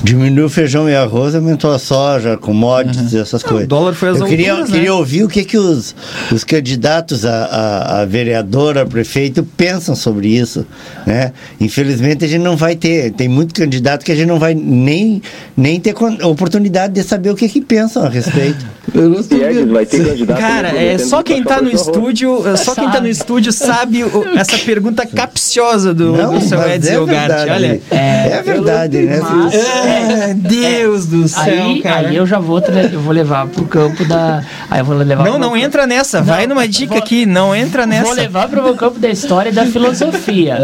Diminuiu 0.04 0.48
o 0.48 0.50
feijão 0.50 0.90
e 0.90 0.96
arroz, 0.96 1.34
aumentou 1.34 1.72
a 1.72 1.80
soja, 1.80 2.36
commodities, 2.36 3.14
essas 3.14 3.42
coisas. 3.42 3.66
o 3.66 3.68
dólar 3.70 3.94
foi 3.94 4.10
às 4.10 4.20
Eu 4.20 4.26
queria, 4.26 4.52
alturas, 4.52 4.70
né? 4.70 4.76
queria 4.78 4.94
ouvir 4.94 5.24
o 5.24 5.30
que, 5.30 5.46
que 5.46 5.58
os, 5.58 5.96
os 6.32 6.44
candidatos 6.44 7.26
a, 7.26 7.46
a, 7.46 8.02
a 8.02 8.06
vereador, 8.06 8.78
a 8.78 8.86
prefeito 8.86 9.44
pensam 9.56 9.96
sobre 9.96 10.28
isso. 10.28 10.66
Né? 11.06 11.32
Infelizmente 11.60 12.26
a 12.26 12.28
gente 12.28 12.42
não 12.42 12.58
vai 12.58 12.76
ter. 12.76 13.12
Tem 13.14 13.30
muito 13.30 13.54
candidato 13.54 14.04
que 14.04 14.12
a 14.12 14.16
gente 14.16 14.28
não 14.28 14.40
vai 14.40 14.54
nem, 14.54 15.22
nem 15.56 15.80
ter 15.80 15.96
oportunidade 16.24 16.94
de 16.94 17.04
saber 17.04 17.30
o 17.30 17.36
que, 17.36 17.48
que 17.48 17.62
pensam 17.62 18.04
a 18.06 18.10
respeito. 18.10 18.66
Piegues 19.30 19.68
vai 19.70 19.86
ter 19.86 20.06
candidato. 20.06 20.40
Cara, 20.40 20.70
é 20.78 20.98
só 20.98 21.24
quem 21.24 21.42
tá 21.44 21.62
no 21.62 21.70
estúdio, 21.70 22.46
é 22.48 22.58
só 22.58 22.76
quem 22.76 22.90
tá 22.92 23.00
no 23.00 23.08
estúdio 23.08 23.52
sabe 23.54 24.04
o- 24.04 24.26
essa 24.38 24.58
pergunta 24.58 25.06
capciosa 25.06 25.94
do, 25.94 26.12
Não, 26.18 26.34
do 26.38 26.42
seu 26.42 26.62
Edson 26.70 26.90
é 26.90 26.94
Elgart. 26.96 27.28
verdade. 27.30 27.52
Olha. 27.52 27.82
É 27.90 28.42
verdade, 28.44 28.98
né? 29.04 29.22
Mas- 29.44 29.54
É, 29.54 30.34
Deus 30.34 31.06
do 31.06 31.28
céu, 31.28 31.44
aí, 31.66 31.82
cara. 31.82 32.08
aí 32.10 32.16
eu 32.16 32.26
já 32.26 32.40
vou, 32.40 32.60
eu 32.60 33.00
vou 33.00 33.14
levar 33.14 33.48
pro 33.48 33.66
campo 33.66 34.04
da. 34.06 34.44
Aí 34.70 34.80
eu 34.80 34.86
vou 34.86 34.96
levar 34.98 35.24
Não, 35.24 35.34
pro 35.34 35.40
não 35.42 35.58
entra 35.58 35.86
nessa. 35.88 36.22
Vai 36.22 36.48
numa 36.48 36.68
dica 36.68 36.98
aqui. 36.98 37.26
Não 37.26 37.56
entra 37.56 37.86
nessa. 37.86 38.06
Vou 38.06 38.14
levar 38.14 38.48
para 38.48 38.60
o 38.60 38.64
meu 38.64 38.76
campo 38.76 39.00
da 39.00 39.10
história 39.10 39.50
e 39.50 39.54
da 39.54 39.66
filosofia. 39.66 40.58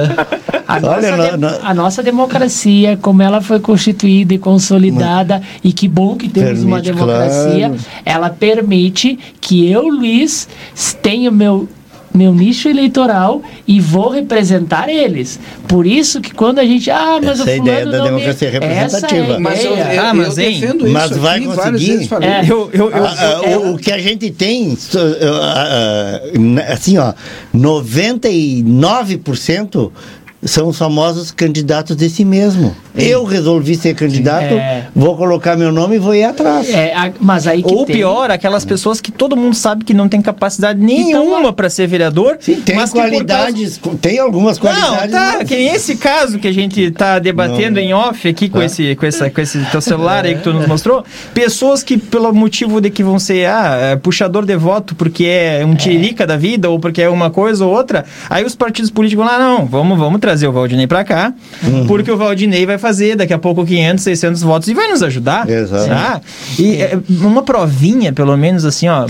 A, 0.68 0.76
Olha, 0.76 1.16
nossa, 1.18 1.38
não- 1.38 1.50
de- 1.52 1.60
a 1.64 1.74
nossa 1.74 2.04
democracia, 2.04 2.98
como 3.02 3.22
ela 3.22 3.42
foi 3.42 3.60
constituída 3.60 4.34
e 4.34 4.38
consolidada, 4.38 5.42
e 5.64 5.74
que 5.74 5.88
bom 5.88 6.16
que 6.16 6.30
temos 6.30 6.64
uma 6.64 6.80
Permite, 6.80 6.92
democracia, 6.94 7.68
claro. 7.70 7.76
ela 8.06 8.30
permite 8.30 9.18
que 9.42 9.70
eu, 9.72 9.88
Luiz, 9.88 10.48
tenha 11.02 11.32
meu 11.32 11.68
meu 12.14 12.34
nicho 12.34 12.68
eleitoral 12.68 13.42
e 13.68 13.80
vou 13.80 14.10
representar 14.10 14.90
eles. 14.90 15.40
Por 15.68 15.86
isso 15.86 16.20
que 16.22 16.34
quando 16.34 16.58
a 16.60 16.66
gente, 16.66 16.90
ah, 16.90 17.20
mas 17.24 17.40
Essa 17.40 17.52
é 17.52 17.54
a 17.54 17.58
o 17.58 17.62
ideia 17.62 17.78
fulano 17.84 17.92
da 17.92 17.98
não 17.98 18.04
me- 18.06 18.10
democracia 18.12 18.32
Essa 18.32 18.46
é 18.46 18.50
representativa. 18.60 19.40
Mas 19.40 19.64
eu, 19.64 19.74
ideia. 19.74 19.94
eu, 19.94 20.02
Ah, 20.06 20.14
mas, 20.14 20.38
eu 20.38 20.44
hein? 20.44 20.60
defendo 20.60 20.84
isso 20.86 20.94
Mas 20.94 21.18
vai 21.18 21.40
conseguir? 21.42 22.10
É. 22.22 22.44
Eu, 22.52 22.70
eu, 22.74 22.90
eu, 22.92 23.06
Ah, 23.06 23.16
ah, 23.20 23.42
o, 23.60 23.74
o 23.74 23.78
que 23.78 23.92
a 23.92 23.98
gente 24.00 24.30
tem, 24.32 24.76
ah, 24.96 26.22
ah, 26.68 26.74
assim, 26.74 26.98
ó, 26.98 27.14
99% 27.56 29.92
são 30.44 30.68
os 30.70 30.78
famosos 30.78 31.32
candidatos 31.32 31.96
de 31.96 32.10
si 32.10 32.24
mesmo. 32.24 32.76
Eu 32.96 33.24
resolvi 33.24 33.76
ser 33.76 33.94
candidato, 33.94 34.54
É. 34.54 34.88
vou 34.96 35.16
colocar 35.16 35.56
meu 35.56 35.72
nome 35.72 35.96
e 35.98 36.00
vou 36.00 36.14
ir 36.16 36.24
atrás. 36.24 36.70
É, 36.70 36.94
a- 36.94 37.12
mas 37.20 37.46
aí 37.48 37.62
que 37.64 37.74
Ou 37.74 37.86
tem- 37.86 37.98
pior, 37.98 38.32
aquelas 38.32 38.66
pessoas 38.66 39.00
que 39.00 39.12
todo 39.12 39.36
mundo 39.38 39.56
sabe 39.56 39.84
que 39.86 39.94
não 39.94 40.10
tem 40.10 40.22
capacidade 40.22 40.80
nenhuma 40.80 41.54
para 41.54 41.70
ser 41.70 41.88
vereador. 41.88 42.38
Tem 42.38 42.76
mas 42.76 42.92
qualidades, 42.92 43.80
tem 44.02 44.20
algumas 44.20 44.58
qualidades. 44.58 45.12
Não, 45.14 45.20
tá, 45.20 45.36
mas- 45.40 45.48
que 45.48 45.56
nem 45.56 45.68
esse 45.74 45.96
caso 45.98 46.40
que 46.40 46.48
a 46.48 46.54
gente 46.54 46.90
tá 46.92 47.20
debatendo 47.20 47.76
Não. 47.76 47.82
em 47.82 47.94
off 47.94 48.28
aqui 48.28 48.50
com, 48.50 48.60
Tá. 48.60 48.66
esse, 48.66 48.96
com, 48.96 49.06
essa, 49.06 49.30
com 49.30 49.42
esse 49.42 49.60
teu 49.72 49.82
celular 49.82 50.26
aí 50.26 50.36
que 50.36 50.42
tu 50.44 50.54
nos 50.54 50.68
mostrou. 50.68 51.04
Pessoas 51.34 51.84
que, 51.84 51.98
pelo 51.98 52.34
motivo 52.34 52.82
de 52.82 52.90
que 52.90 53.04
vão 53.04 53.20
ser 53.20 53.46
ah, 53.48 53.78
é, 53.92 53.96
puxador 53.96 54.46
de 54.46 54.56
voto 54.58 54.96
porque 54.96 55.26
é 55.26 55.64
um 55.66 55.76
tirica 55.76 56.26
da 56.26 56.36
vida 56.38 56.70
ou 56.70 56.80
porque 56.80 57.02
é 57.02 57.10
uma 57.10 57.30
coisa 57.30 57.66
ou 57.66 57.72
outra, 57.74 58.04
aí 58.30 58.44
os 58.44 58.56
partidos 58.56 58.90
políticos 58.90 59.26
vão 59.26 59.34
lá, 59.34 59.40
não, 59.40 59.66
vamos, 59.66 59.98
vamos 59.98 60.20
trazer 60.30 60.48
o 60.48 60.52
Valdinei 60.52 60.86
pra 60.86 61.04
cá, 61.04 61.34
Uhum. 61.64 61.88
porque 61.88 62.12
o 62.12 62.18
Valdinei 62.18 62.64
vai 62.66 62.78
fazer 62.78 63.16
daqui 63.16 63.34
a 63.34 63.40
pouco 63.40 63.66
500, 63.66 64.04
600 64.04 64.42
votos 64.44 64.68
e 64.68 64.74
vai 64.76 64.88
nos 64.88 65.02
ajudar. 65.02 65.50
Exato. 65.50 65.88
tá? 65.88 66.22
E 66.60 66.76
é, 66.82 67.00
uma 67.10 67.42
provinha, 67.42 68.14
pelo 68.14 68.38
menos 68.38 68.64
assim, 68.64 68.88
ó. 68.88 69.08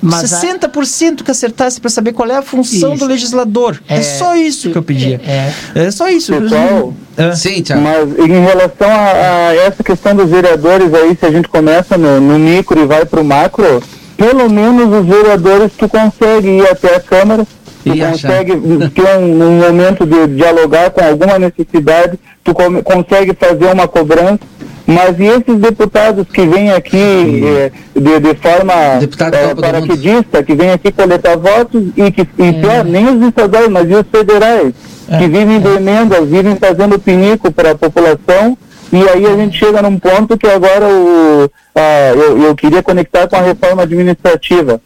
Mas 0.00 0.32
a- 0.32 0.36
60% 0.40 1.24
que 1.24 1.30
acertasse 1.32 1.80
pra 1.80 1.90
saber 1.90 2.12
qual 2.12 2.28
é 2.30 2.36
a 2.36 2.42
função 2.42 2.94
Isso. 2.94 3.04
do 3.04 3.08
legislador. 3.08 3.80
É, 3.88 3.96
É. 3.96 4.02
só 4.02 4.36
isso 4.36 4.70
que 4.70 4.78
eu 4.78 4.82
pedia. 4.82 5.20
É. 5.26 5.52
É 5.74 5.90
só 5.90 6.08
isso. 6.08 6.32
Pessoal, 6.32 6.94
Ah. 7.16 7.34
Sim, 7.34 7.60
Tiago. 7.62 7.82
Mas 7.82 8.28
em 8.28 8.40
relação 8.40 8.88
a, 8.88 9.48
a 9.48 9.54
essa 9.56 9.82
questão 9.82 10.14
dos 10.14 10.30
vereadores 10.30 10.94
aí, 10.94 11.16
se 11.18 11.26
a 11.26 11.30
gente 11.32 11.48
começa 11.48 11.98
no, 11.98 12.20
no 12.20 12.38
micro 12.38 12.80
e 12.80 12.86
vai 12.86 13.04
para 13.04 13.20
o 13.20 13.24
macro, 13.24 13.82
pelo 14.16 14.48
menos 14.48 14.92
os 15.00 15.04
vereadores 15.04 15.72
tu 15.76 15.88
consegue 15.88 16.46
ir 16.48 16.68
até 16.68 16.94
a 16.94 17.00
Câmara, 17.00 17.44
tu 17.84 17.94
E 17.94 18.02
achar. 18.02 18.28
consegue 18.28 18.52
ter 18.90 19.16
um, 19.18 19.42
um 19.42 19.58
momento 19.60 20.04
de 20.06 20.26
dialogar 20.28 20.90
com 20.90 21.02
alguma 21.04 21.38
necessidade, 21.38 22.18
tu 22.44 22.52
come- 22.54 22.82
consegue 22.82 23.34
fazer 23.38 23.66
uma 23.72 23.86
cobrança. 23.88 24.40
Mas 24.86 25.18
e 25.20 25.24
esses 25.26 25.56
deputados 25.60 26.26
que 26.32 26.46
vêm 26.46 26.72
aqui 26.72 27.42
eh, 27.44 27.70
de, 27.94 28.20
de 28.20 28.34
forma 28.40 28.72
eh, 28.72 29.54
paraquedista, 29.60 30.42
que 30.42 30.54
vêm 30.54 30.70
aqui 30.70 30.90
coletar 30.90 31.36
votos 31.36 31.82
e 31.94 32.10
que 32.10 32.22
e 32.22 32.52
pior, 32.54 32.84
nem 32.86 33.06
os 33.06 33.22
estaduais, 33.28 33.68
mas 33.68 33.90
e 33.90 33.94
os 33.94 34.06
federais, 34.10 34.72
que 35.18 35.28
vivem 35.28 35.60
de 35.60 35.68
emendas, 35.76 36.26
vivem 36.26 36.56
fazendo 36.56 36.98
pinico 36.98 37.52
para 37.52 37.72
a 37.72 37.74
população. 37.74 38.56
E 38.90 39.08
aí 39.08 39.26
a 39.26 39.36
gente 39.36 39.58
chega 39.58 39.82
num 39.82 39.98
ponto 39.98 40.38
que 40.38 40.46
agora 40.46 40.86
o, 40.88 41.50
ah, 41.74 42.12
eu, 42.16 42.42
eu 42.42 42.54
queria 42.56 42.82
conectar 42.82 43.28
com 43.28 43.36
a 43.36 43.42
reforma 43.42 43.82
administrativa. 43.82 44.80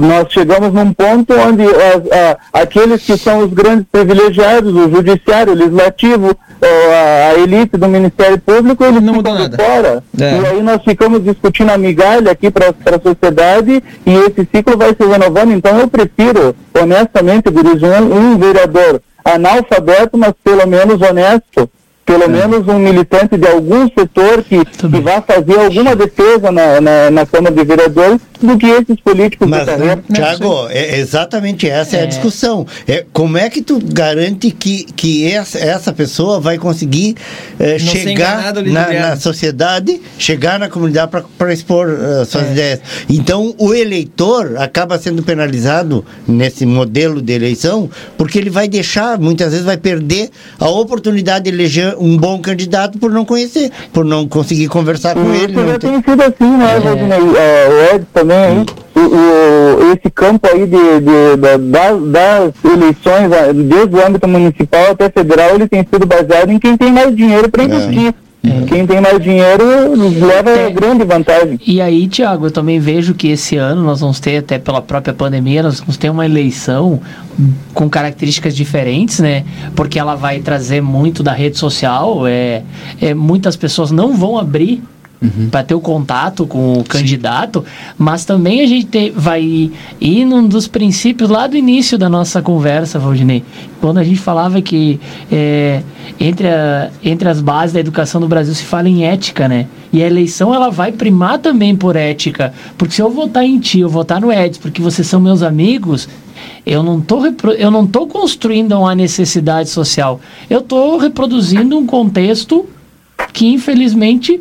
Nós 0.00 0.32
chegamos 0.32 0.72
num 0.72 0.92
ponto 0.92 1.34
onde 1.34 1.64
ah, 1.64 2.38
aqueles 2.52 3.02
que 3.02 3.16
são 3.16 3.40
os 3.40 3.52
grandes 3.52 3.84
privilegiados, 3.90 4.72
o 4.72 4.88
judiciário, 4.88 5.52
o 5.52 5.56
legislativo, 5.56 6.36
ah, 6.62 7.32
a 7.32 7.38
elite 7.38 7.76
do 7.76 7.88
Ministério 7.88 8.38
Público, 8.38 8.84
eles 8.84 9.02
Não 9.02 9.14
ficam 9.14 9.34
de 9.34 9.42
nada. 9.42 9.56
fora. 9.56 10.04
É. 10.20 10.40
E 10.40 10.46
aí 10.46 10.62
nós 10.62 10.82
ficamos 10.84 11.24
discutindo 11.24 11.70
a 11.70 11.78
migalha 11.78 12.30
aqui 12.30 12.50
para 12.50 12.68
a 12.68 13.00
sociedade 13.02 13.82
e 14.06 14.14
esse 14.14 14.48
ciclo 14.54 14.76
vai 14.76 14.94
se 14.94 15.04
renovando. 15.04 15.52
Então 15.52 15.78
eu 15.80 15.88
prefiro, 15.88 16.54
honestamente, 16.80 17.48
um, 17.48 18.16
um 18.16 18.38
vereador 18.38 19.00
analfabeto, 19.24 20.16
mas 20.16 20.32
pelo 20.44 20.66
menos 20.66 21.00
honesto. 21.02 21.68
Pelo 22.08 22.26
menos 22.26 22.66
um 22.66 22.78
militante 22.78 23.36
de 23.36 23.46
algum 23.46 23.86
setor 23.86 24.42
que, 24.42 24.64
que 24.64 25.00
vá 25.02 25.20
fazer 25.20 25.60
alguma 25.60 25.94
defesa 25.94 26.50
na, 26.50 26.80
na, 26.80 27.10
na 27.10 27.26
Câmara 27.26 27.54
de 27.54 27.62
Vereadores 27.62 28.18
do 28.40 28.56
que 28.56 28.66
esses 28.66 29.00
políticos 29.00 29.48
Mas. 29.48 29.66
Tiago, 30.12 30.68
é 30.70 30.98
exatamente 30.98 31.68
essa 31.68 31.96
é. 31.96 32.02
a 32.02 32.06
discussão. 32.06 32.66
É, 32.86 33.04
como 33.12 33.36
é 33.36 33.48
que 33.50 33.62
tu 33.62 33.80
garante 33.82 34.50
que, 34.50 34.84
que 34.96 35.30
essa, 35.30 35.58
essa 35.58 35.92
pessoa 35.92 36.40
vai 36.40 36.58
conseguir 36.58 37.16
ser 37.58 37.78
chegar 37.78 38.54
na, 38.54 38.92
na 38.92 39.16
sociedade, 39.16 40.00
chegar 40.18 40.58
na 40.58 40.68
comunidade 40.68 41.10
para 41.36 41.52
expor 41.52 41.88
eh, 41.88 42.24
suas 42.24 42.46
É. 42.46 42.52
ideias? 42.52 42.80
Então, 43.08 43.54
o 43.58 43.74
eleitor 43.74 44.56
acaba 44.58 44.98
sendo 44.98 45.22
penalizado 45.22 46.04
nesse 46.26 46.64
modelo 46.66 47.20
de 47.20 47.32
eleição, 47.32 47.90
porque 48.16 48.38
ele 48.38 48.50
vai 48.50 48.68
deixar, 48.68 49.18
muitas 49.18 49.50
vezes 49.50 49.64
vai 49.64 49.76
perder 49.76 50.30
a 50.58 50.68
oportunidade 50.68 51.44
de 51.44 51.50
eleger 51.50 51.96
um 51.98 52.16
bom 52.16 52.38
candidato 52.40 52.98
por 52.98 53.10
não 53.10 53.24
conhecer, 53.24 53.70
por 53.92 54.04
não 54.04 54.26
conseguir 54.28 54.68
conversar 54.68 55.14
com 55.14 55.34
ele. 55.34 55.52
Isso 55.52 55.66
já 55.66 55.78
tem 55.78 56.02
sido 56.02 56.22
assim, 56.22 56.56
né, 56.56 56.80
Valdinei? 56.80 57.18
É, 57.36 57.68
o 57.68 57.94
Ed 57.94 58.06
também 58.28 58.58
aí, 58.58 58.66
o, 58.94 59.00
o- 59.00 59.92
esse 59.92 60.10
campo 60.14 60.46
aí 60.52 60.66
de, 60.66 61.00
de- 61.00 61.36
da- 61.36 61.56
das, 61.56 62.02
das 62.10 62.52
eleições, 62.64 63.30
desde 63.68 63.96
o 63.96 64.06
âmbito 64.06 64.28
municipal 64.28 64.90
até 64.90 65.08
federal, 65.10 65.54
ele 65.54 65.66
tem 65.68 65.80
sido 65.80 66.06
baseado 66.06 66.50
em 66.50 66.58
quem 66.58 66.76
tem 66.76 66.92
mais 66.92 67.14
dinheiro 67.14 67.48
para 67.48 67.64
investir. 67.64 68.14
Quem 68.68 68.86
tem 68.86 69.00
mais 69.00 69.20
dinheiro 69.20 69.64
leva 70.24 70.70
grande 70.70 71.04
vantagem. 71.04 71.58
E 71.66 71.80
aí, 71.80 72.06
Tiago, 72.06 72.46
eu 72.46 72.50
também 72.52 72.78
vejo 72.78 73.12
que 73.12 73.28
esse 73.28 73.56
ano 73.56 73.82
nós 73.82 74.00
vamos 74.00 74.20
ter, 74.20 74.36
até 74.38 74.58
pela 74.58 74.80
própria 74.80 75.12
pandemia, 75.12 75.62
nós 75.62 75.80
vamos 75.80 75.96
ter 75.96 76.08
uma 76.08 76.24
eleição 76.24 77.00
com 77.74 77.90
características 77.90 78.54
diferentes, 78.54 79.18
né? 79.18 79.44
Porque 79.74 79.98
ela 79.98 80.14
vai 80.14 80.38
trazer 80.38 80.80
muito 80.80 81.22
da 81.22 81.32
rede 81.32 81.58
social, 81.58 82.26
é, 82.28 82.62
é 83.02 83.12
muitas 83.12 83.56
pessoas 83.56 83.90
não 83.90 84.14
vão 84.14 84.38
abrir 84.38 84.82
para 85.50 85.64
ter 85.64 85.74
o 85.74 85.80
contato 85.80 86.46
com 86.46 86.74
o 86.74 86.84
candidato, 86.84 87.64
mas 87.96 88.24
também 88.24 88.60
a 88.60 88.66
gente 88.66 88.86
te- 88.86 89.10
vai 89.10 89.70
ir 90.00 90.24
num 90.24 90.46
dos 90.46 90.68
princípios 90.68 91.28
lá 91.28 91.46
do 91.48 91.56
início 91.56 91.98
da 91.98 92.08
nossa 92.08 92.40
conversa, 92.40 93.00
Valdinei, 93.00 93.42
quando 93.80 93.98
a 93.98 94.04
gente 94.04 94.20
falava 94.20 94.62
que 94.62 95.00
é, 95.30 95.82
entre, 96.20 96.46
a- 96.48 96.90
entre 97.04 97.28
as 97.28 97.40
bases 97.40 97.72
da 97.74 97.80
educação 97.80 98.20
do 98.20 98.28
Brasil 98.28 98.54
se 98.54 98.62
fala 98.64 98.88
em 98.88 99.04
ética, 99.04 99.48
né? 99.48 99.66
E 99.92 100.02
a 100.02 100.06
eleição 100.06 100.54
ela 100.54 100.70
vai 100.70 100.92
primar 100.92 101.38
também 101.38 101.74
por 101.74 101.96
ética, 101.96 102.52
porque 102.76 102.94
se 102.94 103.02
eu 103.02 103.10
votar 103.10 103.44
em 103.44 103.58
ti, 103.58 103.80
eu 103.80 103.88
votar 103.88 104.20
no 104.20 104.30
Edson, 104.32 104.60
porque 104.60 104.80
vocês 104.80 105.06
são 105.08 105.18
meus 105.20 105.42
amigos, 105.42 106.08
eu 106.64 106.82
não 106.82 107.00
tô 107.00 107.22
eu 107.58 107.70
não 107.72 107.84
tô 107.86 108.06
construindo 108.06 108.72
uma 108.78 108.94
necessidade 108.94 109.68
social, 109.70 110.20
eu 110.48 110.60
tô 110.60 110.96
reproduzindo 110.98 111.76
um 111.76 111.86
contexto 111.86 112.66
que 113.32 113.46
infelizmente 113.48 114.40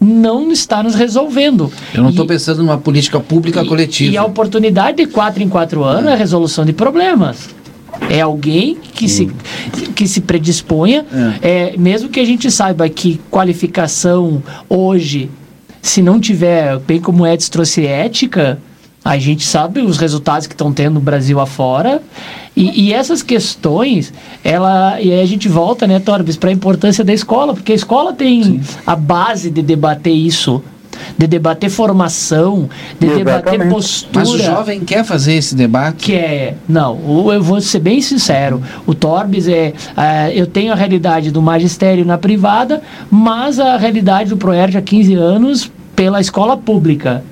não 0.00 0.52
está 0.52 0.82
nos 0.82 0.94
resolvendo. 0.94 1.72
Eu 1.94 2.02
não 2.02 2.10
estou 2.10 2.26
pensando 2.26 2.62
numa 2.62 2.78
política 2.78 3.18
pública 3.18 3.64
coletiva. 3.64 4.12
E 4.12 4.16
a 4.16 4.24
oportunidade 4.24 4.98
de 4.98 5.06
quatro 5.06 5.42
em 5.42 5.48
quatro 5.48 5.82
anos 5.82 6.10
é 6.10 6.12
a 6.12 6.16
resolução 6.16 6.64
de 6.64 6.72
problemas. 6.72 7.48
É 8.10 8.20
alguém 8.20 8.76
que, 8.76 9.08
se, 9.08 9.30
que 9.94 10.06
se 10.06 10.20
predisponha, 10.20 11.06
é, 11.40 11.74
mesmo 11.78 12.08
que 12.10 12.20
a 12.20 12.24
gente 12.24 12.50
saiba 12.50 12.88
que 12.88 13.20
qualificação 13.30 14.42
hoje, 14.68 15.30
se 15.80 16.02
não 16.02 16.20
tiver, 16.20 16.78
bem 16.80 17.00
como 17.00 17.26
Edson 17.26 17.50
trouxe 17.50 17.86
ética, 17.86 18.58
a 19.06 19.18
gente 19.18 19.46
sabe 19.46 19.80
os 19.82 19.98
resultados 19.98 20.48
que 20.48 20.54
estão 20.54 20.72
tendo 20.72 20.94
no 20.94 21.00
Brasil 21.00 21.38
afora. 21.38 22.02
E, 22.56 22.86
e 22.86 22.92
essas 22.92 23.22
questões, 23.22 24.12
ela, 24.42 25.00
e 25.00 25.12
aí 25.12 25.20
a 25.20 25.26
gente 25.26 25.48
volta, 25.48 25.86
né, 25.86 26.00
Torbis, 26.00 26.36
para 26.36 26.50
a 26.50 26.52
importância 26.52 27.04
da 27.04 27.12
escola, 27.12 27.54
porque 27.54 27.70
a 27.70 27.74
escola 27.76 28.12
tem 28.12 28.60
a 28.84 28.96
base 28.96 29.48
de 29.48 29.62
debater 29.62 30.12
isso, 30.12 30.60
de 31.16 31.24
debater 31.28 31.70
formação, 31.70 32.68
de 32.98 33.06
debater 33.06 33.68
postura. 33.68 34.24
Mas 34.24 34.28
o 34.28 34.38
jovem 34.38 34.80
quer 34.80 35.04
fazer 35.04 35.34
esse 35.34 35.54
debate? 35.54 36.06
Quer. 36.06 36.56
Não, 36.68 36.98
eu 37.32 37.40
vou 37.40 37.60
ser 37.60 37.78
bem 37.78 38.00
sincero. 38.00 38.60
O 38.88 38.92
Torbis 38.92 39.46
é. 39.46 39.72
ah, 39.96 40.32
eu 40.32 40.48
tenho 40.48 40.72
a 40.72 40.74
realidade 40.74 41.30
do 41.30 41.40
magistério 41.40 42.04
na 42.04 42.18
privada, 42.18 42.82
mas 43.08 43.60
a 43.60 43.76
realidade 43.76 44.30
do 44.30 44.36
Proerd 44.36 44.76
há 44.76 44.82
15 44.82 45.14
anos 45.14 45.70
pela 45.94 46.20
escola 46.20 46.56
pública. 46.56 47.22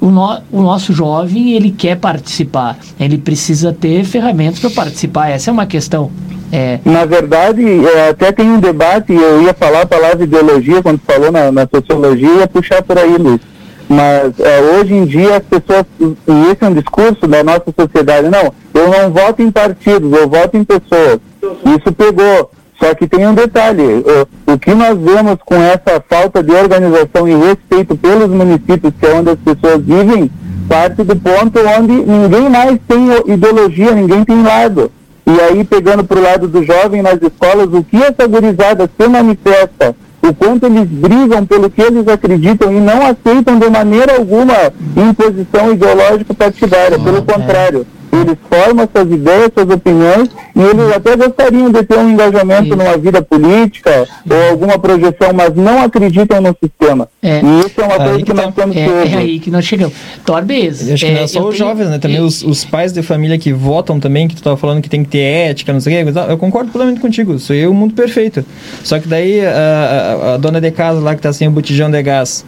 O, 0.00 0.06
no- 0.06 0.40
o 0.52 0.62
nosso 0.62 0.92
jovem, 0.92 1.52
ele 1.52 1.70
quer 1.70 1.96
participar. 1.96 2.78
Ele 2.98 3.18
precisa 3.18 3.72
ter 3.72 4.04
ferramentas 4.04 4.58
para 4.60 4.70
participar. 4.70 5.28
Essa 5.30 5.50
é 5.50 5.52
uma 5.52 5.66
questão. 5.66 6.10
É, 6.52 6.80
Na 6.84 7.04
verdade, 7.06 7.62
é, 7.86 8.10
até 8.10 8.30
tem 8.30 8.50
um 8.50 8.60
debate, 8.60 9.12
eu 9.12 9.42
ia 9.42 9.54
falar 9.54 9.82
a 9.82 9.86
palavra 9.86 10.22
ideologia 10.24 10.82
quando 10.82 11.00
falou 11.00 11.32
na, 11.32 11.50
na 11.50 11.66
sociologia, 11.72 12.28
ia 12.40 12.46
puxar 12.46 12.82
por 12.82 12.98
aí, 12.98 13.16
Luiz. 13.16 13.40
Mas 13.88 14.38
é, 14.38 14.60
hoje 14.60 14.94
em 14.94 15.04
dia 15.06 15.36
as 15.36 15.42
pessoas, 15.44 15.84
e 16.00 16.50
esse 16.50 16.62
é 16.64 16.68
um 16.68 16.74
discurso 16.74 17.26
da 17.26 17.42
nossa 17.42 17.64
sociedade, 17.78 18.28
não, 18.28 18.52
eu 18.74 18.88
não 18.90 19.10
voto 19.10 19.42
em 19.42 19.50
partidos, 19.50 20.12
eu 20.12 20.28
voto 20.28 20.56
em 20.56 20.64
pessoas. 20.64 21.18
Isso 21.42 21.92
pegou. 21.92 22.50
Só 22.82 22.92
que 22.96 23.06
tem 23.06 23.28
um 23.28 23.32
detalhe, 23.32 23.80
o, 23.84 24.54
o 24.54 24.58
que 24.58 24.74
nós 24.74 24.98
vemos 24.98 25.36
com 25.46 25.54
essa 25.54 26.02
falta 26.08 26.42
de 26.42 26.50
organização 26.50 27.28
e 27.28 27.36
respeito 27.36 27.96
pelos 27.96 28.28
municípios, 28.28 28.92
que 28.98 29.06
é 29.06 29.14
onde 29.14 29.30
as 29.30 29.38
pessoas 29.38 29.80
vivem, 29.84 30.28
parte 30.68 31.04
do 31.04 31.14
ponto 31.14 31.60
onde 31.78 31.92
ninguém 31.92 32.50
mais 32.50 32.80
tem 32.88 33.32
ideologia, 33.32 33.92
ninguém 33.92 34.24
tem 34.24 34.42
lado. 34.42 34.90
E 35.24 35.40
aí, 35.40 35.62
pegando 35.62 36.02
para 36.02 36.18
o 36.18 36.22
lado 36.22 36.48
do 36.48 36.64
jovem 36.64 37.02
nas 37.02 37.22
escolas, 37.22 37.72
o 37.72 37.84
que 37.84 38.02
essa 38.02 38.26
gurizada 38.26 38.90
se 39.00 39.08
manifesta, 39.08 39.94
o 40.20 40.34
quanto 40.34 40.66
eles 40.66 40.88
brigam 40.88 41.46
pelo 41.46 41.70
que 41.70 41.82
eles 41.82 42.08
acreditam 42.08 42.72
e 42.72 42.80
não 42.80 43.06
aceitam 43.06 43.60
de 43.60 43.70
maneira 43.70 44.16
alguma 44.16 44.72
imposição 44.96 45.72
ideológica 45.72 46.34
partidária, 46.34 46.98
pelo 46.98 47.22
contrário. 47.22 47.86
Eles 48.12 48.36
formam 48.48 48.86
suas 48.94 49.10
ideias, 49.10 49.50
suas 49.54 49.70
opiniões 49.70 50.28
e 50.54 50.60
eles 50.60 50.94
até 50.94 51.16
gostariam 51.16 51.70
de 51.70 51.82
ter 51.82 51.98
um 51.98 52.10
engajamento 52.10 52.64
Isso. 52.66 52.76
numa 52.76 52.98
vida 52.98 53.22
política 53.22 54.06
ou 54.28 54.50
alguma 54.50 54.78
projeção, 54.78 55.32
mas 55.32 55.54
não 55.54 55.82
acreditam 55.82 56.40
no 56.42 56.54
sistema. 56.62 57.08
É. 57.22 57.40
E 57.40 57.60
isso 57.60 57.80
é 57.80 57.84
uma 57.84 57.96
coisa 57.96 58.18
que, 58.18 58.24
que 58.24 58.34
nós 58.34 58.54
temos 58.54 58.76
é, 58.76 58.84
que 58.84 59.14
É 59.14 59.16
aí 59.16 59.40
que 59.40 59.50
nós 59.50 59.64
chegamos. 59.64 59.94
Torbes. 60.26 60.90
Acho 60.90 61.06
que 61.06 61.12
não 61.12 61.20
é 61.22 61.26
só 61.26 61.40
os 61.40 61.56
tenho... 61.56 61.68
jovens, 61.68 61.88
né? 61.88 61.98
Também 61.98 62.20
os, 62.20 62.42
os, 62.42 62.64
pais 62.66 62.92
de 62.92 63.02
família 63.02 63.38
que 63.38 63.50
votam 63.52 63.98
também, 63.98 64.28
que 64.28 64.34
tu 64.34 64.38
estava 64.38 64.58
falando 64.58 64.82
que 64.82 64.90
tem 64.90 65.02
que 65.02 65.08
ter 65.10 65.20
ética, 65.20 65.72
não 65.72 65.80
sei 65.80 66.02
o 66.02 66.12
quê. 66.12 66.20
Eu 66.28 66.36
concordo 66.36 66.70
plenamente 66.70 67.00
contigo. 67.00 67.38
Sou 67.38 67.56
eu 67.56 67.70
o 67.70 67.74
mundo 67.74 67.94
perfeito. 67.94 68.44
Só 68.84 68.98
que 68.98 69.08
daí 69.08 69.40
a, 69.40 69.52
a, 69.52 70.34
a 70.34 70.36
dona 70.36 70.60
de 70.60 70.70
casa 70.70 71.00
lá 71.00 71.14
que 71.14 71.20
está 71.20 71.32
sem 71.32 71.48
o 71.48 71.50
botijão 71.50 71.90
de 71.90 72.02
gás 72.02 72.44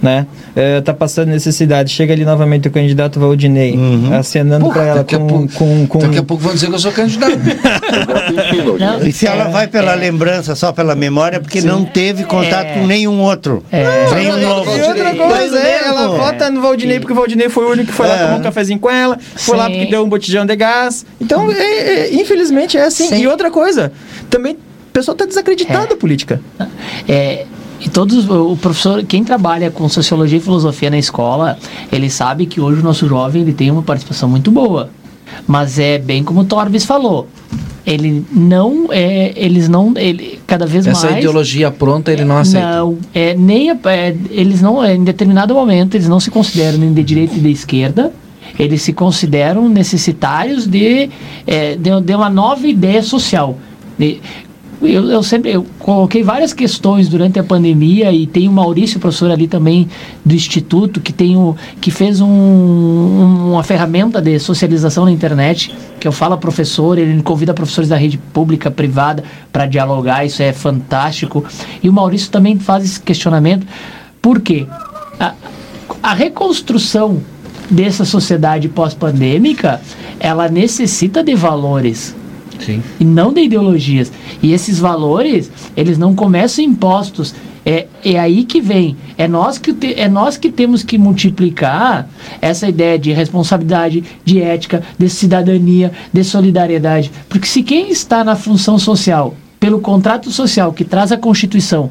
né? 0.00 0.26
É, 0.54 0.80
tá 0.80 0.92
passando 0.92 1.28
necessidade. 1.28 1.90
Chega 1.90 2.12
ali 2.12 2.24
novamente 2.24 2.68
o 2.68 2.70
candidato 2.70 3.18
Valdinei, 3.18 3.72
uhum. 3.72 4.14
acenando 4.14 4.68
para 4.70 4.84
ela 4.84 5.04
com, 5.04 5.26
pouco, 5.26 5.48
com, 5.54 5.86
com, 5.86 5.98
Daqui 5.98 6.18
a 6.18 6.22
pouco 6.22 6.42
vão 6.42 6.54
dizer 6.54 6.68
que 6.68 6.74
eu 6.74 6.78
sou 6.78 6.92
candidato. 6.92 7.36
e 9.04 9.12
se 9.12 9.26
ela 9.26 9.44
vai 9.44 9.66
pela 9.66 9.92
é, 9.92 9.96
lembrança, 9.96 10.54
só 10.54 10.72
pela 10.72 10.94
memória, 10.94 11.40
porque 11.40 11.60
sim. 11.60 11.66
não 11.66 11.84
teve 11.84 12.24
contato 12.24 12.74
com 12.74 12.86
nenhum 12.86 13.20
outro. 13.20 13.64
É. 13.70 14.14
Nenhum 14.14 14.38
novo. 14.40 14.76
E 14.76 14.82
outra 14.82 15.14
coisa, 15.14 15.58
é, 15.58 15.84
ela 15.86 16.08
vota 16.08 16.50
no 16.50 16.60
Valdinei 16.60 17.00
porque 17.00 17.12
o 17.12 17.16
Valdinei 17.16 17.48
foi 17.48 17.64
o 17.64 17.70
único 17.70 17.88
que 17.88 17.94
foi 17.94 18.06
lá 18.06 18.18
tomar 18.18 18.36
um 18.36 18.42
cafezinho 18.42 18.78
com 18.78 18.90
ela, 18.90 19.18
foi 19.34 19.54
sim. 19.54 19.60
lá 19.60 19.70
porque 19.70 19.86
deu 19.86 20.04
um 20.04 20.08
botijão 20.08 20.44
de 20.44 20.56
gás. 20.56 21.04
Então, 21.20 21.48
infelizmente 22.12 22.76
é 22.76 22.84
assim. 22.84 23.08
Sim. 23.08 23.22
E 23.22 23.26
outra 23.26 23.50
coisa, 23.50 23.92
também 24.28 24.54
o 24.54 24.58
pessoal 24.92 25.14
está 25.14 25.26
desacreditado 25.26 25.88
da 25.88 25.96
política. 25.96 26.40
É, 27.08 27.44
e 27.80 27.88
todos, 27.88 28.28
o 28.28 28.56
professor, 28.56 29.04
quem 29.04 29.22
trabalha 29.22 29.70
com 29.70 29.88
sociologia 29.88 30.38
e 30.38 30.40
filosofia 30.40 30.90
na 30.90 30.98
escola, 30.98 31.58
ele 31.92 32.08
sabe 32.08 32.46
que 32.46 32.60
hoje 32.60 32.80
o 32.80 32.84
nosso 32.84 33.06
jovem 33.06 33.42
ele 33.42 33.52
tem 33.52 33.70
uma 33.70 33.82
participação 33.82 34.28
muito 34.28 34.50
boa. 34.50 34.90
Mas 35.46 35.78
é 35.78 35.98
bem 35.98 36.24
como 36.24 36.40
o 36.40 36.44
Torbes 36.44 36.84
falou. 36.84 37.28
Ele 37.84 38.24
não 38.32 38.88
é, 38.90 39.32
eles 39.36 39.68
não, 39.68 39.92
ele 39.96 40.40
cada 40.46 40.66
vez 40.66 40.86
Essa 40.86 41.02
mais. 41.02 41.12
Essa 41.12 41.18
ideologia 41.18 41.70
pronta 41.70 42.12
ele 42.12 42.24
não 42.24 42.38
aceita. 42.38 42.78
Não, 42.78 42.98
é 43.14 43.34
nem 43.34 43.70
é, 43.70 44.16
eles 44.30 44.60
não, 44.60 44.84
em 44.84 45.04
determinado 45.04 45.54
momento 45.54 45.94
eles 45.94 46.08
não 46.08 46.18
se 46.18 46.30
consideram 46.30 46.78
nem 46.78 46.92
de 46.92 47.02
direita 47.02 47.36
e 47.36 47.40
de 47.40 47.50
esquerda. 47.50 48.12
Eles 48.58 48.82
se 48.82 48.92
consideram 48.92 49.68
necessitários 49.68 50.66
de, 50.66 51.10
é, 51.46 51.76
de, 51.76 52.00
de 52.00 52.14
uma 52.14 52.30
nova 52.30 52.66
ideia 52.66 53.02
social. 53.02 53.56
Eu, 54.80 55.10
eu, 55.10 55.22
sempre 55.22 55.52
eu 55.52 55.64
coloquei 55.78 56.22
várias 56.22 56.52
questões 56.52 57.08
durante 57.08 57.38
a 57.38 57.44
pandemia 57.44 58.12
e 58.12 58.26
tem 58.26 58.46
o 58.46 58.52
Maurício, 58.52 59.00
professor 59.00 59.30
ali 59.30 59.48
também 59.48 59.88
do 60.24 60.34
Instituto, 60.34 61.00
que, 61.00 61.12
tem 61.12 61.34
o, 61.34 61.56
que 61.80 61.90
fez 61.90 62.20
um, 62.20 63.52
uma 63.52 63.64
ferramenta 63.64 64.20
de 64.20 64.38
socialização 64.38 65.06
na 65.06 65.10
internet, 65.10 65.74
que 65.98 66.06
eu 66.06 66.12
falo 66.12 66.36
professor, 66.36 66.98
ele 66.98 67.22
convida 67.22 67.54
professores 67.54 67.88
da 67.88 67.96
rede 67.96 68.18
pública, 68.18 68.70
privada, 68.70 69.24
para 69.50 69.64
dialogar, 69.64 70.26
isso 70.26 70.42
é 70.42 70.52
fantástico. 70.52 71.42
E 71.82 71.88
o 71.88 71.92
Maurício 71.92 72.30
também 72.30 72.58
faz 72.58 72.84
esse 72.84 73.00
questionamento. 73.00 73.66
Por 74.20 74.40
quê? 74.40 74.66
A, 75.18 75.32
a 76.02 76.12
reconstrução 76.12 77.22
dessa 77.70 78.04
sociedade 78.04 78.68
pós-pandêmica, 78.68 79.80
ela 80.20 80.48
necessita 80.48 81.24
de 81.24 81.34
valores 81.34 82.14
Sim. 82.60 82.82
e 82.98 83.04
não 83.04 83.32
de 83.32 83.42
ideologias. 83.42 84.12
E 84.42 84.52
esses 84.52 84.78
valores, 84.78 85.50
eles 85.76 85.98
não 85.98 86.14
começam 86.14 86.64
impostos. 86.64 87.34
É, 87.64 87.86
é 88.04 88.18
aí 88.18 88.44
que 88.44 88.60
vem. 88.60 88.96
É 89.18 89.26
nós 89.26 89.58
que, 89.58 89.72
te, 89.72 89.94
é 89.94 90.08
nós 90.08 90.36
que 90.36 90.52
temos 90.52 90.84
que 90.84 90.96
multiplicar 90.96 92.08
essa 92.40 92.68
ideia 92.68 92.96
de 92.96 93.12
responsabilidade, 93.12 94.04
de 94.24 94.40
ética, 94.40 94.82
de 94.96 95.08
cidadania, 95.08 95.90
de 96.12 96.22
solidariedade. 96.22 97.10
Porque 97.28 97.46
se 97.46 97.62
quem 97.64 97.90
está 97.90 98.22
na 98.22 98.36
função 98.36 98.78
social, 98.78 99.34
pelo 99.58 99.80
contrato 99.80 100.30
social 100.30 100.72
que 100.72 100.84
traz 100.84 101.10
a 101.10 101.16
Constituição, 101.16 101.90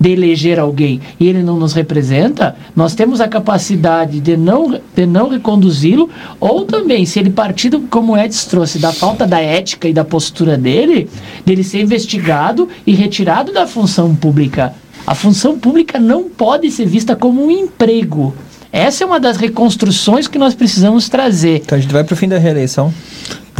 de 0.00 0.10
eleger 0.10 0.58
alguém 0.58 0.98
e 1.20 1.28
ele 1.28 1.42
não 1.42 1.58
nos 1.58 1.74
representa, 1.74 2.56
nós 2.74 2.94
temos 2.94 3.20
a 3.20 3.28
capacidade 3.28 4.18
de 4.18 4.34
não, 4.34 4.80
de 4.96 5.06
não 5.06 5.28
reconduzi-lo, 5.28 6.08
ou 6.40 6.64
também, 6.64 7.04
se 7.04 7.18
ele 7.18 7.28
partir, 7.28 7.70
como 7.90 8.14
o 8.14 8.18
Edson 8.18 8.48
trouxe, 8.48 8.78
da 8.78 8.92
falta 8.92 9.26
da 9.26 9.38
ética 9.40 9.86
e 9.86 9.92
da 9.92 10.04
postura 10.04 10.56
dele, 10.56 11.10
dele 11.44 11.62
ser 11.62 11.82
investigado 11.82 12.66
e 12.86 12.94
retirado 12.94 13.52
da 13.52 13.66
função 13.66 14.14
pública. 14.16 14.72
A 15.06 15.14
função 15.14 15.58
pública 15.58 15.98
não 15.98 16.24
pode 16.30 16.70
ser 16.70 16.86
vista 16.86 17.14
como 17.14 17.44
um 17.44 17.50
emprego. 17.50 18.34
Essa 18.72 19.04
é 19.04 19.06
uma 19.06 19.20
das 19.20 19.36
reconstruções 19.36 20.28
que 20.28 20.38
nós 20.38 20.54
precisamos 20.54 21.08
trazer. 21.08 21.56
Então 21.56 21.76
a 21.76 21.80
gente 21.80 21.92
vai 21.92 22.04
para 22.04 22.14
o 22.14 22.16
fim 22.16 22.28
da 22.28 22.38
reeleição. 22.38 22.92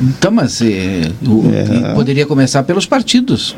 Então, 0.01 0.31
mas 0.31 0.63
eh, 0.63 1.11
o, 1.27 1.43
é. 1.53 1.95
poderia 1.95 2.25
começar 2.25 2.63
pelos 2.63 2.87
partidos 2.87 3.55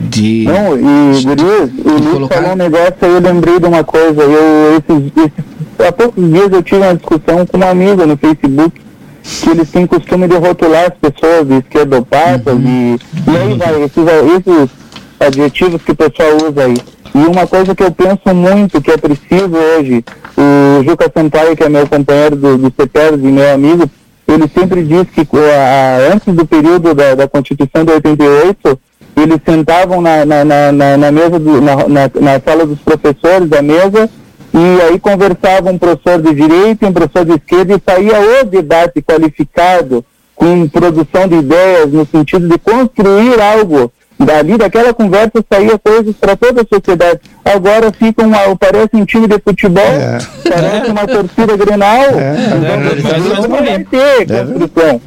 de. 0.00 0.44
Não, 0.44 0.76
e 0.76 1.24
Gurias, 1.24 1.70
o 1.84 1.90
Luiz 1.90 2.10
colocar... 2.12 2.34
falou 2.36 2.52
um 2.52 2.56
negócio 2.56 2.96
aí, 3.00 3.12
eu 3.12 3.20
lembrei 3.20 3.58
de 3.58 3.66
uma 3.66 3.84
coisa. 3.84 4.22
Eu, 4.22 4.76
esses, 4.76 5.12
esses, 5.16 5.86
há 5.86 5.92
poucos 5.92 6.32
dias 6.32 6.52
eu 6.52 6.62
tive 6.62 6.82
uma 6.82 6.94
discussão 6.94 7.46
com 7.46 7.56
uma 7.56 7.70
amiga 7.70 8.06
no 8.06 8.16
Facebook 8.16 8.80
que 9.22 9.50
eles 9.50 9.70
têm 9.70 9.86
costume 9.86 10.28
de 10.28 10.36
rotular 10.36 10.92
as 10.92 11.10
pessoas 11.10 11.48
de 11.48 11.56
esquerdopatas 11.56 12.54
uhum. 12.54 12.96
e, 13.26 13.30
e 13.30 13.36
aí 13.36 13.54
vai, 13.54 13.82
esses, 13.82 14.04
esses 14.38 14.70
adjetivos 15.18 15.82
que 15.82 15.92
o 15.92 15.96
pessoal 15.96 16.36
usa 16.48 16.64
aí. 16.64 16.76
E 17.14 17.18
uma 17.18 17.46
coisa 17.46 17.74
que 17.74 17.82
eu 17.82 17.90
penso 17.90 18.34
muito 18.34 18.80
que 18.80 18.90
é 18.90 18.96
preciso 18.96 19.56
hoje, 19.56 20.04
o 20.36 20.84
Juca 20.84 21.10
Sampaio, 21.12 21.56
que 21.56 21.64
é 21.64 21.68
meu 21.68 21.86
companheiro 21.88 22.36
do, 22.36 22.58
do 22.58 22.72
CETERS 22.78 23.20
e 23.22 23.26
meu 23.26 23.54
amigo, 23.54 23.90
ele 24.28 24.48
sempre 24.48 24.82
diz 24.82 25.06
que 25.10 25.26
a, 25.38 26.12
antes 26.12 26.34
do 26.34 26.44
período 26.44 26.94
da, 26.94 27.14
da 27.14 27.28
Constituição 27.28 27.84
de 27.84 27.92
88, 27.92 28.78
eles 29.16 29.38
sentavam 29.44 30.00
na, 30.00 30.24
na, 30.26 30.44
na, 30.44 30.96
na 30.96 31.10
mesa, 31.10 31.38
do, 31.38 31.60
na, 31.60 31.76
na, 31.88 32.10
na, 32.20 32.40
sala 32.40 32.66
dos 32.66 32.78
professores, 32.80 33.48
da 33.48 33.62
mesa, 33.62 34.10
e 34.52 34.82
aí 34.82 34.98
conversavam 34.98 35.72
um 35.72 35.78
professor 35.78 36.20
de 36.20 36.34
direita 36.34 36.84
e 36.84 36.88
um 36.88 36.92
professor 36.92 37.24
de 37.24 37.32
esquerda, 37.32 37.74
e 37.74 37.82
saía 37.84 38.42
o 38.42 38.44
debate 38.44 39.00
qualificado, 39.00 40.04
com 40.34 40.68
produção 40.68 41.26
de 41.26 41.36
ideias, 41.36 41.90
no 41.90 42.06
sentido 42.06 42.46
de 42.46 42.58
construir 42.58 43.40
algo. 43.40 43.90
Dali, 44.18 44.56
daquela 44.56 44.94
conversa, 44.94 45.44
saía 45.50 45.78
coisas 45.78 46.14
para 46.16 46.36
toda 46.36 46.62
a 46.62 46.66
sociedade. 46.66 47.20
Agora 47.44 47.92
fica 47.92 48.24
uma, 48.24 48.56
parece 48.56 48.90
um 48.94 49.04
time 49.04 49.26
de 49.26 49.38
futebol, 49.38 49.82
é. 49.82 50.18
parece 50.48 50.88
é. 50.88 50.92
uma 50.92 51.06
torcida 51.06 51.56
grenal, 51.56 52.02
é. 52.18 52.36
então, 52.56 53.48
não 53.48 53.64
vai 53.64 53.84
ter 53.84 54.26
construção. 54.26 55.00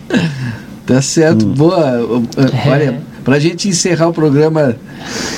Tá 0.86 1.02
certo, 1.02 1.46
hum. 1.46 1.54
boa. 1.54 2.22
Olha, 2.68 3.00
para 3.30 3.38
a 3.38 3.40
gente 3.40 3.70
encerrar 3.70 4.08
o 4.08 4.14
programa, 4.14 4.76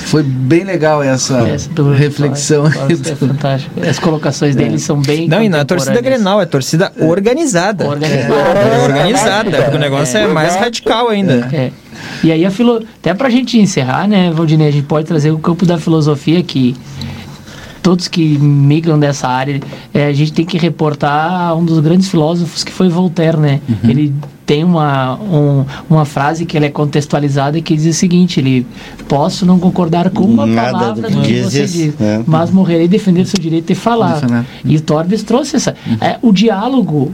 foi 0.06 0.24
bem 0.24 0.64
legal 0.64 1.04
essa, 1.04 1.40
essa 1.50 1.70
reflexão. 1.94 2.66
É 2.66 3.16
fantástico. 3.16 3.86
As 3.86 4.00
colocações 4.00 4.56
é. 4.56 4.60
deles 4.60 4.82
são 4.82 5.02
bem. 5.02 5.28
Não, 5.28 5.44
e 5.44 5.50
não 5.50 5.60
é 5.60 5.66
torcida 5.66 6.00
Grenal, 6.00 6.42
é 6.42 6.46
torcida 6.46 6.90
organizada. 7.02 7.86
Organizada. 7.86 8.34
É, 8.34 8.84
organizada, 8.84 9.62
porque 9.64 9.76
o 9.76 9.80
negócio 9.80 10.18
é, 10.18 10.26
mais 10.26 10.56
radical 10.56 11.10
ainda. 11.10 11.50
É. 11.52 11.72
E 12.24 12.32
aí 12.32 12.46
a 12.46 12.50
filo... 12.50 12.82
até 13.00 13.14
para 13.14 13.28
a 13.28 13.32
gente 13.32 13.60
encerrar, 13.60 14.08
né, 14.08 14.32
Valdinei, 14.32 14.70
a 14.70 14.72
gente 14.72 14.86
pode 14.86 15.06
trazer 15.06 15.32
o 15.32 15.38
campo 15.38 15.66
da 15.66 15.78
filosofia 15.78 16.42
que 16.42 16.78
todos 17.82 18.08
que 18.08 18.38
migram 18.38 19.00
dessa 19.00 19.28
área, 19.28 19.60
é, 19.94 20.08
a 20.08 20.14
gente 20.14 20.34
tem 20.34 20.46
que 20.46 20.58
reportar 20.58 21.56
um 21.58 21.66
dos 21.66 21.80
grandes 21.80 22.10
filósofos 22.10 22.64
que 22.64 22.72
foi 22.72 22.90
Voltaire, 22.90 23.38
né? 23.38 23.62
Uhum. 23.68 23.90
Ele 23.90 24.14
tem 24.46 24.64
uma, 24.64 25.16
um, 25.16 25.66
uma 25.90 26.06
frase 26.06 26.46
que 26.46 26.58
ela 26.58 26.66
é 26.66 26.70
contextualizada 26.70 27.58
e 27.58 27.62
que 27.62 27.76
diz 27.76 27.96
o 27.96 27.98
seguinte, 27.98 28.40
ele, 28.40 28.68
posso 29.08 29.46
não 29.46 29.58
concordar 29.60 30.10
com 30.10 30.26
uma 30.26 30.46
Nada 30.46 30.72
palavra 30.72 31.10
do 31.10 31.22
que, 31.22 31.42
você 31.42 31.66
diz, 31.66 32.02
é. 32.02 32.22
mas 32.28 32.52
morrerei 32.52 32.88
defender 32.88 33.26
seu 33.26 33.40
direito 33.40 33.68
de 33.68 33.76
falar. 33.76 34.22
E 34.66 34.76
o 34.76 34.82
Torbes 34.82 35.24
trouxe 35.24 35.56
essa. 35.56 35.76
Uhum. 35.88 35.98
É, 36.02 36.20
o 36.22 36.32
diálogo 36.34 37.14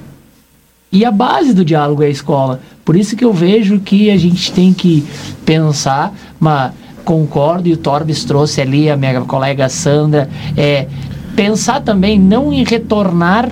e 0.91 1.03
a 1.03 1.11
base 1.11 1.53
do 1.53 1.63
diálogo 1.65 2.01
é 2.01 2.07
a 2.07 2.09
escola. 2.09 2.61
Por 2.83 2.95
isso 2.95 3.15
que 3.15 3.25
eu 3.25 3.33
vejo 3.33 3.79
que 3.79 4.09
a 4.09 4.17
gente 4.17 4.51
tem 4.51 4.73
que 4.73 5.05
pensar, 5.45 6.13
mas 6.39 6.71
concordo, 7.07 7.69
e 7.69 7.73
o 7.73 7.77
Torbes 7.77 8.25
trouxe 8.25 8.59
ali, 8.59 8.89
a 8.89 8.97
minha 8.97 9.21
colega 9.21 9.69
Sandra, 9.69 10.29
é 10.57 10.87
pensar 11.37 11.79
também 11.79 12.19
não 12.19 12.51
em 12.51 12.65
retornar 12.65 13.49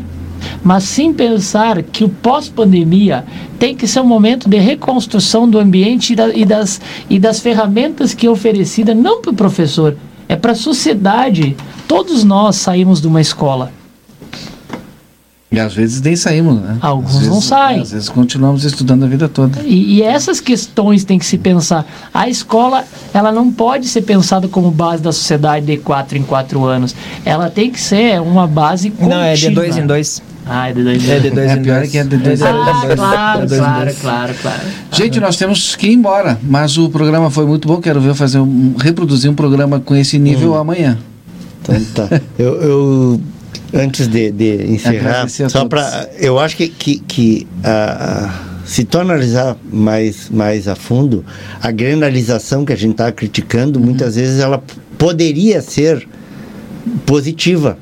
mas 0.63 0.83
sim 0.83 1.11
pensar 1.13 1.81
que 1.81 2.03
o 2.03 2.09
pós-pandemia 2.09 3.25
tem 3.57 3.75
que 3.75 3.87
ser 3.87 4.01
um 4.01 4.05
momento 4.05 4.47
de 4.47 4.57
reconstrução 4.57 5.49
do 5.49 5.57
ambiente 5.57 6.13
e, 6.13 6.15
da, 6.15 6.27
e, 6.29 6.45
das, 6.45 6.81
e 7.09 7.17
das 7.17 7.39
ferramentas 7.39 8.13
que 8.13 8.27
é 8.27 8.29
oferecida 8.29 8.93
não 8.93 9.21
para 9.21 9.31
o 9.31 9.35
professor, 9.35 9.95
é 10.27 10.35
para 10.35 10.51
a 10.51 10.55
sociedade. 10.55 11.55
Todos 11.87 12.23
nós 12.23 12.57
saímos 12.57 13.01
de 13.01 13.07
uma 13.07 13.21
escola. 13.21 13.71
E 15.51 15.59
às 15.59 15.73
vezes 15.73 16.01
nem 16.01 16.15
saímos, 16.15 16.59
né? 16.59 16.77
Alguns 16.81 17.13
vezes, 17.13 17.27
não 17.29 17.39
saem. 17.39 17.79
Às 17.81 17.91
vezes 17.91 18.09
continuamos 18.09 18.63
estudando 18.65 19.03
a 19.03 19.07
vida 19.07 19.29
toda. 19.29 19.61
E, 19.63 19.95
e, 19.97 20.01
essas 20.01 20.39
questões 20.41 21.03
têm 21.03 21.19
que 21.19 21.25
se 21.25 21.37
pensar. 21.37 21.85
A 22.13 22.27
escola, 22.27 22.83
ela 23.13 23.31
não 23.31 23.51
pode 23.51 23.87
ser 23.87 24.01
pensada 24.01 24.47
como 24.47 24.71
base 24.71 25.01
da 25.03 25.11
sociedade 25.13 25.65
de 25.65 25.77
quatro 25.77 26.17
em 26.17 26.23
quatro 26.23 26.65
anos. 26.65 26.95
Ela 27.23 27.49
tem 27.49 27.69
que 27.69 27.79
ser 27.79 28.19
uma 28.21 28.47
base 28.47 28.89
contínua. 28.89 29.17
Não, 29.17 29.23
é 29.23 29.33
de 29.35 29.49
dois 29.51 29.77
em 29.77 29.85
dois. 29.85 30.21
Ah, 30.47 30.69
é 30.69 30.73
de 30.73 30.83
dois 30.83 31.03
em 31.03 31.05
É, 31.05 31.19
dois. 31.19 31.23
de 31.23 31.29
dois 31.31 31.51
é 31.51 31.57
pior 31.57 31.87
que 31.87 31.97
é 31.99 32.03
de 32.03 32.17
dois 32.17 32.41
em 32.41 32.43
Ah, 32.43 32.81
dois. 32.85 32.95
claro, 32.99 33.41
É 33.43 33.45
dois 33.45 33.51
em 33.61 33.63
claro, 33.63 33.85
dois. 33.85 33.97
claro, 33.99 34.33
claro. 34.41 34.61
Gente, 34.91 35.19
nós 35.19 35.37
temos 35.37 35.75
que 35.75 35.87
ir 35.87 35.93
embora, 35.93 36.37
mas 36.43 36.77
o 36.77 36.89
programa 36.89 37.29
foi 37.29 37.45
muito 37.45 37.67
bom. 37.67 37.77
Quero 37.79 38.01
ver 38.01 38.09
eu 38.09 38.15
fazer 38.15 38.39
um, 38.39 38.73
reproduzir 38.77 39.29
um 39.31 39.35
programa 39.35 39.79
com 39.79 39.95
esse 39.95 40.17
nível 40.19 40.53
Hum. 40.53 40.57
amanhã. 40.57 40.97
Então 41.61 41.75
tá. 41.95 42.21
eu, 42.37 42.61
eu- 42.61 43.21
antes 43.75 44.07
de, 44.07 44.31
de 44.31 44.71
encerrar, 44.71 45.27
só 45.29 45.65
para 45.65 46.09
eu 46.17 46.39
acho 46.39 46.55
que, 46.55 46.67
que, 46.69 46.99
que 46.99 47.47
ah, 47.63 48.33
se 48.65 48.83
tu 48.83 48.97
analisar 48.97 49.55
mais, 49.71 50.29
mais 50.29 50.67
a 50.67 50.75
fundo, 50.75 51.23
a 51.61 51.69
granalização 51.71 52.65
que 52.65 52.73
a 52.73 52.75
gente 52.75 52.91
está 52.91 53.11
criticando, 53.11 53.77
Uhum. 53.79 53.85
muitas 53.85 54.15
vezes 54.15 54.39
ela 54.39 54.63
poderia 54.97 55.61
ser 55.61 56.07
positiva 57.05 57.77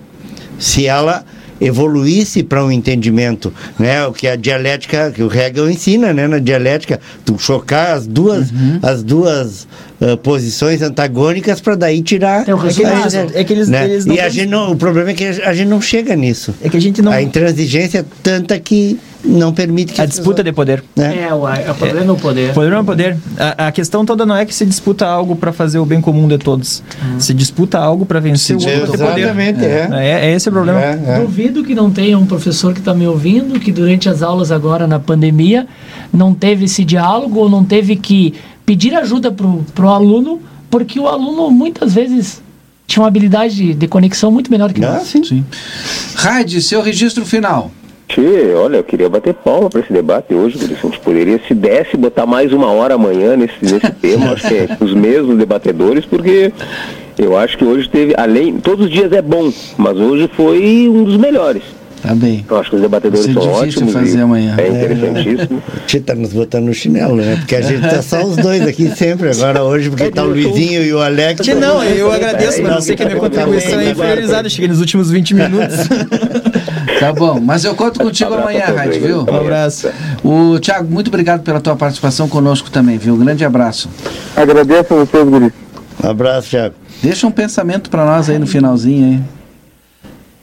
se 0.59 0.85
ela 0.85 1.25
evoluísse 1.65 2.43
para 2.43 2.63
um 2.63 2.71
entendimento, 2.71 3.53
né? 3.79 4.05
O 4.05 4.13
que 4.13 4.27
a 4.27 4.35
dialética, 4.35 5.11
que 5.11 5.23
o 5.23 5.31
Hegel 5.33 5.69
ensina, 5.69 6.13
né? 6.13 6.27
Na 6.27 6.39
dialética, 6.39 6.99
tu 7.25 7.37
chocar 7.39 7.95
as 7.95 8.05
duas, 8.07 8.51
Uhum. 8.51 8.79
as 8.81 9.03
duas 9.03 9.67
ah, 10.01 10.17
posições 10.17 10.81
antagônicas 10.81 11.61
para 11.61 11.75
daí 11.75 12.01
tirar. 12.01 12.47
É 12.47 12.53
o 12.53 12.57
resultado. 12.57 13.15
a- 13.15 13.39
É 13.39 13.43
que 13.43 13.53
eles- 13.53 13.69
né? 13.69 13.85
eles 13.85 14.05
e 14.05 14.19
a 14.19 14.27
gente 14.29 14.47
não, 14.49 14.71
o 14.71 14.75
problema 14.75 15.11
é 15.11 15.13
que 15.13 15.23
a 15.25 15.53
gente 15.53 15.67
não 15.67 15.79
chega 15.81 16.15
nisso. 16.15 16.53
É 16.61 16.67
que 16.69 16.75
a 16.77 16.81
gente 16.81 17.01
não. 17.01 17.11
A 17.11 17.21
intransigência 17.21 17.99
é 17.99 18.05
tanta 18.21 18.59
que 18.59 18.99
não 19.23 19.53
permite 19.53 19.93
que 19.93 20.01
A 20.01 20.05
disputa 20.05 20.43
de 20.43 20.51
poder. 20.51 20.83
né? 20.95 21.27
É, 21.29 21.33
o, 21.33 21.45
o 21.45 21.75
problema 21.75 22.05
é 22.05 22.11
o 22.11 22.17
poder. 22.17 22.53
Poder 22.53 22.69
não 22.71 22.79
é 22.79 22.83
poder. 22.83 23.17
A, 23.37 23.67
a 23.67 23.71
questão 23.71 24.05
toda 24.05 24.25
não 24.25 24.35
é 24.35 24.45
que 24.45 24.53
se 24.53 24.65
disputa 24.65 25.05
algo 25.07 25.35
para 25.35 25.53
fazer 25.53 25.79
o 25.79 25.85
bem 25.85 26.01
comum 26.01 26.27
de 26.27 26.37
todos. 26.37 26.83
Se 27.19 27.33
disputa 27.33 27.77
algo 27.79 28.05
para 28.05 28.19
vencer 28.19 28.55
o 28.55 28.59
outro 28.59 28.97
poder. 28.97 29.19
Exatamente, 29.19 29.63
é. 29.63 29.87
É, 29.93 30.25
é 30.27 30.33
esse 30.35 30.49
o 30.49 30.51
problema. 30.51 30.81
É, 30.81 30.99
é. 31.07 31.19
Duvido 31.21 31.63
que 31.63 31.73
não 31.73 31.89
tenha 31.89 32.17
um 32.19 32.25
professor 32.25 32.73
que 32.73 32.79
está 32.79 32.93
me 32.93 33.07
ouvindo 33.07 33.59
que 33.59 33.71
durante 33.71 34.09
as 34.09 34.21
aulas 34.21 34.51
agora 34.51 34.85
na 34.87 34.99
pandemia 34.99 35.67
não 36.11 36.33
teve 36.33 36.65
esse 36.65 36.83
diálogo 36.83 37.39
ou 37.39 37.49
não 37.49 37.63
teve 37.63 37.95
que 37.95 38.33
pedir 38.65 38.93
ajuda 38.95 39.31
pro, 39.31 39.63
pro 39.73 39.87
aluno, 39.89 40.41
porque 40.69 40.99
o 40.99 41.07
aluno 41.07 41.49
muitas 41.49 41.93
vezes 41.93 42.41
tinha 42.85 43.01
uma 43.01 43.07
habilidade 43.07 43.55
de, 43.55 43.73
de 43.73 43.87
conexão 43.87 44.29
muito 44.31 44.51
melhor 44.51 44.71
que 44.73 44.83
Ah, 44.83 44.95
nós. 44.95 45.07
sim. 45.07 45.23
Sim. 45.23 45.45
Raid, 46.15 46.61
seu 46.61 46.81
registro 46.81 47.25
final. 47.25 47.71
Tchê, 48.07 48.53
olha, 48.55 48.77
eu 48.77 48.83
queria 48.83 49.09
bater 49.09 49.33
palma 49.33 49.69
para 49.69 49.79
esse 49.79 49.91
debate 49.91 50.33
hoje, 50.33 50.57
isso 50.57 50.73
a 50.73 50.89
gente 50.89 50.99
poderia, 50.99 51.39
se 51.47 51.53
desse, 51.53 51.97
botar 51.97 52.25
mais 52.25 52.51
uma 52.53 52.71
hora 52.71 52.95
amanhã 52.95 53.35
nesse, 53.35 53.55
nesse 53.61 53.91
tema, 53.93 54.33
acho 54.33 54.47
que 54.47 54.53
é 54.53 54.77
os 54.79 54.93
mesmos 54.93 55.37
debatedores, 55.37 56.05
porque 56.05 56.51
eu 57.17 57.37
acho 57.37 57.57
que 57.57 57.65
hoje 57.65 57.89
teve, 57.89 58.13
além, 58.17 58.57
todos 58.57 58.85
os 58.85 58.91
dias 58.91 59.11
é 59.11 59.21
bom, 59.21 59.51
mas 59.77 59.97
hoje 59.97 60.29
foi 60.35 60.87
um 60.89 61.03
dos 61.03 61.17
melhores. 61.17 61.63
Tá 62.03 62.13
bem. 62.13 62.45
Eu 62.49 62.57
acho 62.57 62.69
que 62.69 62.75
os 62.75 62.81
debatedores 62.81 63.33
são 63.33 63.47
ótimos. 63.49 63.93
fazer 63.93 64.17
e 64.17 64.21
amanhã. 64.21 64.57
É 64.57 64.67
interessantíssimo. 64.67 65.63
Tchê, 65.87 66.01
tá 66.01 66.13
nos 66.13 66.33
botando 66.33 66.65
no 66.65 66.73
chinelo, 66.73 67.15
né? 67.15 67.37
Porque 67.37 67.55
a 67.55 67.61
gente 67.61 67.79
tá 67.79 68.01
só 68.01 68.25
os 68.25 68.35
dois 68.35 68.67
aqui 68.67 68.89
sempre 68.93 69.29
agora 69.29 69.63
hoje, 69.63 69.89
porque 69.89 70.11
tá 70.11 70.21
o 70.21 70.27
Luizinho 70.27 70.83
e 70.83 70.91
o 70.91 70.99
Alex. 70.99 71.39
Tchê, 71.39 71.53
não, 71.53 71.81
eu 71.81 72.11
agradeço, 72.11 72.61
mas 72.61 72.71
Não, 72.71 72.75
eu 72.75 72.81
sei 72.81 72.97
que 72.97 73.03
a 73.03 73.05
minha 73.05 73.17
tá 73.17 73.23
contribuição 73.25 73.79
é 73.79 73.85
tá 73.85 73.91
inferiorizada. 73.91 74.49
Cheguei 74.49 74.67
nos 74.67 74.81
últimos 74.81 75.09
20 75.09 75.33
minutos. 75.33 75.77
Tá 76.99 77.13
bom, 77.13 77.39
mas 77.39 77.63
eu 77.63 77.75
conto 77.75 77.99
contigo 77.99 78.33
Abraço 78.33 78.49
amanhã, 78.49 78.65
Raid, 78.75 78.99
viu? 78.99 79.25
Um 79.29 79.35
abraço. 79.35 79.89
O 80.23 80.59
Thiago, 80.59 80.89
muito 80.89 81.07
obrigado 81.07 81.43
pela 81.43 81.59
tua 81.59 81.75
participação 81.75 82.27
conosco 82.27 82.69
também, 82.69 82.97
viu? 82.97 83.13
Um 83.13 83.19
grande 83.19 83.43
abraço. 83.45 83.89
Agradeço 84.35 84.93
a 84.93 84.97
vocês, 84.97 85.27
Guri. 85.27 85.53
Um 86.03 86.09
abraço, 86.09 86.49
Thiago. 86.49 86.75
Deixa 87.01 87.27
um 87.27 87.31
pensamento 87.31 87.89
para 87.89 88.05
nós 88.05 88.29
aí 88.29 88.39
no 88.39 88.47
finalzinho 88.47 89.05
aí. 89.05 89.21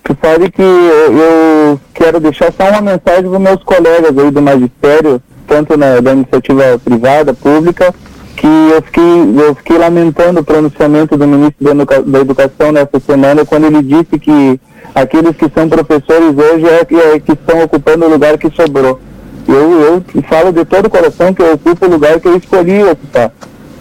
Tu 0.05 0.17
sabe 0.21 0.51
que 0.51 0.63
eu, 0.63 1.19
eu 1.19 1.81
quero 1.95 2.19
deixar 2.21 2.53
só 2.53 2.69
uma 2.69 2.81
mensagem 2.81 3.31
para 3.31 3.39
meus 3.39 3.63
colegas 3.63 4.19
aí 4.19 4.31
do 4.31 4.43
magistério, 4.43 5.23
tanto 5.47 5.77
na, 5.77 6.01
da 6.01 6.13
iniciativa 6.13 6.79
privada, 6.85 7.33
pública, 7.33 7.95
que 8.41 8.47
eu 8.47 8.81
fiquei, 8.81 9.03
eu 9.47 9.55
fiquei 9.55 9.77
lamentando 9.77 10.41
o 10.41 10.45
pronunciamento 10.45 11.15
do 11.15 11.29
ministro 11.29 11.63
da, 11.63 11.73
Educa- 11.73 12.03
da 12.03 12.21
Educação 12.21 12.73
nessa 12.73 12.99
semana, 12.99 13.45
quando 13.45 13.67
ele 13.67 13.83
disse 13.83 14.19
que 14.19 14.59
aqueles 14.95 15.37
que 15.37 15.47
são 15.55 15.69
professores 15.69 16.35
hoje 16.39 16.67
é, 16.67 17.15
é 17.15 17.21
que 17.21 17.33
estão 17.33 17.63
ocupando 17.63 18.07
o 18.07 18.09
lugar 18.09 18.39
que 18.39 18.51
sobrou. 18.51 18.99
Eu, 19.47 19.81
eu 19.83 20.23
falo 20.23 20.53
de 20.53 20.65
todo 20.65 20.87
o 20.87 20.91
coração 20.91 21.35
que 21.35 21.43
eu 21.43 21.53
ocupo 21.53 21.85
o 21.85 21.91
lugar 21.91 22.19
que 22.19 22.29
eu 22.29 22.37
escolhi 22.39 22.83
ocupar. 22.83 23.31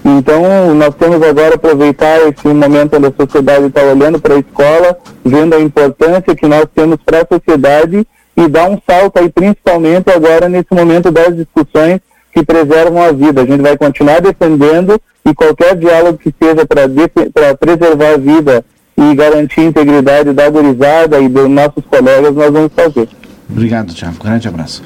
Então, 0.04 0.76
nós 0.76 0.94
temos 0.96 1.22
agora 1.22 1.56
aproveitar 1.56 2.18
esse 2.28 2.48
momento 2.50 2.98
onde 2.98 3.08
a 3.08 3.14
sociedade 3.18 3.68
está 3.68 3.82
olhando 3.84 4.20
para 4.20 4.36
a 4.36 4.40
escola, 4.40 4.98
vendo 5.24 5.56
a 5.56 5.62
importância 5.62 6.36
que 6.36 6.48
nós 6.48 6.66
temos 6.76 6.98
para 7.06 7.22
a 7.22 7.28
sociedade 7.32 8.06
e 8.36 8.48
dar 8.50 8.70
um 8.70 8.78
salto 8.86 9.20
aí, 9.20 9.30
principalmente 9.30 10.10
agora 10.10 10.50
nesse 10.50 10.74
momento 10.74 11.12
das 11.12 11.34
discussões 11.34 12.02
que 12.34 12.44
preservam 12.44 13.02
a 13.04 13.12
vida. 13.12 13.42
A 13.42 13.46
gente 13.46 13.62
vai 13.62 13.78
continuar 13.78 14.22
defendendo 14.22 15.00
e 15.26 15.34
qualquer 15.34 15.76
diálogo 15.76 16.18
que 16.18 16.34
seja 16.42 16.66
para 16.66 17.56
preservar 17.56 18.14
a 18.14 18.18
vida 18.18 18.64
e 18.98 19.16
garantir 19.16 19.62
a 19.62 19.64
integridade 19.66 20.34
da 20.34 20.50
gurizada 20.50 21.20
e 21.20 21.30
dos 21.30 21.50
nossos 21.50 21.84
colegas, 21.90 22.36
nós 22.36 22.52
vamos 22.52 22.72
fazer. 22.76 23.08
Obrigado, 23.50 23.94
Thiago. 23.94 24.18
Grande 24.24 24.48
abraço. 24.48 24.84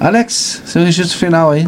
Alex, 0.00 0.62
seu 0.66 0.82
registro 0.82 1.16
final 1.16 1.50
aí. 1.50 1.66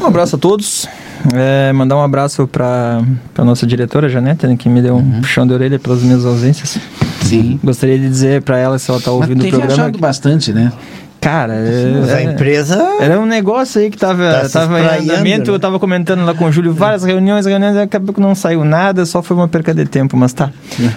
Um 0.00 0.06
abraço 0.06 0.36
a 0.36 0.38
todos. 0.38 0.86
É, 1.34 1.72
mandar 1.72 1.96
um 1.96 2.02
abraço 2.02 2.46
para 2.46 3.02
a 3.36 3.44
nossa 3.44 3.66
diretora, 3.66 4.08
Janete, 4.08 4.46
né, 4.46 4.56
que 4.56 4.68
me 4.68 4.80
deu 4.80 4.96
um 4.96 5.20
puxão 5.20 5.46
de 5.46 5.52
orelha 5.52 5.78
pelas 5.78 6.02
minhas 6.02 6.24
ausências. 6.24 6.78
Sim. 7.22 7.58
Gostaria 7.62 7.98
de 7.98 8.08
dizer 8.08 8.42
para 8.42 8.56
ela, 8.58 8.78
se 8.78 8.88
ela 8.90 9.00
tá 9.00 9.10
Mas 9.10 9.20
ouvindo 9.20 9.40
tem 9.40 9.48
o 9.48 9.50
programa. 9.50 9.74
viajado 9.74 9.98
bastante, 9.98 10.52
né? 10.52 10.72
Cara, 11.20 11.54
Mas 12.00 12.10
a 12.10 12.20
é, 12.20 12.24
empresa. 12.24 12.78
era 13.00 13.18
um 13.18 13.26
negócio 13.26 13.80
aí 13.80 13.90
que 13.90 13.96
tava, 13.96 14.42
Tá 14.42 14.48
tava 14.48 14.80
em 14.80 15.02
andamento, 15.02 15.50
né? 15.50 15.56
eu 15.56 15.60
tava 15.60 15.78
comentando 15.78 16.24
lá 16.24 16.32
com 16.32 16.44
o 16.44 16.52
Júlio, 16.52 16.72
várias 16.72 17.02
reuniões, 17.04 17.44
reuniões, 17.44 17.74
e 17.74 17.80
acabou 17.80 18.14
que 18.14 18.20
não 18.20 18.34
saiu 18.34 18.64
nada, 18.64 19.04
só 19.04 19.22
foi 19.22 19.36
uma 19.36 19.48
perca 19.48 19.74
de 19.74 19.84
tempo, 19.84 20.16
mas 20.16 20.32
tá, 20.32 20.50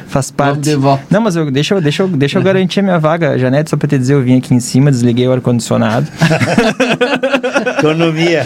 faz 0.08 0.30
parte. 0.30 0.78
Não, 1.10 1.22
mas 1.22 1.36
eu, 1.36 1.50
deixa, 1.50 1.74
eu, 1.74 1.82
deixa, 1.82 2.04
eu, 2.04 2.08
deixa 2.08 2.38
eu 2.38 2.44
garantir 2.44 2.82
a 2.82 2.84
minha 2.84 3.00
vaga, 3.00 3.38
Janete, 3.38 3.72
só 3.72 3.78
pra 3.78 3.88
te 3.88 3.98
dizer, 3.98 4.14
eu 4.14 4.22
vim 4.22 4.38
aqui 4.38 4.54
em 4.54 4.60
cima, 4.60 4.92
desliguei 4.92 5.28
o 5.28 5.32
ar-condicionado. 5.32 6.08
Economia. 7.80 8.46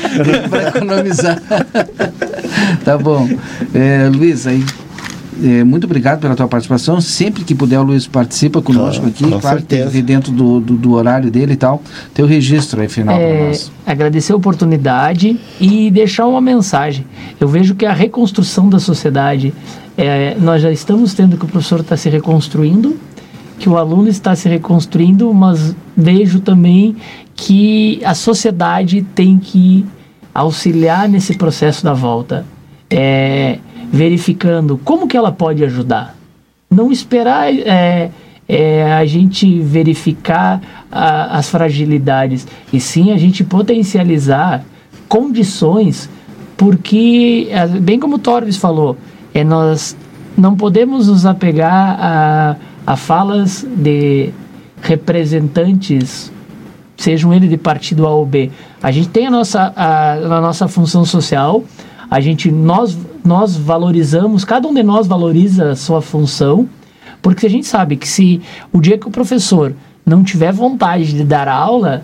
para 0.50 0.70
economizar. 0.70 1.42
tá 2.86 2.98
bom. 2.98 3.28
É, 3.74 4.10
Luiz, 4.10 4.48
aí. 4.48 4.64
É, 5.44 5.64
muito 5.64 5.84
obrigado 5.86 6.20
pela 6.22 6.36
tua 6.36 6.48
participação. 6.48 7.00
Sempre 7.02 7.44
que 7.44 7.54
puder, 7.56 7.80
o 7.80 7.84
Luiz 7.84 8.08
participa 8.08 8.62
conosco 8.62 9.02
Com- 9.04 9.08
aqui. 9.10 9.24
com 9.24 9.40
claro 9.40 9.58
certeza. 9.60 9.92
que 9.92 10.02
dentro 10.02 10.32
do, 10.32 10.60
do, 10.60 10.76
do 10.76 10.94
horário 10.94 11.30
dele 11.32 11.54
e 11.54 11.58
tal. 11.58 11.82
Teu 12.14 12.26
registro 12.26 12.82
aí 12.82 12.88
final 12.88 13.16
para 13.18 13.24
É, 13.26 13.48
nós. 13.48 13.72
agradecer 13.86 14.34
a 14.34 14.36
oportunidade 14.36 15.40
e 15.60 15.90
deixar 15.92 16.28
uma 16.28 16.42
mensagem. 16.42 17.06
Eu 17.40 17.48
vejo 17.48 17.76
que 17.76 17.86
a 17.86 17.94
reconstrução 17.94 18.70
da 18.70 18.80
sociedade, 18.80 19.54
é, 19.98 20.36
nós 20.40 20.62
já 20.62 20.72
estamos 20.72 21.14
tendo 21.14 21.38
que 21.38 21.46
o 21.46 21.48
professor 21.48 21.80
está 21.82 21.96
se 21.98 22.10
reconstruindo, 22.10 22.98
que 23.58 23.70
o 23.70 23.78
aluno 23.78 24.08
está 24.10 24.36
se 24.36 24.50
reconstruindo, 24.50 25.34
mas 25.34 25.76
vejo 25.96 26.40
também 26.40 26.96
que 27.36 28.02
a 28.04 28.14
sociedade 28.14 29.02
tem 29.16 29.38
que 29.40 29.86
auxiliar 30.34 31.08
nesse 31.08 31.36
processo 31.36 31.84
da 31.84 31.94
volta, 31.94 32.46
é, 32.90 33.60
verificando 34.00 34.78
como 34.84 35.08
que 35.08 35.16
ela 35.16 35.32
pode 35.32 35.64
ajudar. 35.64 36.18
Não 36.70 36.92
esperar 36.92 37.48
é, 37.50 38.12
é, 38.46 38.92
a 38.94 39.06
gente 39.06 39.62
verificar 39.62 40.62
a- 40.92 41.38
as 41.38 41.50
fragilidades, 41.50 42.46
e 42.74 42.80
sim 42.82 43.14
a 43.14 43.18
gente 43.18 43.42
potencializar 43.42 44.66
condições, 45.08 46.10
porque, 46.58 47.48
é, 47.50 47.66
bem 47.68 47.98
como 47.98 48.16
o 48.18 48.20
Torres 48.20 48.58
falou, 48.58 48.98
é, 49.34 49.46
nós 49.46 49.96
não 50.38 50.58
podemos 50.58 51.08
nos 51.08 51.26
apegar 51.26 51.98
a, 51.98 52.56
a 52.86 52.98
falas 52.98 53.66
de 53.78 54.30
representantes 54.82 56.34
sejam 56.98 57.34
ele 57.34 57.48
de 57.48 57.58
partido 57.58 58.06
A 58.06 58.10
ou 58.10 58.26
B. 58.26 58.52
A 58.84 58.92
gente 58.92 59.08
tem 59.08 59.28
a 59.28 59.32
nossa, 59.32 59.72
a, 59.74 60.14
a 60.14 60.42
nossa 60.42 60.68
função 60.68 61.06
social, 61.06 61.64
a 62.12 62.20
gente, 62.20 62.52
nós, 62.52 62.98
nós 63.26 63.58
valorizamos, 63.58 64.46
cada 64.46 64.68
um 64.68 64.74
de 64.74 64.84
nós 64.84 65.08
valoriza 65.08 65.72
a 65.72 65.76
sua 65.76 66.02
função, 66.02 66.70
porque 67.22 67.46
a 67.46 67.50
gente 67.50 67.66
sabe 67.66 67.98
que 67.98 68.08
se 68.08 68.42
o 68.72 68.80
dia 68.80 68.98
que 68.98 69.08
o 69.08 69.12
professor 69.12 69.74
não 70.06 70.24
tiver 70.24 70.54
vontade 70.54 71.12
de 71.12 71.24
dar 71.24 71.48
aula, 71.48 72.04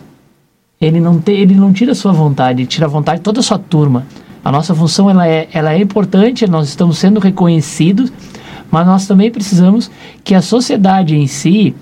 ele 0.80 1.00
não, 1.00 1.20
te, 1.20 1.32
ele 1.32 1.54
não 1.54 1.72
tira 1.72 1.92
a 1.92 1.96
sua 1.96 2.12
vontade, 2.12 2.62
ele 2.62 2.68
tira 2.68 2.88
a 2.88 2.90
vontade 2.90 3.20
de 3.20 3.24
toda 3.24 3.40
a 3.40 3.44
sua 3.44 3.60
turma. 3.60 4.08
A 4.44 4.52
nossa 4.52 4.74
função 4.74 5.10
ela 5.10 5.28
é, 5.28 5.48
ela 5.54 5.74
é 5.74 5.78
importante, 5.78 6.50
nós 6.50 6.68
estamos 6.68 6.98
sendo 6.98 7.20
reconhecidos, 7.20 8.12
mas 8.72 8.88
nós 8.88 9.06
também 9.06 9.30
precisamos 9.30 9.92
que 10.24 10.34
a 10.34 10.42
sociedade 10.42 11.16
em 11.16 11.28
si 11.28 11.76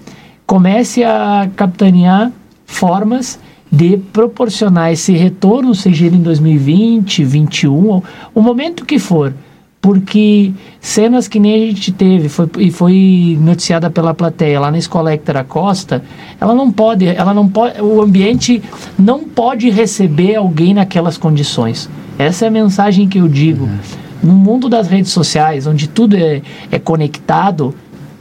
comece 0.46 1.04
a 1.04 1.50
capitanear 1.56 2.32
formas 2.66 3.40
de 3.72 3.98
proporcionar 3.98 4.92
esse 4.92 5.14
retorno, 5.14 5.76
seja 5.76 6.06
ele 6.06 6.18
em 6.18 6.22
2020, 6.22 7.24
2021, 7.24 7.88
ou 7.88 8.04
o 8.34 8.42
momento 8.42 8.86
que 8.86 8.98
for, 8.98 9.34
porque 9.82 10.52
cenas 10.82 11.28
que 11.28 11.40
nem 11.40 11.54
a 11.54 11.66
gente 11.68 11.92
teve 11.92 12.28
foi, 12.28 12.50
e 12.58 12.72
foi 12.72 13.38
noticiada 13.40 13.90
pela 13.90 14.14
plateia 14.14 14.60
lá 14.60 14.72
na 14.72 14.78
escola 14.78 15.14
Hector 15.14 15.44
Costa, 15.46 16.04
ela 16.40 16.54
não 16.54 16.72
pode, 16.72 17.06
ela 17.08 17.34
não 17.34 17.48
pode, 17.48 17.80
o 17.82 18.02
ambiente 18.02 18.62
não 18.98 19.24
pode 19.24 19.70
receber 19.70 20.36
alguém 20.36 20.74
naquelas 20.74 21.18
condições. 21.18 21.90
Essa 22.18 22.46
é 22.46 22.48
a 22.50 22.52
mensagem 22.52 23.08
que 23.08 23.20
eu 23.20 23.28
digo. 23.28 23.66
Uhum. 23.66 23.78
No 24.22 24.34
mundo 24.34 24.68
das 24.68 24.88
redes 24.88 25.12
sociais, 25.12 25.66
onde 25.66 25.88
tudo 25.88 26.18
é, 26.18 26.42
é 26.70 26.78
conectado, 26.78 27.74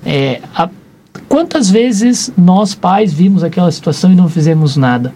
é, 0.07 0.41
a, 0.55 0.69
quantas 1.29 1.69
vezes 1.69 2.33
nós 2.39 2.73
pais 2.73 3.12
vimos 3.12 3.43
aquela 3.43 3.73
situação 3.73 4.12
e 4.12 4.15
não 4.15 4.29
fizemos 4.29 4.77
nada? 4.77 5.12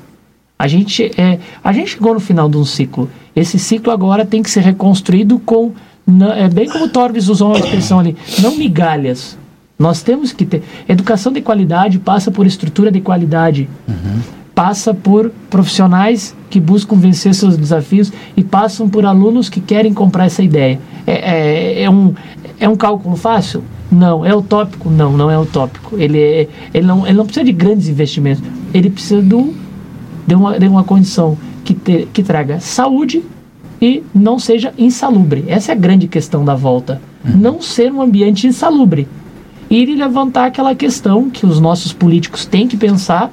A 0.63 0.69
gente, 0.69 1.11
é, 1.21 1.41
a 1.65 1.73
gente 1.73 1.91
chegou 1.91 2.15
no 2.15 2.21
final 2.21 2.49
de 2.49 2.57
um 2.57 2.65
ciclo. 2.65 3.11
Esse 3.35 3.59
ciclo 3.59 3.93
agora 3.93 4.25
tem 4.25 4.45
que 4.45 4.49
ser 4.49 4.61
reconstruído 4.61 5.41
com 5.41 5.73
não, 6.07 6.31
é 6.31 6.49
bem 6.49 6.69
como 6.69 6.85
o 6.85 6.89
Torres 6.89 7.29
usou 7.29 7.49
uma 7.49 7.59
expressão 7.59 7.99
ali, 7.99 8.17
não 8.41 8.57
migalhas. 8.57 9.37
Nós 9.77 10.05
temos 10.05 10.33
que 10.33 10.47
ter. 10.47 10.63
Educação 10.89 11.33
de 11.33 11.41
qualidade 11.41 11.99
passa 11.99 12.31
por 12.31 12.47
estrutura 12.47 12.93
de 12.93 13.01
qualidade. 13.01 13.69
Uhum. 13.89 14.21
Passa 14.55 14.95
por 14.95 15.33
profissionais 15.51 16.33
que 16.49 16.61
buscam 16.61 16.95
vencer 16.95 17.35
seus 17.35 17.57
desafios 17.57 18.13
e 18.37 18.45
passam 18.45 18.89
por 18.89 19.05
alunos 19.05 19.49
que 19.49 19.61
querem 19.61 19.93
comprar 19.93 20.27
essa 20.27 20.45
ideia. 20.45 20.79
É, 21.05 21.13
é, 21.13 21.83
é 21.83 21.91
um, 21.91 22.15
é 22.61 22.69
um 22.69 22.77
cálculo 22.77 23.17
fácil? 23.17 23.65
Não. 23.91 24.25
É 24.25 24.33
utópico? 24.33 24.89
Não, 24.89 25.11
não 25.17 25.29
é 25.29 25.37
utópico. 25.37 25.99
Ele, 25.99 26.21
é, 26.21 26.49
ele, 26.73 26.87
não, 26.87 27.05
ele 27.05 27.17
não 27.17 27.25
precisa 27.25 27.45
de 27.45 27.51
grandes 27.51 27.89
investimentos. 27.89 28.45
Ele 28.73 28.91
precisa 28.91 29.21
do, 29.21 29.53
de, 30.27 30.35
uma, 30.35 30.59
de 30.59 30.67
uma 30.67 30.85
condição 30.85 31.37
que, 31.65 31.75
te, 31.75 32.09
que 32.13 32.23
traga 32.23 32.61
saúde 32.61 33.23
e 33.81 34.03
não 34.15 34.39
seja 34.39 34.73
insalubre. 34.79 35.45
Essa 35.49 35.73
é 35.73 35.75
a 35.75 35.79
grande 35.79 36.07
questão 36.07 36.45
da 36.45 36.55
volta. 36.55 37.01
Uhum. 37.25 37.37
Não 37.37 37.61
ser 37.61 37.93
um 37.93 38.01
ambiente 38.01 38.47
insalubre. 38.47 39.09
E 39.69 39.87
levantar 39.87 40.47
aquela 40.47 40.75
questão 40.75 41.31
que 41.31 41.47
os 41.47 41.59
nossos 41.59 41.93
políticos 41.93 42.45
têm 42.45 42.69
que 42.69 42.77
pensar 42.77 43.33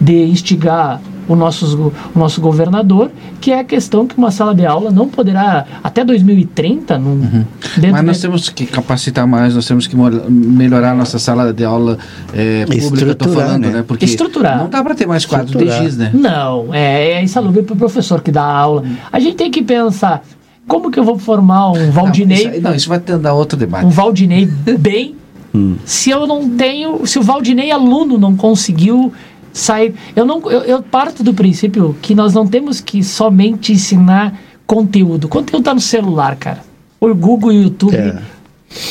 de 0.00 0.24
instigar 0.24 1.00
o 1.28 1.34
nosso, 1.34 1.92
o 2.14 2.18
nosso 2.18 2.40
governador, 2.40 3.10
que 3.40 3.50
é 3.50 3.60
a 3.60 3.64
questão 3.64 4.06
que 4.06 4.16
uma 4.16 4.30
sala 4.30 4.54
de 4.54 4.64
aula 4.64 4.90
não 4.90 5.08
poderá, 5.08 5.66
até 5.82 6.04
2030, 6.04 6.98
num, 6.98 7.10
uhum. 7.10 7.44
Mas 7.90 8.04
nós 8.04 8.16
de... 8.16 8.22
temos 8.22 8.48
que 8.48 8.66
capacitar 8.66 9.26
mais, 9.26 9.54
nós 9.54 9.66
temos 9.66 9.86
que 9.86 9.96
melhorar 9.96 10.92
a 10.92 10.94
nossa 10.94 11.18
sala 11.18 11.52
de 11.52 11.64
aula 11.64 11.98
é, 12.32 12.64
pública, 12.66 13.12
estou 13.12 13.32
falando, 13.32 13.66
né? 13.66 13.70
né? 13.70 13.84
Porque 13.86 14.04
Estruturar. 14.04 14.58
não 14.58 14.68
dá 14.68 14.82
para 14.82 14.94
ter 14.94 15.06
mais 15.06 15.24
quadros 15.24 15.56
de 15.56 15.70
giz, 15.70 15.96
né? 15.96 16.10
Não, 16.12 16.72
é, 16.72 17.12
é 17.12 17.22
insalubre 17.22 17.62
para 17.62 17.74
o 17.74 17.76
professor 17.76 18.20
que 18.20 18.30
dá 18.30 18.44
aula. 18.44 18.82
Uhum. 18.82 18.96
A 19.12 19.18
gente 19.18 19.36
tem 19.36 19.50
que 19.50 19.62
pensar, 19.62 20.22
como 20.66 20.90
que 20.90 20.98
eu 20.98 21.04
vou 21.04 21.18
formar 21.18 21.72
um 21.72 21.90
Valdinei... 21.90 22.44
Não, 22.44 22.52
isso, 22.52 22.60
não, 22.62 22.74
isso 22.74 22.88
vai 22.88 22.98
ter, 22.98 23.18
dar 23.18 23.34
outro 23.34 23.58
debate. 23.58 23.86
Um 23.86 23.90
Valdinei 23.90 24.46
bem... 24.78 25.16
Hum. 25.54 25.76
Se 25.84 26.10
eu 26.10 26.26
não 26.26 26.50
tenho, 26.50 27.06
se 27.06 27.16
o 27.16 27.22
Valdinei 27.22 27.70
aluno 27.70 28.18
não 28.18 28.34
conseguiu 28.34 29.12
sair. 29.54 29.94
Eu 30.14 30.26
não, 30.26 30.40
eu, 30.50 30.60
eu, 30.62 30.82
parto 30.82 31.22
do 31.22 31.32
princípio 31.32 31.96
que 32.02 32.14
nós 32.14 32.34
não 32.34 32.46
temos 32.46 32.80
que 32.80 33.02
somente 33.02 33.72
ensinar 33.72 34.38
conteúdo. 34.66 35.24
O 35.24 35.28
conteúdo 35.28 35.60
está 35.60 35.72
no 35.72 35.80
celular, 35.80 36.36
cara. 36.36 36.62
O 37.00 37.14
Google 37.14 37.52
e 37.52 37.58
o 37.58 37.62
YouTube. 37.62 37.96
É. 37.96 38.20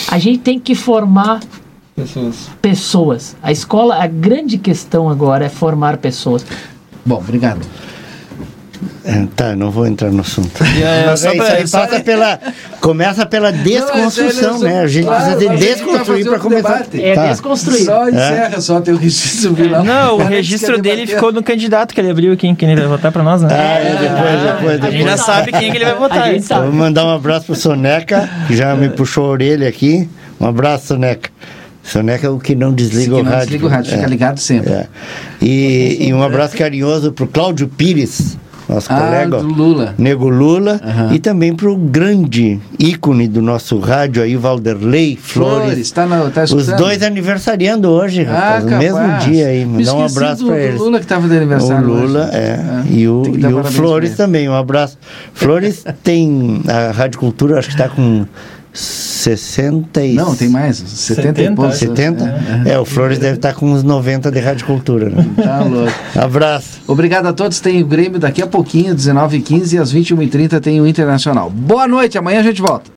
A 0.07 0.17
gente 0.17 0.39
tem 0.39 0.59
que 0.59 0.73
formar 0.73 1.41
pessoas. 1.95 2.49
pessoas. 2.61 3.35
A 3.43 3.51
escola, 3.51 4.01
a 4.01 4.07
grande 4.07 4.57
questão 4.57 5.09
agora 5.09 5.45
é 5.45 5.49
formar 5.49 5.97
pessoas. 5.97 6.45
Bom, 7.05 7.17
obrigado. 7.17 7.67
É, 9.05 9.27
tá, 9.35 9.55
não 9.55 9.69
vou 9.69 9.85
entrar 9.85 10.11
no 10.11 10.21
assunto. 10.21 10.63
É, 10.83 11.05
Mas 11.05 11.25
aí, 11.25 11.37
pra, 11.37 11.59
isso 11.59 11.71
passa 11.71 11.99
pela, 11.99 12.39
começa 12.81 13.25
pela 13.25 13.51
desconstrução, 13.51 14.53
não, 14.53 14.59
né? 14.59 14.81
A 14.81 14.87
gente 14.87 15.05
claro, 15.05 15.37
precisa 15.37 15.53
de 15.53 15.57
desconstruir 15.57 16.25
para 16.25 16.39
começar. 16.39 16.85
É 16.93 17.13
tá. 17.13 17.27
desconstruir. 17.27 17.85
Só 17.85 18.09
encerra, 18.09 18.55
é. 18.55 18.61
só 18.61 18.81
tem 18.81 18.93
o 18.93 18.97
registro 18.97 19.55
final. 19.55 19.83
Não, 19.83 20.15
o 20.17 20.23
registro 20.23 20.81
dele 20.81 21.05
ficou 21.05 21.31
no 21.31 21.43
candidato 21.43 21.93
que 21.93 22.01
ele 22.01 22.09
abriu, 22.09 22.35
quem, 22.35 22.55
quem 22.55 22.71
ele 22.71 22.81
vai 22.81 22.89
votar 22.89 23.11
para 23.11 23.23
nós, 23.23 23.41
né? 23.41 23.49
Ah, 23.51 23.79
é, 23.79 23.91
depois, 23.91 24.41
depois, 24.41 24.79
depois. 24.79 24.83
A 24.83 24.91
gente 24.91 25.09
já 25.09 25.17
sabe 25.17 25.51
quem 25.51 25.71
que 25.71 25.77
ele 25.77 25.85
vai 25.85 25.95
votar. 25.95 26.61
Vou 26.63 26.73
mandar 26.73 27.05
um 27.05 27.11
abraço 27.11 27.45
pro 27.45 27.55
Soneca, 27.55 28.29
que 28.47 28.55
já 28.55 28.75
me 28.75 28.89
puxou 28.89 29.25
a 29.25 29.29
orelha 29.29 29.69
aqui. 29.69 30.09
Um 30.39 30.47
abraço, 30.47 30.87
Soneca. 30.87 31.29
Soneca 31.83 32.27
é 32.27 32.29
o 32.29 32.39
que 32.39 32.55
não 32.55 32.73
desliga 32.73 33.15
o 33.15 33.23
rádio. 33.23 33.39
Desliga 33.41 33.65
o 33.65 33.69
rádio, 33.69 33.91
fica 33.91 34.07
ligado 34.07 34.39
sempre. 34.39 34.71
É. 34.71 34.87
E, 35.41 36.07
e 36.07 36.13
um 36.13 36.23
abraço 36.23 36.57
carinhoso 36.57 37.11
pro 37.11 37.27
Cláudio 37.27 37.67
Pires 37.67 38.37
nosso 38.73 38.91
ah, 38.91 38.99
colega 38.99 39.37
do 39.37 39.47
Lula. 39.47 39.95
Nego 39.97 40.29
Lula, 40.29 40.81
uhum. 40.83 41.13
e 41.13 41.19
também 41.19 41.55
para 41.55 41.69
o 41.69 41.75
grande 41.75 42.59
ícone 42.79 43.27
do 43.27 43.41
nosso 43.41 43.79
rádio 43.79 44.23
aí, 44.23 44.35
Valderlei 44.35 45.17
Flores. 45.21 45.65
Flores 45.65 45.91
tá 45.91 46.05
no, 46.05 46.29
tá 46.31 46.43
Os 46.43 46.67
dois 46.67 47.03
aniversariando 47.03 47.89
hoje, 47.89 48.25
ah, 48.25 48.33
rapaz, 48.33 48.65
no 48.65 48.77
mesmo 48.77 49.17
dia 49.25 49.47
aí. 49.47 49.65
Dá 49.83 49.93
um 49.93 50.05
abraço 50.05 50.45
para 50.45 50.59
eles. 50.59 50.79
O 50.79 50.83
Lula 50.85 50.99
que 50.99 51.05
estava 51.05 51.27
de 51.27 51.37
aniversário. 51.37 51.87
O 51.87 51.93
Lula, 51.93 52.25
hoje. 52.25 52.35
é. 52.35 52.59
Ah, 52.59 52.83
e 52.89 53.07
o, 53.07 53.23
e 53.37 53.45
o 53.45 53.63
Flores 53.63 54.15
também, 54.15 54.49
um 54.49 54.55
abraço. 54.55 54.97
Flores 55.33 55.83
tem 56.03 56.61
a 56.67 56.91
Rádio 56.91 57.19
Cultura, 57.19 57.59
acho 57.59 57.69
que 57.69 57.75
está 57.75 57.89
com 57.89 58.25
60 58.73 60.03
e... 60.03 60.13
Não, 60.13 60.35
tem 60.35 60.49
mais, 60.49 60.77
70, 60.77 61.21
70 61.21 61.41
e 61.41 61.55
poucos. 61.55 61.77
70? 61.77 62.23
É, 62.65 62.71
é, 62.71 62.79
o 62.79 62.85
Flores 62.85 63.19
deve 63.19 63.35
estar 63.35 63.53
com 63.53 63.71
uns 63.71 63.83
90 63.83 64.31
de 64.31 64.39
Rádio 64.39 64.65
Cultura. 64.65 65.09
Né? 65.09 65.23
Tá 65.43 65.61
louco. 65.63 65.93
Abraço. 66.15 66.81
Obrigado 66.87 67.27
a 67.27 67.33
todos. 67.33 67.59
Tem 67.59 67.81
o 67.83 67.85
Grêmio 67.85 68.19
daqui 68.19 68.41
a 68.41 68.47
pouquinho, 68.47 68.95
19h15 68.95 69.73
e 69.73 69.77
às 69.77 69.93
21h30 69.93 70.59
tem 70.59 70.81
o 70.81 70.87
Internacional. 70.87 71.49
Boa 71.49 71.87
noite, 71.87 72.17
amanhã 72.17 72.39
a 72.39 72.43
gente 72.43 72.61
volta. 72.61 72.89